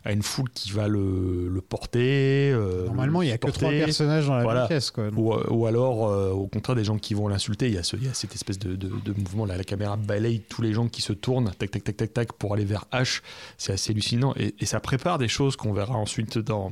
à 0.03 0.11
une 0.13 0.23
foule 0.23 0.49
qui 0.49 0.71
va 0.71 0.87
le, 0.87 1.47
le 1.49 1.61
porter. 1.61 2.51
euh, 2.51 2.85
Normalement, 2.85 3.19
le 3.19 3.25
il 3.25 3.29
y 3.29 3.31
a 3.31 3.37
que 3.37 3.49
trois 3.51 3.69
personnages 3.71 4.25
dans 4.27 4.35
la 4.37 4.43
Voilà. 4.43 4.67
pièce, 4.67 4.89
quoi. 4.91 5.09
Ou, 5.15 5.33
ou 5.49 5.65
alors, 5.65 6.07
euh, 6.09 6.31
au 6.31 6.47
contraire, 6.47 6.75
des 6.75 6.83
gens 6.85 6.97
qui 6.97 7.13
vont 7.13 7.27
l'insulter. 7.27 7.67
Il 7.67 7.73
y, 7.75 7.77
a 7.77 7.83
ce- 7.83 7.95
il 7.97 8.05
y 8.05 8.07
a 8.07 8.13
cette 8.13 8.33
espèce 8.33 8.57
de, 8.59 8.75
de- 8.75 8.87
de 8.87 9.13
mouvement 9.13 9.45
là. 9.45 9.57
La 9.57 9.63
caméra 9.65 9.97
balaye 9.97 10.39
tous 10.41 10.61
les 10.61 10.73
gens 10.73 10.87
qui 10.87 11.01
se 11.01 11.13
tournent, 11.13 11.51
tac, 11.59 11.71
tac, 11.71 11.83
tac, 11.83 11.97
tac, 11.97 12.13
tac, 12.13 12.33
pour 12.33 12.53
aller 12.53 12.65
vers 12.65 12.85
H. 12.93 13.21
C'est 13.57 13.73
assez 13.73 13.91
hallucinant. 13.91 14.33
Et, 14.37 14.55
et 14.59 14.65
ça 14.65 14.79
prépare 14.79 15.17
des 15.17 15.27
choses 15.27 15.55
qu'on 15.57 15.73
verra 15.73 15.95
ensuite 15.95 16.37
dans, 16.37 16.71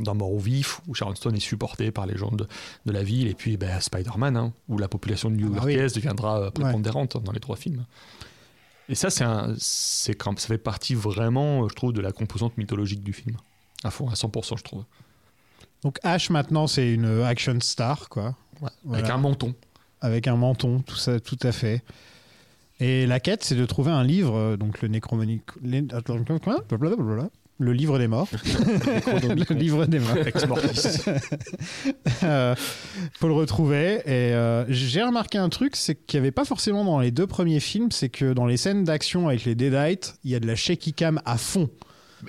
dans 0.00 0.14
Mort 0.14 0.32
ou 0.32 0.38
Vif, 0.38 0.80
où 0.86 0.94
Sharon 0.94 1.14
Stone 1.14 1.36
est 1.36 1.40
supportée 1.40 1.90
par 1.90 2.06
les 2.06 2.16
gens 2.16 2.30
de, 2.30 2.46
de 2.86 2.92
la 2.92 3.02
ville, 3.02 3.28
et 3.28 3.34
puis 3.34 3.56
ben, 3.56 3.80
Spider-Man, 3.80 4.36
hein, 4.36 4.52
où 4.68 4.78
la 4.78 4.88
population 4.88 5.30
new-yorkaise 5.30 5.92
deviendra 5.94 6.40
euh, 6.40 6.50
prépondérante 6.50 7.16
dans 7.22 7.32
les 7.32 7.40
trois 7.40 7.56
films. 7.56 7.84
Et 8.88 8.94
ça, 8.94 9.10
c'est 9.10 9.24
un, 9.24 9.54
c'est 9.58 10.14
quand, 10.14 10.38
ça 10.38 10.48
fait 10.48 10.58
partie 10.58 10.94
vraiment, 10.94 11.64
euh, 11.64 11.68
je 11.68 11.74
trouve, 11.74 11.92
de 11.92 12.00
la 12.00 12.12
composante 12.12 12.56
mythologique 12.58 13.02
du 13.02 13.12
film. 13.12 13.36
À 13.84 13.90
fond, 13.90 14.08
à 14.08 14.14
100%, 14.14 14.58
je 14.58 14.62
trouve. 14.62 14.84
Donc 15.82 15.98
Ash 16.02 16.30
maintenant 16.30 16.66
c'est 16.66 16.90
une 16.92 17.20
action 17.22 17.58
star 17.60 18.08
quoi. 18.08 18.34
Avec 18.62 18.72
Voilà. 18.84 19.14
un 19.14 19.18
menton. 19.18 19.54
avec 20.00 20.26
un 20.26 20.34
menton, 20.36 20.80
tout 20.80 20.96
ça, 20.96 21.20
tout 21.20 21.38
à 21.42 21.52
fait. 21.52 21.82
Et 22.80 23.06
la 23.06 23.20
quête, 23.20 23.44
c'est 23.44 23.54
de 23.54 23.64
trouver 23.66 23.90
un 23.90 24.02
livre, 24.02 24.34
euh, 24.36 24.56
donc 24.56 24.80
le 24.82 24.88
les- 24.88 25.82
Blablabla. 25.82 27.28
Le 27.58 27.72
livre 27.72 27.98
des 27.98 28.06
morts, 28.06 28.28
le 29.06 29.54
livre 29.54 29.86
des 29.86 29.98
morts. 29.98 30.16
Ex. 30.18 30.44
Euh, 32.22 32.54
faut 33.18 33.28
le 33.28 33.34
retrouver. 33.34 34.00
Et 34.04 34.34
euh, 34.34 34.64
j'ai 34.68 35.02
remarqué 35.02 35.38
un 35.38 35.48
truc, 35.48 35.76
c'est 35.76 35.94
qu'il 35.94 36.18
n'y 36.18 36.24
avait 36.24 36.32
pas 36.32 36.44
forcément 36.44 36.84
dans 36.84 36.98
les 36.98 37.10
deux 37.10 37.26
premiers 37.26 37.60
films, 37.60 37.90
c'est 37.90 38.08
que 38.08 38.32
dans 38.32 38.46
les 38.46 38.56
scènes 38.56 38.84
d'action 38.84 39.28
avec 39.28 39.44
les 39.44 39.54
Deadites, 39.54 40.18
il 40.24 40.30
y 40.30 40.34
a 40.34 40.40
de 40.40 40.46
la 40.46 40.56
shaky 40.56 40.92
cam 40.92 41.20
à 41.24 41.36
fond. 41.36 41.68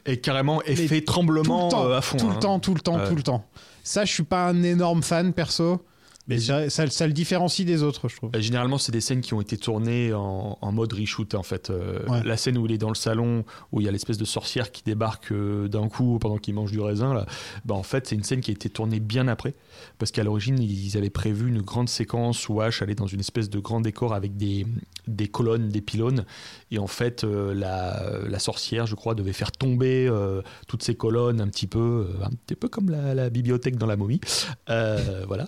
Et 0.06 0.18
carrément 0.18 0.62
effet 0.64 0.88
Mais 0.92 1.02
tremblement 1.02 1.70
tout 1.70 1.78
le 1.78 1.82
temps, 1.82 1.90
euh, 1.90 1.98
à 1.98 2.02
fond. 2.02 2.18
tout 2.18 2.28
hein. 2.28 2.34
le 2.34 2.40
temps, 2.40 2.60
tout 2.60 2.74
le 2.74 2.80
temps, 2.82 3.00
tout 3.08 3.16
le 3.16 3.24
temps. 3.24 3.46
Ça, 3.84 4.06
je 4.06 4.14
suis 4.14 4.24
pas 4.24 4.48
un 4.48 4.64
énorme 4.64 5.02
fan 5.02 5.34
perso, 5.34 5.84
mais 6.28 6.40
ça, 6.40 6.70
ça- 6.70 6.88
ça 6.88 7.08
le 7.08 7.14
différencie 7.14 7.66
des 7.66 7.84
autres, 7.84 8.10
je 8.10 8.16
trouve. 8.18 8.32
Généralement, 8.40 8.78
c'est 8.78 8.92
des 8.92 9.02
scènes 9.02 9.22
qui 9.22 9.34
ont 9.34 9.42
été 9.42 9.58
tournées 9.58 10.14
en, 10.14 10.58
en 10.62 10.72
mode 10.72 10.94
reshoot, 10.94 11.34
en 11.36 11.44
fait. 11.44 11.70
Euh, 11.70 12.00
Ouais. 12.08 12.24
La 12.24 12.38
scène 12.38 12.58
où 12.58 12.66
il 12.66 12.72
est 12.72 12.78
dans 12.78 12.90
le 12.90 12.96
salon, 12.96 13.44
où 13.72 13.82
il 13.82 13.86
y 13.86 13.88
a 13.88 13.92
l'espèce 13.92 14.18
de 14.18 14.26
sorcière 14.26 14.72
qui 14.72 14.84
débarque 14.84 15.32
euh, 15.32 15.68
d'un 15.68 15.88
coup 15.90 16.20
pendant 16.20 16.38
qu'il 16.38 16.54
mange 16.54 16.72
du 16.72 16.80
raisin, 16.80 17.14
là, 17.14 17.26
bah, 17.66 17.76
en 17.76 17.84
fait, 17.84 18.08
c'est 18.08 18.16
une 18.16 18.24
scène 18.24 18.42
qui 18.42 18.52
a 18.52 18.54
été 18.54 18.70
tournée 18.70 19.00
bien 19.00 19.28
après. 19.28 19.54
Parce 20.00 20.12
qu'à 20.12 20.24
l'origine, 20.24 20.60
ils 20.62 20.98
avaient 20.98 21.10
prévu 21.10 21.48
une 21.50 21.62
grande 21.62 21.90
séquence 21.90 22.50
où 22.50 22.62
Ash 22.62 22.82
allait 22.82 22.96
dans 22.96 23.08
une 23.08 23.20
espèce 23.20 23.50
de 23.50 23.60
grand 23.60 23.82
décor 23.82 24.14
avec 24.14 24.36
des, 24.38 24.66
des 25.08 25.28
colonnes, 25.28 25.70
des 25.70 25.82
pylônes. 25.82 26.26
Et 26.70 26.80
en 26.80 26.88
fait, 26.88 27.24
euh, 27.24 27.54
la, 27.54 28.28
la 28.28 28.40
sorcière, 28.40 28.86
je 28.86 28.96
crois, 28.96 29.16
devait 29.16 29.34
faire 29.34 29.52
tomber 29.52 30.08
euh, 30.08 30.42
toutes 30.68 30.84
ces 30.84 30.96
colonnes 30.96 31.40
un 31.40 31.48
petit 31.48 31.68
peu, 31.68 32.10
euh, 32.10 32.26
un 32.26 32.30
petit 32.30 32.56
peu 32.56 32.68
comme 32.68 32.90
la, 32.90 33.14
la 33.14 33.30
bibliothèque 33.30 33.78
dans 33.78 33.86
la 33.86 33.96
momie. 33.96 34.20
Voilà. 34.68 35.48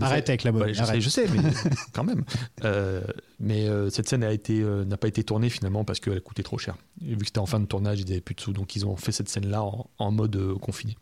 Arrête 0.00 0.28
avec 0.28 0.44
la 0.44 0.52
momie, 0.52 0.64
Ouais, 0.64 0.74
je, 0.74 0.84
sais, 0.84 1.00
je 1.00 1.08
sais, 1.08 1.26
mais 1.28 1.40
quand 1.92 2.04
même. 2.04 2.24
Mais 3.40 3.66
cette 3.90 4.08
scène 4.08 4.20
n'a 4.20 4.96
pas 4.96 5.08
été 5.08 5.24
tournée 5.24 5.50
finalement 5.50 5.84
parce 5.84 6.00
qu'elle 6.00 6.20
coûtait 6.20 6.42
trop 6.42 6.58
cher. 6.58 6.76
Et 7.04 7.10
vu 7.10 7.18
que 7.18 7.26
c'était 7.26 7.40
en 7.40 7.46
fin 7.46 7.60
de 7.60 7.66
tournage, 7.66 8.00
ils 8.00 8.06
n'avaient 8.06 8.20
plus 8.20 8.34
de 8.34 8.40
sous, 8.40 8.52
donc 8.52 8.76
ils 8.76 8.86
ont 8.86 8.96
fait 8.96 9.12
cette 9.12 9.28
scène-là 9.28 9.62
en, 9.62 9.90
en 9.98 10.10
mode 10.12 10.54
confiné. 10.60 10.96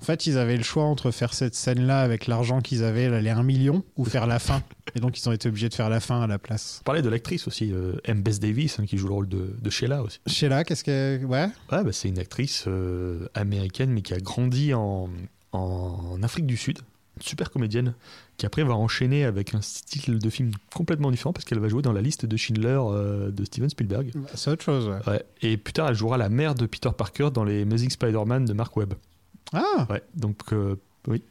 En 0.00 0.04
fait, 0.04 0.26
ils 0.26 0.38
avaient 0.38 0.56
le 0.56 0.62
choix 0.62 0.84
entre 0.84 1.10
faire 1.10 1.34
cette 1.34 1.54
scène-là 1.54 2.00
avec 2.02 2.26
l'argent 2.26 2.60
qu'ils 2.60 2.84
avaient, 2.84 3.20
les 3.20 3.30
1 3.30 3.42
million, 3.42 3.84
ou 3.96 4.04
faire 4.04 4.26
la 4.26 4.38
fin. 4.38 4.62
Et 4.94 5.00
donc, 5.00 5.18
ils 5.18 5.28
ont 5.28 5.32
été 5.32 5.48
obligés 5.48 5.68
de 5.68 5.74
faire 5.74 5.88
la 5.88 6.00
fin 6.00 6.20
à 6.22 6.26
la 6.26 6.38
place. 6.38 6.78
On 6.82 6.84
parlait 6.84 7.02
de 7.02 7.08
l'actrice 7.08 7.46
aussi, 7.46 7.72
euh, 7.72 7.94
M. 8.04 8.22
Bess 8.22 8.40
Davis, 8.40 8.78
hein, 8.78 8.84
qui 8.86 8.98
joue 8.98 9.06
le 9.08 9.14
rôle 9.14 9.28
de, 9.28 9.54
de 9.60 9.70
Sheila 9.70 10.02
aussi. 10.02 10.18
Sheila, 10.26 10.64
qu'est-ce 10.64 10.84
que. 10.84 11.24
Ouais 11.24 11.48
Ouais, 11.70 11.84
bah, 11.84 11.92
c'est 11.92 12.08
une 12.08 12.18
actrice 12.18 12.64
euh, 12.66 13.26
américaine, 13.34 13.90
mais 13.90 14.02
qui 14.02 14.12
a 14.12 14.18
grandi 14.18 14.74
en, 14.74 15.08
en 15.52 16.22
Afrique 16.22 16.46
du 16.46 16.56
Sud. 16.56 16.78
Une 17.16 17.22
super 17.22 17.50
comédienne, 17.50 17.94
qui 18.38 18.46
après 18.46 18.64
va 18.64 18.74
enchaîner 18.74 19.24
avec 19.24 19.54
un 19.54 19.60
style 19.60 20.18
de 20.18 20.30
film 20.30 20.50
complètement 20.74 21.10
différent, 21.10 21.32
parce 21.34 21.44
qu'elle 21.44 21.58
va 21.60 21.68
jouer 21.68 21.82
dans 21.82 21.92
la 21.92 22.00
liste 22.00 22.24
de 22.26 22.36
Schindler 22.36 22.78
euh, 22.80 23.30
de 23.30 23.44
Steven 23.44 23.68
Spielberg. 23.70 24.10
C'est 24.34 24.50
autre 24.50 24.64
chose, 24.64 24.88
ouais. 24.88 24.98
Ouais. 25.12 25.24
Et 25.42 25.56
plus 25.58 25.74
tard, 25.74 25.88
elle 25.90 25.94
jouera 25.94 26.16
la 26.16 26.28
mère 26.30 26.54
de 26.54 26.66
Peter 26.66 26.90
Parker 26.96 27.28
dans 27.32 27.44
les 27.44 27.62
Amazing 27.62 27.90
Spider-Man 27.90 28.46
de 28.46 28.52
Mark 28.52 28.76
Webb. 28.76 28.94
Ah 29.52 29.86
Ouais, 29.90 30.02
donc 30.16 30.38
oui. 31.06 31.22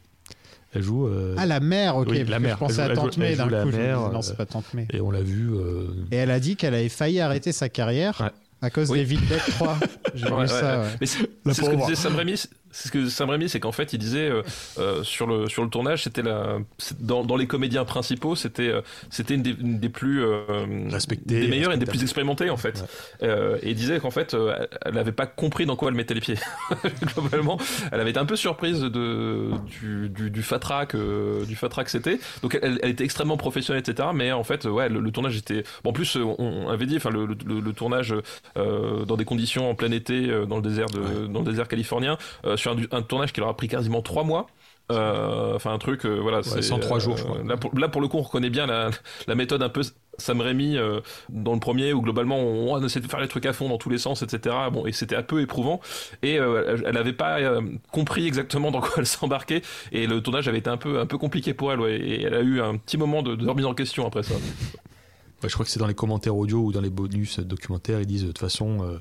Elle 0.74 0.82
joue. 0.82 1.06
euh, 1.06 1.34
Ah, 1.38 1.46
la 1.46 1.60
mère, 1.60 1.96
ok. 1.96 2.08
oui, 2.10 2.18
parce 2.20 2.30
la 2.30 2.36
que 2.38 2.42
mère. 2.42 2.54
Je 2.54 2.58
pensais 2.58 2.82
Elle 2.82 2.90
à 2.92 2.94
Tante 2.94 3.14
elle 3.18 3.20
May 3.22 3.36
d'un 3.36 3.44
coup. 3.44 3.50
je 3.50 3.54
me 3.56 3.64
mère, 3.82 3.98
disais, 3.98 4.12
non, 4.12 4.18
euh, 4.18 4.22
c'est 4.22 4.36
pas 4.36 4.46
Tante 4.46 4.72
May. 4.74 4.88
Et 4.92 5.00
on 5.00 5.10
l'a 5.10 5.22
vu. 5.22 5.50
euh, 5.54 5.86
Et 6.10 6.16
elle 6.16 6.30
a 6.30 6.40
dit 6.40 6.56
qu'elle 6.56 6.74
avait 6.74 6.88
failli 6.88 7.20
arrêter 7.20 7.52
sa 7.52 7.68
carrière 7.68 8.20
Ouais. 8.20 8.30
à 8.62 8.70
cause 8.70 8.90
Oui. 8.90 8.98
des 8.98 9.02
Evil 9.14 9.18
Dead 9.28 9.40
3. 9.50 9.78
J'ai 10.14 10.28
Ouais, 10.30 10.42
vu 10.42 10.48
ça, 10.48 10.80
ouais. 10.80 10.86
Mais 11.00 11.06
c'est 11.06 11.18
ce 11.62 11.68
que 11.70 11.76
disait 11.76 11.94
Sam 11.94 12.16
Raimi. 12.16 12.42
Ce 12.72 12.90
que 12.90 13.08
Sam 13.08 13.30
Raimi, 13.30 13.48
c'est 13.48 13.60
qu'en 13.60 13.72
fait, 13.72 13.92
il 13.92 13.98
disait 13.98 14.28
euh, 14.28 14.42
euh, 14.78 15.02
sur 15.04 15.26
le 15.26 15.48
sur 15.48 15.62
le 15.62 15.68
tournage, 15.70 16.02
c'était 16.04 16.22
la 16.22 16.58
dans, 17.00 17.24
dans 17.24 17.36
les 17.36 17.46
comédiens 17.46 17.84
principaux, 17.84 18.34
c'était 18.34 18.68
euh, 18.68 18.80
c'était 19.10 19.34
une, 19.34 19.42
des- 19.42 19.56
une 19.60 19.78
des 19.78 19.88
plus 19.88 20.22
euh, 20.24 20.88
Respectées, 20.90 21.40
des 21.40 21.48
meilleures 21.48 21.72
et 21.72 21.76
des 21.76 21.86
plus 21.86 22.02
expérimentées 22.02 22.50
en 22.50 22.56
fait. 22.56 22.84
Euh, 23.22 23.58
et 23.62 23.70
il 23.70 23.74
disait 23.76 24.00
qu'en 24.00 24.10
fait, 24.10 24.34
euh, 24.34 24.66
elle 24.84 24.94
n'avait 24.94 25.12
pas 25.12 25.26
compris 25.26 25.66
dans 25.66 25.76
quoi 25.76 25.88
elle 25.90 25.94
mettait 25.96 26.14
les 26.14 26.20
pieds. 26.20 26.38
Globalement, 27.14 27.58
elle 27.92 28.00
avait 28.00 28.10
été 28.10 28.18
un 28.18 28.24
peu 28.26 28.36
surprise 28.36 28.80
de 28.80 29.50
du 29.66 30.08
du, 30.08 30.30
du 30.30 30.42
fatras 30.42 30.86
que 30.86 31.44
du 31.46 31.56
fatras 31.56 31.84
que 31.84 31.90
c'était. 31.90 32.18
Donc 32.42 32.58
elle, 32.62 32.78
elle 32.82 32.90
était 32.90 33.04
extrêmement 33.04 33.36
professionnelle, 33.36 33.82
etc. 33.86 34.08
Mais 34.14 34.32
en 34.32 34.44
fait, 34.44 34.64
ouais, 34.64 34.88
le, 34.88 35.00
le 35.00 35.10
tournage 35.10 35.36
était. 35.36 35.62
Bon, 35.84 35.90
en 35.90 35.92
plus, 35.92 36.16
on, 36.16 36.36
on 36.38 36.68
avait 36.68 36.86
dit, 36.86 36.96
enfin, 36.96 37.10
le, 37.10 37.26
le, 37.26 37.60
le 37.60 37.72
tournage 37.72 38.14
euh, 38.56 39.04
dans 39.04 39.16
des 39.16 39.24
conditions 39.24 39.68
en 39.70 39.74
plein 39.74 39.90
été 39.92 40.26
dans 40.48 40.56
le 40.56 40.62
désert 40.62 40.86
de 40.86 41.26
dans 41.26 41.40
le 41.40 41.46
désert 41.50 41.68
californien 41.68 42.16
euh, 42.44 42.56
sur 42.62 42.72
un, 42.72 42.76
un 42.98 43.02
tournage 43.02 43.32
qui 43.32 43.40
leur 43.40 43.48
a 43.50 43.56
pris 43.56 43.68
quasiment 43.68 44.02
trois 44.02 44.24
mois. 44.24 44.46
Euh, 44.90 45.54
Enfin 45.54 45.72
un 45.72 45.78
truc, 45.78 46.04
euh, 46.04 46.18
voilà. 46.20 46.42
c'est, 46.42 46.60
103 46.60 46.98
jours, 46.98 47.16
je 47.16 47.24
crois. 47.24 47.38
Là 47.44 47.56
pour, 47.56 47.78
là 47.78 47.88
pour 47.88 48.00
le 48.02 48.08
coup, 48.08 48.18
on 48.18 48.22
reconnaît 48.22 48.50
bien 48.50 48.66
la, 48.66 48.90
la 49.26 49.34
méthode 49.34 49.62
un 49.62 49.68
peu 49.68 49.80
Sam 50.18 50.40
Raimi 50.40 50.76
euh, 50.76 51.00
dans 51.30 51.54
le 51.54 51.60
premier 51.60 51.92
où 51.94 52.02
globalement 52.02 52.38
on, 52.38 52.74
on 52.74 52.84
essaie 52.84 53.00
de 53.00 53.06
faire 53.06 53.20
les 53.20 53.28
trucs 53.28 53.46
à 53.46 53.52
fond 53.52 53.68
dans 53.68 53.78
tous 53.78 53.88
les 53.90 53.96
sens, 53.98 54.22
etc. 54.22 54.54
Bon 54.72 54.84
et 54.84 54.92
c'était 54.92 55.16
un 55.16 55.22
peu 55.22 55.40
éprouvant 55.40 55.80
et 56.22 56.38
euh, 56.38 56.64
elle- 56.76 56.84
elle 56.88 56.96
avait 56.98 57.12
pas 57.14 57.38
euh, 57.38 57.62
compris 57.92 58.26
exactement 58.26 58.70
dans 58.70 58.80
quoi 58.80 58.90
elle 58.98 59.06
s'embarquait 59.06 59.62
et 59.92 60.06
le 60.06 60.20
tournage 60.20 60.48
avait 60.48 60.58
été 60.58 60.68
un 60.68 60.76
peu 60.76 60.98
un 61.00 61.06
peu 61.06 61.16
compliqué 61.16 61.54
pour 61.54 61.72
elle 61.72 61.80
ouais, 61.80 61.96
et 61.96 62.22
elle 62.24 62.34
a 62.34 62.40
eu 62.42 62.60
un 62.60 62.76
petit 62.76 62.98
moment 62.98 63.22
de, 63.22 63.34
de 63.36 63.48
remise 63.48 63.64
en 63.66 63.74
question 63.74 64.06
après 64.06 64.24
ça. 64.24 64.34
ouais, 64.34 65.48
je 65.48 65.52
crois 65.54 65.64
que 65.64 65.70
c'est 65.70 65.80
dans 65.80 65.86
les 65.86 65.94
commentaires 65.94 66.36
audio 66.36 66.58
ou 66.58 66.72
dans 66.72 66.80
les 66.82 66.90
bonus 66.90 67.38
documentaires, 67.40 68.00
ils 68.00 68.06
disent 68.06 68.22
de 68.22 68.26
toute 68.28 68.38
façon. 68.38 68.98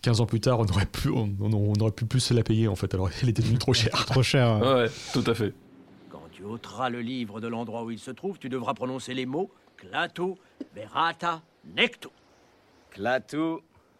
Euh, 0.00 0.10
15 0.10 0.20
ans 0.20 0.26
plus 0.26 0.40
tard, 0.40 0.58
on 0.60 0.66
aurait 0.66 0.86
pu, 0.86 1.08
on, 1.10 1.30
on- 1.40 1.52
on 1.54 1.80
aurait 1.80 1.90
pu 1.92 2.06
plus 2.06 2.20
se 2.20 2.34
la 2.34 2.42
payer 2.42 2.68
en 2.68 2.76
fait. 2.76 2.92
Alors, 2.94 3.10
elle 3.22 3.28
était 3.28 3.42
devenue 3.42 3.58
trop 3.58 3.74
chère. 3.74 3.92
Trop 4.06 4.22
cher. 4.22 4.58
ouais. 4.60 4.86
Tout 5.12 5.24
à 5.26 5.34
fait. 5.34 5.52
Quand 6.10 6.22
tu 6.32 6.42
ôteras 6.44 6.88
le 6.90 7.00
livre 7.00 7.40
de 7.40 7.48
l'endroit 7.48 7.84
où 7.84 7.90
il 7.90 7.98
se 7.98 8.10
trouve, 8.10 8.38
tu 8.38 8.48
devras 8.48 8.74
prononcer 8.74 9.14
les 9.14 9.26
mots 9.26 9.50
Clato, 9.76 10.38
Verata, 10.74 11.42
Necto. 11.76 12.10
Clatu, 12.90 13.58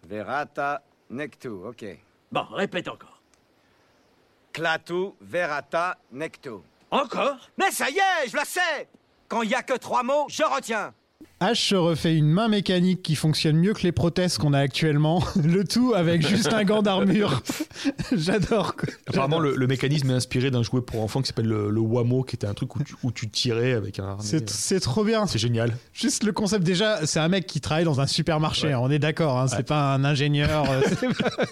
verata, 0.09 0.83
nectu. 1.11 1.49
Ok. 1.49 1.85
Bon, 2.33 2.43
répète 2.51 2.89
encore. 2.89 3.21
Clatu, 4.53 5.11
verata, 5.21 5.97
nectu. 6.13 6.51
Encore? 6.91 7.37
Mais 7.57 7.71
ça 7.71 7.89
y 7.89 7.99
est, 7.99 8.29
je 8.29 8.37
la 8.37 8.45
sais 8.45 8.89
Quand 9.29 9.43
il 9.43 9.51
y 9.51 9.55
a 9.55 9.63
que 9.63 9.75
trois 9.79 10.03
mots, 10.03 10.27
je 10.29 10.43
retiens. 10.43 10.93
H 11.43 11.55
se 11.69 11.75
refait 11.75 12.15
une 12.15 12.29
main 12.29 12.49
mécanique 12.49 13.03
qui 13.03 13.15
fonctionne 13.17 13.57
mieux 13.57 13.73
que 13.73 13.83
les 13.83 13.93
prothèses 13.93 14.37
qu'on 14.37 14.53
a 14.53 14.59
actuellement. 14.59 15.25
Le 15.43 15.65
tout 15.65 15.95
avec 15.95 16.27
juste 16.27 16.53
un 16.53 16.65
gant 16.65 16.83
d'armure. 16.83 17.43
J'adore. 18.13 18.75
Apparemment, 19.09 19.39
le, 19.39 19.57
le 19.57 19.67
mécanisme 19.67 20.11
est 20.11 20.15
inspiré 20.15 20.51
d'un 20.51 20.63
jouet 20.63 20.83
pour 20.83 21.03
enfants 21.03 21.23
qui 21.23 21.29
s'appelle 21.29 21.47
le, 21.47 21.71
le 21.71 21.81
Wamo, 21.81 22.25
qui 22.25 22.37
était 22.37 22.47
un 22.47 22.53
truc 22.53 22.77
où 22.77 22.83
tu, 22.85 22.95
où 23.03 23.11
tu 23.11 23.31
tirais 23.31 23.73
avec 23.73 23.99
un 23.99 24.05
harnais. 24.09 24.41
C'est 24.47 24.81
trop 24.81 25.03
bien. 25.03 25.27
C'est 25.27 25.39
génial. 25.39 25.75
Juste 25.95 26.25
le 26.25 26.33
concept 26.33 26.63
déjà, 26.63 27.07
c'est 27.07 27.21
un 27.21 27.29
mec 27.29 27.47
qui 27.47 27.63
travaille 27.63 27.85
dans 27.85 28.01
un 28.03 28.07
supermarché, 28.07 28.67
Ouais. 28.67 28.73
hein, 28.75 28.81
on 28.83 28.91
est 28.91 28.99
d'accord, 28.99 29.39
hein, 29.39 29.47
c'est 29.49 29.67
pas 29.67 29.95
un 29.95 30.05
ingénieur. 30.05 30.65
euh, 30.71 30.83
pas- 30.83 31.45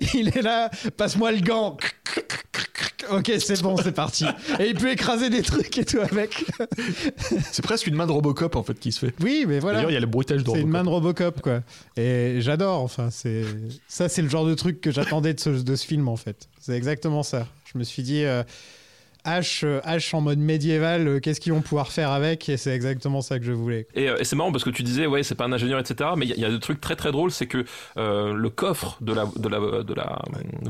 il 0.14 0.36
est 0.36 0.42
là, 0.42 0.70
passe-moi 0.96 1.30
le 1.30 1.40
gant. 1.40 1.76
Ok, 3.10 3.32
c'est 3.38 3.62
bon, 3.62 3.76
c'est 3.78 3.92
parti. 3.92 4.26
Et 4.58 4.68
il 4.68 4.74
peut 4.74 4.90
écraser 4.90 5.30
des 5.30 5.40
trucs 5.42 5.78
et 5.78 5.84
tout 5.84 5.98
avec. 6.00 6.44
C'est 7.52 7.62
presque 7.62 7.86
une 7.86 7.94
main 7.94 8.06
de 8.06 8.12
Robocop 8.12 8.54
en 8.56 8.62
fait 8.62 8.78
qui 8.78 8.87
se 8.92 9.06
fait. 9.06 9.14
Oui, 9.20 9.44
mais 9.46 9.58
voilà. 9.58 9.78
D'ailleurs, 9.78 9.90
il 9.90 9.94
y 9.94 9.98
a 9.98 10.00
le 10.00 10.06
bruitage 10.06 10.44
de 10.44 10.50
C'est 10.50 10.60
une 10.60 10.68
main 10.68 10.84
de 10.84 10.88
Robocop, 10.88 11.40
quoi. 11.40 11.62
Et 11.96 12.36
j'adore, 12.40 12.80
enfin, 12.82 13.10
c'est 13.10 13.44
ça, 13.88 14.08
c'est 14.08 14.22
le 14.22 14.28
genre 14.28 14.46
de 14.46 14.54
truc 14.54 14.80
que 14.80 14.90
j'attendais 14.90 15.34
de 15.34 15.40
ce, 15.40 15.50
de 15.50 15.76
ce 15.76 15.86
film, 15.86 16.08
en 16.08 16.16
fait. 16.16 16.48
C'est 16.60 16.74
exactement 16.74 17.22
ça. 17.22 17.46
Je 17.72 17.78
me 17.78 17.84
suis 17.84 18.02
dit, 18.02 18.24
euh, 18.24 18.42
H, 19.28 19.64
euh, 19.64 19.80
H 19.82 20.14
en 20.16 20.20
mode 20.20 20.38
médiéval, 20.38 21.06
euh, 21.08 21.20
qu'est-ce 21.20 21.40
qu'ils 21.40 21.52
vont 21.52 21.60
pouvoir 21.60 21.88
faire 21.92 22.10
avec 22.10 22.48
Et 22.48 22.56
c'est 22.56 22.74
exactement 22.74 23.20
ça 23.20 23.38
que 23.38 23.44
je 23.44 23.52
voulais. 23.52 23.86
Et, 23.94 24.08
euh, 24.08 24.16
et 24.18 24.24
c'est 24.24 24.36
marrant 24.36 24.52
parce 24.52 24.64
que 24.64 24.70
tu 24.70 24.82
disais, 24.82 25.06
ouais, 25.06 25.22
c'est 25.22 25.34
pas 25.34 25.44
un 25.44 25.52
ingénieur, 25.52 25.78
etc. 25.78 26.10
Mais 26.16 26.26
il 26.26 26.30
y, 26.30 26.32
a- 26.32 26.36
il 26.36 26.42
y 26.42 26.44
a 26.44 26.50
des 26.50 26.60
trucs 26.60 26.80
très 26.80 26.96
très 26.96 27.12
drôles, 27.12 27.30
c'est 27.30 27.46
que 27.46 27.64
euh, 27.96 28.32
le 28.34 28.50
coffre 28.50 28.96
de 29.00 29.12
la, 29.12 29.26
de, 29.36 29.48
la, 29.48 29.82
de 29.82 29.94
la 29.94 30.18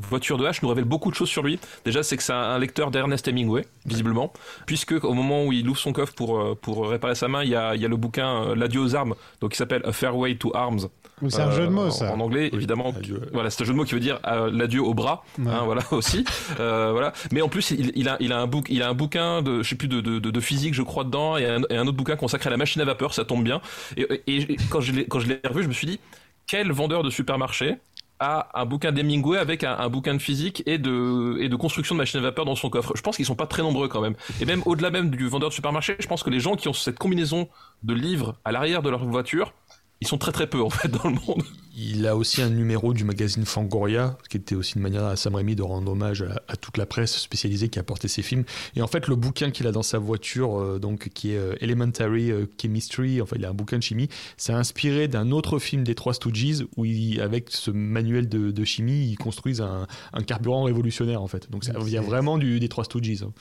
voiture 0.08 0.38
de 0.38 0.44
H 0.46 0.58
nous 0.62 0.68
révèle 0.68 0.84
beaucoup 0.84 1.10
de 1.10 1.14
choses 1.16 1.28
sur 1.28 1.42
lui. 1.42 1.58
Déjà, 1.84 2.02
c'est 2.02 2.16
que 2.16 2.22
c'est 2.22 2.32
un, 2.32 2.58
lecteur 2.58 2.90
d'Ernest 2.90 3.28
Hemingway, 3.28 3.64
visiblement, 3.86 4.32
puisque 4.66 4.92
au 5.04 5.12
moment 5.14 5.44
où 5.44 5.52
il 5.52 5.68
ouvre 5.68 5.78
son 5.78 5.92
coffre 5.92 6.12
pour, 6.14 6.56
pour 6.60 6.88
réparer 6.88 7.14
sa 7.14 7.28
main, 7.28 7.42
il 7.44 7.50
y 7.50 7.54
a, 7.56 7.74
il 7.74 7.80
y 7.80 7.84
a 7.84 7.88
le 7.88 7.96
bouquin 7.96 8.54
L'adieu 8.54 8.80
aux 8.80 8.94
armes, 8.96 9.14
donc 9.40 9.52
qui 9.52 9.56
s'appelle 9.56 9.82
A 9.84 9.92
Fairway 9.92 10.34
to 10.36 10.50
Arms. 10.56 10.88
C'est 11.28 11.40
un 11.40 11.48
Euh, 11.48 11.52
jeu 11.52 11.64
de 11.64 11.72
mots, 11.72 11.86
en- 11.86 11.90
ça. 11.90 12.12
En 12.14 12.20
anglais, 12.20 12.48
évidemment. 12.52 12.94
adieu. 12.96 13.20
Voilà, 13.32 13.50
c'est 13.50 13.62
un 13.62 13.64
jeu 13.66 13.72
de 13.72 13.76
mots 13.76 13.84
qui 13.84 13.94
veut 13.94 14.00
dire 14.00 14.20
euh, 14.26 14.50
l'adieu 14.52 14.80
au 14.82 14.94
bras. 14.94 15.24
Ouais. 15.38 15.46
hein, 15.50 15.62
voilà 15.64 15.82
aussi. 15.90 16.24
Euh, 16.60 16.90
voilà. 16.92 17.12
Mais 17.32 17.42
en 17.42 17.48
plus, 17.48 17.70
il, 17.72 17.90
il 17.96 18.08
a, 18.08 18.16
il 18.20 18.32
a 18.32 18.38
un 18.40 18.46
il 18.68 18.82
a 18.82 18.88
un 18.88 18.94
bouquin 18.94 19.42
de, 19.42 19.62
je 19.62 19.68
sais 19.68 19.76
plus 19.76 19.88
de, 19.88 20.00
de, 20.00 20.40
physique, 20.40 20.74
je 20.74 20.82
crois 20.82 21.04
dedans, 21.04 21.36
et 21.36 21.46
un, 21.46 21.86
autre 21.86 21.96
bouquin 21.96 22.16
consacré 22.16 22.48
à 22.48 22.50
la 22.50 22.56
machine 22.56 22.80
à 22.80 22.84
vapeur. 22.84 23.14
Ça 23.14 23.24
tombe 23.24 23.44
bien. 23.44 23.60
Et, 23.96 24.56
quand 24.70 24.80
je 24.80 24.92
l'ai, 24.92 25.06
quand 25.06 25.20
je 25.20 25.28
revu, 25.48 25.62
je 25.62 25.68
me 25.68 25.72
suis 25.72 25.86
dit, 25.86 26.00
quel 26.46 26.72
vendeur 26.72 27.02
de 27.02 27.10
supermarché 27.10 27.76
a 28.20 28.48
un 28.60 28.64
bouquin 28.64 28.90
d'Hemingway 28.90 29.38
avec 29.38 29.62
un, 29.62 29.76
un 29.78 29.88
bouquin 29.88 30.14
de 30.14 30.18
physique 30.18 30.62
et 30.66 30.78
de, 30.78 31.38
et 31.40 31.48
de 31.48 31.56
construction 31.56 31.94
de 31.94 31.98
machines 31.98 32.18
à 32.18 32.22
vapeur 32.22 32.44
dans 32.44 32.56
son 32.56 32.70
coffre? 32.70 32.92
Je 32.96 33.02
pense 33.02 33.16
qu'ils 33.16 33.26
sont 33.26 33.36
pas 33.36 33.46
très 33.46 33.62
nombreux 33.62 33.88
quand 33.88 34.00
même. 34.00 34.14
Et 34.40 34.44
même 34.44 34.62
au-delà 34.66 34.90
même 34.90 35.10
du 35.10 35.28
vendeur 35.28 35.50
de 35.50 35.54
supermarché, 35.54 35.96
je 35.98 36.06
pense 36.06 36.22
que 36.22 36.30
les 36.30 36.40
gens 36.40 36.56
qui 36.56 36.68
ont 36.68 36.72
cette 36.72 36.98
combinaison 36.98 37.48
de 37.82 37.94
livres 37.94 38.36
à 38.44 38.52
l'arrière 38.52 38.82
de 38.82 38.90
leur 38.90 39.04
voiture, 39.04 39.52
ils 40.00 40.06
sont 40.06 40.18
très 40.18 40.32
très 40.32 40.46
peu 40.46 40.62
en 40.62 40.70
fait 40.70 40.88
dans 40.88 41.08
le 41.08 41.14
monde. 41.26 41.42
Il 41.80 42.08
a 42.08 42.16
aussi 42.16 42.42
un 42.42 42.50
numéro 42.50 42.92
du 42.92 43.04
magazine 43.04 43.44
Fangoria, 43.44 44.18
qui 44.28 44.36
était 44.36 44.56
aussi 44.56 44.74
une 44.74 44.82
manière 44.82 45.04
à 45.04 45.14
Sam 45.14 45.36
Raimi 45.36 45.54
de 45.54 45.62
rendre 45.62 45.92
hommage 45.92 46.22
à, 46.22 46.42
à 46.48 46.56
toute 46.56 46.76
la 46.76 46.86
presse 46.86 47.16
spécialisée 47.16 47.68
qui 47.68 47.78
a 47.78 47.84
porté 47.84 48.08
ses 48.08 48.22
films. 48.22 48.42
Et 48.74 48.82
en 48.82 48.88
fait, 48.88 49.06
le 49.06 49.14
bouquin 49.14 49.52
qu'il 49.52 49.64
a 49.68 49.70
dans 49.70 49.84
sa 49.84 49.98
voiture, 49.98 50.58
euh, 50.60 50.80
donc 50.80 51.08
qui 51.10 51.34
est 51.34 51.36
euh, 51.36 51.54
Elementary 51.60 52.32
euh, 52.32 52.46
Chemistry, 52.60 53.22
enfin 53.22 53.36
il 53.38 53.44
a 53.44 53.50
un 53.50 53.54
bouquin 53.54 53.78
de 53.78 53.84
chimie, 53.84 54.08
c'est 54.36 54.52
inspiré 54.52 55.06
d'un 55.06 55.30
autre 55.30 55.60
film 55.60 55.84
des 55.84 55.94
Trois 55.94 56.14
Stooges 56.14 56.66
où 56.76 56.84
il, 56.84 57.20
avec 57.20 57.50
ce 57.50 57.70
manuel 57.70 58.28
de, 58.28 58.50
de 58.50 58.64
chimie, 58.64 59.10
ils 59.10 59.16
construisent 59.16 59.60
un, 59.60 59.86
un 60.12 60.22
carburant 60.24 60.64
révolutionnaire 60.64 61.22
en 61.22 61.28
fait. 61.28 61.48
Donc 61.48 61.62
ça 61.62 61.78
vient 61.78 62.02
vraiment 62.02 62.38
du, 62.38 62.58
des 62.58 62.68
Trois 62.68 62.84
Stooges. 62.84 63.22
hein. 63.22 63.32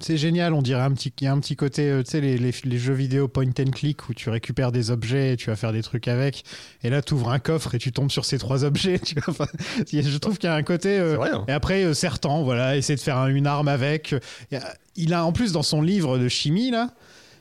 C'est 0.00 0.16
génial, 0.16 0.52
on 0.54 0.60
dirait 0.62 0.82
un 0.82 0.90
petit, 0.92 1.12
il 1.20 1.24
y 1.24 1.26
a 1.28 1.32
un 1.32 1.38
petit 1.38 1.54
côté, 1.54 1.88
euh, 1.88 2.02
tu 2.02 2.10
sais, 2.10 2.20
les, 2.20 2.36
les- 2.36 2.52
les 2.64 2.78
jeux 2.78 2.92
vidéo 2.94 3.28
point 3.28 3.46
and 3.46 3.70
click 3.72 4.08
où 4.08 4.14
tu 4.14 4.28
récupères 4.28 4.72
des 4.72 4.90
objets 4.90 5.32
et 5.32 5.36
tu 5.36 5.50
vas 5.50 5.56
faire 5.56 5.72
des 5.72 5.82
trucs 5.82 6.08
avec. 6.08 6.44
Et 6.82 6.90
là, 6.90 7.00
tu 7.00 7.14
ouvres 7.14 7.30
un 7.30 7.38
coffre 7.38 7.74
et 7.76 7.78
tu 7.78 7.92
tombes 7.92 8.10
sur 8.10 8.24
ces 8.24 8.38
trois 8.38 8.64
objets. 8.64 8.98
Tu 9.04 9.14
vois, 9.14 9.24
enfin, 9.28 9.46
je 9.92 10.18
trouve 10.18 10.38
qu'il 10.38 10.48
y 10.48 10.52
a 10.52 10.56
un 10.56 10.62
côté. 10.64 10.98
euh, 10.98 11.14
vrai, 11.16 11.30
hein. 11.32 11.44
Et 11.48 11.52
après, 11.52 11.84
euh, 11.84 11.94
Sertan, 11.94 12.42
voilà, 12.42 12.76
essayer 12.76 12.96
de 12.96 13.00
faire 13.00 13.18
un- 13.18 13.28
une 13.28 13.46
arme 13.46 13.68
avec. 13.68 14.14
Il 14.50 14.54
y 14.54 14.56
a- 14.60 14.74
Il 14.96 15.14
a 15.14 15.24
en 15.24 15.32
plus 15.32 15.52
dans 15.52 15.62
son 15.62 15.80
livre 15.80 16.18
de 16.18 16.28
chimie, 16.28 16.70
là. 16.70 16.90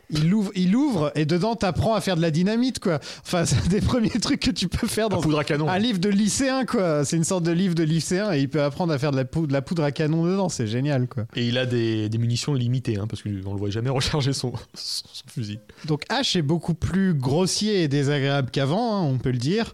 Il 0.10 0.30
l'ouvre, 0.30 0.52
il 0.56 0.76
ouvre 0.76 1.12
et 1.16 1.26
dedans 1.26 1.56
t'apprends 1.56 1.96
à 1.96 2.02
faire 2.02 2.16
de 2.16 2.22
la 2.22 2.30
dynamite 2.30 2.80
quoi. 2.80 3.00
Enfin 3.26 3.46
c'est 3.46 3.56
un 3.58 3.68
des 3.70 3.82
premiers 3.82 4.10
trucs 4.10 4.42
que 4.42 4.52
tu 4.52 4.68
peux 4.68 4.88
faire 4.88 5.10
dans 5.10 5.20
Un 5.20 5.22
poudre 5.22 5.40
à 5.40 5.44
canon. 5.44 5.68
un 5.68 5.80
livre 5.80 6.00
de 6.00 6.10
lycéen 6.10 6.66
quoi. 6.66 7.06
C'est 7.06 7.18
une 7.18 7.24
sorte 7.24 7.44
de 7.44 7.52
livre 7.52 7.74
de 7.76 7.84
lycéen 7.84 8.32
et 8.34 8.40
il 8.40 8.50
peut 8.50 8.62
apprendre 8.62 8.94
à 8.94 9.00
faire 9.00 9.12
de 9.12 9.18
la 9.18 9.26
poudre, 9.26 9.48
de 9.48 9.54
la 9.54 9.62
poudre 9.62 9.84
à 9.84 9.92
canon 9.92 10.26
dedans. 10.26 10.50
C'est 10.50 10.68
génial 10.68 11.08
quoi. 11.08 11.26
Et 11.36 11.48
il 11.48 11.58
a 11.58 11.66
des, 11.66 12.10
des 12.10 12.18
munitions 12.18 12.54
limitées, 12.54 12.98
hein, 12.98 13.08
parce 13.08 13.24
qu'on 13.24 13.30
le 13.30 13.42
voit 13.42 13.70
jamais 13.70 13.90
recharger 13.92 14.34
son, 14.34 14.54
son, 14.74 15.06
son 15.12 15.24
fusil. 15.28 15.60
Donc 15.86 16.04
Ash 16.10 16.36
est 16.36 16.42
beaucoup 16.42 16.74
plus 16.74 17.14
grossier 17.14 17.84
et 17.84 17.88
désagréable 17.88 18.50
qu'avant, 18.52 18.98
hein, 18.98 19.02
on 19.02 19.18
peut 19.18 19.32
le 19.32 19.38
dire. 19.38 19.74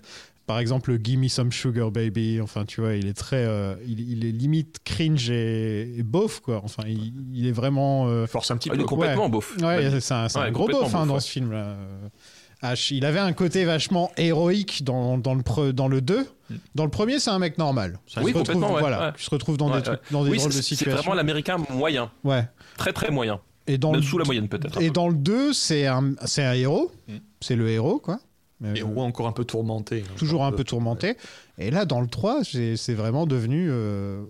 Par 0.50 0.58
exemple, 0.58 0.98
Gimme 0.98 1.30
Some 1.30 1.52
Sugar 1.52 1.92
Baby, 1.92 2.42
enfin 2.42 2.66
tu 2.66 2.82
vois, 2.82 2.96
il 2.96 3.06
est 3.06 3.14
très, 3.14 3.46
euh, 3.46 3.76
il, 3.86 4.00
il 4.00 4.26
est 4.26 4.32
limite 4.32 4.78
cringe 4.84 5.30
et, 5.30 5.82
et 6.00 6.02
beauf 6.02 6.40
quoi. 6.40 6.60
Enfin, 6.64 6.82
il, 6.88 7.14
il 7.36 7.46
est 7.46 7.52
vraiment. 7.52 8.08
euh, 8.08 8.26
Force 8.26 8.50
un 8.50 8.58
petit 8.58 8.70
Ah, 8.72 8.74
il 8.74 8.78
peu. 8.80 8.84
est 8.84 8.88
complètement 8.88 9.26
Ouais. 9.26 9.30
beauf. 9.30 9.56
Ouais, 9.62 10.00
c'est 10.00 10.12
un, 10.16 10.28
c'est 10.28 10.40
Ouais, 10.40 10.46
un 10.46 10.52
gros 10.52 10.68
beauf 10.68 10.96
hein, 10.96 11.02
beauf, 11.02 11.08
dans 11.08 11.20
ce 11.20 11.30
film 11.30 11.52
là. 11.52 11.76
Ash, 12.64 12.90
il 12.90 13.06
avait 13.06 13.20
un 13.20 13.32
côté 13.32 13.64
vachement 13.64 14.12
héroïque 14.18 14.84
dans, 14.84 15.20
dans, 15.20 15.36
le, 15.36 15.44
pre- 15.44 15.72
dans 15.72 15.88
le 15.88 16.02
2. 16.02 16.26
Dans 16.74 16.84
le 16.84 16.90
premier, 16.90 17.20
c'est 17.20 17.30
un 17.30 17.38
mec 17.38 17.60
normal. 17.60 18.00
Mm. 18.18 18.22
Oui, 18.24 18.32
il 18.32 18.34
se 18.34 18.38
retrouve, 18.40 18.64
ouais, 18.72 18.80
voilà, 18.80 19.00
ouais. 19.06 19.12
il 19.20 19.24
se 19.24 19.30
retrouve 19.30 19.58
dans 19.58 19.70
Ouais, 19.70 19.78
des, 19.78 19.84
trucs, 19.84 20.00
dans 20.12 20.24
des 20.24 20.32
Oui, 20.32 20.38
drôles 20.40 20.50
de 20.50 20.56
c'est 20.56 20.62
c'est 20.64 20.76
situations. 20.76 21.02
vraiment 21.04 21.14
l'américain 21.16 21.58
moyen. 21.70 22.10
Ouais. 22.24 22.44
Très 22.76 22.92
très 22.92 23.12
moyen. 23.12 23.40
Et 23.68 23.78
dans 23.78 23.92
Même 23.92 24.02
le, 24.02 24.06
sous 24.08 24.18
la 24.18 24.26
moyenne 24.26 24.50
peut-être. 24.50 24.82
et 24.82 24.88
peu. 24.88 24.94
dans 24.94 25.10
le 25.10 25.14
2, 25.16 25.54
c'est 25.54 25.86
un, 25.86 26.16
c'est 26.26 26.44
un 26.44 26.54
héros. 26.54 26.92
Mm. 27.08 27.18
C'est 27.40 27.56
le 27.56 27.70
héros, 27.70 28.00
quoi. 28.00 28.20
Euh, 28.64 28.74
Et 28.76 28.84
ou 28.84 29.00
encore 29.00 29.28
un 29.28 29.32
peu 29.32 29.46
tourmenté. 29.46 30.04
hein. 30.06 30.14
toujours 30.18 30.44
un 30.46 30.52
peu 30.52 30.64
tourmenté. 30.66 31.16
Et 31.58 31.72
là, 31.72 31.86
dans 31.86 32.02
le 32.02 32.08
3, 32.08 32.44
j'ai- 32.44 32.76
c'est 32.78 32.94
vraiment 32.94 33.26
devenu. 33.26 33.70
euh, 33.72 34.22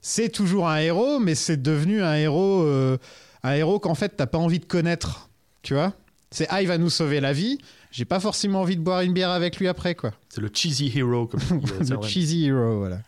C'est 0.00 0.28
toujours 0.30 0.68
un 0.68 0.78
héros, 0.78 1.18
mais 1.18 1.34
c'est 1.34 1.60
devenu 1.60 2.02
un 2.02 2.14
héros, 2.14 2.62
euh, 2.62 2.98
un 3.42 3.52
héros 3.54 3.78
qu'en 3.78 3.94
fait, 3.94 4.10
t'as 4.16 4.26
pas 4.26 4.38
envie 4.38 4.58
de 4.58 4.64
connaître. 4.64 5.28
Tu 5.62 5.74
vois 5.74 5.92
C'est 6.30 6.46
Ah, 6.50 6.62
il 6.62 6.68
va 6.68 6.78
nous 6.78 6.90
sauver 6.90 7.20
la 7.20 7.32
vie. 7.32 7.58
J'ai 7.90 8.04
pas 8.04 8.20
forcément 8.20 8.60
envie 8.62 8.76
de 8.76 8.82
boire 8.82 9.00
une 9.00 9.12
bière 9.12 9.30
avec 9.30 9.58
lui 9.58 9.66
après, 9.68 9.94
quoi. 9.94 10.12
C'est 10.28 10.40
le 10.40 10.50
cheesy 10.52 10.92
hero, 10.96 11.26
comme 11.26 11.40
Le 11.78 12.02
cheesy 12.02 12.46
hero, 12.46 12.78
voilà. 12.78 12.98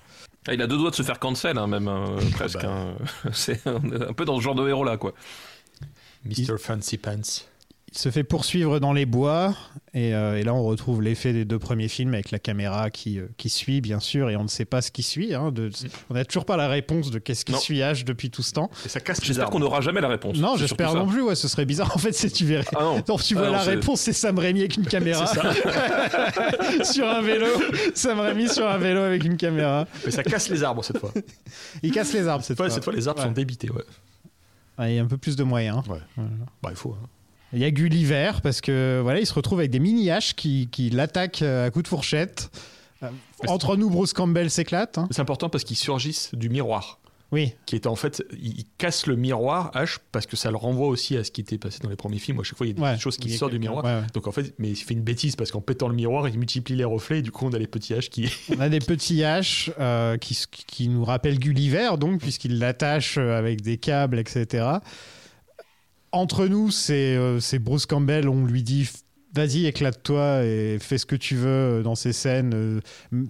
Ah, 0.49 0.55
il 0.55 0.63
a 0.63 0.67
deux 0.67 0.79
doigts 0.79 0.91
de 0.91 0.95
se 0.97 1.03
faire 1.03 1.19
cancel 1.19 1.59
hein, 1.59 1.67
même 1.67 1.87
euh, 1.89 2.17
presque. 2.33 2.63
bah. 2.63 2.69
hein. 2.71 2.95
C'est 3.33 3.61
un 3.67 4.13
peu 4.15 4.25
dans 4.25 4.37
ce 4.37 4.43
genre 4.43 4.55
de 4.55 4.67
héros 4.69 4.85
là 4.85 4.97
quoi. 4.97 5.13
Mr. 6.25 6.57
Fancy 6.59 6.97
Pants. 6.99 7.21
Il 7.93 7.99
se 7.99 8.09
fait 8.11 8.23
poursuivre 8.23 8.79
dans 8.79 8.93
les 8.93 9.05
bois, 9.05 9.53
et, 9.95 10.15
euh, 10.15 10.39
et 10.39 10.45
là 10.45 10.55
on 10.55 10.63
retrouve 10.63 11.03
l'effet 11.03 11.33
des 11.33 11.45
deux 11.45 11.59
premiers 11.59 11.89
films 11.89 12.15
avec 12.15 12.31
la 12.31 12.39
caméra 12.39 12.89
qui, 12.89 13.19
euh, 13.19 13.27
qui 13.37 13.49
suit, 13.49 13.81
bien 13.81 13.99
sûr, 13.99 14.31
et 14.31 14.37
on 14.37 14.45
ne 14.45 14.49
sait 14.49 14.65
pas 14.65 14.81
ce 14.81 14.93
qui 14.93 15.03
suit. 15.03 15.35
hein, 15.35 15.51
de- 15.51 15.71
on 16.09 16.15
n'a 16.15 16.25
toujours 16.25 16.45
pas 16.45 16.57
la 16.57 16.69
réponse 16.69 17.11
de 17.11 17.19
qu'est-ce 17.19 17.45
qui 17.45 17.51
Non. 17.51 17.59
suit 17.59 17.79
H 17.81 18.05
depuis 18.05 18.31
tout 18.31 18.43
ce 18.45 18.53
temps. 18.53 18.71
Et 18.87 18.89
ça 18.89 19.01
casse 19.01 19.21
les 19.23 19.27
J'espère 19.27 19.47
arbres. 19.47 19.55
qu'on 19.55 19.59
n'aura 19.59 19.81
jamais 19.81 20.01
la 20.01 20.07
réponse. 20.07 20.37
Non, 20.39 20.57
j'espère 20.57 20.95
non 20.95 21.09
plus, 21.09 21.21
ouais, 21.23 21.35
ce 21.35 21.49
serait 21.49 21.65
bizarre. 21.65 21.91
En 21.97 21.99
fait, 21.99 22.13
c'est 22.13 22.31
tu 22.31 22.45
verrais. 22.45 22.65
Ah 22.77 22.83
non. 22.85 23.03
Non, 23.09 23.17
tu 23.17 23.35
Ah 23.37 23.39
vois 23.41 23.47
non, 23.49 23.53
la 23.55 23.63
réponse, 23.63 24.01
c'est 24.03 24.13
Sam 24.13 24.39
Raimi 24.39 24.61
avec 24.61 24.77
une 24.77 24.87
caméra. 24.87 25.27
sur 26.85 27.09
un 27.09 27.23
vélo. 27.23 27.47
Sam 27.97 28.21
Raimi 28.21 28.49
sur 28.49 28.69
un 28.69 28.79
vélo 28.79 29.01
avec 29.01 29.25
une 29.25 29.37
caméra. 29.37 29.89
Mais 30.05 30.13
ça 30.13 30.23
casse 30.23 30.49
les 30.49 30.63
arbres 30.63 30.85
cette 30.85 30.99
fois. 30.99 31.13
Il 31.83 31.91
casse 31.91 32.13
les 32.13 32.29
arbres 32.29 32.45
cette 32.45 32.57
fois, 32.57 32.67
fois. 32.67 32.75
cette 32.77 32.85
fois, 32.85 32.93
les 32.93 33.09
arbres 33.09 33.21
Ouais. 33.21 33.27
sont 33.27 33.33
débités. 33.33 33.69
Ouais. 33.71 33.83
Ouais, 34.79 34.93
il 34.93 34.97
y 34.97 34.99
a 35.01 35.03
un 35.03 35.07
peu 35.07 35.19
plus 35.19 35.35
de 35.35 35.43
moyens. 35.43 35.79
Ouais. 35.89 35.99
Voilà. 36.17 36.31
Bah, 36.63 36.69
il 36.71 36.77
faut. 36.77 36.97
hein. 37.03 37.07
Il 37.53 37.59
y 37.59 37.65
a 37.65 37.71
Gulliver 37.71 38.33
parce 38.43 38.61
que 38.61 39.01
voilà, 39.03 39.19
il 39.21 39.27
se 39.27 39.35
retrouve 39.35 39.59
avec 39.59 39.71
des 39.71 39.81
mini 39.81 40.11
haches 40.11 40.35
qui, 40.35 40.69
qui 40.71 40.91
l'attaquent 40.91 41.43
euh, 41.43 41.67
à 41.67 41.71
coups 41.71 41.83
de 41.85 41.89
fourchette. 41.89 42.51
Euh, 43.03 43.09
Entre 43.49 43.77
nous, 43.77 43.91
Bruce 43.91 44.13
Campbell 44.13 44.51
s'éclate. 44.51 44.99
hein. 44.99 45.09
C'est 45.11 45.21
important 45.21 45.49
parce 45.49 45.65
qu'ils 45.65 45.77
surgissent 45.77 46.31
du 46.35 46.49
miroir. 46.49 46.99
Oui, 47.33 47.55
Qui 47.65 47.77
est 47.77 47.87
en 47.87 47.95
fait, 47.95 48.25
ils 48.33 48.59
ils 48.59 48.67
cassent 48.77 49.07
le 49.07 49.15
miroir 49.15 49.71
H 49.77 49.99
parce 50.11 50.27
que 50.27 50.35
ça 50.37 50.51
le 50.51 50.57
renvoie 50.57 50.89
aussi 50.89 51.17
à 51.17 51.23
ce 51.23 51.31
qui 51.31 51.41
était 51.41 51.59
passé 51.59 51.79
dans 51.81 51.89
les 51.89 51.95
premiers 51.95 52.19
films. 52.19 52.41
À 52.41 52.43
chaque 52.43 52.59
fois, 52.59 52.67
il 52.67 52.71
y 52.71 52.73
a 52.73 52.75
des 52.75 52.83
Ouais, 52.83 52.99
choses 52.99 53.17
qui 53.19 53.29
il 53.29 53.37
sortent 53.39 53.53
du 53.53 53.61
miroir. 53.61 53.85
ouais, 53.85 53.95
ouais. 54.01 54.07
Donc 54.15 54.27
en 54.27 54.33
fait, 54.33 54.53
mais 54.59 54.71
il 54.71 54.75
fait 54.77 54.95
une 54.95 55.03
bêtise 55.03 55.37
parce 55.37 55.53
qu'en 55.53 55.61
pétant 55.61 55.87
le 55.87 55.95
miroir, 55.95 56.29
il 56.29 56.37
multiplie 56.37 56.75
les 56.75 56.83
reflets 56.85 57.21
et 57.21 57.23
du 57.23 57.31
coup, 57.31 57.47
on 57.47 57.53
a 57.53 57.59
les 57.59 57.69
petits 57.69 57.95
H 57.95 58.09
qui. 58.09 58.29
on 58.57 58.61
a 58.61 58.69
des 58.69 58.81
petits 58.81 59.23
haches 59.23 59.71
euh, 59.79 60.17
qui, 60.19 60.37
qui 60.67 60.89
nous 60.89 61.05
rappellent 61.05 61.39
Gulliver, 61.39 61.91
donc, 62.01 62.21
puisqu'il 62.21 62.59
l'attache 62.59 63.17
avec 63.17 63.61
des 63.61 63.77
câbles, 63.79 64.19
etc. 64.19 64.67
Entre 66.13 66.47
nous, 66.47 66.71
c'est 66.71 67.17
euh, 67.17 67.39
c'est 67.41 67.59
Bruce 67.59 67.87
Campbell, 67.87 68.29
on 68.29 68.45
lui 68.45 68.63
dit 68.63 68.89
vas-y, 69.33 69.67
éclate-toi 69.67 70.45
et 70.45 70.79
fais 70.81 70.99
ce 70.99 71.07
que 71.07 71.15
tu 71.15 71.37
veux 71.37 71.49
euh, 71.49 71.83
dans 71.83 71.95
ces 71.95 72.13
scènes. 72.13 72.53
euh, 72.55 72.81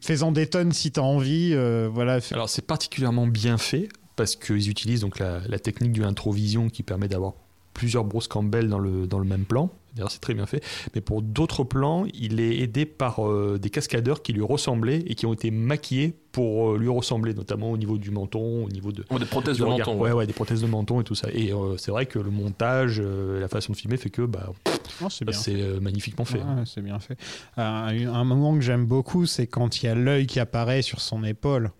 Fais-en 0.00 0.32
des 0.32 0.46
tonnes 0.46 0.72
si 0.72 0.90
t'as 0.90 1.02
envie. 1.02 1.54
voilà. 1.92 2.20
Alors 2.32 2.48
c'est 2.48 2.66
particulièrement 2.66 3.26
bien 3.26 3.58
fait 3.58 3.88
parce 4.16 4.36
qu'ils 4.36 4.68
utilisent 4.70 5.00
donc 5.00 5.18
la, 5.18 5.40
technique 5.58 5.92
du 5.92 6.04
introvision 6.04 6.68
qui 6.68 6.82
permet 6.82 7.08
d'avoir 7.08 7.34
plusieurs 7.74 8.04
Bruce 8.04 8.28
Campbell 8.28 8.68
dans 8.68 8.78
le, 8.78 9.06
dans 9.06 9.18
le 9.18 9.24
même 9.26 9.44
plan. 9.44 9.70
D'ailleurs, 9.95 10.11
c'est 10.11 10.20
très 10.20 10.34
bien 10.34 10.47
fait. 10.47 10.62
Mais 10.95 11.01
pour 11.01 11.22
d'autres 11.22 11.64
plans, 11.64 12.05
il 12.14 12.41
est 12.41 12.59
aidé 12.59 12.84
par 12.86 13.26
euh, 13.26 13.59
des 13.61 13.70
cascadeurs 13.70 14.22
qui 14.22 14.32
lui 14.32 14.43
ressemblaient 14.43 15.01
et 15.07 15.14
qui 15.14 15.26
ont 15.26 15.32
été 15.32 15.51
maquillés 15.51 16.14
pour 16.32 16.70
euh, 16.72 16.78
lui 16.78 16.88
ressembler, 16.88 17.34
notamment 17.34 17.70
au 17.72 17.76
niveau 17.76 17.99
du 17.99 18.11
menton, 18.11 18.64
au 18.64 18.68
niveau 18.68 18.93
de. 18.93 19.05
Ouais, 19.11 19.18
des 19.18 19.24
prothèses 19.24 19.59
de 19.59 19.64
regard. 19.64 19.88
menton. 19.88 19.95
Ouais, 20.01 20.11
ouais. 20.11 20.16
ouais, 20.18 20.26
des 20.26 20.32
prothèses 20.32 20.62
de 20.62 20.66
menton 20.68 21.01
et 21.01 21.05
tout 21.05 21.14
ça. 21.16 21.28
Et 21.32 21.53
euh, 21.53 21.76
c'est 21.76 21.91
vrai 21.91 22.07
que 22.07 22.18
le 22.18 22.30
montage, 22.30 23.01
euh, 23.05 23.41
la 23.41 23.49
façon 23.49 23.72
de 23.72 23.76
filmer 23.76 23.97
fait 23.97 24.11
que 24.11 24.22
bah, 24.22 24.53
Non, 25.01 25.09
c'est 25.11 25.24
euh, 25.49 25.80
magnifiquement 25.80 26.24
fait. 26.24 26.41
C'est 26.66 26.82
bien 26.82 26.99
fait. 27.01 27.16
Euh, 27.59 27.62
un, 27.62 28.14
un 28.14 28.24
moment 28.24 28.55
que 28.55 28.61
j'aime 28.61 28.86
beaucoup, 28.86 29.26
c'est 29.26 29.47
quand 29.49 29.82
il 29.82 29.86
y 29.86 29.88
a 29.88 29.95
l'œil 29.95 30.26
qui 30.26 30.38
apparaît 30.41 30.82
sur 30.82 31.01
son 31.01 31.24
épaule. 31.24 31.70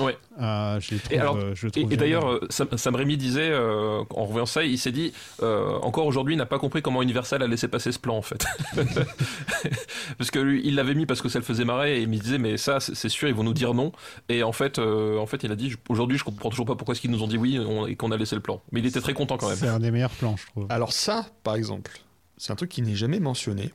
Ouais. 0.00 0.16
Euh, 0.40 0.78
je 0.80 0.96
trouve, 0.96 1.12
Et 1.12 1.18
alors, 1.18 1.36
euh, 1.36 1.54
je 1.54 1.66
le 1.66 1.70
Et, 1.76 1.80
trouve 1.80 1.92
et 1.92 1.96
d'ailleurs, 1.96 2.30
euh, 2.30 2.46
Sam, 2.50 2.68
Sam 2.76 2.94
Raimi 2.94 3.16
disait, 3.16 3.48
euh, 3.50 4.02
en 4.10 4.24
revoyant 4.26 4.46
ça, 4.46 4.62
il 4.64 4.78
s'est 4.78 4.92
dit, 4.92 5.12
euh, 5.42 5.76
encore 5.82 6.06
aujourd'hui, 6.06 6.34
il 6.34 6.38
n'a 6.38 6.46
pas 6.46 6.58
compris 6.58 6.82
comment 6.82 7.02
Universal 7.02 7.42
a 7.42 7.46
laissé 7.46 7.68
passer 7.68 7.90
ce 7.92 7.98
plan, 7.98 8.16
en 8.16 8.22
fait. 8.22 8.44
parce 10.18 10.30
que 10.30 10.38
lui, 10.38 10.60
il 10.64 10.74
l'avait 10.74 10.94
mis 10.94 11.06
parce 11.06 11.20
que 11.22 11.28
ça 11.28 11.38
le 11.38 11.44
faisait 11.44 11.64
marrer, 11.64 11.98
et 11.98 12.02
il 12.02 12.08
me 12.08 12.16
disait, 12.16 12.38
mais 12.38 12.56
ça, 12.56 12.80
c'est 12.80 13.08
sûr, 13.08 13.28
ils 13.28 13.34
vont 13.34 13.44
nous 13.44 13.54
dire 13.54 13.74
non. 13.74 13.92
Et 14.28 14.42
en 14.42 14.52
fait, 14.52 14.78
euh, 14.78 15.18
en 15.18 15.26
fait 15.26 15.42
il 15.42 15.52
a 15.52 15.56
dit, 15.56 15.74
aujourd'hui, 15.88 16.18
je 16.18 16.24
comprends 16.24 16.50
toujours 16.50 16.66
pas 16.66 16.76
pourquoi 16.76 16.92
est-ce 16.92 17.00
qu'ils 17.00 17.10
nous 17.10 17.22
ont 17.22 17.28
dit 17.28 17.36
oui 17.38 17.58
on- 17.58 17.86
et 17.86 17.96
qu'on 17.96 18.10
a 18.12 18.16
laissé 18.16 18.34
le 18.34 18.42
plan. 18.42 18.62
Mais 18.72 18.80
il 18.80 18.86
était 18.86 19.00
très 19.00 19.14
content 19.14 19.36
quand 19.36 19.48
même. 19.48 19.56
C'est 19.56 19.68
un 19.68 19.80
des 19.80 19.90
meilleurs 19.90 20.10
plans, 20.10 20.36
je 20.36 20.46
trouve. 20.46 20.66
Alors 20.68 20.92
ça, 20.92 21.26
par 21.42 21.54
exemple, 21.54 21.98
c'est 22.36 22.52
un 22.52 22.56
truc 22.56 22.70
qui 22.70 22.82
n'est 22.82 22.94
jamais 22.96 23.20
mentionné. 23.20 23.72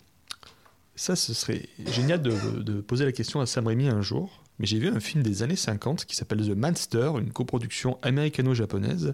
Ça, 0.96 1.16
ce 1.16 1.34
serait 1.34 1.68
génial 1.88 2.22
de, 2.22 2.32
de 2.62 2.80
poser 2.82 3.06
la 3.06 3.12
question 3.12 3.42
à 3.42 3.46
Sam 3.48 3.66
Raimi 3.68 3.88
un 3.88 4.02
jour. 4.02 4.43
Mais 4.60 4.66
j'ai 4.68 4.78
vu 4.80 4.88
un 4.90 5.00
film 5.00 5.24
des 5.24 5.42
années 5.44 5.56
50 5.56 6.06
qui 6.06 6.16
s'appelle 6.16 6.40
The 6.48 6.56
Manster, 6.56 7.12
une 7.20 7.32
coproduction 7.32 7.98
américano-japonaise. 8.04 9.14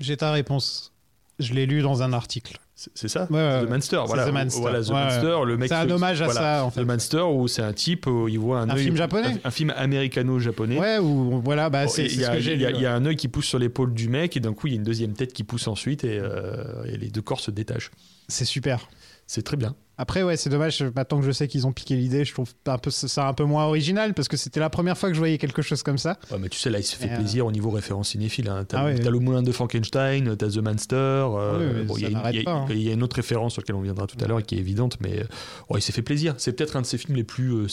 J'ai 0.00 0.16
ta 0.16 0.30
réponse. 0.32 0.92
Je 1.38 1.54
l'ai 1.54 1.64
lu 1.66 1.80
dans 1.82 2.02
un 2.02 2.12
article. 2.12 2.58
C'est 2.94 3.08
ça? 3.08 3.26
Ouais, 3.30 3.64
The. 3.64 3.68
Manster, 3.68 4.00
voilà. 4.06 4.26
The 4.26 4.32
Manster. 4.32 4.60
Voilà, 4.60 4.82
The 4.82 4.88
Ouais, 4.88 4.94
ouais. 4.94 5.04
Manster, 5.04 5.36
le 5.46 5.56
mec... 5.56 5.68
C'est 5.68 5.74
un 5.74 5.90
hommage 5.90 6.20
à 6.20 6.24
voilà. 6.26 6.40
ça, 6.40 6.64
en 6.64 6.70
fait. 6.70 6.82
The 6.82 6.86
Manster, 6.86 7.20
où 7.22 7.48
c'est 7.48 7.62
un 7.62 7.72
type, 7.72 8.06
où 8.06 8.28
il 8.28 8.38
voit 8.38 8.58
un 8.60 8.68
Un 8.68 8.76
œil- 8.76 8.84
film 8.84 8.96
japonais 8.96 9.28
Un, 9.42 9.48
un 9.48 9.50
film 9.50 9.72
américano-japonais. 9.76 10.78
Ouais, 10.78 10.98
ou 10.98 11.40
voilà, 11.42 11.70
bah, 11.70 11.86
c'est 11.88 12.08
ce 12.08 12.22
a- 12.24 12.34
que 12.34 12.40
j'ai 12.40 12.54
il 12.54 12.60
y 12.60 12.66
a- 12.66 12.70
lu. 12.70 12.76
il 12.76 12.82
y 12.82 12.86
a 12.86 12.94
un 12.94 13.04
œil 13.06 13.16
qui 13.16 13.28
pousse 13.28 13.46
sur 13.46 13.58
l'épaule 13.58 13.94
du 13.94 14.08
mec, 14.08 14.36
et 14.36 14.40
d'un 14.40 14.52
coup, 14.52 14.66
il 14.66 14.70
y 14.70 14.72
a 14.74 14.76
une 14.78 14.84
deuxième 14.84 15.14
tête 15.14 15.32
qui 15.32 15.42
pousse 15.44 15.68
ensuite, 15.68 16.04
et, 16.04 16.18
euh, 16.20 16.84
et 16.84 16.96
les 16.98 17.08
deux 17.08 17.22
corps 17.22 17.40
se 17.40 17.50
détachent. 17.50 17.90
C'est 18.28 18.44
super. 18.44 18.88
C'est 19.34 19.40
très 19.40 19.56
bien. 19.56 19.74
Après, 19.96 20.22
ouais, 20.22 20.36
c'est 20.36 20.50
dommage. 20.50 20.82
Maintenant 20.94 21.18
que 21.20 21.24
je 21.24 21.30
sais 21.32 21.48
qu'ils 21.48 21.66
ont 21.66 21.72
piqué 21.72 21.96
l'idée, 21.96 22.22
je 22.26 22.34
trouve 22.34 22.50
un 22.66 22.76
peu, 22.76 22.90
ça 22.90 23.26
un 23.28 23.32
peu 23.32 23.44
moins 23.44 23.64
original 23.64 24.12
parce 24.12 24.28
que 24.28 24.36
c'était 24.36 24.60
la 24.60 24.68
première 24.68 24.98
fois 24.98 25.08
que 25.08 25.14
je 25.14 25.18
voyais 25.20 25.38
quelque 25.38 25.62
chose 25.62 25.82
comme 25.82 25.96
ça. 25.96 26.18
Ouais, 26.30 26.36
mais 26.38 26.50
tu 26.50 26.58
sais, 26.58 26.68
là, 26.68 26.78
il 26.80 26.84
se 26.84 26.94
fait 26.96 27.06
Et, 27.06 27.12
euh, 27.12 27.16
plaisir 27.16 27.46
au 27.46 27.50
niveau 27.52 27.70
référence 27.70 28.10
cinéphile. 28.10 28.50
Hein. 28.50 28.66
T'as 28.68 28.80
Ah 28.80 28.84
ouais, 28.84 28.94
t'as 28.96 29.04
ouais. 29.04 29.10
le 29.10 29.18
moulin 29.20 29.42
de 29.42 29.50
Frankenstein, 29.50 30.36
t'as 30.36 30.48
The 30.50 30.58
Monster. 30.58 30.94
euh, 30.96 31.58
Oui, 31.58 31.74
mais 31.78 31.82
bon, 31.84 31.94
ça 31.94 32.00
il 32.00 32.02
y 32.02 32.04
a 32.04 32.08
une- 32.10 32.14
n'arrête 32.16 32.34
il 32.34 32.38
y, 32.38 32.40
a- 32.42 32.44
pas, 32.44 32.52
hein. 32.52 32.66
il 32.68 32.82
y 32.82 32.90
a 32.90 32.92
une 32.92 33.02
autre 33.02 33.16
référence 33.16 33.54
sur 33.54 33.62
laquelle 33.62 33.76
on 33.76 33.80
viendra 33.80 34.06
tout 34.06 34.22
à 34.22 34.28
l'heure 34.28 34.40
et 34.40 34.42
qui 34.42 34.56
est 34.56 34.58
évidente, 34.58 34.98
mais 35.00 35.20
euh, 35.20 35.76
il 35.76 35.80
s'est 35.80 35.92
fait 35.92 36.02
plaisir. 36.02 36.34
C'est 36.36 36.52
peut-être 36.52 36.76
un 36.76 36.82
de 36.82 36.86
ses 36.86 36.98
films 36.98 37.16
les 37.16 37.24
plus 37.24 37.52
euh, 37.54 37.68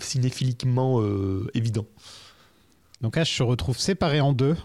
cinéphiliquement 0.00 1.02
évidents. 1.54 1.86
Donc 3.00 3.16
Ash 3.16 3.34
se 3.38 3.42
retrouve 3.42 3.78
séparé 3.78 4.20
en 4.20 4.34
deux 4.34 4.56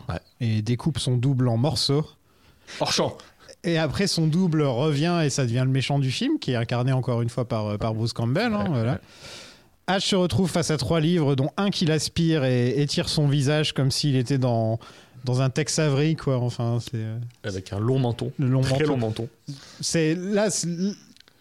et 0.42 0.62
découpe 0.62 1.00
son 1.00 1.16
double 1.16 1.48
en 1.48 1.56
morceaux. 1.56 2.06
Hors 2.80 2.92
champ 2.92 3.18
Et 3.64 3.78
après, 3.78 4.08
son 4.08 4.28
double 4.28 4.62
revient 4.64 5.22
et 5.24 5.30
ça 5.30 5.44
devient 5.46 5.64
le 5.66 5.72
méchant 5.72 6.00
du 6.00 6.12
film, 6.12 6.38
qui 6.40 6.52
est 6.52 6.56
incarné 6.56 6.92
encore 6.92 7.22
une 7.22 7.30
fois 7.30 7.48
par, 7.48 7.68
euh, 7.68 7.78
par 7.78 7.94
Bruce 7.94 8.14
Campbell. 8.14 8.54
hein, 8.54 8.66
voilà. 8.70 9.00
Ash 9.88 10.06
se 10.08 10.16
retrouve 10.16 10.50
face 10.50 10.72
à 10.72 10.78
trois 10.78 11.00
livres, 11.00 11.36
dont 11.36 11.50
un 11.58 11.70
qu'il 11.70 11.92
aspire 11.92 12.44
et 12.46 12.82
étire 12.82 13.10
son 13.10 13.28
visage 13.28 13.74
comme 13.74 13.92
s'il 13.92 14.16
était 14.16 14.38
dans, 14.38 14.80
dans 15.26 15.42
un 15.42 15.50
Tex 15.50 15.78
Avery, 15.80 16.16
quoi. 16.16 16.38
Enfin, 16.40 16.80
c'est 16.82 16.92
euh, 16.96 17.18
Avec 17.44 17.74
un 17.74 17.80
long 17.80 18.00
menton. 18.00 18.32
le 18.38 18.48
long 18.48 18.62
Très 18.62 18.72
manteau. 18.80 18.88
long 18.88 18.98
menton. 18.98 19.28
C'est 19.82 20.16
là, 20.16 20.50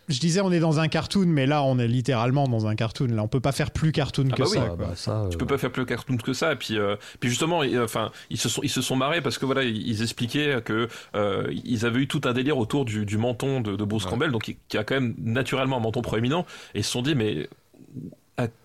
je 0.08 0.18
disais, 0.18 0.40
on 0.40 0.50
est 0.52 0.60
dans 0.60 0.80
un 0.80 0.88
cartoon, 0.88 1.26
mais 1.26 1.46
là, 1.46 1.62
on 1.62 1.78
est 1.78 1.86
littéralement 1.88 2.48
dans 2.48 2.66
un 2.66 2.74
cartoon. 2.74 3.06
Là, 3.08 3.22
on 3.22 3.28
peut 3.28 3.40
pas 3.40 3.52
faire 3.52 3.70
plus 3.70 3.92
cartoon 3.92 4.28
Ah 4.32 4.36
que 4.36 4.42
bah 4.42 4.48
ça. 4.48 4.62
Ah, 4.62 4.66
quoi. 4.68 4.76
bah, 4.76 4.92
ça, 4.96 5.26
Tu 5.30 5.36
euh, 5.36 5.38
peux 5.38 5.46
pas 5.46 5.58
faire 5.58 5.70
plus 5.72 5.86
cartoon 5.86 6.16
que 6.16 6.32
ça. 6.32 6.52
Et 6.52 6.56
puis, 6.56 6.78
euh, 6.78 6.96
puis 7.20 7.30
justement, 7.30 7.62
et, 7.62 7.74
euh, 7.74 7.84
enfin, 7.84 8.10
ils 8.30 8.38
se 8.38 8.48
sont, 8.48 8.62
ils 8.62 8.70
se 8.70 8.82
sont 8.82 8.96
marrés 8.96 9.20
parce 9.20 9.38
que 9.38 9.46
voilà, 9.46 9.62
ils 9.62 9.86
ils 9.86 10.02
expliquaient 10.02 10.60
que 10.64 10.88
euh, 11.14 11.52
ils 11.64 11.86
avaient 11.86 12.00
eu 12.00 12.08
tout 12.08 12.20
un 12.24 12.32
délire 12.32 12.58
autour 12.58 12.84
du, 12.84 13.06
du 13.06 13.18
menton 13.18 13.60
de, 13.60 13.76
de 13.76 13.84
Bruce 13.84 14.04
Ouais. 14.04 14.10
Campbell, 14.10 14.30
donc 14.32 14.56
qui, 14.68 14.76
a 14.78 14.84
quand 14.84 14.94
même 14.94 15.14
naturellement 15.18 15.76
un 15.76 15.80
menton 15.80 16.02
proéminent, 16.02 16.44
et 16.74 16.80
ils 16.80 16.84
se 16.84 16.90
sont 16.90 17.02
dit 17.02 17.14
mais 17.14 17.48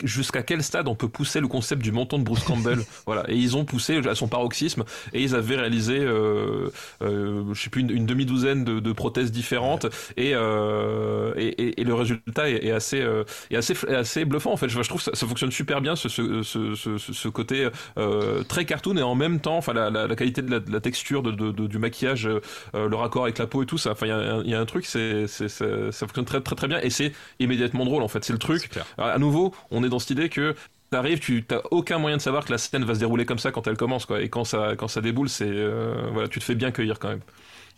jusqu'à 0.04 0.42
quel 0.44 0.64
stade 0.64 0.88
on 0.88 0.96
peut 0.96 1.10
pousser 1.10 1.40
le 1.40 1.48
concept 1.48 1.82
du 1.84 1.92
menton 1.92 2.18
de 2.18 2.24
Bruce 2.24 2.44
Campbell 2.44 2.80
voilà. 3.06 3.24
Et 3.30 3.36
ils 3.36 3.56
ont 3.58 3.66
poussé 3.66 3.98
à 4.08 4.16
son 4.16 4.28
paroxysme 4.28 4.84
et 5.14 5.22
ils 5.22 5.36
avaient 5.36 5.56
réalisé 5.58 6.00
euh, 6.00 6.70
euh, 7.02 7.44
je 7.54 7.62
sais 7.62 7.70
plus 7.70 7.82
une, 7.82 7.92
une 7.92 8.06
demi 8.06 8.26
douzaine 8.26 8.64
de, 8.64 8.80
de 8.80 8.92
prothèses 8.94 9.32
différentes. 9.32 9.86
Et, 10.16 10.32
euh, 10.34 11.34
et, 11.36 11.48
et- 11.48 11.82
et 11.82 11.84
le 11.84 11.94
résultat 11.94 12.50
est, 12.50 12.66
est 12.66 12.72
assez 12.72 13.02
euh, 13.02 13.24
est 13.52 13.56
assez 13.56 13.74
est 13.74 13.96
assez 13.96 14.26
bluffant 14.26 14.52
en 14.54 14.58
fait. 14.58 14.70
Je, 14.70 14.82
je 14.82 14.88
trouve 14.88 15.00
que 15.04 15.12
ça, 15.12 15.12
ça 15.16 15.28
fonctionne 15.28 15.52
super 15.52 15.82
bien 15.82 15.96
ce 15.96 16.10
ce, 16.10 16.42
ce, 16.44 16.74
ce, 16.76 16.98
ce- 16.98 17.28
côté 17.30 17.70
euh, 17.98 18.44
très 18.44 18.66
cartoon. 18.66 18.98
Et 18.98 19.02
en 19.04 19.16
même 19.16 19.40
temps 19.40 19.58
enfin 19.58 19.74
la, 19.74 19.90
la, 19.90 20.08
la 20.08 20.16
qualité 20.16 20.42
de 20.42 20.50
la, 20.50 20.60
de 20.60 20.72
la 20.72 20.80
texture 20.80 21.22
de, 21.24 21.32
de- 21.32 21.68
du 21.68 21.78
maquillage 21.78 22.28
euh, 22.28 22.40
le 22.88 22.96
raccord 22.96 23.24
avec 23.24 23.38
la 23.38 23.48
peau 23.48 23.64
et 23.64 23.66
tout 23.66 23.78
ça 23.78 23.92
enfin 23.92 24.06
il 24.06 24.10
y 24.10 24.12
a, 24.14 24.18
un- 24.18 24.44
il 24.44 24.50
y 24.50 24.56
a 24.56 24.60
un 24.60 24.66
truc 24.66 24.86
c'est 24.86 25.28
c'est- 25.28 25.48
ça 25.50 26.08
fonctionne 26.08 26.26
très 26.26 26.42
très 26.42 26.56
très 26.56 26.68
bien. 26.68 26.80
Et 26.82 26.90
c'est 26.90 27.12
immédiatement 27.40 27.86
drôle 27.86 28.02
en 28.04 28.08
fait. 28.08 28.24
C'est 28.24 28.34
le 28.34 28.40
truc. 28.40 28.70
À 28.98 29.18
nouveau, 29.20 29.54
on 29.72 29.84
est 29.84 29.90
dans 29.90 30.00
cette 30.00 30.12
idée 30.12 30.30
que 30.30 30.56
t'arrives, 30.90 31.20
tu 31.20 31.44
t'as 31.44 31.62
aucun 31.72 31.98
moyen 32.00 32.18
de 32.18 32.22
savoir 32.22 32.46
que 32.46 32.52
la 32.52 32.58
scène 32.58 32.86
va 32.86 32.94
se 32.96 33.00
dérouler 33.00 33.26
comme 33.26 33.40
ça 33.40 33.52
quand 33.52 33.68
elle 33.68 33.78
commence, 33.78 34.06
quoi. 34.06 34.22
Et 34.22 34.30
quand 34.30 34.44
ça, 34.46 34.76
quand 34.78 34.88
ça 34.88 35.02
déboule, 35.02 35.30
c'est 35.30 35.46
euh, 35.48 36.10
voilà, 36.14 36.28
tu 36.28 36.40
te 36.40 36.44
fais 36.44 36.56
bien 36.56 36.72
cueillir 36.72 37.00
quand 37.00 37.10
même. 37.10 37.22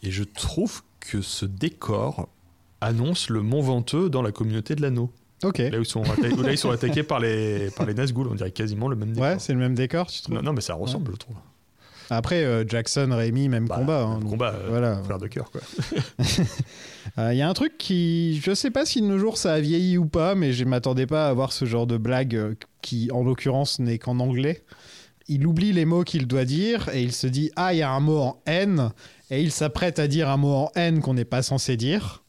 Et 0.04 0.12
je 0.12 0.24
trouve 0.24 0.82
que 1.00 1.22
ce 1.22 1.46
décor 1.46 2.30
annonce 2.82 3.30
le 3.30 3.42
Mont 3.42 3.62
Venteux 3.62 4.10
dans 4.10 4.22
la 4.22 4.32
communauté 4.32 4.76
de 4.76 4.82
l'anneau. 4.82 5.12
Ok. 5.44 5.58
Là 5.60 5.78
où 5.78 5.82
ils 5.82 5.86
sont, 5.86 6.04
atta- 6.04 6.42
là, 6.44 6.52
ils 6.52 6.58
sont 6.58 6.70
attaqués 6.72 7.04
par 7.04 7.20
les, 7.20 7.70
par 7.72 7.86
les 7.86 7.94
Nazgûl, 7.94 8.28
on 8.30 8.36
dirait 8.36 8.52
quasiment 8.52 8.88
le 8.90 8.96
même 8.96 9.12
décor. 9.14 9.24
Ouais, 9.30 9.40
c'est 9.40 9.54
le 9.54 9.60
même 9.60 9.74
décor, 9.76 10.08
tu 10.08 10.22
trouves? 10.22 10.36
Non, 10.36 10.42
non, 10.42 10.54
mais 10.54 10.62
ça 10.62 10.74
ressemble, 10.74 11.12
je 11.14 11.18
trouve. 11.18 11.36
Après, 12.10 12.44
euh, 12.44 12.64
Jackson, 12.68 13.10
Raimi, 13.12 13.50
même 13.50 13.68
Bah, 13.68 13.76
combat. 13.78 14.02
hein, 14.04 14.14
même 14.14 14.22
donc, 14.22 14.32
combat, 14.32 14.54
euh, 14.56 14.68
voilà. 14.70 15.02
frère 15.04 15.20
de 15.20 15.28
cœur, 15.28 15.52
quoi. 15.52 15.62
Il 17.32 17.34
y 17.38 17.42
a 17.42 17.50
un 17.50 17.54
truc 17.54 17.78
qui, 17.78 18.40
je 18.44 18.54
sais 18.54 18.72
pas 18.72 18.86
si 18.86 19.02
de 19.02 19.08
nos 19.08 19.18
jours 19.20 19.38
ça 19.38 19.54
a 19.54 19.60
vieilli 19.60 19.98
ou 19.98 20.06
pas, 20.06 20.36
mais 20.36 20.54
je 20.54 20.64
m'attendais 20.66 21.06
pas 21.06 21.28
à 21.28 21.30
avoir 21.30 21.52
ce 21.54 21.66
genre 21.66 21.88
de 21.88 21.98
blague 21.98 22.36
euh, 22.36 22.56
qui, 22.82 23.10
en 23.12 23.24
l'occurrence, 23.24 23.80
n'est 23.80 23.98
qu'en 24.00 24.20
anglais. 24.20 24.64
Il 25.28 25.46
oublie 25.46 25.72
les 25.74 25.86
mots 25.86 26.04
qu'il 26.04 26.26
doit 26.26 26.46
dire 26.46 26.90
et 26.92 27.04
il 27.04 27.12
se 27.12 27.28
dit 27.28 27.52
ah 27.56 27.72
il 27.74 27.78
y 27.78 27.82
a 27.84 27.92
un 27.92 28.00
mot 28.00 28.18
en 28.18 28.42
N 28.48 28.90
et 29.30 29.44
il 29.44 29.52
s'apprête 29.52 30.00
à 30.00 30.08
dire 30.08 30.28
un 30.28 30.38
mot 30.38 30.54
en 30.54 30.72
N 30.76 31.02
qu'on 31.02 31.14
n'est 31.14 31.24
pas 31.26 31.44
censé 31.44 31.78
dire. 31.78 32.24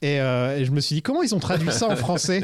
Et, 0.00 0.22
euh, 0.22 0.56
et 0.56 0.64
je 0.64 0.70
me 0.70 0.80
suis 0.80 0.94
dit 0.94 1.02
comment 1.02 1.22
ils 1.22 1.34
ont 1.34 1.38
traduit 1.38 1.70
ça 1.70 1.88
en 1.88 1.96
français? 1.96 2.42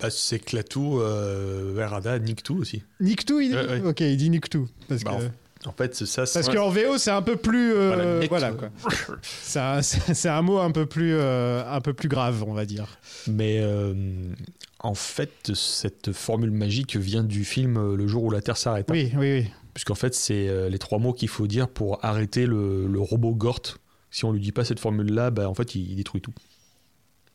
Bah, 0.00 0.08
c'est 0.08 0.38
Klaatu, 0.38 0.78
euh, 0.80 1.72
Verada, 1.74 2.18
Niktu 2.18 2.52
aussi. 2.54 2.82
Nick 3.00 3.26
tout, 3.26 3.38
il 3.40 3.50
dit 3.50 3.54
Ouais, 3.56 3.66
ouais. 3.68 3.82
Ok, 3.82 4.00
il 4.00 4.16
dit 4.16 4.30
Nick 4.30 4.48
tout 4.48 4.66
parce 4.88 5.04
Bah, 5.04 5.18
que. 5.18 5.24
En 5.66 5.72
fait, 5.72 5.94
c'est 5.94 6.06
ça. 6.06 6.26
c'est- 6.26 6.40
Parce 6.42 6.54
qu'en 6.54 6.68
VO, 6.68 6.98
c'est 6.98 7.10
un 7.10 7.22
peu 7.22 7.36
plus. 7.36 7.72
euh, 7.74 8.22
Voilà, 8.28 8.52
quoi. 8.52 8.68
C'est 9.22 10.28
un, 10.28 10.42
mot 10.42 10.58
un 10.58 10.70
peu, 10.70 10.84
plus, 10.86 11.14
euh, 11.14 11.62
un 11.66 11.80
peu 11.80 11.94
plus 11.94 12.08
grave, 12.08 12.44
on 12.46 12.52
va 12.52 12.66
dire. 12.66 12.98
Mais 13.26 13.58
euh, 13.60 13.94
en 14.80 14.94
fait, 14.94 15.52
cette 15.54 16.12
formule 16.12 16.50
magique 16.50 16.96
vient 16.96 17.24
du 17.24 17.44
film 17.44 17.94
Le 17.94 18.06
jour 18.06 18.24
où 18.24 18.30
la 18.30 18.42
Terre 18.42 18.56
s'arrête. 18.58 18.90
hein. 18.90 18.94
Oui, 18.94 19.10
oui, 19.16 19.38
oui. 19.40 19.50
Puisqu'en 19.72 19.94
fait, 19.94 20.14
c'est 20.14 20.68
les 20.68 20.78
trois 20.78 20.98
mots 20.98 21.12
qu'il 21.14 21.28
faut 21.28 21.46
dire 21.46 21.68
pour 21.68 22.04
arrêter 22.04 22.46
le, 22.46 22.86
le 22.86 23.00
robot 23.00 23.34
Gort. 23.34 23.60
Si 24.10 24.24
on 24.24 24.32
lui 24.32 24.40
dit 24.40 24.52
pas 24.52 24.64
cette 24.64 24.78
formule-là, 24.80 25.30
bah, 25.30 25.48
en 25.48 25.54
fait, 25.54 25.74
il, 25.74 25.90
il 25.90 25.96
détruit 25.96 26.20
tout. 26.20 26.32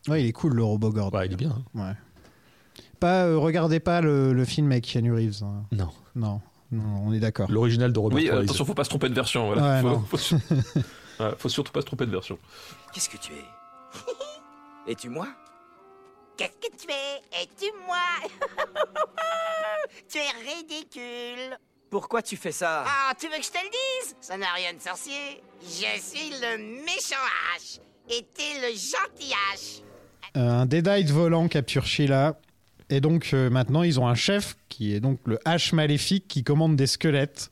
Ouais, 0.07 0.23
il 0.23 0.27
est 0.27 0.31
cool, 0.31 0.53
le 0.53 0.63
robot. 0.63 0.91
Ouais, 0.91 1.25
il 1.25 1.33
est 1.33 1.35
bien. 1.35 1.49
hein. 1.75 1.79
Ouais. 1.87 1.93
Pas, 2.99 3.33
regardez 3.35 3.79
pas 3.79 4.01
le, 4.01 4.33
le 4.33 4.45
film 4.45 4.71
avec 4.71 4.85
Keanu 4.85 5.13
Reeves. 5.13 5.43
hein. 5.43 5.63
Non. 5.71 5.89
Non, 6.15 6.41
non, 6.71 7.03
on 7.05 7.13
est 7.13 7.19
d'accord. 7.19 7.49
L'original 7.51 7.91
de 7.93 7.99
Robert 7.99 8.17
Oui, 8.17 8.29
attention, 8.29 8.65
faut 8.65 8.73
pas 8.73 8.83
se 8.83 8.89
tromper 8.89 9.09
de 9.09 9.13
version. 9.15 9.47
Voilà. 9.47 9.75
Ouais, 9.75 9.81
faut, 9.81 9.89
non. 9.89 9.99
faut 10.01 10.17
sur- 10.17 10.37
Ouais, 11.19 11.31
faut 11.37 11.49
surtout 11.49 11.71
pas 11.71 11.81
se 11.81 11.85
tromper 11.85 12.05
de 12.05 12.11
version. 12.11 12.37
Qu'est-ce 12.93 13.09
que 13.09 13.17
tu 13.17 13.33
es? 13.33 13.43
Es-tu 14.91 15.09
moi? 15.09 15.27
Qu'est-ce 16.37 16.69
que 16.69 16.75
tu 16.77 16.87
es? 16.89 17.41
Es-tu 17.43 17.65
moi? 17.85 17.97
Tu 20.07 20.17
es 20.17 20.51
ridicule. 20.51 21.57
Pourquoi 21.89 22.21
tu 22.21 22.37
fais 22.37 22.51
ça? 22.51 22.83
Ah, 22.87 23.13
tu 23.19 23.27
veux 23.27 23.37
que 23.37 23.43
je 23.43 23.49
te 23.49 23.57
le 23.57 23.69
dise? 23.69 24.15
Ça 24.21 24.37
n'a 24.37 24.51
rien 24.53 24.73
de 24.73 24.79
sorcier. 24.79 25.41
Je 25.63 25.99
suis 25.99 26.29
le 26.41 26.57
méchant 26.85 27.15
H 27.57 27.79
et 28.09 28.23
t'es 28.33 28.61
le 28.61 28.69
gentil 28.75 29.33
H. 29.55 29.81
Euh, 30.37 30.61
un 30.61 30.65
Deadite 30.67 31.09
volant 31.09 31.47
capture 31.47 31.85
Sheila. 31.85 32.39
Et 32.89 33.01
donc, 33.01 33.31
euh, 33.33 33.49
maintenant, 33.49 33.83
ils 33.83 33.99
ont 33.99 34.07
un 34.07 34.15
chef 34.15 34.57
qui 34.67 34.93
est 34.93 34.99
donc 34.99 35.19
le 35.25 35.37
H 35.45 35.75
maléfique 35.75 36.25
qui 36.27 36.43
commande 36.43 36.75
des 36.75 36.87
squelettes. 36.87 37.51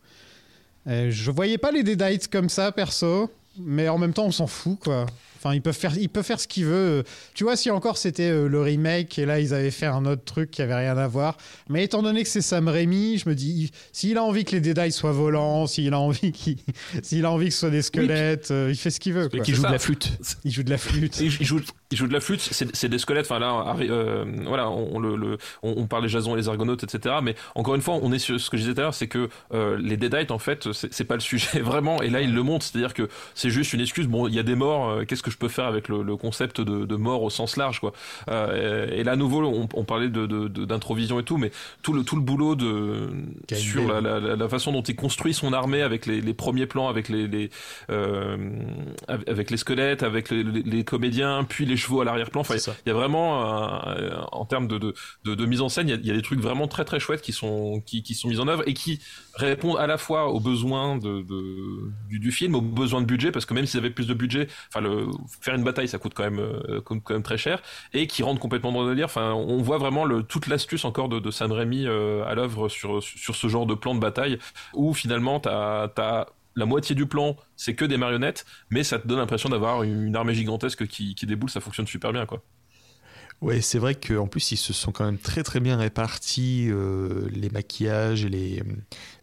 Euh, 0.87 1.11
je 1.11 1.31
voyais 1.31 1.57
pas 1.57 1.71
les 1.71 1.83
Deadites 1.83 2.27
comme 2.27 2.49
ça, 2.49 2.71
perso. 2.71 3.31
Mais 3.59 3.89
en 3.89 3.97
même 3.97 4.13
temps, 4.13 4.25
on 4.25 4.31
s'en 4.31 4.47
fout, 4.47 4.79
quoi. 4.79 5.05
Enfin, 5.37 5.53
ils 5.53 5.61
peuvent 5.61 5.75
faire, 5.77 5.97
ils 5.97 6.09
peuvent 6.09 6.25
faire 6.25 6.39
ce 6.39 6.47
qu'ils 6.47 6.65
veulent. 6.65 7.03
Tu 7.33 7.43
vois, 7.43 7.55
si 7.55 7.69
encore 7.71 7.97
c'était 7.97 8.29
euh, 8.29 8.47
le 8.47 8.61
remake 8.61 9.17
et 9.19 9.25
là 9.25 9.39
ils 9.39 9.53
avaient 9.53 9.71
fait 9.71 9.85
un 9.85 10.05
autre 10.05 10.23
truc 10.25 10.51
qui 10.51 10.61
avait 10.61 10.75
rien 10.75 10.97
à 10.97 11.07
voir. 11.07 11.37
Mais 11.69 11.83
étant 11.83 12.01
donné 12.01 12.23
que 12.23 12.29
c'est 12.29 12.41
Sam 12.41 12.67
Raimi, 12.67 13.17
je 13.17 13.29
me 13.29 13.35
dis, 13.35 13.65
il- 13.65 13.69
s'il 13.91 14.17
a 14.17 14.23
envie 14.23 14.43
que 14.45 14.51
les 14.51 14.61
Deadites 14.61 14.93
soient 14.93 15.11
volants, 15.11 15.67
s'il 15.67 15.93
a 15.93 15.99
envie 15.99 16.31
qu'il, 16.31 16.57
s'il 17.03 17.25
a 17.25 17.31
envie 17.31 17.47
que 17.47 17.53
ce 17.53 17.59
soit 17.61 17.69
des 17.69 17.81
squelettes, 17.81 18.51
euh, 18.51 18.67
il 18.69 18.75
fait 18.77 18.89
ce 18.89 18.99
qu'il 18.99 19.13
veut. 19.13 19.29
Quoi. 19.29 19.39
Qui 19.39 19.51
C'est 19.51 19.57
joue 19.57 19.63
de 19.67 19.71
la 19.71 19.79
flûte. 19.79 20.17
Il 20.43 20.51
joue 20.51 20.63
de 20.63 20.69
la 20.69 20.77
flûte. 20.77 21.19
Il, 21.19 21.31
joue, 21.31 21.61
il 21.91 21.97
joue 21.97 22.07
de 22.07 22.13
la 22.13 22.19
flûte, 22.19 22.41
c'est 22.41 22.75
c'est 22.75 22.89
des 22.89 22.97
squelettes. 22.99 23.25
Enfin 23.29 23.39
là, 23.39 23.75
euh, 23.81 24.25
voilà, 24.45 24.69
on, 24.69 24.95
on 24.95 24.99
le, 24.99 25.15
le- 25.15 25.37
on, 25.63 25.73
on 25.77 25.87
parle 25.87 26.03
des 26.03 26.09
Jason 26.09 26.35
et 26.35 26.37
les 26.39 26.47
Argonautes, 26.49 26.83
etc. 26.83 27.15
Mais 27.21 27.35
encore 27.55 27.75
une 27.75 27.81
fois, 27.81 27.99
on 28.01 28.11
est 28.11 28.19
sur 28.19 28.39
ce 28.39 28.49
que 28.49 28.57
je 28.57 28.63
disais 28.63 28.73
tout 28.73 28.79
à 28.81 28.83
l'heure, 28.83 28.93
c'est 28.93 29.07
que 29.07 29.29
euh, 29.53 29.77
les 29.81 29.97
Deadites, 29.97 30.31
en 30.31 30.39
fait, 30.39 30.71
c'est 30.73 30.93
c'est 30.93 31.03
pas 31.05 31.15
le 31.15 31.19
sujet 31.21 31.59
vraiment. 31.61 32.01
Et 32.01 32.09
là, 32.09 32.21
il 32.21 32.33
le 32.33 32.43
montre, 32.43 32.65
c'est-à-dire 32.65 32.93
que 32.93 33.07
c'est 33.35 33.49
juste 33.49 33.73
une 33.73 33.81
excuse. 33.81 34.07
Bon, 34.07 34.27
il 34.27 34.33
y 34.35 34.39
a 34.39 34.43
des 34.43 34.55
morts. 34.55 34.89
euh, 34.89 35.05
Qu'est-ce 35.05 35.23
que 35.27 35.33
je 35.33 35.37
peux 35.37 35.47
faire 35.49 35.65
avec 35.65 35.87
le, 35.89 36.03
le 36.03 36.15
concept 36.17 36.61
de, 36.61 36.85
de 36.85 36.95
mort 36.95 37.23
au 37.23 37.29
sens 37.29 37.57
large, 37.57 37.79
quoi. 37.79 37.93
Euh, 38.29 38.87
Et 38.91 39.03
là, 39.03 39.11
à 39.13 39.15
nouveau, 39.15 39.43
on, 39.43 39.67
on 39.73 39.83
parlait 39.83 40.09
de 40.09 40.25
de- 40.25 40.47
de- 40.47 40.65
d'introvision 40.65 41.19
et 41.19 41.23
tout, 41.23 41.37
mais 41.37 41.51
tout 41.81 41.93
le 41.93 42.03
tout 42.03 42.15
le 42.15 42.21
boulot 42.21 42.55
de 42.55 43.09
sur 43.57 43.87
la, 43.87 44.19
la, 44.19 44.35
la- 44.35 44.49
façon 44.49 44.71
dont 44.71 44.81
il 44.81 44.95
construit 44.95 45.33
son 45.33 45.51
armée 45.53 45.81
avec 45.81 46.05
les, 46.05 46.21
les 46.21 46.33
premiers 46.33 46.65
plans, 46.67 46.87
avec 46.87 47.09
les, 47.09 47.27
les 47.27 47.49
euh, 47.89 48.37
avec 49.27 49.51
les 49.51 49.57
squelettes, 49.57 50.03
avec 50.03 50.29
les, 50.29 50.43
les- 50.43 50.83
comédiens, 50.83 51.43
puis 51.43 51.65
les 51.65 51.75
chevaux 51.77 52.01
à 52.01 52.05
l'arrière-plan. 52.05 52.41
Enfin, 52.41 52.55
il 52.85 52.89
y 52.89 52.91
a 52.91 52.93
vraiment, 52.93 53.87
euh, 53.87 54.11
en 54.31 54.45
termes 54.45 54.67
de, 54.67 54.77
de, 55.25 55.45
mise 55.45 55.61
en 55.61 55.69
scène, 55.69 55.87
il 55.89 55.91
y, 55.91 55.93
a, 55.93 55.97
il 55.97 56.05
y 56.07 56.11
a 56.11 56.13
des 56.13 56.21
trucs 56.21 56.39
vraiment 56.39 56.67
très 56.67 56.85
très 56.85 56.99
chouettes 56.99 57.21
qui 57.21 57.33
sont, 57.33 57.81
qui, 57.85 58.03
qui 58.03 58.13
sont 58.15 58.27
mis 58.29 58.39
en 58.39 58.47
œuvre 58.47 58.63
et 58.67 58.73
qui 58.73 58.99
répondent 59.35 59.77
à 59.77 59.87
la 59.87 59.97
fois 59.97 60.27
aux 60.31 60.39
besoins 60.39 60.97
de, 60.97 61.21
de- 61.23 61.91
du, 62.09 62.19
du 62.19 62.31
film, 62.31 62.55
aux 62.55 62.61
besoins 62.61 63.01
de 63.01 63.05
budget, 63.05 63.31
parce 63.31 63.45
que 63.45 63.53
même 63.53 63.65
s'ils 63.65 63.79
avaient 63.79 63.89
plus 63.89 64.07
de 64.07 64.13
budget, 64.13 64.47
enfin, 64.69 64.81
le, 64.81 65.07
faire 65.41 65.55
une 65.55 65.63
bataille, 65.63 65.87
ça 65.87 65.97
coûte 65.97 66.13
quand 66.13 66.23
même, 66.23 66.39
euh, 66.39 66.81
quand 66.81 67.09
même 67.11 67.23
très 67.23 67.37
cher, 67.37 67.61
et 67.93 68.07
qui 68.07 68.23
rentrent 68.23 68.39
complètement 68.39 68.71
dans 68.71 68.83
le 68.83 68.89
délire. 68.89 69.05
Enfin, 69.05 69.33
on 69.33 69.61
voit 69.61 69.77
vraiment 69.77 70.05
le, 70.05 70.23
toute 70.23 70.47
l'astuce 70.47 70.85
encore 70.85 71.09
de, 71.09 71.19
de 71.19 71.31
San 71.31 71.51
euh, 71.51 72.23
à 72.25 72.35
l'œuvre 72.35 72.69
sur, 72.69 73.01
sur 73.03 73.35
ce 73.35 73.47
genre 73.47 73.65
de 73.65 73.75
plan 73.75 73.95
de 73.95 73.99
bataille, 73.99 74.39
où 74.73 74.93
finalement, 74.93 75.39
t'as 75.39 76.25
la 76.55 76.65
moitié 76.65 76.95
du 76.95 77.05
plan, 77.05 77.37
c'est 77.55 77.75
que 77.75 77.85
des 77.85 77.97
marionnettes, 77.97 78.45
mais 78.71 78.83
ça 78.83 78.97
te 78.97 79.07
donne 79.07 79.19
l'impression 79.19 79.49
d'avoir 79.49 79.83
une 79.83 80.15
armée 80.15 80.33
gigantesque 80.33 80.87
qui, 80.87 81.13
qui 81.13 81.25
déboule, 81.27 81.51
ça 81.51 81.61
fonctionne 81.61 81.87
super 81.87 82.11
bien, 82.11 82.25
quoi. 82.25 82.41
Ouais, 83.41 83.61
c'est 83.61 83.77
vrai 83.77 83.93
qu'en 83.93 84.25
plus, 84.25 84.51
ils 84.51 84.57
se 84.57 84.73
sont 84.73 84.91
quand 84.91 85.05
même 85.05 85.19
très 85.19 85.43
très 85.43 85.59
bien 85.59 85.77
répartis 85.77 86.69
euh, 86.69 87.29
les 87.31 87.51
maquillages 87.51 88.25
et 88.25 88.29
les, 88.29 88.63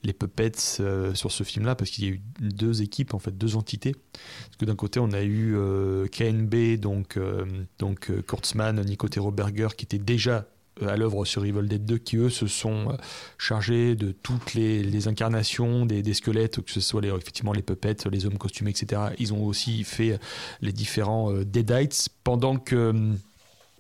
les 0.05 0.12
puppets 0.12 0.53
euh, 0.78 1.15
sur 1.15 1.32
ce 1.32 1.43
film-là, 1.43 1.74
parce 1.74 1.91
qu'il 1.91 2.05
y 2.05 2.07
a 2.07 2.11
eu 2.12 2.20
deux 2.39 2.81
équipes, 2.81 3.12
en 3.15 3.19
fait, 3.19 3.36
deux 3.36 3.57
entités. 3.57 3.97
Parce 4.12 4.57
que 4.57 4.66
d'un 4.66 4.77
côté, 4.77 5.01
on 5.01 5.11
a 5.11 5.23
eu 5.23 5.57
euh, 5.57 6.07
KNB, 6.07 6.78
donc, 6.78 7.16
euh, 7.16 7.45
donc 7.81 8.12
Kurtzman, 8.24 8.81
Nico 8.85 9.09
Berger, 9.32 9.69
qui 9.77 9.85
étaient 9.85 9.99
déjà 9.99 10.47
à 10.81 10.97
l'œuvre 10.97 11.24
sur 11.24 11.45
Evil 11.45 11.66
Dead 11.69 11.85
2, 11.85 11.99
qui 11.99 12.16
eux 12.16 12.31
se 12.31 12.47
sont 12.47 12.97
chargés 13.39 13.95
de 13.97 14.11
toutes 14.11 14.55
les, 14.55 14.82
les 14.82 15.09
incarnations 15.09 15.86
des, 15.86 16.03
des 16.03 16.15
squelettes, 16.15 16.61
que 16.61 16.70
ce 16.70 16.81
soit 16.81 17.01
les, 17.01 17.09
effectivement 17.09 17.53
les 17.53 17.62
puppets, 17.62 17.97
les 18.11 18.27
hommes 18.27 18.39
costumés, 18.39 18.70
etc. 18.70 19.03
Ils 19.19 19.32
ont 19.32 19.45
aussi 19.45 19.85
fait 19.85 20.19
les 20.62 20.73
différents 20.73 21.32
Deadites, 21.32 22.09
pendant 22.24 22.57
que 22.57 22.93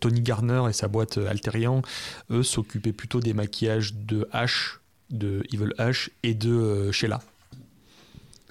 Tony 0.00 0.20
Garner 0.20 0.62
et 0.68 0.72
sa 0.72 0.88
boîte 0.88 1.18
euh, 1.18 1.28
Alterian, 1.28 1.82
eux, 2.30 2.42
s'occupaient 2.42 2.92
plutôt 2.92 3.20
des 3.20 3.32
maquillages 3.34 3.94
de 3.94 4.28
H, 4.32 4.76
de 5.10 5.42
Evil 5.52 5.72
H 5.78 6.08
et 6.22 6.34
de 6.34 6.50
euh, 6.52 6.92
Sheila. 6.92 7.20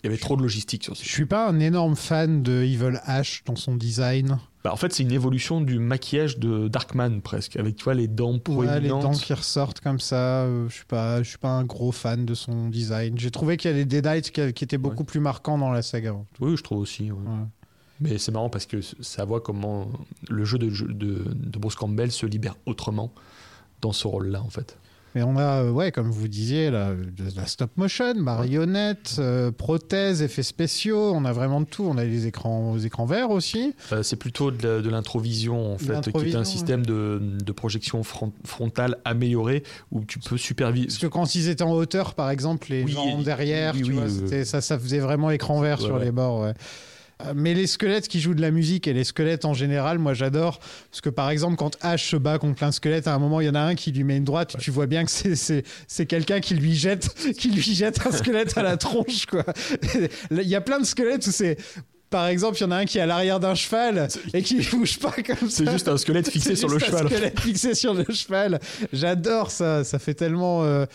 Il 0.03 0.07
y 0.07 0.09
avait 0.09 0.17
trop 0.17 0.35
de 0.35 0.41
logistique 0.41 0.83
sur 0.83 0.97
ce 0.97 1.03
Je 1.03 1.09
suis 1.09 1.25
pas 1.25 1.47
un 1.47 1.59
énorme 1.61 1.95
fan 1.95 2.43
de 2.43 2.63
Evil 2.63 2.99
Ash 3.05 3.41
dans 3.45 3.55
son 3.55 3.75
design. 3.75 4.37
Bah, 4.65 4.73
en 4.73 4.75
fait, 4.75 4.91
c'est 4.93 5.03
une 5.03 5.11
évolution 5.13 5.61
du 5.61 5.79
maquillage 5.79 6.39
de 6.39 6.67
Darkman 6.67 7.21
presque, 7.21 7.55
avec 7.55 7.77
tu 7.77 7.85
vois 7.85 7.93
les 7.93 8.07
dents 8.09 8.31
Ouais, 8.31 8.35
les 8.35 8.41
proéminentes. 8.41 9.01
dents 9.03 9.11
qui 9.11 9.33
ressortent 9.33 9.79
comme 9.79 9.99
ça. 10.01 10.43
euh, 10.43 10.67
je 10.67 10.73
suis 10.75 10.85
pas, 10.85 11.23
je 11.23 11.29
suis 11.29 11.37
pas 11.37 11.51
un 11.51 11.63
gros 11.63 11.93
fan 11.93 12.25
de 12.25 12.33
son 12.33 12.67
design. 12.69 13.17
J'ai 13.17 13.31
trouvé 13.31 13.55
qu'il 13.55 13.71
y 13.71 13.73
a 13.73 13.77
des 13.83 13.85
Deadites 14.01 14.31
qui, 14.31 14.51
qui 14.53 14.63
étaient 14.65 14.77
beaucoup 14.77 15.03
plus 15.05 15.19
marquants 15.21 15.57
dans 15.57 15.71
la 15.71 15.81
saga. 15.81 16.15
Oui, 16.41 16.57
je 16.57 16.63
trouve 16.63 16.79
aussi. 16.79 17.09
ouais. 17.11 17.17
Mais 18.01 18.17
c'est 18.17 18.31
marrant 18.31 18.49
parce 18.49 18.65
que 18.65 18.77
ça 19.01 19.23
voit 19.25 19.39
comment 19.41 19.87
le 20.29 20.43
jeu 20.45 20.57
de, 20.57 20.69
de, 20.69 21.23
de 21.33 21.59
Bruce 21.59 21.75
Campbell 21.75 22.11
se 22.11 22.25
libère 22.25 22.55
autrement 22.65 23.11
dans 23.81 23.91
ce 23.93 24.07
rôle-là, 24.07 24.41
en 24.41 24.49
fait. 24.49 24.77
Mais 25.15 25.21
on 25.21 25.37
a, 25.37 25.61
euh, 25.61 25.69
ouais, 25.69 25.91
comme 25.91 26.09
vous 26.09 26.27
disiez, 26.27 26.71
de 26.71 27.35
la 27.35 27.45
stop 27.45 27.69
motion, 27.77 28.15
marionnettes, 28.15 29.17
euh, 29.19 29.51
prothèses, 29.51 30.23
effets 30.23 30.41
spéciaux. 30.41 31.13
On 31.13 31.23
a 31.23 31.31
vraiment 31.31 31.61
de 31.61 31.67
tout. 31.67 31.83
On 31.87 31.99
a 31.99 32.03
les 32.03 32.25
écrans, 32.25 32.73
les 32.75 32.87
écrans 32.87 33.05
verts 33.05 33.29
aussi. 33.29 33.75
Euh, 33.91 34.01
c'est 34.01 34.15
plutôt 34.15 34.49
de, 34.49 34.67
la- 34.67 34.81
de 34.81 34.89
l'introvision, 34.89 35.73
en 35.73 35.77
fait, 35.77 36.01
qui 36.11 36.17
est 36.29 36.35
un 36.35 36.39
ouais. 36.39 36.45
système 36.45 36.83
de, 36.83 37.21
de 37.21 37.51
projection 37.51 38.01
fron- 38.01 38.33
frontale 38.43 38.97
amélioré 39.05 39.61
où 39.91 40.03
tu 40.03 40.17
peux 40.17 40.37
superviser. 40.37 40.87
Parce 40.87 40.97
que 40.97 41.05
quand 41.07 41.35
ils 41.35 41.47
étaient 41.47 41.63
en 41.63 41.73
hauteur, 41.73 42.15
par 42.15 42.31
exemple, 42.31 42.67
les 42.71 42.83
Oui, 42.83 42.91
gens 42.93 43.19
et- 43.19 43.23
derrière, 43.23 43.75
oui, 43.75 43.81
tu 43.83 43.89
oui, 43.89 43.93
vois, 43.93 44.03
euh, 44.05 44.09
c'était- 44.09 44.45
ça, 44.45 44.61
ça 44.61 44.79
faisait 44.79 44.97
vraiment 44.99 45.29
écran 45.29 45.61
vert 45.61 45.77
Ouais, 45.79 45.85
sur 45.85 45.95
ouais. 45.95 46.05
les 46.05 46.11
bords. 46.11 46.51
Euh, 47.25 47.33
Mais 47.35 47.53
les 47.53 47.67
squelettes 47.67 48.07
qui 48.07 48.19
jouent 48.19 48.33
de 48.33 48.41
la 48.41 48.51
musique 48.51 48.87
et 48.87 48.93
les 48.93 49.03
squelettes 49.03 49.45
en 49.45 49.53
général, 49.53 49.99
moi 49.99 50.13
j'adore. 50.13 50.59
Parce 50.91 51.01
que 51.01 51.09
par 51.09 51.29
exemple, 51.29 51.55
quand 51.57 51.77
Ash 51.81 52.09
se 52.11 52.15
bat 52.17 52.37
contre 52.39 52.55
plein 52.55 52.69
de 52.69 52.73
squelettes, 52.73 53.07
à 53.07 53.13
un 53.13 53.19
moment 53.19 53.41
il 53.41 53.47
y 53.47 53.49
en 53.49 53.55
a 53.55 53.61
un 53.61 53.75
qui 53.75 53.91
lui 53.91 54.03
met 54.03 54.17
une 54.17 54.23
droite, 54.23 54.55
tu 54.59 54.71
vois 54.71 54.87
bien 54.87 55.03
que 55.05 55.11
c'est- 55.11 55.35
c'est 55.35 55.63
c'est 55.87 56.05
quelqu'un 56.05 56.39
qui 56.39 56.55
lui 56.55 56.75
jette 56.75 57.07
qui 57.37 57.49
lui 57.49 57.61
jette 57.61 58.05
un 58.05 58.11
squelette 58.11 58.57
à 58.57 58.63
la 58.63 58.77
tronche. 58.77 59.25
quoi. 59.25 59.43
Il 60.31 60.41
y 60.47 60.55
a 60.55 60.61
plein 60.61 60.79
de 60.79 60.85
squelettes 60.85 61.25
où 61.27 61.31
c'est. 61.31 61.57
Par 62.09 62.27
exemple, 62.27 62.57
il 62.59 62.61
y 62.61 62.63
en 62.65 62.69
a 62.69 62.75
un 62.75 62.85
qui 62.85 62.99
est 62.99 63.01
à 63.01 63.07
l'arrière 63.07 63.39
d'un 63.39 63.55
cheval 63.55 64.07
et 64.35 64.43
qui 64.43 64.61
bouge 64.61 64.99
pas 64.99 65.11
comme 65.25 65.49
ça. 65.49 65.63
C'est 65.65 65.71
juste 65.71 65.87
un 65.87 65.97
squelette 65.97 66.29
fixé 66.29 66.55
sur 66.55 66.69
le 66.69 66.75
un 66.75 66.79
cheval. 66.79 67.07
squelette 67.07 67.39
fixé 67.39 67.73
sur 67.73 67.95
le 67.95 68.05
cheval. 68.13 68.59
J'adore 68.93 69.49
ça. 69.49 69.83
Ça 69.83 69.97
fait 69.97 70.13
tellement. 70.13 70.63
euh, 70.63 70.85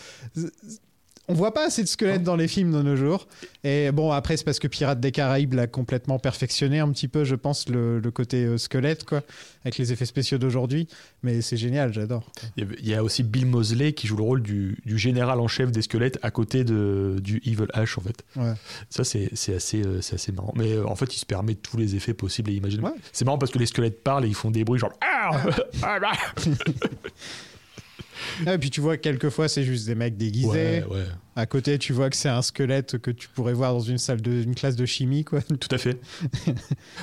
On 1.29 1.33
voit 1.33 1.53
pas 1.53 1.67
assez 1.67 1.83
de 1.83 1.87
squelettes 1.87 2.23
dans 2.23 2.35
les 2.35 2.47
films 2.47 2.71
de 2.71 2.81
nos 2.81 2.95
jours. 2.95 3.27
Et 3.63 3.91
bon, 3.91 4.11
après, 4.11 4.35
c'est 4.35 4.43
parce 4.43 4.57
que 4.57 4.67
Pirates 4.67 4.99
des 4.99 5.11
Caraïbes 5.11 5.53
l'a 5.53 5.67
complètement 5.67 6.17
perfectionné 6.17 6.79
un 6.79 6.89
petit 6.91 7.07
peu, 7.07 7.23
je 7.23 7.35
pense, 7.35 7.69
le, 7.69 7.99
le 7.99 8.11
côté 8.11 8.45
euh, 8.45 8.57
squelette, 8.57 9.05
quoi, 9.05 9.21
avec 9.63 9.77
les 9.77 9.93
effets 9.93 10.05
spéciaux 10.05 10.39
d'aujourd'hui. 10.39 10.87
Mais 11.21 11.41
c'est 11.41 11.55
génial, 11.55 11.93
j'adore. 11.93 12.31
Il 12.57 12.87
y 12.87 12.95
a 12.95 13.03
aussi 13.03 13.21
Bill 13.21 13.45
Mosley 13.45 13.93
qui 13.93 14.07
joue 14.07 14.17
le 14.17 14.23
rôle 14.23 14.41
du, 14.41 14.77
du 14.85 14.97
général 14.97 15.39
en 15.39 15.47
chef 15.47 15.71
des 15.71 15.83
squelettes 15.83 16.17
à 16.23 16.31
côté 16.31 16.63
de, 16.63 17.17
du 17.21 17.41
Evil 17.45 17.67
Ash 17.73 17.97
en 17.99 18.01
fait. 18.01 18.23
Ouais. 18.35 18.53
Ça 18.89 19.03
c'est 19.03 19.29
assez, 19.53 19.83
euh, 19.85 19.99
assez 19.99 20.31
marrant. 20.31 20.53
Mais 20.55 20.73
euh, 20.73 20.87
en 20.87 20.95
fait 20.95 21.13
il 21.15 21.19
se 21.19 21.25
permet 21.27 21.53
tous 21.53 21.77
les 21.77 21.95
effets 21.95 22.15
possibles 22.15 22.49
et 22.49 22.55
imaginables. 22.55 22.87
Ouais. 22.87 22.99
C'est 23.11 23.25
marrant 23.25 23.37
parce 23.37 23.51
que 23.51 23.59
les 23.59 23.67
squelettes 23.67 24.03
parlent 24.03 24.25
et 24.25 24.29
ils 24.29 24.35
font 24.35 24.49
des 24.49 24.63
bruits 24.63 24.79
genre 24.79 24.93
Et 28.47 28.57
puis 28.57 28.69
tu 28.69 28.81
vois, 28.81 28.97
quelquefois, 28.97 29.47
c'est 29.47 29.63
juste 29.63 29.85
des 29.87 29.95
mecs 29.95 30.17
déguisés. 30.17 30.47
Ouais, 30.47 30.83
ouais. 30.89 31.05
À 31.35 31.45
côté, 31.45 31.77
tu 31.79 31.93
vois 31.93 32.09
que 32.09 32.17
c'est 32.17 32.27
un 32.27 32.41
squelette 32.41 32.97
que 32.97 33.11
tu 33.11 33.29
pourrais 33.29 33.53
voir 33.53 33.71
dans 33.73 33.79
une 33.79 33.97
salle 33.97 34.21
de, 34.21 34.43
une 34.43 34.55
classe 34.55 34.75
de 34.75 34.85
chimie, 34.85 35.23
quoi. 35.23 35.41
Tout 35.59 35.69
à 35.73 35.77
fait. 35.77 35.97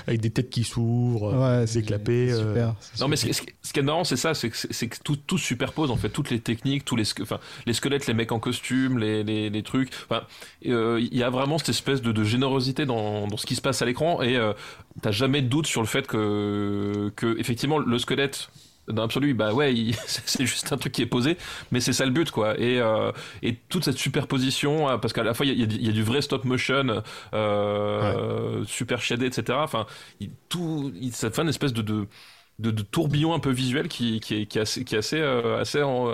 Avec 0.06 0.20
des 0.20 0.30
têtes 0.30 0.50
qui 0.50 0.64
s'ouvrent, 0.64 1.32
Ouais, 1.32 1.64
des 1.64 2.32
euh, 2.32 2.48
super. 2.48 2.74
Non 3.00 3.08
mais 3.08 3.16
ce, 3.16 3.26
qui- 3.26 3.48
ce 3.62 3.72
qui 3.72 3.78
est 3.78 3.82
marrant 3.82 4.04
c'est 4.04 4.16
ça, 4.16 4.34
c'est 4.34 4.50
que, 4.50 4.96
tout, 5.02 5.16
tout 5.16 5.38
se 5.38 5.46
superpose 5.46 5.90
en 5.90 5.96
fait, 5.96 6.10
toutes 6.10 6.30
les 6.30 6.40
techniques, 6.40 6.84
tous 6.84 6.96
les, 6.96 7.04
enfin, 7.22 7.40
les 7.66 7.72
squelettes, 7.72 8.06
les 8.06 8.14
mecs 8.14 8.32
en 8.32 8.38
costume, 8.38 8.98
les, 8.98 9.24
les, 9.24 9.48
les 9.50 9.62
trucs. 9.62 9.90
Enfin, 10.08 10.22
euh, 10.66 10.98
il 11.00 11.16
y 11.16 11.22
a 11.22 11.30
vraiment 11.30 11.58
cette 11.58 11.70
espèce 11.70 12.02
de, 12.02 12.12
de 12.12 12.24
générosité 12.24 12.84
dans, 12.86 13.26
dans 13.26 13.36
ce 13.36 13.46
qui 13.46 13.54
se 13.56 13.62
passe 13.62 13.80
à 13.82 13.86
l'écran 13.86 14.22
et 14.22 14.36
euh, 14.36 14.52
t'as 15.02 15.12
jamais 15.12 15.40
de 15.42 15.48
doute 15.48 15.66
sur 15.66 15.80
le 15.80 15.86
fait 15.86 16.06
que, 16.06 17.10
que 17.16 17.38
effectivement 17.38 17.78
le 17.78 17.98
squelette 17.98 18.48
dans 18.88 19.02
l'absolu, 19.02 19.34
bah 19.34 19.52
ouais, 19.54 19.74
il- 19.74 19.94
c'est 20.06 20.46
juste 20.46 20.72
un 20.72 20.76
truc 20.78 20.92
qui 20.92 21.02
est 21.02 21.06
posé, 21.06 21.36
mais 21.72 21.80
c'est 21.80 21.92
ça 21.92 22.04
le 22.04 22.12
but, 22.12 22.30
quoi. 22.30 22.58
Et, 22.60 22.78
euh, 22.80 23.12
et 23.42 23.56
toute 23.68 23.84
cette 23.84 23.98
superposition, 23.98 24.88
euh, 24.88 24.98
parce 24.98 25.12
qu'à 25.12 25.22
la 25.24 25.34
fois, 25.34 25.46
il 25.46 25.58
y 25.58 25.62
a, 25.62 25.64
y 25.64 25.66
du- 25.66 25.76
il 25.76 25.86
y 25.86 25.88
a 25.88 25.92
du 25.92 26.02
vrai 26.02 26.22
stop 26.22 26.44
motion, 26.44 27.02
euh, 27.34 28.64
super 28.66 29.00
shadé, 29.00 29.26
etc. 29.26 29.62
Enfin, 29.62 29.86
il- 30.20 30.30
tout, 30.48 30.92
il- 31.00 31.12
ça 31.12 31.30
fait 31.30 31.42
une 31.42 31.48
espèce 31.48 31.72
de, 31.72 31.82
de, 31.82 32.06
de, 32.58 32.70
de 32.70 32.82
tourbillon 32.82 33.34
un 33.34 33.38
peu 33.40 33.50
visuel 33.50 33.88
qui, 33.88 34.20
qui, 34.20 34.42
est, 34.42 34.46
qui 34.46 34.58
est 34.58 34.62
assez, 34.62 34.84
qui 34.84 34.94
est 34.94 34.98
assez, 34.98 35.18
euh, 35.20 35.60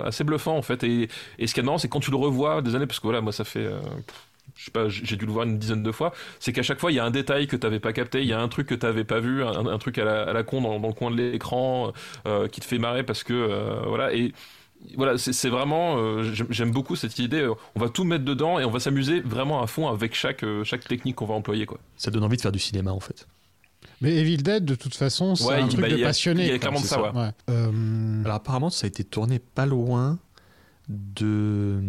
assez 0.05 0.23
bluffant, 0.23 0.57
en 0.57 0.61
fait. 0.61 0.83
Et, 0.83 1.09
et 1.39 1.47
ce 1.47 1.53
qui 1.53 1.59
est 1.59 1.63
marrant, 1.63 1.77
c'est 1.77 1.89
quand 1.89 1.99
tu 2.01 2.11
le 2.11 2.17
revois 2.17 2.61
des 2.61 2.75
années, 2.75 2.87
parce 2.87 2.99
que 2.99 3.07
voilà, 3.07 3.21
moi, 3.21 3.31
ça 3.31 3.43
fait. 3.45 3.65
euh, 3.65 3.79
je 4.55 4.65
sais 4.65 4.71
pas, 4.71 4.87
j'ai 4.89 5.15
dû 5.15 5.25
le 5.25 5.31
voir 5.31 5.45
une 5.45 5.57
dizaine 5.57 5.81
de 5.83 5.91
fois, 5.91 6.13
c'est 6.39 6.53
qu'à 6.53 6.61
chaque 6.63 6.79
fois 6.79 6.91
il 6.91 6.95
y 6.95 6.99
a 6.99 7.05
un 7.05 7.11
détail 7.11 7.47
que 7.47 7.55
t'avais 7.55 7.79
pas 7.79 7.91
capté, 7.93 8.21
il 8.21 8.27
y 8.27 8.33
a 8.33 8.39
un 8.39 8.47
truc 8.47 8.67
que 8.67 8.75
t'avais 8.75 9.03
pas 9.03 9.19
vu, 9.19 9.43
un, 9.43 9.65
un 9.65 9.77
truc 9.79 9.97
à 9.97 10.05
la, 10.05 10.23
à 10.23 10.33
la 10.33 10.43
con 10.43 10.61
dans, 10.61 10.79
dans 10.79 10.87
le 10.89 10.93
coin 10.93 11.09
de 11.11 11.15
l'écran 11.15 11.91
euh, 12.27 12.47
qui 12.47 12.59
te 12.61 12.65
fait 12.65 12.77
marrer 12.77 13.03
parce 13.03 13.23
que 13.23 13.33
euh, 13.33 13.81
voilà 13.87 14.13
et 14.13 14.31
voilà 14.97 15.17
c'est 15.17 15.49
vraiment 15.49 15.95
euh, 15.97 16.23
j'aime- 16.49 16.71
beaucoup 16.71 16.95
cette 16.97 17.17
idée 17.17 17.49
on 17.75 17.79
va 17.79 17.87
tout 17.89 18.03
mettre 18.03 18.25
dedans 18.25 18.59
et 18.59 18.65
on 18.65 18.69
va 18.69 18.79
s'amuser 18.81 19.21
vraiment 19.21 19.63
à 19.63 19.67
fond 19.67 19.87
avec 19.87 20.13
chaque 20.13 20.43
euh, 20.43 20.63
chaque 20.65 20.83
technique 20.85 21.15
qu'on 21.15 21.25
va 21.25 21.35
employer 21.35 21.65
quoi 21.65 21.79
Ça 21.95 22.11
donne 22.11 22.23
envie 22.23 22.35
de 22.37 22.41
faire 22.41 22.51
du 22.51 22.59
cinéma 22.59 22.91
en 22.91 22.99
fait. 22.99 23.25
Mais 24.01 24.15
Evil 24.17 24.37
Dead, 24.43 24.65
de 24.65 24.75
toute 24.75 24.95
façon, 24.95 25.35
c'est 25.35 25.45
Ouais, 25.45 25.55
un 25.55 25.59
il- 25.61 25.67
truc 25.69 25.79
bah, 25.81 25.87
de 25.89 25.93
il 25.93 25.99
y 25.99 26.03
a- 26.03 26.07
passionné. 26.07 26.43
il 26.45 26.51
y 26.51 26.53
a 26.53 26.59
clairement 26.59 26.81
de 26.81 26.85
ça, 26.85 27.01
ouais. 27.01 27.29
Euh, 27.49 28.21
Alors 28.25 28.35
apparemment 28.35 28.69
ça 28.69 28.85
a 28.85 28.87
été 28.89 29.03
tourné 29.05 29.39
pas 29.39 29.65
loin 29.65 30.19
de, 30.89 31.81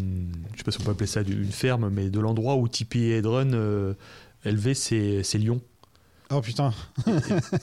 je 0.52 0.58
sais 0.58 0.64
pas 0.64 0.70
si 0.70 0.80
on 0.80 0.84
peut 0.84 0.92
appeler 0.92 1.06
ça 1.06 1.24
d'une 1.24 1.50
ferme, 1.50 1.90
mais 1.90 2.10
de 2.10 2.20
l'endroit 2.20 2.56
où 2.56 2.68
Tippi 2.68 3.10
Hedren 3.10 3.52
euh, 3.54 3.94
élevait 4.44 4.74
ses, 4.74 5.22
ses 5.22 5.38
lions. 5.38 5.60
Oh 6.30 6.40
putain. 6.40 6.72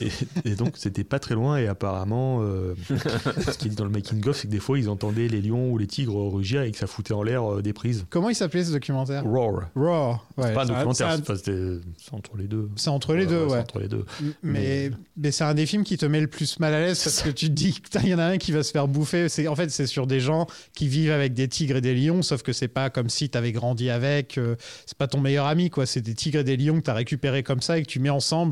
Et, 0.00 0.08
et 0.44 0.54
donc 0.54 0.76
c'était 0.76 1.04
pas 1.04 1.18
très 1.18 1.34
loin 1.34 1.58
et 1.58 1.66
apparemment 1.66 2.38
euh, 2.42 2.74
ce 2.88 3.58
qui 3.58 3.66
est 3.66 3.70
dit 3.70 3.76
dans 3.76 3.84
le 3.84 3.90
making 3.90 4.26
of 4.28 4.36
c'est 4.36 4.46
que 4.46 4.52
des 4.52 4.60
fois 4.60 4.78
ils 4.78 4.88
entendaient 4.88 5.28
les 5.28 5.42
lions 5.42 5.70
ou 5.70 5.78
les 5.78 5.86
tigres 5.86 6.30
rugir 6.32 6.62
et 6.62 6.70
que 6.70 6.78
ça 6.78 6.86
foutait 6.86 7.12
en 7.12 7.22
l'air 7.22 7.44
euh, 7.44 7.62
des 7.62 7.72
prises. 7.72 8.06
Comment 8.08 8.30
il 8.30 8.34
s'appelait 8.34 8.64
ce 8.64 8.72
documentaire? 8.72 9.24
Roar. 9.24 9.70
Ouais, 9.74 10.46
c'est 10.48 10.54
pas 10.54 10.62
un 10.62 10.66
documentaire, 10.66 11.18
c'est 11.24 12.12
entre 12.12 12.36
les 12.36 12.46
deux. 12.46 12.70
C'est 12.76 12.90
entre 12.90 13.14
les 13.14 13.26
deux, 13.26 13.46
ouais. 13.46 13.58
entre 13.58 13.80
les 13.80 13.88
deux. 13.88 14.04
Mais, 14.42 14.90
mais 15.16 15.30
c'est 15.30 15.44
un 15.44 15.54
des 15.54 15.66
films 15.66 15.84
qui 15.84 15.96
te 15.96 16.06
met 16.06 16.20
le 16.20 16.26
plus 16.28 16.60
mal 16.60 16.74
à 16.74 16.80
l'aise 16.80 17.02
parce 17.02 17.22
que 17.22 17.30
tu 17.30 17.46
te 17.46 17.52
dis, 17.52 17.72
putain, 17.72 18.00
il 18.02 18.10
y 18.10 18.14
en 18.14 18.18
a 18.18 18.24
un 18.24 18.38
qui 18.38 18.52
va 18.52 18.62
se 18.62 18.70
faire 18.70 18.88
bouffer. 18.88 19.28
C'est, 19.28 19.48
en 19.48 19.56
fait, 19.56 19.70
c'est 19.70 19.86
sur 19.86 20.06
des 20.06 20.20
gens 20.20 20.46
qui 20.74 20.88
vivent 20.88 21.10
avec 21.10 21.34
des 21.34 21.48
tigres 21.48 21.76
et 21.76 21.80
des 21.80 21.94
lions, 21.94 22.22
sauf 22.22 22.42
que 22.42 22.52
c'est 22.52 22.68
pas 22.68 22.90
comme 22.90 23.08
si 23.08 23.28
tu 23.28 23.38
avais 23.38 23.52
grandi 23.52 23.90
avec. 23.90 24.38
euh, 24.38 24.56
c'est 24.86 24.98
pas 24.98 25.08
ton 25.08 25.20
meilleur 25.20 25.46
ami, 25.46 25.70
quoi. 25.70 25.86
C'est 25.86 26.00
des 26.00 26.14
tigres 26.14 26.40
et 26.40 26.44
des 26.44 26.56
lions 26.56 26.78
que 26.78 26.84
tu 26.84 26.90
as 26.90 26.94
récupérés 26.94 27.42
comme 27.42 27.60
ça 27.60 27.78
et 27.78 27.82
que 27.82 27.88
tu 27.88 27.98
mets 27.98 28.10
ensemble. 28.10 28.51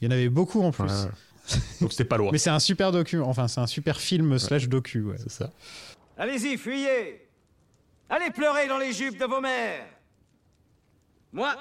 Il 0.00 0.04
y 0.04 0.08
en 0.08 0.10
avait 0.10 0.28
beaucoup 0.28 0.62
en 0.62 0.72
plus. 0.72 0.84
Ouais. 0.84 1.10
Donc 1.80 1.92
c'était 1.92 2.04
pas 2.04 2.16
loin. 2.16 2.30
Mais 2.32 2.38
c'est 2.38 2.50
un 2.50 2.58
super 2.58 2.92
docu, 2.92 3.20
enfin, 3.20 3.48
c'est 3.48 3.60
un 3.60 3.66
super 3.66 4.00
film 4.00 4.38
slash 4.38 4.68
docu, 4.68 5.02
ouais. 5.02 5.16
C'est 5.18 5.30
ça. 5.30 5.50
Allez-y, 6.18 6.56
fuyez 6.56 7.28
Allez 8.08 8.30
pleurer 8.30 8.68
dans 8.68 8.78
les 8.78 8.92
jupes 8.92 9.18
de 9.18 9.24
vos 9.24 9.40
mères 9.40 9.86
Moi, 11.32 11.54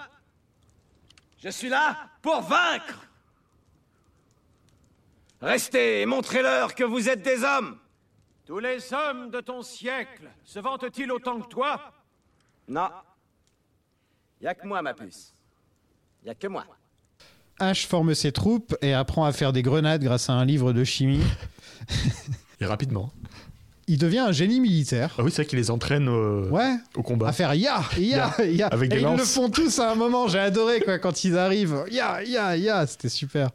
je 1.43 1.49
suis 1.49 1.69
là 1.69 2.09
pour 2.21 2.41
vaincre 2.41 3.07
Restez 5.41 6.01
et 6.01 6.05
montrez-leur 6.05 6.73
que 6.73 6.83
vous 6.83 7.09
êtes 7.09 7.21
des 7.21 7.43
hommes 7.43 7.77
Tous 8.45 8.59
les 8.59 8.93
hommes 8.93 9.29
de 9.29 9.41
ton 9.41 9.61
siècle 9.61 10.29
se 10.43 10.59
vantent-ils 10.59 11.11
autant 11.11 11.41
que 11.41 11.47
toi? 11.47 11.93
Non. 12.67 12.89
Y 14.41 14.47
a 14.47 14.55
que 14.55 14.65
moi, 14.67 14.81
ma 14.81 14.93
puce. 14.93 15.33
Y 16.23 16.29
a 16.29 16.35
que 16.35 16.47
moi. 16.47 16.65
Ash 17.59 17.87
forme 17.87 18.13
ses 18.15 18.31
troupes 18.31 18.75
et 18.81 18.93
apprend 18.93 19.25
à 19.25 19.31
faire 19.31 19.53
des 19.53 19.61
grenades 19.61 20.03
grâce 20.03 20.29
à 20.29 20.33
un 20.33 20.45
livre 20.45 20.73
de 20.73 20.83
chimie. 20.83 21.21
Et 22.61 22.65
rapidement. 22.65 23.11
Il 23.87 23.97
devient 23.99 24.19
un 24.19 24.31
génie 24.31 24.59
militaire. 24.59 25.13
Ah 25.19 25.23
oui, 25.23 25.29
c'est 25.29 25.43
vrai 25.43 25.45
qu'ils 25.49 25.59
les 25.59 25.69
entraînent 25.69 26.09
euh, 26.09 26.49
Ouais. 26.49 26.75
au 26.95 27.03
combat. 27.03 27.27
à 27.27 27.31
faire 27.33 27.53
ya, 27.53 27.81
ya, 27.99 28.33
ya. 28.43 28.67
Avec 28.67 28.91
Et 28.91 28.95
des 28.95 29.01
ils 29.03 29.07
le 29.15 29.23
font 29.23 29.49
tous 29.49 29.77
à 29.79 29.91
un 29.91 29.95
moment. 29.95 30.27
J'ai 30.27 30.39
adoré 30.39 30.79
quoi 30.81 30.97
quand 30.97 31.23
ils 31.23 31.37
arrivent. 31.37 31.83
Ya, 31.91 32.23
ya, 32.23 32.57
ya. 32.57 32.87
C'était 32.87 33.09
super. 33.09 33.49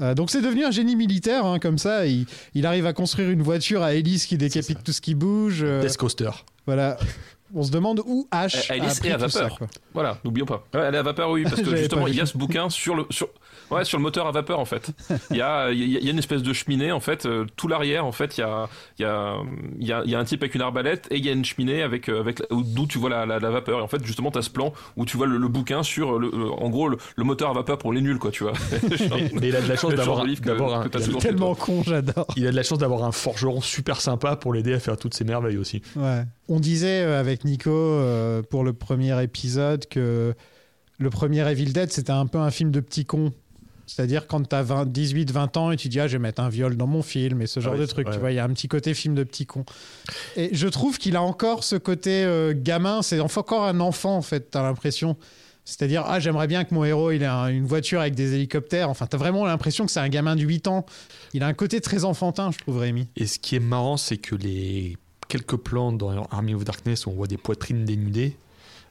Euh, 0.00 0.14
donc 0.14 0.30
c'est 0.30 0.40
devenu 0.40 0.64
un 0.64 0.70
génie 0.70 0.96
militaire, 0.96 1.44
hein, 1.44 1.58
comme 1.58 1.76
ça. 1.78 2.06
Il, 2.06 2.26
il 2.54 2.64
arrive 2.66 2.86
à 2.86 2.92
construire 2.94 3.28
une 3.30 3.42
voiture 3.42 3.82
à 3.82 3.94
hélice 3.94 4.24
qui 4.26 4.38
décapite 4.38 4.82
tout 4.82 4.92
ce 4.92 5.00
qui 5.00 5.14
bouge. 5.14 5.60
euh, 5.62 5.82
Death 5.82 5.98
Coaster. 5.98 6.30
voilà. 6.66 6.96
On 7.56 7.62
se 7.62 7.70
demande 7.70 8.00
où 8.04 8.26
H 8.32 8.66
Elle 8.68 8.82
a 8.82 8.84
est 8.86 8.88
à 8.88 9.28
ça, 9.28 9.42
vapeur. 9.42 9.58
quoi. 9.58 9.66
Voilà, 9.92 10.18
n'oublions 10.24 10.46
pas. 10.46 10.64
Ouais, 10.74 10.80
elle 10.80 10.94
est 10.94 10.98
à 10.98 11.02
vapeur, 11.02 11.30
oui, 11.30 11.44
parce 11.44 11.54
que 11.62 11.76
justement, 11.76 12.06
il 12.08 12.16
y 12.16 12.20
a 12.20 12.26
ce 12.26 12.36
bouquin 12.36 12.68
sur 12.68 12.94
le, 12.96 13.06
sur, 13.10 13.28
ouais, 13.70 13.84
sur 13.84 13.96
le 13.98 14.02
moteur 14.02 14.26
à 14.26 14.32
vapeur, 14.32 14.58
en 14.58 14.64
fait. 14.64 14.90
Il 15.30 15.36
y 15.36 15.40
a, 15.42 15.70
il 15.70 15.78
y 15.78 15.96
a- 15.96 16.00
il 16.00 16.04
y 16.04 16.08
a 16.08 16.10
une 16.10 16.18
espèce 16.18 16.42
de 16.42 16.52
cheminée, 16.52 16.90
en 16.92 17.00
fait, 17.00 17.26
euh, 17.26 17.46
tout 17.56 17.68
l'arrière, 17.68 18.04
en 18.04 18.12
fait, 18.12 18.36
il 18.36 18.40
y 18.40 18.44
a, 18.44 18.68
il 18.98 19.02
y, 19.02 19.04
a, 19.06 19.36
il 19.80 19.86
y, 19.86 19.92
a, 19.92 20.02
il 20.04 20.10
y 20.10 20.14
a 20.14 20.18
un 20.18 20.24
type 20.24 20.42
avec 20.42 20.54
une 20.54 20.62
arbalète 20.62 21.06
et 21.10 21.16
il 21.16 21.24
y 21.24 21.28
a 21.28 21.32
une 21.32 21.44
cheminée 21.44 21.82
avec, 21.82 22.08
euh, 22.08 22.20
avec 22.20 22.42
d'où 22.50 22.86
tu 22.86 22.98
vois 22.98 23.10
la, 23.10 23.24
la, 23.26 23.38
la 23.38 23.50
vapeur. 23.50 23.78
Et 23.78 23.82
en 23.82 23.88
fait, 23.88 24.04
justement, 24.04 24.30
tu 24.30 24.38
as 24.38 24.42
ce 24.42 24.50
plan 24.50 24.72
où 24.96 25.04
tu 25.06 25.16
vois 25.16 25.26
le, 25.26 25.36
le 25.38 25.48
bouquin 25.48 25.82
sur, 25.84 26.18
le, 26.18 26.30
le- 26.30 26.50
en 26.50 26.68
gros, 26.70 26.88
le, 26.88 26.98
le 27.16 27.24
moteur 27.24 27.50
à 27.50 27.52
vapeur 27.52 27.78
pour 27.78 27.92
les 27.92 28.00
nuls, 28.00 28.18
quoi, 28.18 28.30
tu 28.32 28.42
vois. 28.44 28.52
Mais, 29.40 29.48
il 29.48 29.56
a 29.56 29.60
de 29.60 29.68
la 29.68 29.76
chance 29.76 29.94
d'avoir 29.94 30.20
un, 30.20 30.26
chez 30.26 31.18
Tellement 31.20 31.54
con, 31.54 31.82
j'adore. 31.86 32.26
il 32.36 32.46
a 32.46 32.50
de 32.50 32.56
la 32.56 32.62
chance 32.62 32.78
d'avoir 32.78 33.04
un 33.04 33.12
forgeron 33.12 33.60
super 33.60 34.00
sympa 34.00 34.36
pour 34.36 34.52
l'aider 34.52 34.74
à 34.74 34.80
faire 34.80 34.96
toutes 34.96 35.14
ces 35.14 35.24
merveilles 35.24 35.56
aussi. 35.58 35.82
Ouais. 35.96 36.24
On 36.48 36.60
disait 36.60 37.02
euh, 37.02 37.18
avec 37.18 37.44
Nico 37.44 37.70
euh, 37.70 38.42
pour 38.42 38.64
le 38.64 38.72
premier 38.72 39.22
épisode 39.22 39.86
que 39.86 40.34
le 40.98 41.10
premier 41.10 41.48
Evil 41.50 41.72
Dead 41.72 41.90
c'était 41.90 42.12
un 42.12 42.26
peu 42.26 42.38
un 42.38 42.50
film 42.50 42.70
de 42.70 42.80
petit 42.80 43.04
con. 43.04 43.32
C'est-à-dire 43.86 44.26
quand 44.26 44.42
t'as 44.48 44.62
20 44.62 44.86
18-20 44.86 45.58
ans 45.58 45.70
et 45.70 45.76
tu 45.76 45.88
dis 45.88 46.00
ah 46.00 46.06
je 46.08 46.12
vais 46.16 46.18
mettre 46.22 46.40
un 46.42 46.48
viol 46.48 46.76
dans 46.76 46.86
mon 46.86 47.02
film 47.02 47.42
et 47.42 47.46
ce 47.46 47.60
genre 47.60 47.74
oui, 47.74 47.80
de 47.80 47.86
truc, 47.86 48.06
ouais, 48.08 48.14
tu 48.14 48.18
vois, 48.18 48.32
il 48.32 48.34
y 48.34 48.38
a 48.38 48.44
un 48.44 48.48
petit 48.48 48.68
côté 48.68 48.94
film 48.94 49.14
de 49.14 49.24
petit 49.24 49.44
con. 49.46 49.64
Et 50.36 50.50
je 50.52 50.68
trouve 50.68 50.96
qu'il 50.98 51.16
a 51.16 51.22
encore 51.22 51.64
ce 51.64 51.76
côté 51.76 52.24
euh, 52.24 52.54
gamin, 52.56 53.02
c'est 53.02 53.20
encore 53.20 53.64
un 53.64 53.80
enfant 53.80 54.16
en 54.16 54.22
fait, 54.22 54.50
t'as 54.50 54.62
l'impression. 54.62 55.16
C'est-à-dire 55.66 56.04
ah 56.06 56.20
j'aimerais 56.20 56.46
bien 56.46 56.64
que 56.64 56.74
mon 56.74 56.84
héros 56.84 57.10
il 57.10 57.22
ait 57.22 57.26
un- 57.26 57.48
une 57.48 57.66
voiture 57.66 58.00
avec 58.00 58.14
des 58.14 58.34
hélicoptères. 58.34 58.88
Enfin 58.90 59.06
t'as 59.06 59.16
vraiment 59.18 59.44
l'impression 59.46 59.84
que 59.86 59.92
c'est 59.92 60.00
un 60.00 60.08
gamin 60.10 60.36
de 60.36 60.42
8 60.42 60.66
ans. 60.68 60.84
Il 61.34 61.42
a 61.42 61.46
un 61.46 61.54
côté 61.54 61.80
très 61.82 62.04
enfantin, 62.04 62.50
je 62.52 62.58
trouve 62.58 62.78
Rémi. 62.78 63.08
Et 63.16 63.26
ce 63.26 63.38
qui 63.38 63.56
est 63.56 63.60
marrant, 63.60 63.96
c'est 63.98 64.18
que 64.18 64.34
les 64.34 64.96
quelques 65.34 65.56
plans 65.56 65.90
dans 65.92 66.10
Army 66.30 66.54
of 66.54 66.64
Darkness 66.64 67.06
où 67.06 67.10
on 67.10 67.14
voit 67.14 67.26
des 67.26 67.36
poitrines 67.38 67.84
dénudées, 67.84 68.36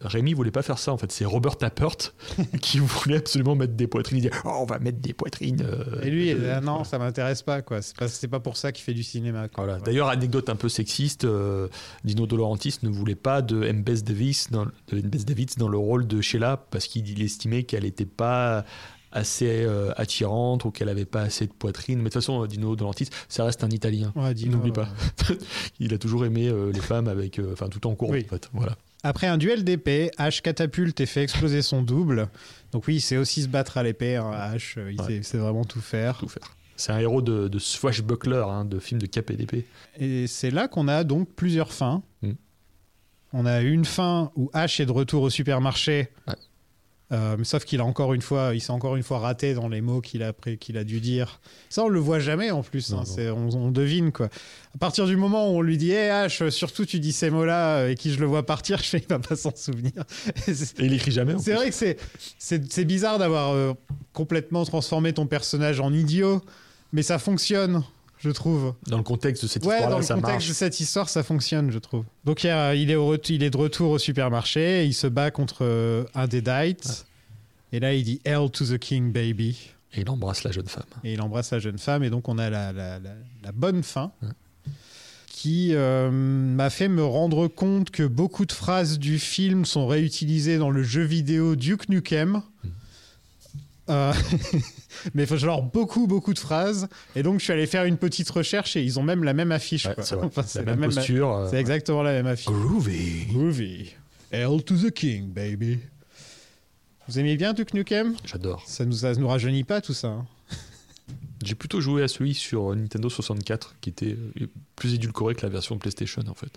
Rémi 0.02 0.34
voulait 0.34 0.52
pas 0.52 0.64
faire 0.64 0.80
ça 0.80 0.92
en 0.92 0.98
fait. 0.98 1.10
C'est 1.14 1.24
Robert 1.24 1.56
Tappert 1.58 1.96
qui 2.62 2.80
voulait 2.80 3.16
absolument 3.18 3.56
mettre 3.56 3.74
des 3.76 3.88
poitrines. 3.88 4.18
Il 4.18 4.22
dit 4.24 4.30
oh, 4.44 4.58
on 4.60 4.66
va 4.66 4.78
mettre 4.80 4.98
des 5.00 5.14
poitrines. 5.14 5.62
euh, 5.66 6.02
Et 6.02 6.10
lui, 6.10 6.30
il 6.32 6.36
euh, 6.38 6.48
là, 6.56 6.60
non, 6.60 6.84
ça 6.84 7.00
m'intéresse 7.00 7.42
pas, 7.42 7.62
quoi. 7.62 7.82
C'est 7.82 7.96
pas, 7.96 8.10
c'est 8.10 8.28
pas 8.28 8.42
pour 8.42 8.58
ça 8.58 8.74
qu'il 8.74 8.84
fait 8.84 8.94
du 8.94 9.04
cinéma. 9.04 9.48
quoi. 9.48 9.64
Voilà. 9.64 9.80
Ouais. 9.80 9.86
D'ailleurs, 9.86 10.10
anecdote 10.10 10.50
un 10.50 10.58
peu 10.58 10.68
sexiste, 10.68 11.24
euh, 11.24 11.70
Dino 12.04 12.28
De 12.28 12.36
Laurentiis 12.36 12.80
ne 12.84 12.90
voulait 12.90 13.16
pas 13.16 13.42
de 13.42 13.64
M. 13.64 13.82
Bess 13.84 14.04
Davis 14.04 14.52
dans, 14.52 14.66
de 14.66 14.72
M. 14.98 15.04
Bess 15.04 15.24
Davis 15.24 15.56
dans 15.58 15.70
le 15.70 15.78
rôle 15.78 16.06
de 16.06 16.20
Sheila 16.20 16.58
parce 16.70 16.88
qu'il 16.88 17.22
estimait 17.22 17.64
qu'elle 17.64 17.84
n'était 17.84 18.06
pas 18.06 18.66
assez 19.14 19.64
euh, 19.64 19.92
attirante 19.96 20.66
ou 20.66 20.72
qu'elle 20.72 20.90
avait 20.90 21.06
pas 21.06 21.22
assez 21.22 21.48
de 21.48 21.54
poitrine. 21.54 22.00
Mais 22.00 22.06
de 22.06 22.10
toute 22.10 22.16
façon, 22.16 22.46
Dino 22.46 22.76
De 22.76 22.82
Laurentiis, 22.82 23.10
ça 23.30 23.46
reste 23.46 23.64
un 23.64 23.70
Italien. 23.70 24.12
Ouais, 24.16 24.34
N'oublie 24.34 24.72
pas. 24.72 24.90
Il 25.80 25.94
a 25.94 25.98
toujours 25.98 26.26
aimé 26.26 26.48
euh, 26.50 26.72
les 26.72 26.82
femmes 26.82 27.08
avec, 27.08 27.40
euh, 27.40 27.54
enfin, 27.54 27.68
tout 27.70 27.86
en 27.88 27.96
cours 27.96 28.10
Oui. 28.10 28.24
en 28.26 28.30
fait. 28.30 28.50
Voilà. 28.54 28.76
Après 29.04 29.28
un 29.28 29.38
duel 29.38 29.64
d'épée, 29.64 30.12
H 30.18 30.42
catapulte 30.42 31.00
et 31.02 31.06
fait 31.06 31.24
exploser 31.24 31.62
son 31.62 31.82
double. 31.82 32.30
Donc 32.72 32.88
oui, 32.88 32.96
il 32.96 33.02
sait 33.02 33.18
aussi 33.18 33.44
se 33.44 33.48
battre 33.48 33.78
à 33.78 33.84
l'épée. 33.84 34.16
hein, 34.16 34.32
H, 34.56 34.80
euh, 34.80 34.92
il 34.92 35.00
Ouais. 35.02 35.22
sait, 35.24 35.38
vraiment 35.38 35.64
tout 35.66 35.82
faire. 35.82 36.18
Tout 36.18 36.28
faire. 36.30 36.56
C'est 36.76 36.92
un 36.92 37.00
héros 37.00 37.22
de, 37.22 37.48
de 37.48 37.60
swashbuckler, 37.60 38.44
hein, 38.48 38.66
de 38.66 38.80
film 38.80 39.00
de 39.00 39.06
cap 39.06 39.30
et 39.30 39.36
d'épée. 39.36 39.66
Et 40.00 40.26
c'est 40.28 40.50
là 40.52 40.68
qu'on 40.68 40.88
a 40.88 41.04
donc 41.04 41.30
plusieurs 41.36 41.72
fins. 41.72 42.02
Mm. 42.24 42.32
On 43.34 43.46
a 43.46 43.62
une 43.62 43.86
fin 43.86 44.32
où 44.36 44.50
H 44.54 44.82
est 44.82 44.86
de 44.86 44.92
retour 44.92 45.22
au 45.24 45.30
supermarché. 45.30 46.08
Ouais. 46.28 46.34
Euh, 47.12 47.38
sauf 47.44 47.64
qu'il 47.66 47.80
a 47.80 47.86
encore 47.86 48.14
une 48.14 48.22
fois, 48.24 48.52
il 48.56 48.62
s'est 48.62 48.72
encore 48.72 48.96
une 48.96 49.04
fois 49.04 49.20
raté 49.20 49.54
dans 49.54 49.68
les 49.68 49.82
mots 49.82 50.02
qu'il 50.02 50.24
a, 50.24 50.34
qu'il 50.60 50.78
a 50.78 50.84
dû 50.84 51.00
dire. 51.00 51.40
Ça, 51.70 51.84
on 51.84 51.88
le 51.90 52.00
voit 52.00 52.18
jamais 52.20 52.50
en 52.50 52.64
plus. 52.64 52.92
Non, 52.92 53.00
hein, 53.00 53.06
c'est- 53.06 53.30
on, 53.30 53.50
on 53.50 53.70
devine 53.72 54.12
quoi. 54.12 54.30
À 54.74 54.78
partir 54.80 55.06
du 55.06 55.16
moment 55.16 55.52
où 55.52 55.58
on 55.58 55.62
lui 55.62 55.78
dit, 55.78 55.92
hé 55.92 56.08
H, 56.10 56.50
surtout 56.50 56.86
tu 56.86 57.00
dis 57.00 57.12
ces 57.12 57.30
mots-là 57.30 57.78
euh, 57.80 57.90
et 57.92 57.96
qui 57.96 58.12
je 58.14 58.20
le 58.20 58.26
vois 58.26 58.46
partir, 58.46 58.80
je 58.80 58.86
fais, 58.86 58.98
il 59.00 59.08
va 59.08 59.20
pas 59.20 59.36
s'en 59.36 59.54
souvenir. 59.56 59.92
Et 60.48 60.54
c'est- 60.56 60.80
Et 60.80 60.86
il 60.86 60.94
écrit 60.94 61.12
jamais. 61.12 61.36
c'est 61.40 61.54
vrai 61.54 61.70
que 61.70 61.76
c'est, 61.76 61.98
c'est, 62.40 62.72
c'est 62.72 62.86
bizarre 62.86 63.20
d'avoir 63.20 63.52
euh, 63.52 63.74
complètement 64.14 64.64
transformé 64.66 65.14
ton 65.14 65.28
personnage 65.28 65.80
en 65.82 65.94
idiot, 65.94 66.42
mais 66.94 67.04
ça 67.04 67.20
fonctionne, 67.20 67.84
je 68.24 68.30
trouve. 68.32 68.74
Dans 68.88 68.98
le 68.98 69.04
contexte 69.04 69.44
de 69.44 69.48
cette 69.50 69.66
Ouais, 69.66 69.74
histoire-là, 69.76 69.96
dans 69.96 70.00
le 70.00 70.06
ça 70.06 70.16
contexte 70.16 70.34
marche. 70.34 70.48
de 70.48 70.54
cette 70.54 70.80
histoire, 70.80 71.10
ça 71.10 71.24
fonctionne, 71.24 71.72
je 71.72 71.80
trouve. 71.80 72.06
Donc 72.26 72.44
il, 72.44 72.48
y 72.48 72.50
a- 72.50 72.74
il 72.76 72.90
est, 72.90 72.96
au 72.96 73.08
ret- 73.08 73.18
il 73.30 73.44
est 73.44 73.50
de 73.50 73.58
retour 73.58 73.92
au 73.92 73.98
supermarché, 74.00 74.86
il 74.86 74.94
se 74.94 75.08
bat 75.08 75.30
contre 75.32 75.60
euh, 75.62 76.04
un 76.16 76.28
des 76.28 76.42
Dites, 76.42 77.06
et 77.72 77.80
là 77.80 77.94
il 77.94 78.04
dit 78.04 78.22
Hell 78.26 78.50
to 78.52 78.66
the 78.66 78.78
King, 78.78 79.12
baby. 79.12 79.58
Et 79.96 80.02
il 80.02 80.10
embrasse 80.10 80.44
la 80.44 80.52
jeune 80.52 80.68
femme. 80.68 80.84
Et 81.04 81.14
il 81.14 81.22
embrasse 81.22 81.52
la 81.52 81.60
jeune 81.60 81.78
femme, 81.78 82.04
et 82.04 82.10
donc 82.10 82.28
on 82.30 82.38
a 82.40 82.50
la, 82.50 82.72
la- 82.74 82.98
la- 83.00 83.10
la 83.44 83.52
bonne 83.52 83.84
fin. 83.84 84.12
Qui 85.28 85.72
euh, 85.74 86.10
m'a 86.10 86.70
fait 86.70 86.88
me 86.88 87.04
rendre 87.04 87.48
compte 87.48 87.90
que 87.92 88.04
beaucoup 88.04 88.46
de 88.46 88.52
phrases 88.54 88.98
du 88.98 89.20
film 89.20 89.66
sont 89.66 89.88
réutilisées 89.88 90.58
dans 90.58 90.70
le 90.70 90.84
jeu 90.84 91.02
vidéo 91.04 91.56
Duke 91.56 91.90
Nukem. 91.90 92.42
Euh, 93.90 94.14
mais 95.14 95.26
faut 95.26 95.36
genre 95.36 95.62
beaucoup 95.62 96.08
beaucoup 96.08 96.34
de 96.34 96.40
phrases 96.40 96.88
et 97.18 97.24
donc 97.24 97.40
je 97.40 97.44
suis 97.44 97.52
allé 97.54 97.68
faire 97.68 97.84
une 97.84 97.98
petite 97.98 98.30
recherche 98.30 98.78
et 98.78 98.82
ils 98.84 98.98
ont 98.98 99.04
même 99.04 99.26
la 99.26 99.34
même 99.34 99.52
affiche 99.52 99.86
Ouais, 99.88 99.96
quoi. 99.96 100.04
c'est. 100.06 100.16
Enfin, 100.16 100.44
la 100.64 100.76
même 100.78 100.90
posture. 100.94 101.32
euh, 101.36 101.48
c'est 101.50 101.58
exactement 101.60 102.02
la 102.02 102.14
même 102.14 102.28
affiche 102.28 102.48
Groovy. 102.48 103.26
Groovy 103.28 103.92
Hell 104.32 104.64
to 104.64 104.78
the 104.78 104.90
King 104.92 105.28
baby 105.34 105.80
vous 107.10 107.20
aimez 107.20 107.36
bien 107.36 107.52
Duke 107.52 107.74
Nukem? 107.74 108.16
J'adore. 108.26 108.64
ça 108.66 108.86
nous 108.86 108.94
ça 108.94 109.14
nous 109.16 109.28
rajeunit 109.28 109.66
pas 109.66 109.82
tout 109.82 109.94
ça 109.94 110.08
hein. 110.08 110.26
J'ai 111.44 111.56
plutôt 111.56 111.82
joué 111.82 112.04
à 112.04 112.08
celui 112.08 112.34
sur 112.34 112.74
Nintendo 112.74 113.10
64 113.10 113.76
qui 113.82 113.90
était 113.90 114.16
euh, 114.42 114.48
plus 114.78 114.94
édulcoré 114.94 115.36
que 115.36 115.42
la 115.42 115.50
version 115.50 115.78
PlayStation 115.78 116.22
en 116.30 116.34
fait. 116.36 116.52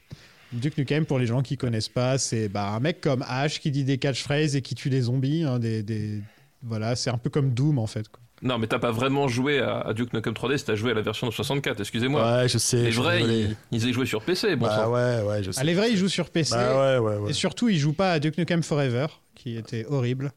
Duke 0.52 0.78
Nukem, 0.78 1.04
pour 1.06 1.18
les 1.18 1.26
gens 1.26 1.42
qui 1.42 1.56
connaissent 1.56 1.88
pas, 1.88 2.18
c'est 2.18 2.48
bah, 2.48 2.70
un 2.70 2.78
mec 2.78 3.00
comme 3.00 3.24
Ash 3.26 3.58
qui 3.58 3.72
dit 3.72 3.82
des 3.82 3.98
catchphrases 3.98 4.54
et 4.54 4.62
qui 4.62 4.76
tue 4.76 4.90
des 4.90 5.00
zombies. 5.00 5.42
hein, 5.42 5.58
des, 5.58 5.82
des- 5.82 6.22
Voilà, 6.62 6.96
c'est 6.96 7.10
un 7.10 7.18
peu 7.18 7.30
comme 7.30 7.50
Doom 7.50 7.78
en 7.78 7.86
fait. 7.86 8.08
quoi. 8.08 8.20
Non, 8.42 8.58
mais 8.58 8.66
t'as 8.66 8.78
pas 8.78 8.90
vraiment 8.90 9.28
joué 9.28 9.60
à, 9.60 9.80
à 9.80 9.94
Duke 9.94 10.12
Nukem 10.12 10.34
3D 10.34 10.58
si 10.58 10.64
t'as 10.66 10.74
joué 10.74 10.90
à 10.90 10.94
la 10.94 11.00
version 11.00 11.26
de 11.26 11.32
64, 11.32 11.80
excusez-moi. 11.80 12.36
Ouais, 12.42 12.48
je 12.48 12.58
sais. 12.58 12.82
les 12.84 12.92
je 12.92 13.00
vrais, 13.00 13.22
ils, 13.22 13.56
ils 13.72 13.86
y 13.88 13.92
jouaient 13.94 14.04
sur 14.04 14.22
PC, 14.22 14.56
bon 14.56 14.66
Bah 14.66 14.88
ouais, 14.90 15.22
ouais, 15.26 15.42
je 15.42 15.52
sais. 15.52 15.60
Ah, 15.60 15.64
les 15.64 15.72
vrais, 15.74 15.90
ils 15.90 15.96
jouent 15.96 16.08
sur 16.08 16.28
PC. 16.28 16.54
Bah 16.54 16.98
ouais, 16.98 16.98
ouais, 16.98 17.16
ouais. 17.16 17.30
Et 17.30 17.32
surtout, 17.32 17.68
ils 17.70 17.78
jouent 17.78 17.94
pas 17.94 18.12
à 18.12 18.18
Duke 18.20 18.36
Nukem 18.36 18.62
Forever, 18.62 19.06
qui 19.34 19.56
était 19.56 19.86
horrible. 19.86 20.32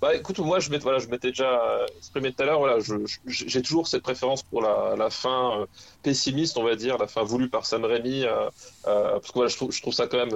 Bah 0.00 0.14
écoute, 0.14 0.38
moi 0.38 0.60
je 0.60 0.70
m'étais 0.70 0.84
voilà, 0.84 0.98
déjà 1.20 1.48
euh, 1.48 1.86
exprimé 1.98 2.32
tout 2.32 2.42
à 2.42 2.46
l'heure. 2.46 2.58
Voilà, 2.58 2.78
j'ai 3.26 3.62
toujours 3.62 3.88
cette 3.88 4.02
préférence 4.02 4.42
pour 4.42 4.62
la, 4.62 5.10
fin 5.10 5.60
euh, 5.60 5.66
pessimiste, 6.02 6.56
on 6.58 6.64
va 6.64 6.76
dire, 6.76 6.98
la 6.98 7.06
fin 7.06 7.22
voulue 7.22 7.48
par 7.48 7.66
Sam 7.66 7.84
Raimi, 7.84 8.24
euh, 8.24 8.50
parce 8.84 9.28
que 9.28 9.34
voilà, 9.34 9.48
je 9.48 9.56
trouve, 9.56 9.72
je 9.72 9.82
trouve 9.82 9.94
ça 9.94 10.06
quand 10.06 10.18
même 10.18 10.34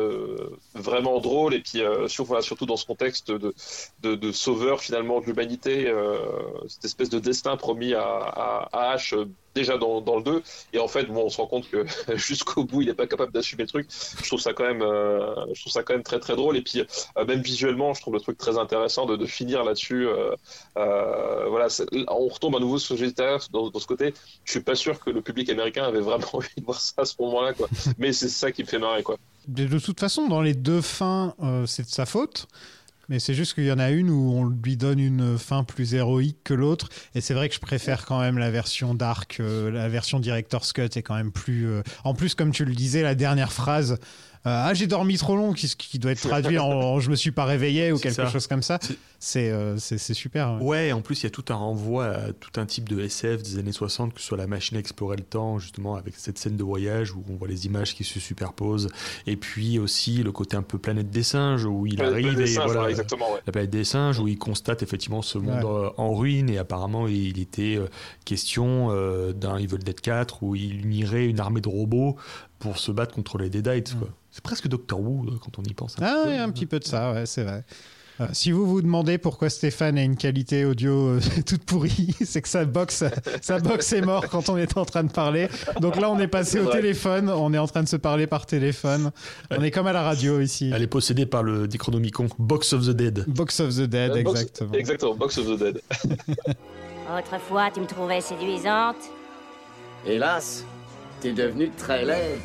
vraiment 0.74 1.20
drôle 1.20 1.55
et 1.55 1.60
puis 1.60 1.82
sur, 2.06 2.24
voilà, 2.24 2.43
surtout 2.43 2.66
dans 2.66 2.77
ce 2.77 2.86
contexte 2.86 3.31
de, 3.31 3.55
de, 4.02 4.32
sauveur 4.32 4.81
finalement 4.81 5.20
de 5.20 5.27
l'humanité, 5.27 5.93
cette 6.69 6.85
espèce 6.85 7.10
de 7.10 7.19
destin 7.19 7.56
promis 7.56 7.94
à, 7.94 8.02
à, 8.02 8.69
à 8.73 8.97
H 8.97 9.27
déjà 9.55 9.77
dans, 9.79 10.01
le 10.01 10.23
2 10.23 10.43
et 10.73 10.79
en 10.79 10.89
fait 10.89 11.05
bon 11.05 11.25
on 11.25 11.29
se 11.29 11.39
rend 11.39 11.47
compte 11.47 11.69
que 11.70 11.85
jusqu'au 12.16 12.65
bout 12.65 12.83
il 12.83 12.89
n'est 12.89 12.95
pas 12.95 13.07
capable 13.07 13.33
d'assumer 13.33 13.65
le 13.65 13.69
truc. 13.69 13.89
Je 14.23 14.27
trouve 14.27 14.41
ça 14.41 14.53
quand 14.53 14.65
même 14.65 14.83
euh, 14.83 15.35
je 15.55 15.61
trouve 15.61 15.73
ça 15.73 15.83
quand 15.83 15.95
même 15.95 16.03
très 16.03 16.20
très 16.20 16.37
drôle. 16.37 16.57
Et 16.57 16.62
puis 16.62 16.81
euh, 16.81 17.25
même 17.25 17.41
visuellement 17.41 17.95
je 17.95 18.01
trouve 18.01 18.15
le 18.15 18.20
truc 18.20 18.39
très 18.39 18.59
intéressant 18.59 19.07
de, 19.07 19.27
finir 19.27 19.65
là-dessus 19.65 20.07
euh, 20.07 20.35
voilà 20.75 21.69
on 22.09 22.29
retombe 22.29 22.57
à 22.57 22.61
nouveau 22.61 22.79
sur 22.79 22.97
GTA 22.97 23.39
dans, 23.53 23.70
ce 23.73 23.87
côté. 23.87 24.15
Je 24.45 24.53
suis 24.53 24.61
pas 24.61 24.75
sûr 24.75 25.01
que 25.01 25.11
le 25.11 25.20
public 25.20 25.51
américain 25.51 25.85
avait 25.85 26.01
vraiment 26.01 26.27
envie 26.33 26.49
de 26.57 26.65
voir 26.65 26.81
ça 26.81 27.03
à 27.03 27.05
ce 27.05 27.15
moment-là 27.20 27.53
quoi. 27.53 27.69
Mais 27.99 28.12
c'est 28.12 28.29
ça 28.29 28.53
qui 28.53 28.62
me 28.62 28.69
fait 28.69 28.79
marrer 28.79 29.03
quoi. 29.03 29.16
De, 29.47 29.79
toute 29.79 29.99
façon, 29.99 30.29
dans 30.29 30.43
les 30.43 30.53
deux 30.53 30.83
fins, 30.83 31.35
c'est 31.66 31.85
de 31.85 31.89
sa 31.89 32.05
faute. 32.05 32.49
Mais 33.09 33.19
c'est 33.21 33.35
juste 33.35 33.55
qu'il 33.55 33.65
y 33.65 33.73
en 33.73 33.79
a 33.79 33.91
une 33.91 34.11
où 34.11 34.33
on 34.35 34.45
lui 34.45 34.77
donne 34.77 34.99
une 34.99 35.39
fin 35.39 35.65
plus 35.65 35.95
héroïque 35.95 36.39
que 36.45 36.53
l'autre. 36.55 36.89
Et 37.15 37.21
c'est 37.23 37.33
vrai 37.35 37.49
que 37.49 37.55
je 37.55 37.61
préfère 37.61 38.05
quand 38.05 38.21
même 38.21 38.37
la 38.39 38.51
version 38.51 38.95
Dark. 38.95 39.39
euh, 39.41 39.71
la 39.71 39.89
version 39.89 40.21
Director's 40.21 40.73
Cut 40.75 40.83
est 40.95 41.03
quand 41.03 41.15
même 41.15 41.33
plus. 41.33 41.67
euh, 41.69 41.83
En 42.05 42.13
plus, 42.15 42.35
comme 42.35 42.51
tu 42.53 42.65
le 42.67 42.75
disais, 42.75 43.03
la 43.03 43.15
dernière 43.15 43.53
phrase. 43.53 43.93
euh, 43.93 43.97
ah, 44.45 44.75
j'ai 44.75 44.87
dormi 44.87 45.17
trop 45.17 45.37
long, 45.37 45.53
qui, 45.55 45.69
qui 45.77 45.99
doit 45.99 46.13
être 46.13 46.21
traduit 46.21 46.59
en, 46.59 46.67
en 46.71 47.01
je 47.01 47.11
me 47.11 47.17
suis 47.17 47.31
pas 47.33 47.45
réveillé 47.47 47.93
ou 47.93 47.99
quelque 47.99 48.15
ça. 48.15 48.31
chose 48.31 48.47
comme 48.47 48.63
ça. 48.63 48.79
C'est- 49.20 49.51
euh, 49.51 49.77
c'est 49.78 50.15
super. 50.15 50.55
ouais. 50.55 50.62
Ouais, 50.62 50.93
en 50.93 51.01
plus, 51.01 51.20
il 51.20 51.24
y 51.24 51.27
a 51.27 51.31
tout 51.31 51.45
un 51.49 51.55
renvoi 51.57 52.07
à 52.07 52.32
tout 52.32 52.53
un 52.61 52.66
type 52.66 52.89
de 52.89 53.01
SF 53.01 53.43
des 53.43 53.59
années 53.59 53.73
60, 53.73 54.15
que 54.15 54.20
ce 54.20 54.27
soit 54.28 54.36
la 54.39 54.47
machine 54.47 54.77
à 54.77 54.81
explorer 54.81 55.16
le 55.16 55.24
temps, 55.24 55.59
justement, 55.59 55.97
avec 55.97 56.15
cette 56.16 56.39
scène 56.39 56.57
de 56.57 56.62
voyage 56.62 57.12
où 57.12 57.24
on 57.28 57.35
voit 57.35 57.49
les 57.49 57.66
images 57.66 57.97
qui 57.97 58.05
se 58.05 58.20
superposent. 58.20 58.89
Et 59.27 59.36
puis 59.36 59.81
aussi 59.81 60.23
le 60.23 60.31
côté 60.31 60.57
un 60.57 60.62
peu 60.62 60.78
planète 60.78 61.11
des 61.11 61.24
singes, 61.24 61.65
où 61.65 61.85
il 61.85 62.01
arrive 62.01 62.40
et 62.40 62.45
voilà. 62.55 62.73
voilà, 62.73 62.90
exactement 62.90 63.32
ouais. 63.32 63.40
La 63.45 63.53
planète 63.53 63.70
des 63.70 63.82
singes, 63.85 64.20
où 64.20 64.28
il 64.28 64.39
constate 64.39 64.85
effectivement 64.85 65.20
ce 65.23 65.39
monde 65.39 65.65
Ouais. 65.65 65.70
euh, 65.70 65.90
en 65.97 66.15
ruine, 66.15 66.49
et 66.49 66.59
apparemment 66.59 67.09
il 67.09 67.40
était 67.40 67.74
euh, 67.77 67.89
question 68.24 68.90
euh, 68.93 69.32
d'un 69.32 69.57
Evil 69.57 69.78
Dead 69.78 70.01
4 70.01 70.43
où 70.45 70.55
il 70.55 70.85
unirait 70.86 71.27
une 71.27 71.40
armée 71.40 71.61
de 71.61 71.69
robots 71.69 72.16
pour 72.61 72.78
se 72.78 72.93
battre 72.93 73.15
contre 73.15 73.39
les 73.39 73.51
Deadites. 73.51 73.99
quoi. 73.99 74.09
C'est 74.31 74.45
presque 74.45 74.69
Doctor 74.69 75.01
Who 75.01 75.27
quand 75.43 75.59
on 75.59 75.62
y 75.65 75.74
pense. 75.74 75.97
un 76.01 76.05
Ah, 76.05 76.20
peu. 76.24 76.31
ouais, 76.31 76.36
un 76.39 76.51
petit 76.51 76.66
peu 76.66 76.78
de 76.78 76.85
ça, 76.85 77.12
ouais, 77.12 77.27
c'est 77.27 77.43
vrai. 77.43 77.65
Euh, 78.20 78.27
si 78.32 78.51
vous 78.51 78.66
vous 78.66 78.82
demandez 78.82 79.16
pourquoi 79.19 79.49
Stéphane 79.49 79.97
a 79.97 80.03
une 80.03 80.16
qualité 80.16 80.65
audio 80.65 80.90
euh, 81.09 81.20
toute 81.47 81.65
pourrie, 81.65 82.15
c'est 82.24 82.43
que 82.43 82.49
sa 82.49 82.65
box, 82.65 83.05
sa 83.43 83.59
box 83.61 83.93
est 83.93 84.01
morte 84.01 84.28
quand 84.28 84.49
on 84.49 84.57
était 84.57 84.77
en 84.78 84.85
train 84.85 85.05
de 85.05 85.11
parler. 85.12 85.49
Donc 85.81 85.97
là, 85.97 86.11
on 86.11 86.19
est 86.19 86.27
passé 86.28 86.59
au 86.59 86.66
téléphone. 86.70 87.31
On 87.31 87.53
est 87.55 87.59
en 87.59 87.66
train 87.69 87.82
de 87.82 87.89
se 87.89 87.97
parler 87.97 88.27
par 88.27 88.47
téléphone. 88.47 89.11
On 89.51 89.62
est 89.62 89.70
comme 89.70 89.86
à 89.86 89.93
la 89.93 90.03
radio 90.03 90.40
ici. 90.40 90.70
Elle 90.74 90.82
est 90.82 90.86
possédée 90.89 91.27
par 91.27 91.43
le 91.43 91.66
Necronomicon 91.66 92.27
Box 92.39 92.73
of 92.73 92.86
the 92.86 92.90
Dead. 92.90 93.24
Box 93.28 93.61
of 93.61 93.74
the 93.77 93.82
Dead, 93.82 94.11
Euh, 94.11 94.23
Box- 94.23 94.40
exactement. 94.40 94.73
Exactement, 94.73 95.15
Box 95.15 95.39
of 95.39 95.47
the 95.47 95.59
Dead. 95.59 95.81
Autrefois, 97.19 97.70
tu 97.73 97.81
me 97.81 97.86
trouvais 97.86 98.20
séduisante. 98.20 98.97
Hélas, 100.07 100.65
t'es 101.20 101.32
devenu 101.32 101.70
très 101.70 102.05
laide. 102.05 102.39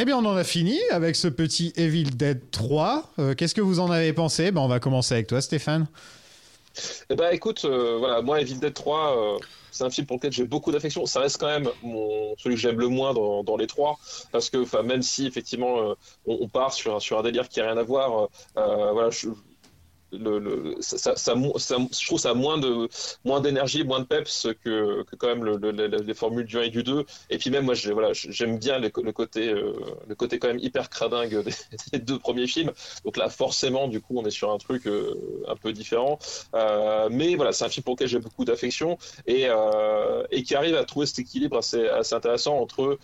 Eh 0.00 0.04
bien, 0.04 0.16
on 0.16 0.24
en 0.24 0.36
a 0.36 0.44
fini 0.44 0.78
avec 0.92 1.16
ce 1.16 1.26
petit 1.26 1.72
Evil 1.74 2.04
Dead 2.04 2.52
3. 2.52 3.10
Euh, 3.18 3.34
Qu'est-ce 3.34 3.52
que 3.52 3.60
vous 3.60 3.80
en 3.80 3.90
avez 3.90 4.12
pensé? 4.12 4.52
Ben, 4.52 4.60
On 4.60 4.68
va 4.68 4.78
commencer 4.78 5.14
avec 5.14 5.26
toi, 5.26 5.40
Stéphane. 5.40 5.88
Eh 7.10 7.16
ben 7.16 7.30
écoute, 7.32 7.64
euh, 7.64 7.96
voilà, 7.98 8.22
moi 8.22 8.40
Evil 8.40 8.60
Dead 8.60 8.72
3, 8.72 9.34
euh, 9.34 9.38
c'est 9.72 9.82
un 9.82 9.90
film 9.90 10.06
pour 10.06 10.18
lequel 10.18 10.30
j'ai 10.30 10.44
beaucoup 10.44 10.70
d'affection. 10.70 11.04
Ça 11.06 11.18
reste 11.18 11.38
quand 11.38 11.48
même 11.48 11.68
mon, 11.82 12.36
celui 12.38 12.54
que 12.54 12.60
j'aime 12.60 12.78
le 12.78 12.86
moins 12.86 13.12
dans, 13.12 13.42
dans 13.42 13.56
les 13.56 13.66
trois, 13.66 13.98
parce 14.30 14.50
que 14.50 14.82
même 14.82 15.02
si 15.02 15.26
effectivement 15.26 15.96
on, 16.26 16.46
part 16.46 16.72
sur 16.72 17.02
sur 17.02 17.18
un 17.18 17.22
délire 17.24 17.48
qui 17.48 17.60
a 17.60 17.64
rien 17.64 17.76
à 17.76 17.82
voir, 17.82 18.28
voilà, 18.54 19.10
je, 19.10 19.30
je 20.12 22.06
trouve 22.06 22.18
ça 22.18 22.34
moins 22.34 22.58
de 22.58 22.88
moins 23.24 23.40
d'énergie, 23.40 23.84
moins 23.84 24.00
de 24.00 24.04
peps 24.04 24.48
que, 24.62 25.04
quand 25.18 25.28
même 25.28 25.44
le, 25.44 25.56
le- 25.56 25.70
le- 25.70 25.86
les 25.98 26.14
formules 26.14 26.46
du 26.46 26.58
1 26.58 26.62
et 26.62 26.70
du 26.70 26.82
2. 26.82 27.04
Et 27.30 27.38
puis 27.38 27.50
même 27.50 27.64
moi, 27.64 27.74
j'aime 27.74 28.58
bien 28.58 28.78
le, 28.78 28.88
côté 29.12 29.48
euh, 29.48 29.72
le 30.06 30.14
côté 30.14 30.38
quand 30.38 30.48
même 30.48 30.58
hyper 30.58 30.88
cradingue 30.90 31.44
des, 31.92 31.98
deux 31.98 32.18
premiers 32.18 32.46
films. 32.46 32.72
Donc 33.04 33.16
là, 33.16 33.28
forcément, 33.28 33.88
du 33.88 34.00
coup, 34.00 34.14
on 34.18 34.24
est 34.24 34.30
sur 34.30 34.50
un 34.50 34.58
truc 34.58 34.86
euh, 34.86 35.14
un 35.46 35.56
peu 35.56 35.72
différent. 35.72 36.18
Euh, 36.54 37.08
mais 37.10 37.34
voilà, 37.34 37.52
c'est 37.52 37.64
un 37.64 37.68
film 37.68 37.84
pour 37.84 37.94
lequel 37.94 38.08
j'ai 38.08 38.18
beaucoup 38.18 38.44
d'affection 38.44 38.98
et, 39.26 39.48
qui 40.44 40.54
arrive 40.54 40.76
à 40.76 40.84
trouver 40.84 41.06
cet 41.06 41.18
équilibre 41.18 41.58
assez, 41.58 41.86
assez 41.88 42.14
intéressant 42.14 42.58
entre 42.58 42.98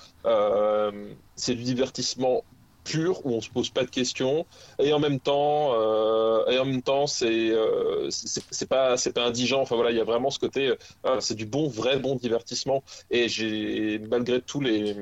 c'est 1.36 1.55
du 1.55 1.62
divertissement 1.64 2.44
pur 2.85 3.24
où 3.24 3.32
on 3.32 3.40
se 3.40 3.51
pose 3.51 3.70
pas 3.70 3.82
de 3.85 3.90
questions 3.90 4.47
et 4.78 4.93
en 4.93 4.98
même 4.98 5.19
temps 5.20 5.73
euh, 5.74 6.47
et 6.48 6.59
en 6.59 6.65
même 6.65 6.82
temps 6.82 7.06
c'est 7.06 7.51
euh, 7.51 8.09
c'est 8.11 8.69
pas 8.69 8.97
c'est 8.97 9.12
pas 9.12 9.24
indigent. 9.24 9.61
Enfin 9.61 9.77
voilà 9.77 9.90
il 9.90 9.97
y 9.97 10.01
a 10.01 10.05
vraiment 10.05 10.31
ce 10.31 10.39
côté 10.39 10.74
euh, 11.06 11.20
c'est 11.20 11.35
du 11.35 11.47
bon 11.47 11.69
vrai 11.69 11.98
bon 11.98 12.16
divertissement. 12.16 12.82
Et 13.11 13.28
j'ai 13.28 13.98
malgré 13.98 14.40
tous 14.40 14.61
les 14.61 14.94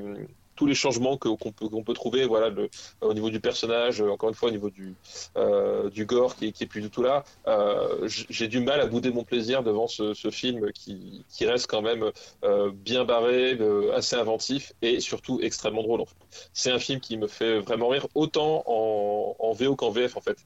tous 0.63 0.67
les 0.67 0.75
changements 0.75 1.17
qu'on 1.17 1.51
peut, 1.83 1.93
trouver 1.93 2.25
voilà 2.25 2.47
le, 2.47 2.69
au 3.01 3.13
niveau 3.13 3.29
du 3.29 3.41
personnage 3.41 4.01
euh, 4.01 4.09
encore 4.09 4.29
une 4.29 4.35
fois 4.35 4.47
au 4.47 4.51
niveau 4.53 4.69
du 4.69 4.95
euh, 5.35 5.89
gore 6.05 6.37
qui, 6.37 6.53
qui 6.53 6.63
est 6.63 6.67
plus 6.67 6.79
du 6.79 6.89
tout 6.89 7.03
là 7.03 7.25
euh, 7.47 8.07
j'ai 8.07 8.47
du 8.47 8.61
mal 8.61 8.79
à 8.79 8.85
bouder 8.85 9.11
mon 9.11 9.25
plaisir 9.25 9.61
devant 9.61 9.87
ce, 9.87 10.13
film 10.31 10.71
qui, 10.71 11.25
reste 11.41 11.67
quand 11.67 11.81
même 11.81 12.11
euh, 12.45 12.71
bien 12.73 13.03
barré 13.03 13.57
euh, 13.59 13.93
assez 13.93 14.15
inventif 14.15 14.71
et 14.81 15.01
surtout 15.01 15.41
extrêmement 15.41 15.83
drôle 15.83 16.05
c'est 16.53 16.71
un 16.71 16.79
film 16.79 17.01
qui 17.01 17.17
me 17.17 17.27
fait 17.27 17.59
vraiment 17.59 17.89
rire 17.89 18.07
autant 18.15 18.63
en, 18.65 19.51
VO 19.53 19.75
qu'en 19.75 19.91
VF 19.91 20.17
en 20.17 20.21
fait. 20.21 20.37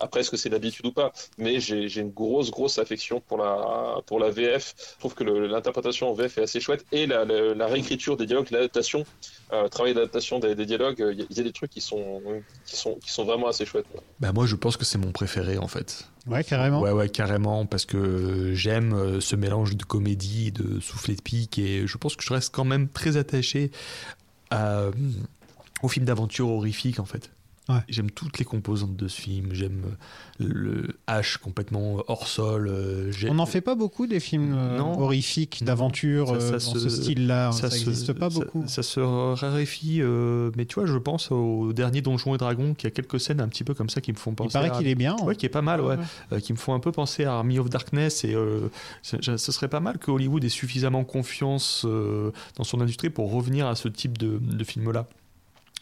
Après 0.00 0.20
est-ce 0.20 0.30
que 0.30 0.36
c'est 0.36 0.48
d'habitude 0.48 0.86
ou 0.86 0.92
pas 0.92 1.12
mais 1.36 1.60
j'ai 1.60 2.00
une 2.00 2.10
grosse 2.10 2.50
grosse 2.50 2.78
affection 2.78 3.20
pour 3.20 3.38
la 3.38 4.30
VF 4.30 4.74
je 4.94 4.98
trouve 5.00 5.14
que 5.14 5.22
l'interprétation 5.22 6.08
en 6.08 6.14
VF 6.14 6.38
est 6.38 6.42
assez 6.42 6.60
chouette 6.60 6.86
et 6.92 7.06
la, 7.06 7.66
réécriture 7.66 8.16
des 8.16 8.26
dialogues 8.26 8.50
l'adaptation 8.50 9.04
euh, 9.52 9.65
travail 9.68 9.94
d'adaptation 9.94 10.38
des, 10.38 10.54
des 10.54 10.66
dialogues 10.66 10.96
il 11.12 11.18
y, 11.18 11.22
a- 11.22 11.26
il 11.30 11.36
y 11.36 11.40
a 11.40 11.42
des 11.42 11.52
trucs 11.52 11.70
qui 11.70 11.80
sont 11.80 12.22
qui 12.64 12.76
sont 12.76 12.94
qui 12.96 13.10
sont 13.10 13.24
vraiment 13.24 13.48
assez 13.48 13.64
chouettes. 13.66 13.86
Bah 14.20 14.32
moi, 14.32 14.46
je 14.46 14.56
pense 14.56 14.76
que 14.76 14.84
c'est 14.84 14.98
mon 14.98 15.12
préféré 15.12 15.58
en 15.58 15.68
fait. 15.68 16.08
Ouais, 16.26 16.42
carrément. 16.42 16.80
Ouais, 16.80 16.90
ouais, 16.92 17.08
carrément, 17.08 17.66
parce 17.66 17.84
que 17.86 18.52
j'aime 18.54 18.94
euh, 18.94 19.20
ce 19.20 19.36
mélange 19.36 19.76
de 19.76 19.84
comédie, 19.84 20.50
de 20.52 20.80
soufflet 20.80 21.14
de 21.14 21.22
pique, 21.22 21.58
et 21.58 21.86
je 21.86 21.96
pense 21.98 22.16
que 22.16 22.24
je 22.24 22.32
reste 22.32 22.52
quand 22.54 22.64
même 22.64 22.88
très 22.88 23.16
attaché 23.16 23.70
à, 24.50 24.78
euh, 24.80 24.92
au 25.82 25.88
film 25.88 26.04
d'aventure 26.06 26.48
horrifique 26.48 26.98
en 26.98 27.04
fait. 27.04 27.30
Ouais. 27.68 27.80
J'aime 27.88 28.12
toutes 28.12 28.38
les 28.38 28.44
composantes 28.44 28.94
de 28.96 29.08
ce 29.08 29.20
film, 29.20 29.48
j'aime 29.52 29.82
euh, 30.40 30.46
le 30.46 30.98
H 31.08 31.38
complètement 31.38 31.96
hors 32.06 32.28
sol. 32.28 32.68
euh, 32.70 33.10
On 33.28 33.34
n'en 33.34 33.46
fait 33.46 33.60
pas 33.60 33.74
beaucoup 33.74 34.06
des 34.06 34.20
films 34.20 34.54
euh, 34.56 34.78
Non. 34.78 35.00
horrifiques, 35.00 35.64
d'aventure, 35.64 36.32
dans 36.34 36.60
se- 36.60 36.78
ce 36.78 36.88
style-là. 36.88 37.48
hein, 37.48 37.52
Ça 37.52 37.68
n'existe 37.68 38.12
pas 38.12 38.28
beaucoup. 38.28 38.62
Ça, 38.68 38.84
se 38.84 39.00
raréfie, 39.00 39.98
euh, 40.00 40.52
mais 40.56 40.64
tu 40.66 40.76
vois, 40.76 40.86
je 40.86 40.96
pense 40.96 41.32
au 41.32 41.72
dernier 41.72 42.02
Donjons 42.02 42.36
et 42.36 42.38
Dragons, 42.38 42.74
qui 42.74 42.86
a 42.86 42.90
quelques 42.90 43.18
scènes 43.18 43.40
un 43.40 43.48
petit 43.48 43.64
peu 43.64 43.74
comme 43.74 43.88
ça 43.90 44.00
qui 44.00 44.12
me 44.12 44.16
font 44.16 44.32
penser. 44.34 44.52
paraît 44.52 44.70
à- 44.70 44.78
qu'il 44.78 44.86
est 44.86 44.94
bien, 44.94 45.16
Ouais, 45.16 45.22
ouais. 45.28 45.36
qui 45.36 45.46
est 45.46 45.48
pas 45.48 45.62
mal, 45.62 45.80
ouais. 45.80 45.96
Ouais. 45.96 46.04
Euh, 46.34 46.40
qui 46.40 46.52
me 46.52 46.58
font 46.58 46.72
un 46.72 46.80
peu 46.80 46.92
penser 46.92 47.24
à 47.24 47.32
Army 47.32 47.58
of 47.58 47.68
Darkness. 47.68 48.24
Et 48.24 48.34
euh, 48.34 48.68
ce 49.02 49.36
serait 49.52 49.66
pas 49.68 49.80
mal 49.80 49.98
que 49.98 50.12
Hollywood 50.12 50.44
ait 50.44 50.48
suffisamment 50.48 51.02
confiance 51.02 51.84
dans 51.84 52.62
son 52.64 52.80
industrie 52.80 53.10
pour 53.10 53.32
revenir 53.32 53.66
à 53.66 53.74
ce 53.74 53.88
type 53.88 54.18
de, 54.18 54.38
de 54.38 54.62
film-là. 54.64 55.08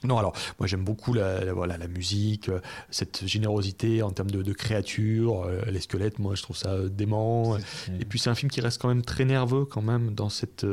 Non, 0.04 0.18
alors, 0.18 0.34
moi 0.58 0.66
j'aime 0.66 0.84
beaucoup 0.84 1.12
la, 1.14 1.44
la- 1.44 1.52
voilà, 1.52 1.76
la 1.78 1.88
musique, 1.88 2.48
euh, 2.48 2.60
cette 2.90 3.26
générosité 3.26 4.02
en 4.02 4.10
termes 4.10 4.30
de, 4.30 4.42
de 4.42 4.52
créatures, 4.52 5.42
euh, 5.44 5.62
les 5.70 5.80
squelettes, 5.80 6.18
moi 6.18 6.34
je 6.34 6.42
trouve 6.42 6.56
ça 6.56 6.72
euh, 6.72 6.88
dément. 6.88 7.56
Et 8.00 8.04
puis 8.04 8.18
c'est 8.18 8.30
un 8.30 8.34
film 8.34 8.50
qui 8.50 8.60
reste 8.60 8.80
quand 8.80 8.88
même 8.88 9.02
très 9.02 9.24
nerveux 9.24 9.64
quand 9.64 9.82
même 9.82 10.14
dans 10.14 10.28
cette 10.28 10.66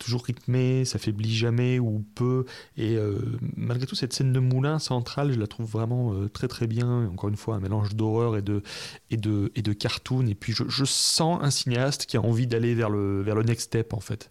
toujours 0.00 0.24
rythmé, 0.24 0.84
ça 0.84 0.98
faiblit 0.98 1.34
jamais 1.34 1.78
ou 1.78 2.04
peu. 2.14 2.44
Et 2.76 2.96
malgré 3.56 3.86
tout 3.86 3.94
cette 3.94 4.12
scène 4.12 4.32
de 4.32 4.40
moulin 4.40 4.78
centrale, 4.78 5.32
je 5.32 5.38
la 5.38 5.46
trouve 5.46 5.70
vraiment 5.70 6.12
très 6.32 6.48
très 6.48 6.66
bien. 6.66 7.06
Encore 7.08 7.28
une 7.30 7.36
fois, 7.36 7.56
un 7.56 7.60
mélange 7.60 7.94
d'horreur 7.94 8.36
et 8.36 8.42
de 8.42 8.62
et 9.10 9.16
de 9.16 9.52
et 9.54 9.62
de 9.62 9.72
cartoon. 9.72 10.26
Et 10.26 10.34
puis 10.34 10.52
je, 10.52 10.64
je 10.68 10.84
sens 10.84 11.38
un 11.42 11.50
cinéaste 11.50 12.06
qui 12.06 12.16
a 12.16 12.20
envie 12.22 12.46
d'aller 12.46 12.74
vers 12.74 12.90
le 12.90 13.22
vers 13.22 13.34
le 13.34 13.42
next 13.42 13.66
step 13.66 13.92
en 13.92 14.00
fait. 14.00 14.30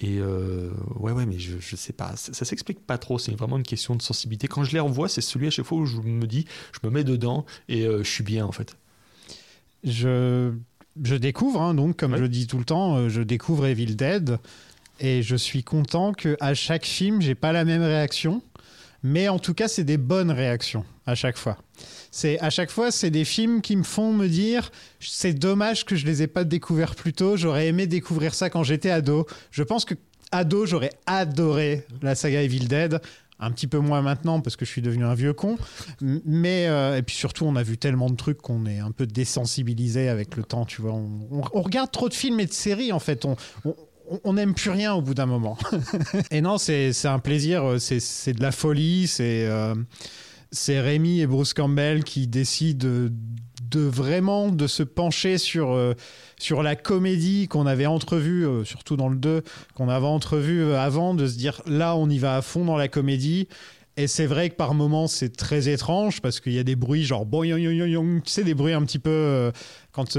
Et 0.00 0.18
euh, 0.18 0.70
ouais, 0.96 1.12
ouais, 1.12 1.26
mais 1.26 1.38
je, 1.38 1.58
je 1.58 1.74
sais 1.74 1.92
pas, 1.92 2.14
ça, 2.16 2.32
ça 2.32 2.44
s'explique 2.44 2.86
pas 2.86 2.98
trop. 2.98 3.18
C'est 3.18 3.32
vraiment 3.32 3.56
une 3.56 3.64
question 3.64 3.96
de 3.96 4.02
sensibilité. 4.02 4.46
Quand 4.46 4.62
je 4.62 4.72
les 4.72 4.80
revois, 4.80 5.08
c'est 5.08 5.20
celui 5.20 5.48
à 5.48 5.50
chaque 5.50 5.66
fois 5.66 5.78
où 5.78 5.86
je 5.86 5.96
me 6.00 6.26
dis, 6.26 6.44
je 6.72 6.86
me 6.86 6.92
mets 6.92 7.04
dedans 7.04 7.44
et 7.68 7.84
euh, 7.84 8.04
je 8.04 8.08
suis 8.08 8.22
bien 8.24 8.46
en 8.46 8.52
fait. 8.52 8.76
Je, 9.82 10.52
je 11.02 11.14
découvre, 11.16 11.60
hein, 11.60 11.74
donc, 11.74 11.96
comme 11.96 12.16
je 12.16 12.22
le 12.22 12.28
dis 12.28 12.46
tout 12.46 12.58
le 12.58 12.64
temps, 12.64 12.96
euh, 12.96 13.08
je 13.08 13.22
découvre 13.22 13.66
Evil 13.66 13.96
Dead 13.96 14.38
et 15.00 15.22
je 15.22 15.36
suis 15.36 15.62
content 15.64 16.12
que 16.12 16.36
à 16.40 16.54
chaque 16.54 16.84
film, 16.84 17.20
j'ai 17.20 17.34
pas 17.34 17.52
la 17.52 17.64
même 17.64 17.82
réaction, 17.82 18.42
mais 19.02 19.28
en 19.28 19.38
tout 19.38 19.54
cas, 19.54 19.68
c'est 19.68 19.84
des 19.84 19.96
bonnes 19.98 20.30
réactions 20.30 20.84
à 21.06 21.14
chaque 21.14 21.36
fois. 21.38 21.56
C'est 22.10 22.38
à 22.40 22.50
chaque 22.50 22.70
fois, 22.70 22.90
c'est 22.90 23.10
des 23.10 23.24
films 23.24 23.60
qui 23.62 23.76
me 23.76 23.82
font 23.84 24.12
me 24.12 24.28
dire, 24.28 24.70
c'est 25.00 25.34
dommage 25.34 25.84
que 25.84 25.94
je 25.96 26.04
les 26.06 26.22
ai 26.22 26.26
pas 26.26 26.44
découverts 26.44 26.94
plus 26.94 27.12
tôt. 27.12 27.36
J'aurais 27.36 27.66
aimé 27.68 27.86
découvrir 27.86 28.34
ça 28.34 28.50
quand 28.50 28.62
j'étais 28.62 28.90
ado. 28.90 29.26
Je 29.50 29.62
pense 29.62 29.84
que 29.84 29.94
ado, 30.32 30.66
j'aurais 30.66 30.90
adoré 31.06 31.84
la 32.02 32.14
saga 32.14 32.42
Evil 32.42 32.66
Dead. 32.68 33.00
Un 33.40 33.52
petit 33.52 33.68
peu 33.68 33.78
moins 33.78 34.02
maintenant 34.02 34.40
parce 34.40 34.56
que 34.56 34.64
je 34.64 34.70
suis 34.70 34.82
devenu 34.82 35.04
un 35.04 35.14
vieux 35.14 35.32
con. 35.32 35.58
Mais, 36.00 36.66
euh, 36.66 36.96
et 36.96 37.02
puis 37.02 37.14
surtout, 37.14 37.44
on 37.44 37.54
a 37.54 37.62
vu 37.62 37.78
tellement 37.78 38.10
de 38.10 38.16
trucs 38.16 38.38
qu'on 38.42 38.66
est 38.66 38.80
un 38.80 38.90
peu 38.90 39.06
désensibilisé 39.06 40.08
avec 40.08 40.36
le 40.36 40.42
temps, 40.42 40.64
tu 40.64 40.82
vois. 40.82 40.92
On, 40.92 41.28
on- 41.30 41.42
on 41.52 41.62
regarde 41.62 41.92
trop 41.92 42.08
de 42.08 42.14
films 42.14 42.40
et 42.40 42.46
de 42.46 42.52
séries, 42.52 42.90
en 42.92 42.98
fait. 42.98 43.24
On, 43.24 43.36
on, 44.24 44.32
n'aime 44.34 44.54
plus 44.54 44.70
rien 44.70 44.94
au 44.94 45.02
bout 45.02 45.14
d'un 45.14 45.26
moment. 45.26 45.58
et 46.30 46.40
non, 46.40 46.58
c'est 46.58 46.92
un 47.04 47.18
plaisir, 47.18 47.64
euh, 47.64 47.78
c'est 47.78 48.32
de 48.32 48.42
la 48.42 48.52
folie, 48.52 49.06
c'est 49.06 49.46
euh, 49.46 49.74
Rémi 50.68 51.20
et 51.20 51.26
Bruce 51.26 51.54
Campbell 51.54 52.04
qui 52.04 52.26
décident 52.26 52.86
de, 52.86 53.80
vraiment 53.80 54.48
de 54.48 54.66
se 54.66 54.82
pencher 54.82 55.38
sur, 55.38 55.72
euh, 55.72 55.94
sur 56.38 56.62
la 56.62 56.76
comédie 56.76 57.48
qu'on 57.48 57.66
avait 57.66 57.86
entrevue, 57.86 58.46
euh, 58.46 58.64
surtout 58.64 58.96
dans 58.96 59.08
le 59.08 59.16
2, 59.16 59.42
qu'on 59.74 59.88
avait 59.88 60.06
entrevue 60.06 60.72
avant, 60.72 61.14
de 61.14 61.26
se 61.26 61.36
dire 61.36 61.60
là 61.66 61.96
on 61.96 62.08
y 62.08 62.18
va 62.18 62.36
à 62.36 62.42
fond 62.42 62.64
dans 62.64 62.76
la 62.76 62.88
comédie. 62.88 63.48
Et 63.96 64.06
c'est 64.06 64.26
vrai 64.26 64.48
que 64.48 64.54
par 64.54 64.74
moments 64.74 65.08
c'est 65.08 65.36
très 65.36 65.68
étrange 65.68 66.20
parce 66.22 66.38
qu'il 66.38 66.52
y 66.52 66.58
a 66.60 66.62
des 66.62 66.76
bruits 66.76 67.02
genre 67.02 67.26
boing, 67.26 67.56
tu 67.56 68.20
sais, 68.26 68.44
des 68.44 68.54
bruits 68.54 68.72
un 68.72 68.84
petit 68.84 69.00
peu 69.00 69.50
quand 69.90 70.16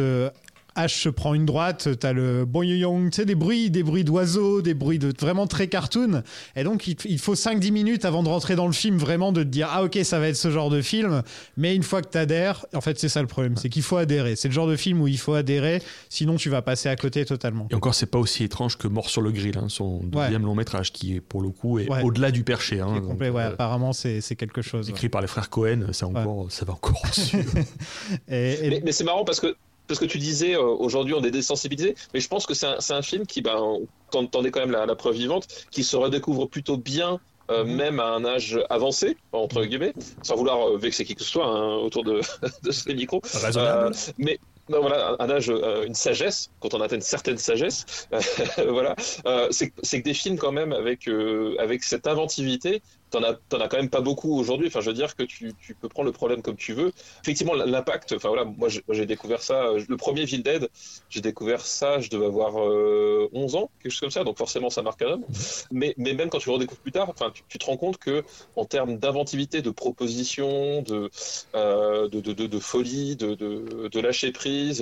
H 0.85 1.01
se 1.01 1.09
prend 1.09 1.33
une 1.33 1.45
droite, 1.45 1.87
t'as 1.99 2.13
le 2.13 2.45
boing, 2.45 2.65
tu 3.09 3.15
sais, 3.15 3.25
des 3.25 3.35
bruits, 3.35 3.69
des 3.69 3.83
bruits 3.83 4.03
d'oiseaux, 4.03 4.61
des 4.61 4.73
bruits 4.73 4.99
de 4.99 5.13
vraiment 5.19 5.47
très 5.47 5.67
cartoon. 5.67 6.23
Et 6.55 6.63
donc 6.63 6.87
il, 6.87 6.95
il 7.05 7.19
faut 7.19 7.35
5-10 7.35 7.71
minutes 7.71 8.05
avant 8.05 8.23
de 8.23 8.29
rentrer 8.29 8.55
dans 8.55 8.67
le 8.67 8.73
film 8.73 8.97
vraiment 8.97 9.31
de 9.31 9.43
te 9.43 9.47
dire 9.47 9.67
ah 9.71 9.83
ok 9.83 9.99
ça 10.03 10.19
va 10.19 10.27
être 10.27 10.35
ce 10.35 10.51
genre 10.51 10.69
de 10.69 10.81
film. 10.81 11.21
Mais 11.57 11.75
une 11.75 11.83
fois 11.83 12.01
que 12.01 12.09
t'adhères, 12.09 12.65
en 12.73 12.81
fait 12.81 12.99
c'est 12.99 13.09
ça 13.09 13.21
le 13.21 13.27
problème, 13.27 13.57
c'est 13.57 13.69
qu'il 13.69 13.83
faut 13.83 13.97
adhérer. 13.97 14.35
C'est 14.35 14.47
le 14.47 14.53
genre 14.53 14.67
de 14.67 14.75
film 14.75 15.01
où 15.01 15.07
il 15.07 15.17
faut 15.17 15.33
adhérer, 15.33 15.81
sinon 16.09 16.35
tu 16.35 16.49
vas 16.49 16.61
passer 16.61 16.89
à 16.89 16.95
côté 16.95 17.25
totalement. 17.25 17.67
Et 17.71 17.75
encore, 17.75 17.95
c'est 17.95 18.05
pas 18.05 18.19
aussi 18.19 18.43
étrange 18.43 18.77
que 18.77 18.87
Mort 18.87 19.09
sur 19.09 19.21
le 19.21 19.31
grill, 19.31 19.57
hein, 19.57 19.67
son 19.69 19.99
deuxième 20.03 20.43
long 20.43 20.55
métrage, 20.55 20.91
qui 20.93 21.15
est 21.15 21.21
pour 21.21 21.41
le 21.41 21.49
coup 21.49 21.79
est 21.79 21.89
Ouais. 21.89 22.03
au-delà 22.03 22.31
du 22.31 22.43
perché. 22.43 22.79
Hein, 22.79 22.93
donc, 22.95 23.07
complet, 23.07 23.29
ouais, 23.29 23.41
euh, 23.43 23.49
apparemment 23.49 23.93
c'est 23.93 24.21
quelque 24.37 24.61
chose. 24.61 24.87
ouais. 24.87 24.91
écrit 24.93 25.09
par 25.09 25.21
les 25.21 25.27
frères 25.27 25.49
Cohen, 25.49 25.87
ça, 25.91 26.07
encore, 26.07 26.47
ça 26.51 26.65
va 26.65 26.73
encore 26.73 27.01
au-dessus. 27.03 27.37
Et- 28.29 28.65
et- 28.65 28.69
Mais, 28.69 28.81
mais 28.85 28.91
c'est 28.91 29.03
marrant 29.03 29.23
parce 29.25 29.39
que 29.39 29.55
parce 29.89 29.99
que 29.99 30.05
tu 30.05 30.19
disais 30.19 30.55
euh, 30.55 30.61
aujourd'hui 30.61 31.13
on 31.15 31.23
est 31.23 31.31
désensibilisé, 31.31 31.95
mais 32.13 32.19
je 32.19 32.27
pense 32.27 32.45
que 32.45 32.53
c'est 32.53 32.93
un, 32.93 33.01
film 33.01 33.25
qui, 33.25 33.41
ben, 33.41 33.79
t'en 34.11 34.43
es 34.43 34.51
quand 34.51 34.59
même 34.59 34.71
la, 34.71 34.85
la 34.85 34.95
preuve 34.95 35.15
vivante, 35.15 35.47
qui 35.71 35.83
se 35.83 35.95
redécouvre 35.95 36.47
plutôt 36.47 36.77
bien 36.77 37.19
euh, 37.49 37.63
même 37.63 37.99
à 37.99 38.09
un 38.09 38.23
âge 38.25 38.59
avancé, 38.69 39.17
entre 39.31 39.65
guillemets, 39.65 39.93
sans 40.21 40.35
vouloir 40.35 40.69
euh, 40.69 40.77
vexer 40.77 41.03
qui 41.03 41.15
que 41.15 41.23
ce 41.23 41.29
soit 41.29 41.47
hein, 41.47 41.77
autour 41.77 42.03
de, 42.03 42.21
de 42.63 42.71
ces 42.71 42.93
micros. 42.93 43.21
Raisonnable. 43.33 43.95
Mais 44.19 44.39
non, 44.69 44.81
voilà, 44.81 45.15
un 45.17 45.29
âge, 45.31 45.51
une 45.87 45.95
sagesse, 45.95 46.51
quand 46.59 46.75
on 46.75 46.81
atteint 46.81 46.95
une 46.95 47.01
certaine 47.01 47.39
sagesse, 47.39 48.07
voilà, 48.67 48.95
euh, 49.25 49.47
c'est 49.49 49.73
c'est 49.81 49.99
que 49.99 50.03
des 50.03 50.13
films 50.13 50.37
quand 50.37 50.51
même 50.51 50.73
avec, 50.73 51.07
euh, 51.07 51.55
avec 51.57 51.83
cette 51.83 52.05
inventivité, 52.05 52.83
t'en 53.09 53.23
as, 53.23 53.31
as 53.51 53.67
quand 53.67 53.77
même 53.77 53.89
pas 53.89 54.01
beaucoup 54.01 54.37
aujourd'hui. 54.37 54.67
Enfin, 54.67 54.81
je 54.81 54.89
veux 54.89 54.95
dire 54.95 55.15
que 55.15 55.23
tu, 55.23 55.53
tu 55.55 55.75
peux 55.75 55.89
prendre 55.89 56.05
le 56.07 56.11
problème 56.11 56.41
comme 56.41 56.57
tu 56.57 56.73
veux. 56.73 56.91
Effectivement, 57.23 57.53
l'impact, 57.53 58.13
enfin 58.13 58.29
voilà, 58.29 58.45
moi 58.45 58.69
j'ai 58.69 59.05
découvert 59.05 59.41
ça, 59.41 59.65
euh, 59.67 59.83
le 59.87 59.97
premier 59.97 60.21
Evil 60.21 60.43
Dead, 60.43 60.67
j'ai 61.09 61.21
découvert 61.21 61.61
ça, 61.65 61.99
je 61.99 62.09
devais 62.09 62.25
avoir 62.25 62.59
euh, 62.61 63.29
11 63.33 63.55
ans, 63.55 63.71
quelque 63.81 63.91
chose 63.91 63.99
comme 64.01 64.11
ça, 64.11 64.23
donc 64.23 64.37
forcément 64.37 64.69
ça 64.69 64.81
marque 64.81 65.01
un 65.01 65.07
homme. 65.13 65.25
Mais, 65.71 65.93
mais 65.97 66.13
même 66.13 66.29
quand 66.29 66.39
tu 66.39 66.49
le 66.49 66.53
redécouvres 66.55 66.81
plus 66.81 66.91
tard, 66.91 67.09
enfin, 67.09 67.31
tu, 67.31 67.43
tu 67.47 67.57
te 67.57 67.65
rends 67.65 67.77
compte 67.77 67.97
que 67.97 68.23
en 68.55 68.65
termes 68.65 68.97
d'inventivité, 68.97 69.61
de 69.61 69.71
proposition, 69.71 70.81
de, 70.83 71.09
euh, 71.55 72.07
de, 72.09 72.19
de, 72.21 72.59
folie, 72.59 73.15
de, 73.15 73.35
de, 73.35 73.99
lâcher 73.99 74.31
prise 74.31 74.81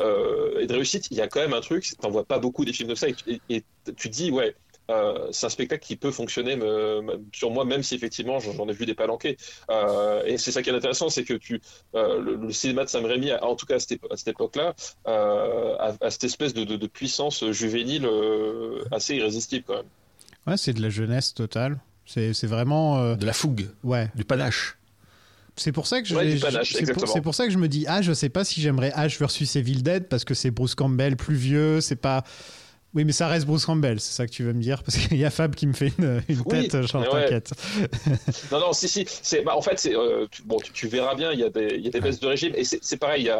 euh, 0.00 0.58
et 0.60 0.66
de 0.66 0.74
réussite, 0.74 1.06
il 1.10 1.16
y 1.16 1.20
a 1.20 1.28
quand 1.28 1.40
même 1.40 1.52
un 1.54 1.60
truc, 1.60 1.86
t'en 2.00 2.10
vois 2.10 2.24
pas 2.24 2.38
beaucoup 2.38 2.64
des 2.64 2.72
films 2.72 2.88
de 2.90 2.94
ça 2.94 3.12
tu- 3.12 3.30
et- 3.30 3.42
et 3.48 3.64
tu 3.96 4.08
te 4.10 4.14
dis, 4.14 4.30
ouais, 4.30 4.54
euh, 4.90 5.28
c'est 5.30 5.46
un 5.46 5.48
spectacle 5.48 5.84
qui 5.84 5.96
peut 5.96 6.10
fonctionner 6.10 6.56
me- 6.56 7.00
me- 7.02 7.20
sur 7.32 7.50
moi, 7.50 7.64
même 7.64 7.82
si 7.82 7.94
effectivement 7.94 8.38
j'en 8.40 8.68
ai 8.68 8.72
vu 8.72 8.84
des 8.86 8.94
palanqués. 8.94 9.36
Euh, 9.70 10.22
et 10.24 10.38
c'est 10.38 10.50
ça 10.52 10.62
qui 10.62 10.70
est 10.70 10.74
intéressant, 10.74 11.08
c'est 11.08 11.24
que 11.24 11.34
tu, 11.34 11.60
euh, 11.94 12.20
le, 12.20 12.34
le 12.36 12.52
cinéma 12.52 12.84
de 12.84 12.88
Sam 12.90 13.04
Raimi, 13.04 13.30
a- 13.30 13.44
en 13.44 13.54
tout 13.56 13.66
cas 13.66 13.76
à 13.76 13.78
cette, 13.78 13.92
épo- 13.92 14.12
à 14.12 14.16
cette 14.16 14.28
époque-là, 14.28 14.74
euh, 15.06 15.76
a, 15.78 15.92
a 16.00 16.10
cette 16.10 16.24
espèce 16.24 16.52
de, 16.54 16.64
de, 16.64 16.76
de 16.76 16.86
puissance 16.86 17.44
juvénile 17.52 18.06
euh, 18.06 18.84
assez 18.90 19.14
irrésistible 19.16 19.64
quand 19.66 19.76
même. 19.76 19.86
Ouais, 20.46 20.56
c'est 20.56 20.72
de 20.72 20.82
la 20.82 20.90
jeunesse 20.90 21.34
totale. 21.34 21.78
C'est 22.04 22.44
vraiment. 22.46 22.98
euh, 22.98 23.14
De 23.14 23.24
la 23.24 23.32
fougue, 23.32 23.68
Ouais. 23.84 24.08
du 24.16 24.24
panache. 24.24 24.76
C'est 25.56 25.70
pour 25.72 25.86
ça 25.86 26.00
que 26.02 26.08
je, 26.08 26.14
Ouais, 26.16 26.24
du 26.32 26.38
je- 26.38 26.42
panache, 26.42 26.68
c'est 26.72 26.78
pour, 26.78 26.80
exactement. 26.80 27.12
c'est 27.12 27.20
pour 27.20 27.34
ça 27.34 27.44
que 27.46 27.52
je 27.52 27.58
me 27.58 27.68
dis 27.68 27.84
ah 27.86 28.00
je 28.02 28.12
sais 28.14 28.30
pas 28.30 28.42
si 28.42 28.60
j'aimerais 28.62 28.90
Ash 28.94 29.18
versus 29.18 29.54
Evil 29.54 29.82
Dead 29.82 30.08
parce 30.08 30.24
que 30.24 30.32
c'est 30.34 30.50
Bruce 30.50 30.74
Campbell 30.74 31.14
plus 31.16 31.34
vieux 31.36 31.80
c'est 31.82 31.94
pas 31.96 32.24
oui 32.94 33.04
mais 33.04 33.12
ça 33.12 33.28
reste 33.28 33.46
Bruce 33.46 33.64
Campbell 33.64 34.00
c'est 34.00 34.12
ça 34.14 34.26
que 34.26 34.32
tu 34.32 34.42
veux 34.42 34.52
me 34.52 34.62
dire 34.62 34.82
parce 34.82 34.98
qu'il 34.98 35.16
y 35.18 35.24
a 35.24 35.30
Fab 35.30 35.54
qui 35.54 35.66
me 35.66 35.72
fait 35.72 35.92
une, 35.98 36.22
une 36.28 36.42
Oui, 36.46 36.68
tête 36.68 36.86
genre 36.86 37.02
mais 37.02 37.08
ouais. 37.08 37.22
t'inquiète 37.24 37.52
Non, 38.52 38.60
non, 38.60 38.72
si, 38.72 38.88
si. 38.88 39.04
C'est, 39.06 39.42
bah, 39.42 39.56
en 39.56 39.62
fait, 39.62 39.78
c'est, 39.78 39.94
euh, 39.96 40.26
tu, 40.30 40.42
bon, 40.42 40.58
tu, 40.58 40.72
tu 40.72 40.86
verras 40.88 41.14
bien, 41.14 41.32
il 41.32 41.40
y 41.40 41.44
a 41.44 41.50
des, 41.50 41.74
il 41.76 41.84
y 41.84 41.88
a 41.88 41.90
des 41.90 42.00
baisses 42.00 42.20
de 42.20 42.26
régime 42.26 42.52
et 42.54 42.64
c'est, 42.64 42.96
pareil. 42.96 43.30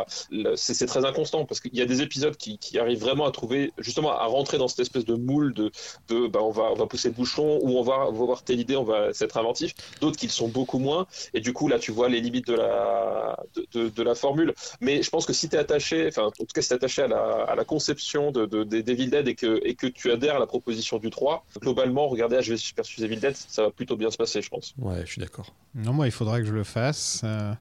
C'est, 0.57 0.87
très 0.87 1.05
inconstant 1.05 1.45
parce 1.45 1.61
qu'il 1.61 1.75
y 1.75 1.81
a 1.81 1.87
des 1.87 2.03
épisodes 2.03 2.37
qui, 2.37 2.59
qui 2.59 2.79
arrivent 2.79 3.01
vraiment 3.01 3.27
à 3.27 3.31
trouver, 3.31 3.73
justement, 3.79 4.13
à 4.13 4.27
rentrer 4.27 4.59
dans 4.59 4.69
cette 4.69 4.81
espèce 4.81 5.05
de 5.05 5.15
moule 5.15 5.55
de, 5.55 5.71
de, 6.09 6.27
bah, 6.27 6.41
on 6.43 6.51
va, 6.51 6.65
on 6.73 6.75
va 6.75 6.87
pousser 6.87 7.09
le 7.09 7.15
bouchon 7.15 7.59
ou 7.63 7.79
on 7.79 7.83
va, 7.83 8.07
on 8.09 8.13
va 8.13 8.25
voir 8.25 8.43
telle 8.43 8.61
idée, 8.61 8.77
on 8.77 8.85
va 8.85 9.13
s'être 9.13 9.37
inventif. 9.37 9.75
D'autres 10.01 10.19
qui 10.19 10.27
le 10.27 10.33
sont 10.33 10.49
beaucoup 10.49 10.79
moins 10.79 11.07
et 11.35 11.41
du 11.41 11.53
coup 11.53 11.69
là, 11.69 11.79
tu 11.79 11.93
vois 11.93 12.09
les 12.09 12.21
limites 12.21 12.47
de 12.47 12.55
la, 12.55 13.39
de, 13.55 13.67
de, 13.73 13.89
de 13.89 14.03
la 14.03 14.15
formule. 14.15 14.55
Mais 14.81 15.03
je 15.03 15.11
pense 15.11 15.27
que 15.27 15.33
si 15.33 15.49
t'es 15.49 15.59
attaché, 15.59 16.09
enfin, 16.09 16.25
en 16.25 16.31
tout 16.31 16.47
cas, 16.55 16.63
si 16.63 16.69
t'es 16.69 16.75
attaché 16.75 17.03
à 17.03 17.09
la, 17.09 17.45
à 17.49 17.55
la 17.55 17.65
conception 17.65 18.31
de, 18.33 18.47
de, 18.47 18.65
des 18.65 18.83
Devil 18.83 19.09
Dead 19.11 19.29
et 19.29 19.35
que, 19.35 19.42
et 19.45 19.75
que 19.75 19.87
tu 19.87 20.11
adhères 20.11 20.37
à 20.37 20.39
la 20.39 20.47
proposition 20.47 20.99
du 20.99 21.11
3, 21.11 21.45
globalement, 21.61 22.09
regardez 22.09 22.37
HV 22.37 22.57
versus 22.77 23.01
Evil 23.03 23.17
Dead, 23.17 23.35
ça 23.37 23.63
va 23.63 23.71
plutôt 23.71 23.97
bien 23.97 24.11
se 24.11 24.17
passer, 24.17 24.43
je 24.43 24.49
pense. 24.51 24.75
Ouais, 24.79 25.01
je 25.05 25.11
suis 25.13 25.21
d'accord. 25.21 25.47
non 25.75 25.93
moi 25.93 26.07
il 26.07 26.13
faudra 26.13 26.39
que 26.41 26.47
je 26.47 26.53
le 26.53 26.65
fasse 26.65 27.23
euh, 27.25 27.53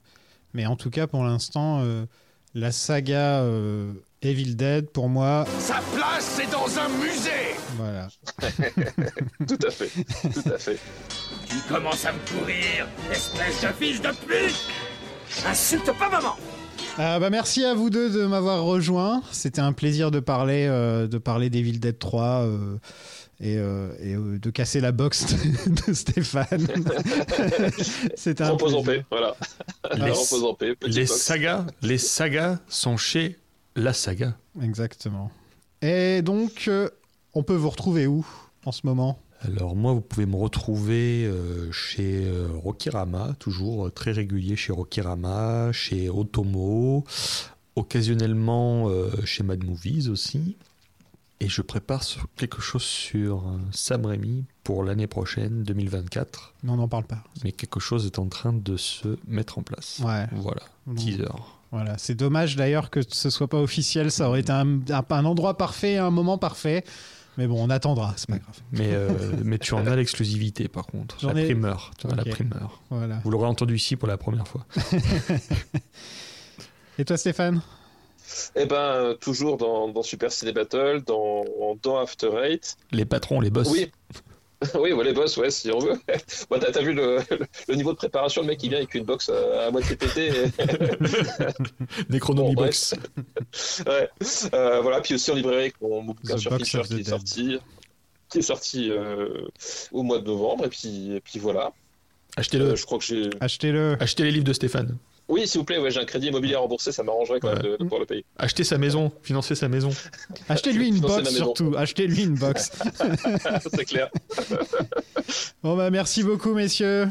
mais 0.54 0.66
en 0.66 0.76
tout 0.76 0.90
cas 0.90 1.06
pour 1.06 1.24
l'instant 1.24 1.80
euh, 1.82 2.04
la 2.54 2.72
saga 2.72 3.40
euh, 3.42 3.92
Evil 4.22 4.54
Dead 4.54 4.88
pour 4.90 5.08
moi 5.08 5.44
Sa 5.58 5.80
place, 5.94 6.24
c'est 6.36 6.50
dans 6.50 6.78
un 6.78 6.88
musée 6.88 7.56
voilà 7.76 8.08
Tout 9.48 9.58
à 9.66 9.70
fait, 9.70 9.88
tout 9.88 10.48
à 10.52 10.58
fait. 10.58 10.78
Tu 11.48 11.56
commences 11.68 12.04
à 12.04 12.12
me 12.12 12.18
courir, 12.38 12.86
espèce 13.10 13.62
de 13.62 13.68
fils 13.68 14.00
de 14.00 14.08
pute 14.26 14.68
Insulte 15.46 15.90
pas 15.98 16.10
maman 16.10 16.36
Euh, 16.98 17.18
bah, 17.18 17.30
merci 17.30 17.64
à 17.64 17.74
vous 17.74 17.88
deux 17.90 18.10
de 18.10 18.26
m'avoir 18.26 18.64
rejoint. 18.64 19.22
C'était 19.32 19.60
un 19.60 19.72
plaisir 19.72 20.10
de 20.10 20.20
parler, 20.20 20.66
euh, 20.68 21.06
de 21.08 21.18
parler 21.18 21.48
d'Evil 21.48 21.80
Dead 21.80 21.98
3 21.98 22.42
euh, 22.42 22.76
et, 23.40 23.56
euh, 23.56 23.88
et, 24.00 24.14
euh, 24.14 24.38
de 24.38 24.50
casser 24.50 24.80
la 24.80 24.92
box 24.92 25.24
de, 25.26 25.86
de 25.88 25.92
Stéphane. 25.94 26.66
C'était 28.14 28.44
un 28.44 28.50
Repose 28.50 28.74
en 28.74 28.82
paix, 28.82 29.04
voilà. 29.10 29.34
Les- 29.94 30.10
Repose 30.10 30.44
en 30.44 30.54
paix, 30.54 30.74
petite 30.74 30.94
Les 30.94 31.06
sagas, 31.06 31.66
les 31.80 31.98
sagas 31.98 32.58
sont 32.68 32.96
chez 32.98 33.38
la 33.74 33.94
saga. 33.94 34.36
Exactement. 34.62 35.30
Et 35.80 36.20
donc, 36.20 36.64
euh, 36.68 36.90
on 37.34 37.42
peut 37.42 37.54
vous 37.56 37.70
retrouver 37.70 38.06
où 38.06 38.26
en 38.66 38.72
ce 38.72 38.82
moment? 38.84 39.18
Alors 39.44 39.74
moi, 39.74 39.92
vous 39.92 40.00
pouvez 40.00 40.26
me 40.26 40.36
retrouver 40.36 41.24
euh, 41.26 41.70
chez 41.72 42.24
euh, 42.26 42.48
Rokirama, 42.62 43.34
toujours 43.38 43.86
euh, 43.86 43.90
très 43.90 44.12
régulier 44.12 44.56
chez 44.56 44.72
Rokirama, 44.72 45.72
chez 45.72 46.08
Otomo, 46.08 47.04
occasionnellement 47.76 48.88
chez 49.24 49.42
Mad 49.42 49.64
Movies 49.64 50.08
aussi. 50.08 50.56
Et 51.40 51.48
je 51.48 51.60
prépare 51.60 52.04
quelque 52.36 52.60
chose 52.62 52.82
sur 52.82 53.42
Sam 53.72 54.06
Raimi 54.06 54.44
pour 54.62 54.84
l'année 54.84 55.08
prochaine, 55.08 55.64
2024. 55.64 56.54
Mais 56.62 56.70
on 56.70 56.76
n'en 56.76 56.86
parle 56.86 57.04
pas. 57.04 57.24
Mais 57.42 57.50
quelque 57.50 57.80
chose 57.80 58.06
est 58.06 58.20
en 58.20 58.28
train 58.28 58.52
de 58.52 58.76
se 58.76 59.18
mettre 59.26 59.58
en 59.58 59.62
place. 59.62 60.00
Ouais. 60.04 60.26
Voilà, 60.32 60.62
Bon. 60.86 60.94
teaser. 60.94 61.24
Voilà, 61.72 61.96
c'est 61.98 62.14
dommage 62.14 62.54
d'ailleurs 62.54 62.90
que 62.90 63.00
ce 63.08 63.30
soit 63.30 63.48
pas 63.48 63.60
officiel. 63.60 64.12
Ça 64.12 64.28
aurait 64.28 64.40
été 64.40 64.52
un 64.52 65.24
endroit 65.24 65.56
parfait, 65.56 65.96
un 65.96 66.10
moment 66.10 66.38
parfait. 66.38 66.84
Mais 67.38 67.46
bon, 67.46 67.62
on 67.64 67.70
attendra, 67.70 68.12
c'est 68.16 68.28
pas 68.28 68.38
grave. 68.38 68.58
Mais, 68.72 68.90
euh, 68.92 69.08
mais 69.42 69.58
tu 69.58 69.72
en 69.74 69.86
as 69.86 69.96
l'exclusivité 69.96 70.68
par 70.68 70.86
contre, 70.86 71.16
la 71.26 71.40
ai- 71.40 71.44
primeur. 71.44 71.92
Tu 71.98 72.06
en 72.06 72.10
as 72.10 72.16
la 72.16 72.24
primeur. 72.24 72.82
Voilà. 72.90 73.20
Vous 73.24 73.30
l'aurez 73.30 73.46
entendu 73.46 73.74
ici 73.76 73.96
pour 73.96 74.08
la 74.08 74.18
première 74.18 74.46
fois. 74.46 74.66
Et 76.98 77.04
toi, 77.04 77.16
Stéphane? 77.16 77.62
Eh 78.54 78.66
ben, 78.66 78.76
euh, 78.76 79.14
toujours 79.14 79.56
dans, 79.56 79.88
dans 79.88 80.02
Super 80.02 80.30
Ciné 80.30 80.52
Battle, 80.52 81.02
dans, 81.06 81.44
dans 81.82 81.98
After 81.98 82.30
Eight. 82.44 82.76
Les 82.90 83.04
patrons, 83.04 83.40
les 83.40 83.50
boss. 83.50 83.68
Oui. 83.70 83.90
oui, 84.78 84.92
ouais, 84.92 85.04
les 85.04 85.12
boss, 85.12 85.36
ouais, 85.36 85.50
si 85.50 85.70
on 85.70 85.78
veut. 85.78 85.98
Bon, 86.50 86.58
t'as, 86.58 86.70
t'as 86.72 86.82
vu 86.82 86.92
le, 86.92 87.18
le- 87.30 87.46
le 87.68 87.74
niveau 87.74 87.92
de 87.92 87.96
préparation, 87.96 88.42
le 88.42 88.48
mec 88.48 88.58
qui 88.58 88.68
vient 88.68 88.78
avec 88.78 88.94
une 88.94 89.04
box 89.04 89.28
à, 89.30 89.66
à 89.66 89.70
moitié 89.70 89.96
pétée. 89.96 90.28
et- 90.28 90.50
Necronomy 92.12 92.54
Bon, 92.54 92.62
Box. 92.64 92.94
ouais. 93.86 94.08
Euh, 94.54 94.80
voilà, 94.80 95.00
puis 95.00 95.14
aussi 95.14 95.30
en 95.30 95.34
librairie 95.34 95.60
avec 95.62 95.80
mon, 95.80 96.02
bouquin 96.02 96.36
sur 96.36 96.50
the 96.52 96.62
qui 96.62 97.00
est 97.00 97.04
sorti, 97.04 97.58
qui 98.28 98.38
est 98.38 98.42
sorti 98.42 98.90
euh, 98.90 99.46
au 99.92 100.02
mois 100.02 100.18
de 100.18 100.26
novembre, 100.26 100.66
et 100.66 100.68
puis, 100.68 101.12
et 101.14 101.20
puis 101.20 101.38
voilà. 101.38 101.72
Achetez-le. 102.36 102.70
Euh, 102.70 102.76
je 102.76 102.84
crois 102.86 102.98
que 102.98 103.04
j'ai. 103.04 103.28
Achetez-le. 103.40 103.96
Achetez 104.00 104.24
les 104.24 104.30
livres 104.30 104.44
de 104.44 104.52
Stéphane. 104.52 104.96
Oui, 105.28 105.46
s'il 105.46 105.60
vous 105.60 105.64
plaît, 105.64 105.78
ouais, 105.78 105.90
j'ai 105.90 106.00
un 106.00 106.04
crédit 106.04 106.28
immobilier 106.28 106.54
à 106.54 106.58
rembourser, 106.58 106.92
ça 106.92 107.02
m'arrangerait 107.02 107.40
quand 107.40 107.48
même 107.52 107.62
de, 107.62 107.70
de 107.72 107.76
pouvoir 107.76 108.00
le 108.00 108.06
payer. 108.06 108.24
Achetez 108.38 108.64
sa 108.64 108.76
maison. 108.78 109.12
Financez 109.22 109.54
sa 109.54 109.68
maison. 109.68 109.90
Achetez-lui 110.48 110.88
une 110.88 111.00
box 111.00 111.30
surtout. 111.30 111.74
Achetez-lui 111.76 112.24
une 112.24 112.34
box. 112.34 112.72
C'est 113.74 113.84
clair. 113.84 114.10
Bon 115.62 115.76
bah 115.76 115.90
merci 115.90 116.22
beaucoup 116.22 116.54
messieurs. 116.54 117.08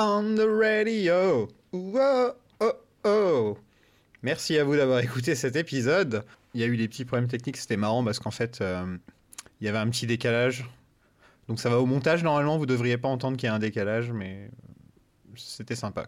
On 0.00 0.36
the 0.36 0.46
radio. 0.46 1.48
Oh, 1.72 2.32
oh. 3.04 3.58
Merci 4.22 4.56
à 4.56 4.62
vous 4.62 4.76
d'avoir 4.76 5.00
écouté 5.00 5.34
cet 5.34 5.56
épisode. 5.56 6.24
Il 6.54 6.60
y 6.60 6.64
a 6.64 6.68
eu 6.68 6.76
des 6.76 6.86
petits 6.86 7.04
problèmes 7.04 7.28
techniques, 7.28 7.56
c'était 7.56 7.76
marrant 7.76 8.04
parce 8.04 8.20
qu'en 8.20 8.30
fait, 8.30 8.60
euh, 8.60 8.96
il 9.60 9.66
y 9.66 9.68
avait 9.68 9.78
un 9.78 9.88
petit 9.88 10.06
décalage. 10.06 10.64
Donc 11.48 11.58
ça 11.58 11.68
va 11.68 11.80
au 11.80 11.86
montage 11.86 12.22
normalement, 12.22 12.58
vous 12.58 12.66
devriez 12.66 12.96
pas 12.96 13.08
entendre 13.08 13.36
qu'il 13.36 13.48
y 13.48 13.50
a 13.50 13.54
un 13.54 13.58
décalage, 13.58 14.12
mais 14.12 14.50
c'était 15.34 15.74
sympa. 15.74 16.06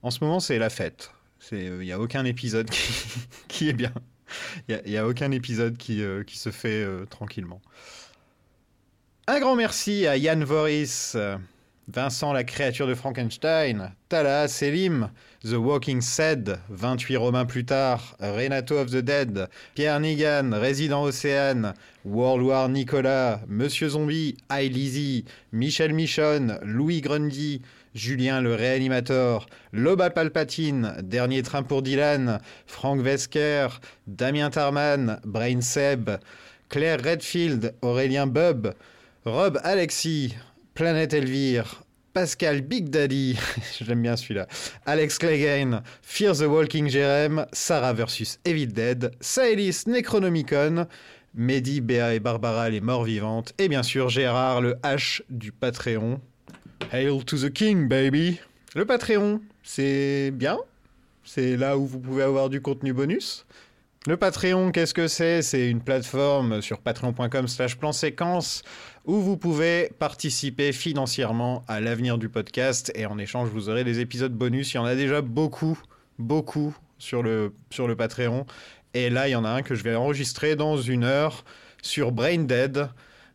En 0.00 0.10
ce 0.10 0.24
moment, 0.24 0.40
c'est 0.40 0.58
la 0.58 0.70
fête. 0.70 1.10
C'est- 1.40 1.66
Il 1.66 1.78
n'y 1.80 1.92
a 1.92 2.00
aucun 2.00 2.24
épisode 2.24 2.70
qui, 3.48 3.68
est 3.68 3.74
bien. 3.74 3.92
Il 4.68 4.80
n'y 4.86 4.96
a, 4.96 5.06
aucun 5.06 5.30
épisode 5.30 5.76
qui, 5.76 6.02
euh, 6.02 6.24
se 6.26 6.50
fait 6.50 6.82
euh, 6.82 7.04
tranquillement. 7.04 7.60
Un 9.26 9.40
grand 9.40 9.56
merci 9.56 10.06
à 10.06 10.16
Yann 10.16 10.42
Voris, 10.42 11.12
euh, 11.14 11.36
Vincent 11.90 12.34
la 12.34 12.44
créature 12.44 12.86
de 12.86 12.94
Frankenstein, 12.94 13.92
Tala 14.10 14.46
Selim, 14.46 15.10
The 15.42 15.54
Walking 15.54 16.02
Dead, 16.02 16.58
28 16.68 17.16
Romains 17.16 17.46
plus 17.46 17.64
tard, 17.64 18.00
Renato 18.20 18.76
of 18.76 18.90
the 18.90 18.96
Dead, 18.96 19.48
Pierre 19.74 19.98
Nigan, 19.98 20.52
Résident 20.52 21.02
Océane, 21.02 21.72
World 22.04 22.42
War 22.42 22.68
Nicolas, 22.68 23.40
Monsieur 23.48 23.88
Zombie, 23.88 24.36
I 24.50 24.68
Lizzy, 24.68 25.24
Michel 25.52 25.94
Michon, 25.94 26.58
Louis 26.62 27.00
Grundy, 27.00 27.62
Julien 27.94 28.42
le 28.42 28.54
réanimateur, 28.54 29.46
Loba 29.72 30.10
Palpatine, 30.10 30.94
Dernier 31.02 31.42
train 31.42 31.62
pour 31.62 31.80
Dylan, 31.80 32.40
Frank 32.66 33.00
Vesker, 33.00 33.68
Damien 34.06 34.50
Tarman, 34.50 35.20
Brain 35.24 35.62
Seb, 35.62 36.10
Claire 36.68 37.02
Redfield, 37.02 37.74
Aurélien 37.80 38.26
Bub, 38.26 38.74
Rob 39.24 39.58
Alexis, 39.64 40.34
Planète 40.78 41.12
Elvire, 41.12 41.82
Pascal 42.12 42.60
Big 42.60 42.88
Daddy, 42.88 43.36
j'aime 43.80 44.00
bien 44.00 44.14
celui-là, 44.14 44.46
Alex 44.86 45.18
Clegane, 45.18 45.82
Fear 46.02 46.36
the 46.36 46.42
Walking 46.42 46.88
Jerem, 46.88 47.46
Sarah 47.52 47.92
vs 47.92 48.38
Evil 48.44 48.68
Dead, 48.68 49.10
Saelis 49.20 49.82
Necronomicon, 49.88 50.86
Mehdi, 51.34 51.80
Béa 51.80 52.14
et 52.14 52.20
Barbara 52.20 52.70
les 52.70 52.80
morts 52.80 53.02
vivantes, 53.02 53.54
et 53.58 53.68
bien 53.68 53.82
sûr 53.82 54.08
Gérard 54.08 54.60
le 54.60 54.74
H 54.84 55.22
du 55.30 55.50
Patreon. 55.50 56.20
Hail 56.92 57.24
to 57.24 57.36
the 57.36 57.52
King, 57.52 57.88
baby! 57.88 58.38
Le 58.76 58.84
Patreon, 58.84 59.40
c'est 59.64 60.30
bien, 60.30 60.58
c'est 61.24 61.56
là 61.56 61.76
où 61.76 61.86
vous 61.86 61.98
pouvez 61.98 62.22
avoir 62.22 62.50
du 62.50 62.60
contenu 62.60 62.92
bonus. 62.92 63.46
Le 64.06 64.16
Patreon, 64.16 64.70
qu'est-ce 64.70 64.94
que 64.94 65.08
c'est? 65.08 65.42
C'est 65.42 65.68
une 65.68 65.80
plateforme 65.80 66.62
sur 66.62 66.78
patreon.com 66.78 67.48
slash 67.48 67.76
plan 67.76 67.92
séquence 67.92 68.62
où 69.08 69.14
vous 69.22 69.38
pouvez 69.38 69.90
participer 69.98 70.70
financièrement 70.70 71.64
à 71.66 71.80
l'avenir 71.80 72.18
du 72.18 72.28
podcast 72.28 72.92
et 72.94 73.06
en 73.06 73.18
échange 73.18 73.48
vous 73.48 73.70
aurez 73.70 73.82
des 73.82 74.00
épisodes 74.00 74.34
bonus. 74.34 74.74
Il 74.74 74.76
y 74.76 74.80
en 74.80 74.84
a 74.84 74.94
déjà 74.94 75.22
beaucoup, 75.22 75.80
beaucoup 76.18 76.76
sur 76.98 77.22
le, 77.22 77.54
sur 77.70 77.88
le 77.88 77.96
Patreon. 77.96 78.44
Et 78.92 79.08
là, 79.08 79.26
il 79.26 79.32
y 79.32 79.36
en 79.36 79.46
a 79.46 79.48
un 79.48 79.62
que 79.62 79.74
je 79.74 79.82
vais 79.82 79.94
enregistrer 79.94 80.56
dans 80.56 80.76
une 80.76 81.04
heure 81.04 81.44
sur 81.80 82.12
Brain 82.12 82.44
Dead, 82.44 82.90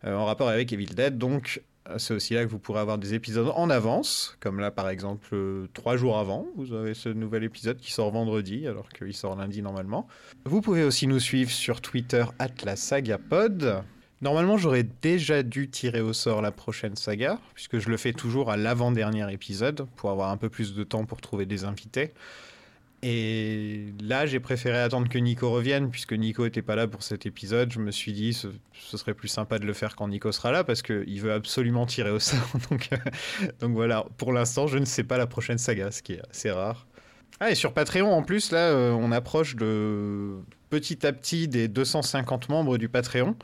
euh, 0.05 0.15
en 0.15 0.25
rapport 0.25 0.47
avec 0.47 0.71
Evil 0.71 0.93
Dead. 0.93 1.17
Donc, 1.17 1.63
euh, 1.89 1.97
c'est 1.97 2.13
aussi 2.13 2.35
là 2.35 2.45
que 2.45 2.51
vous 2.51 2.59
pourrez 2.59 2.79
avoir 2.79 2.99
des 2.99 3.15
épisodes 3.15 3.51
en 3.55 3.71
avance, 3.71 4.37
comme 4.41 4.59
là 4.59 4.69
par 4.69 4.89
exemple 4.89 5.27
euh, 5.33 5.67
trois 5.73 5.97
jours 5.97 6.19
avant, 6.19 6.45
vous 6.55 6.73
avez 6.73 6.93
ce 6.93 7.09
nouvel 7.09 7.43
épisode 7.43 7.77
qui 7.77 7.91
sort 7.91 8.11
vendredi 8.11 8.67
alors 8.67 8.89
qu'il 8.89 9.13
sort 9.15 9.35
lundi 9.35 9.63
normalement. 9.63 10.07
Vous 10.45 10.61
pouvez 10.61 10.83
aussi 10.83 11.07
nous 11.07 11.19
suivre 11.19 11.49
sur 11.49 11.81
Twitter 11.81 12.25
@la_saga_pod. 12.63 13.83
Normalement, 14.23 14.55
j'aurais 14.55 14.87
déjà 15.01 15.43
dû 15.43 15.69
tirer 15.69 15.99
au 15.99 16.13
sort 16.13 16.41
la 16.41 16.53
prochaine 16.53 16.95
saga, 16.95 17.39
puisque 17.55 17.79
je 17.79 17.89
le 17.89 17.97
fais 17.97 18.13
toujours 18.13 18.49
à 18.49 18.55
l'avant-dernier 18.55 19.29
épisode, 19.33 19.85
pour 19.97 20.11
avoir 20.11 20.29
un 20.29 20.37
peu 20.37 20.47
plus 20.47 20.73
de 20.73 20.85
temps 20.85 21.03
pour 21.03 21.19
trouver 21.19 21.45
des 21.45 21.65
invités. 21.65 22.13
Et 23.01 23.87
là, 24.01 24.25
j'ai 24.25 24.39
préféré 24.39 24.79
attendre 24.79 25.09
que 25.09 25.17
Nico 25.17 25.51
revienne, 25.51 25.89
puisque 25.89 26.13
Nico 26.13 26.45
n'était 26.45 26.61
pas 26.61 26.77
là 26.77 26.87
pour 26.87 27.03
cet 27.03 27.25
épisode. 27.25 27.73
Je 27.73 27.79
me 27.79 27.91
suis 27.91 28.13
dit, 28.13 28.31
ce, 28.31 28.47
ce 28.71 28.95
serait 28.95 29.13
plus 29.13 29.27
sympa 29.27 29.59
de 29.59 29.65
le 29.65 29.73
faire 29.73 29.97
quand 29.97 30.07
Nico 30.07 30.31
sera 30.31 30.53
là, 30.53 30.63
parce 30.63 30.81
qu'il 30.81 31.19
veut 31.19 31.33
absolument 31.33 31.85
tirer 31.85 32.11
au 32.11 32.19
sort. 32.19 32.49
Donc, 32.71 32.91
euh, 32.93 32.97
donc 33.59 33.73
voilà, 33.73 34.05
pour 34.15 34.31
l'instant, 34.31 34.67
je 34.67 34.77
ne 34.77 34.85
sais 34.85 35.03
pas 35.03 35.17
la 35.17 35.27
prochaine 35.27 35.57
saga, 35.57 35.91
ce 35.91 36.01
qui 36.01 36.13
est 36.13 36.21
assez 36.31 36.49
rare. 36.49 36.87
Ah, 37.41 37.51
et 37.51 37.55
sur 37.55 37.73
Patreon, 37.73 38.09
en 38.09 38.23
plus, 38.23 38.51
là, 38.53 38.69
euh, 38.69 38.91
on 38.91 39.11
approche 39.11 39.57
de 39.57 40.37
petit 40.73 41.05
à 41.05 41.13
petit 41.13 41.47
des 41.47 41.67
250 41.67 42.49
membres 42.49 42.79
du 42.79 42.89
Patreon. 42.89 43.35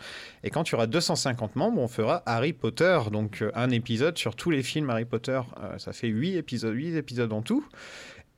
Et 0.43 0.49
quand 0.49 0.67
il 0.67 0.71
y 0.71 0.75
aura 0.75 0.87
250 0.87 1.57
membres, 1.57 1.79
on 1.79 1.87
fera 1.87 2.23
Harry 2.25 2.53
Potter. 2.53 2.99
Donc, 3.11 3.43
euh, 3.43 3.51
un 3.53 3.69
épisode 3.69 4.17
sur 4.17 4.35
tous 4.35 4.49
les 4.49 4.63
films 4.63 4.89
Harry 4.89 5.05
Potter. 5.05 5.39
Euh, 5.61 5.77
ça 5.77 5.93
fait 5.93 6.07
8 6.07 6.37
épisodes, 6.37 6.73
8 6.73 6.95
épisodes 6.95 7.31
en 7.31 7.43
tout. 7.43 7.63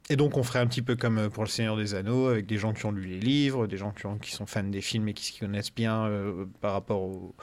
Et 0.09 0.17
donc, 0.17 0.35
on 0.35 0.43
ferait 0.43 0.59
un 0.59 0.67
petit 0.67 0.81
peu 0.81 0.97
comme 0.97 1.17
euh, 1.19 1.29
pour 1.29 1.43
Le 1.43 1.49
Seigneur 1.49 1.77
des 1.77 1.93
Anneaux, 1.95 2.27
avec 2.27 2.45
des 2.45 2.57
gens 2.57 2.73
qui 2.73 2.85
ont 2.85 2.91
lu 2.91 3.03
les 3.03 3.19
livres, 3.19 3.65
des 3.67 3.77
gens 3.77 3.91
qui, 3.91 4.05
ont- 4.07 4.17
qui 4.17 4.31
sont 4.31 4.45
fans 4.45 4.63
des 4.63 4.81
films 4.81 5.07
et 5.07 5.13
qui 5.13 5.23
s'y 5.23 5.39
connaissent 5.39 5.73
bien 5.73 6.05
euh, 6.07 6.45
par 6.59 6.73
rapport 6.73 7.01
au 7.01 7.33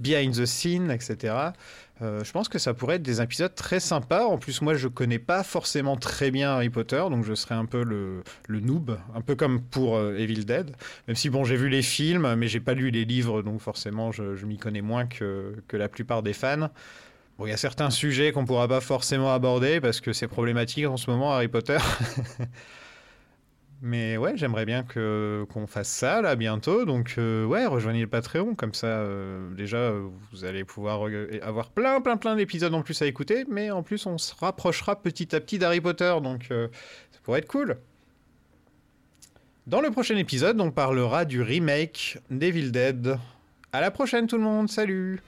behind 0.00 0.34
the 0.34 0.44
scene, 0.44 0.90
etc. 0.90 1.34
Euh, 2.02 2.24
je 2.24 2.32
pense 2.32 2.48
que 2.48 2.58
ça 2.58 2.74
pourrait 2.74 2.96
être 2.96 3.02
des 3.02 3.20
épisodes 3.22 3.54
très 3.54 3.78
sympas. 3.78 4.24
En 4.24 4.38
plus, 4.38 4.60
moi, 4.60 4.74
je 4.74 4.88
connais 4.88 5.20
pas 5.20 5.44
forcément 5.44 5.96
très 5.96 6.30
bien 6.32 6.50
Harry 6.50 6.68
Potter, 6.68 7.04
donc 7.10 7.24
je 7.24 7.34
serais 7.34 7.54
un 7.54 7.64
peu 7.66 7.84
le, 7.84 8.22
le 8.48 8.60
noob, 8.60 8.98
un 9.14 9.20
peu 9.20 9.36
comme 9.36 9.60
pour 9.62 10.00
Evil 10.00 10.44
Dead. 10.44 10.74
Même 11.06 11.16
si, 11.16 11.30
bon, 11.30 11.44
j'ai 11.44 11.56
vu 11.56 11.68
les 11.68 11.82
films, 11.82 12.34
mais 12.34 12.48
j'ai 12.48 12.60
pas 12.60 12.74
lu 12.74 12.90
les 12.90 13.04
livres, 13.04 13.42
donc 13.42 13.60
forcément, 13.60 14.10
je, 14.10 14.34
je 14.34 14.46
m'y 14.46 14.56
connais 14.58 14.82
moins 14.82 15.06
que, 15.06 15.54
que 15.68 15.76
la 15.76 15.88
plupart 15.88 16.22
des 16.24 16.32
fans. 16.32 16.70
Bon, 17.38 17.46
il 17.46 17.50
y 17.50 17.52
a 17.52 17.56
certains 17.58 17.90
sujets 17.90 18.32
qu'on 18.32 18.46
pourra 18.46 18.66
pas 18.66 18.80
forcément 18.80 19.32
aborder 19.32 19.80
parce 19.80 20.00
que 20.00 20.12
c'est 20.14 20.28
problématique 20.28 20.86
en 20.86 20.96
ce 20.96 21.10
moment, 21.10 21.32
Harry 21.34 21.48
Potter. 21.48 21.76
Mais 23.82 24.16
ouais, 24.16 24.32
j'aimerais 24.38 24.64
bien 24.64 24.84
que 24.84 25.44
qu'on 25.52 25.66
fasse 25.66 25.88
ça 25.90 26.22
là 26.22 26.34
bientôt. 26.34 26.86
Donc 26.86 27.16
euh, 27.18 27.44
ouais, 27.44 27.66
rejoignez 27.66 28.00
le 28.00 28.06
Patreon 28.06 28.54
comme 28.54 28.72
ça. 28.72 28.86
euh, 28.86 29.52
déjà, 29.54 29.76
euh, 29.76 30.08
vous 30.32 30.46
allez 30.46 30.64
pouvoir 30.64 30.98
reg- 31.00 31.42
avoir 31.42 31.68
plein, 31.68 32.00
plein, 32.00 32.16
plein 32.16 32.36
d'épisodes 32.36 32.72
en 32.72 32.80
plus 32.80 33.00
à 33.02 33.06
écouter. 33.06 33.44
Mais 33.50 33.70
en 33.70 33.82
plus, 33.82 34.06
on 34.06 34.16
se 34.16 34.34
rapprochera 34.34 35.02
petit 35.02 35.36
à 35.36 35.40
petit 35.40 35.58
d'Harry 35.58 35.82
Potter. 35.82 36.14
Donc 36.22 36.46
euh, 36.50 36.68
ça 37.12 37.18
pourrait 37.22 37.40
être 37.40 37.48
cool. 37.48 37.76
Dans 39.66 39.82
le 39.82 39.90
prochain 39.90 40.16
épisode, 40.16 40.58
on 40.58 40.70
parlera 40.70 41.26
du 41.26 41.42
remake 41.42 42.18
d'Evil 42.30 42.72
Dead. 42.72 43.18
À 43.74 43.82
la 43.82 43.90
prochaine 43.90 44.26
tout 44.26 44.38
le 44.38 44.44
monde. 44.44 44.70
Salut. 44.70 45.20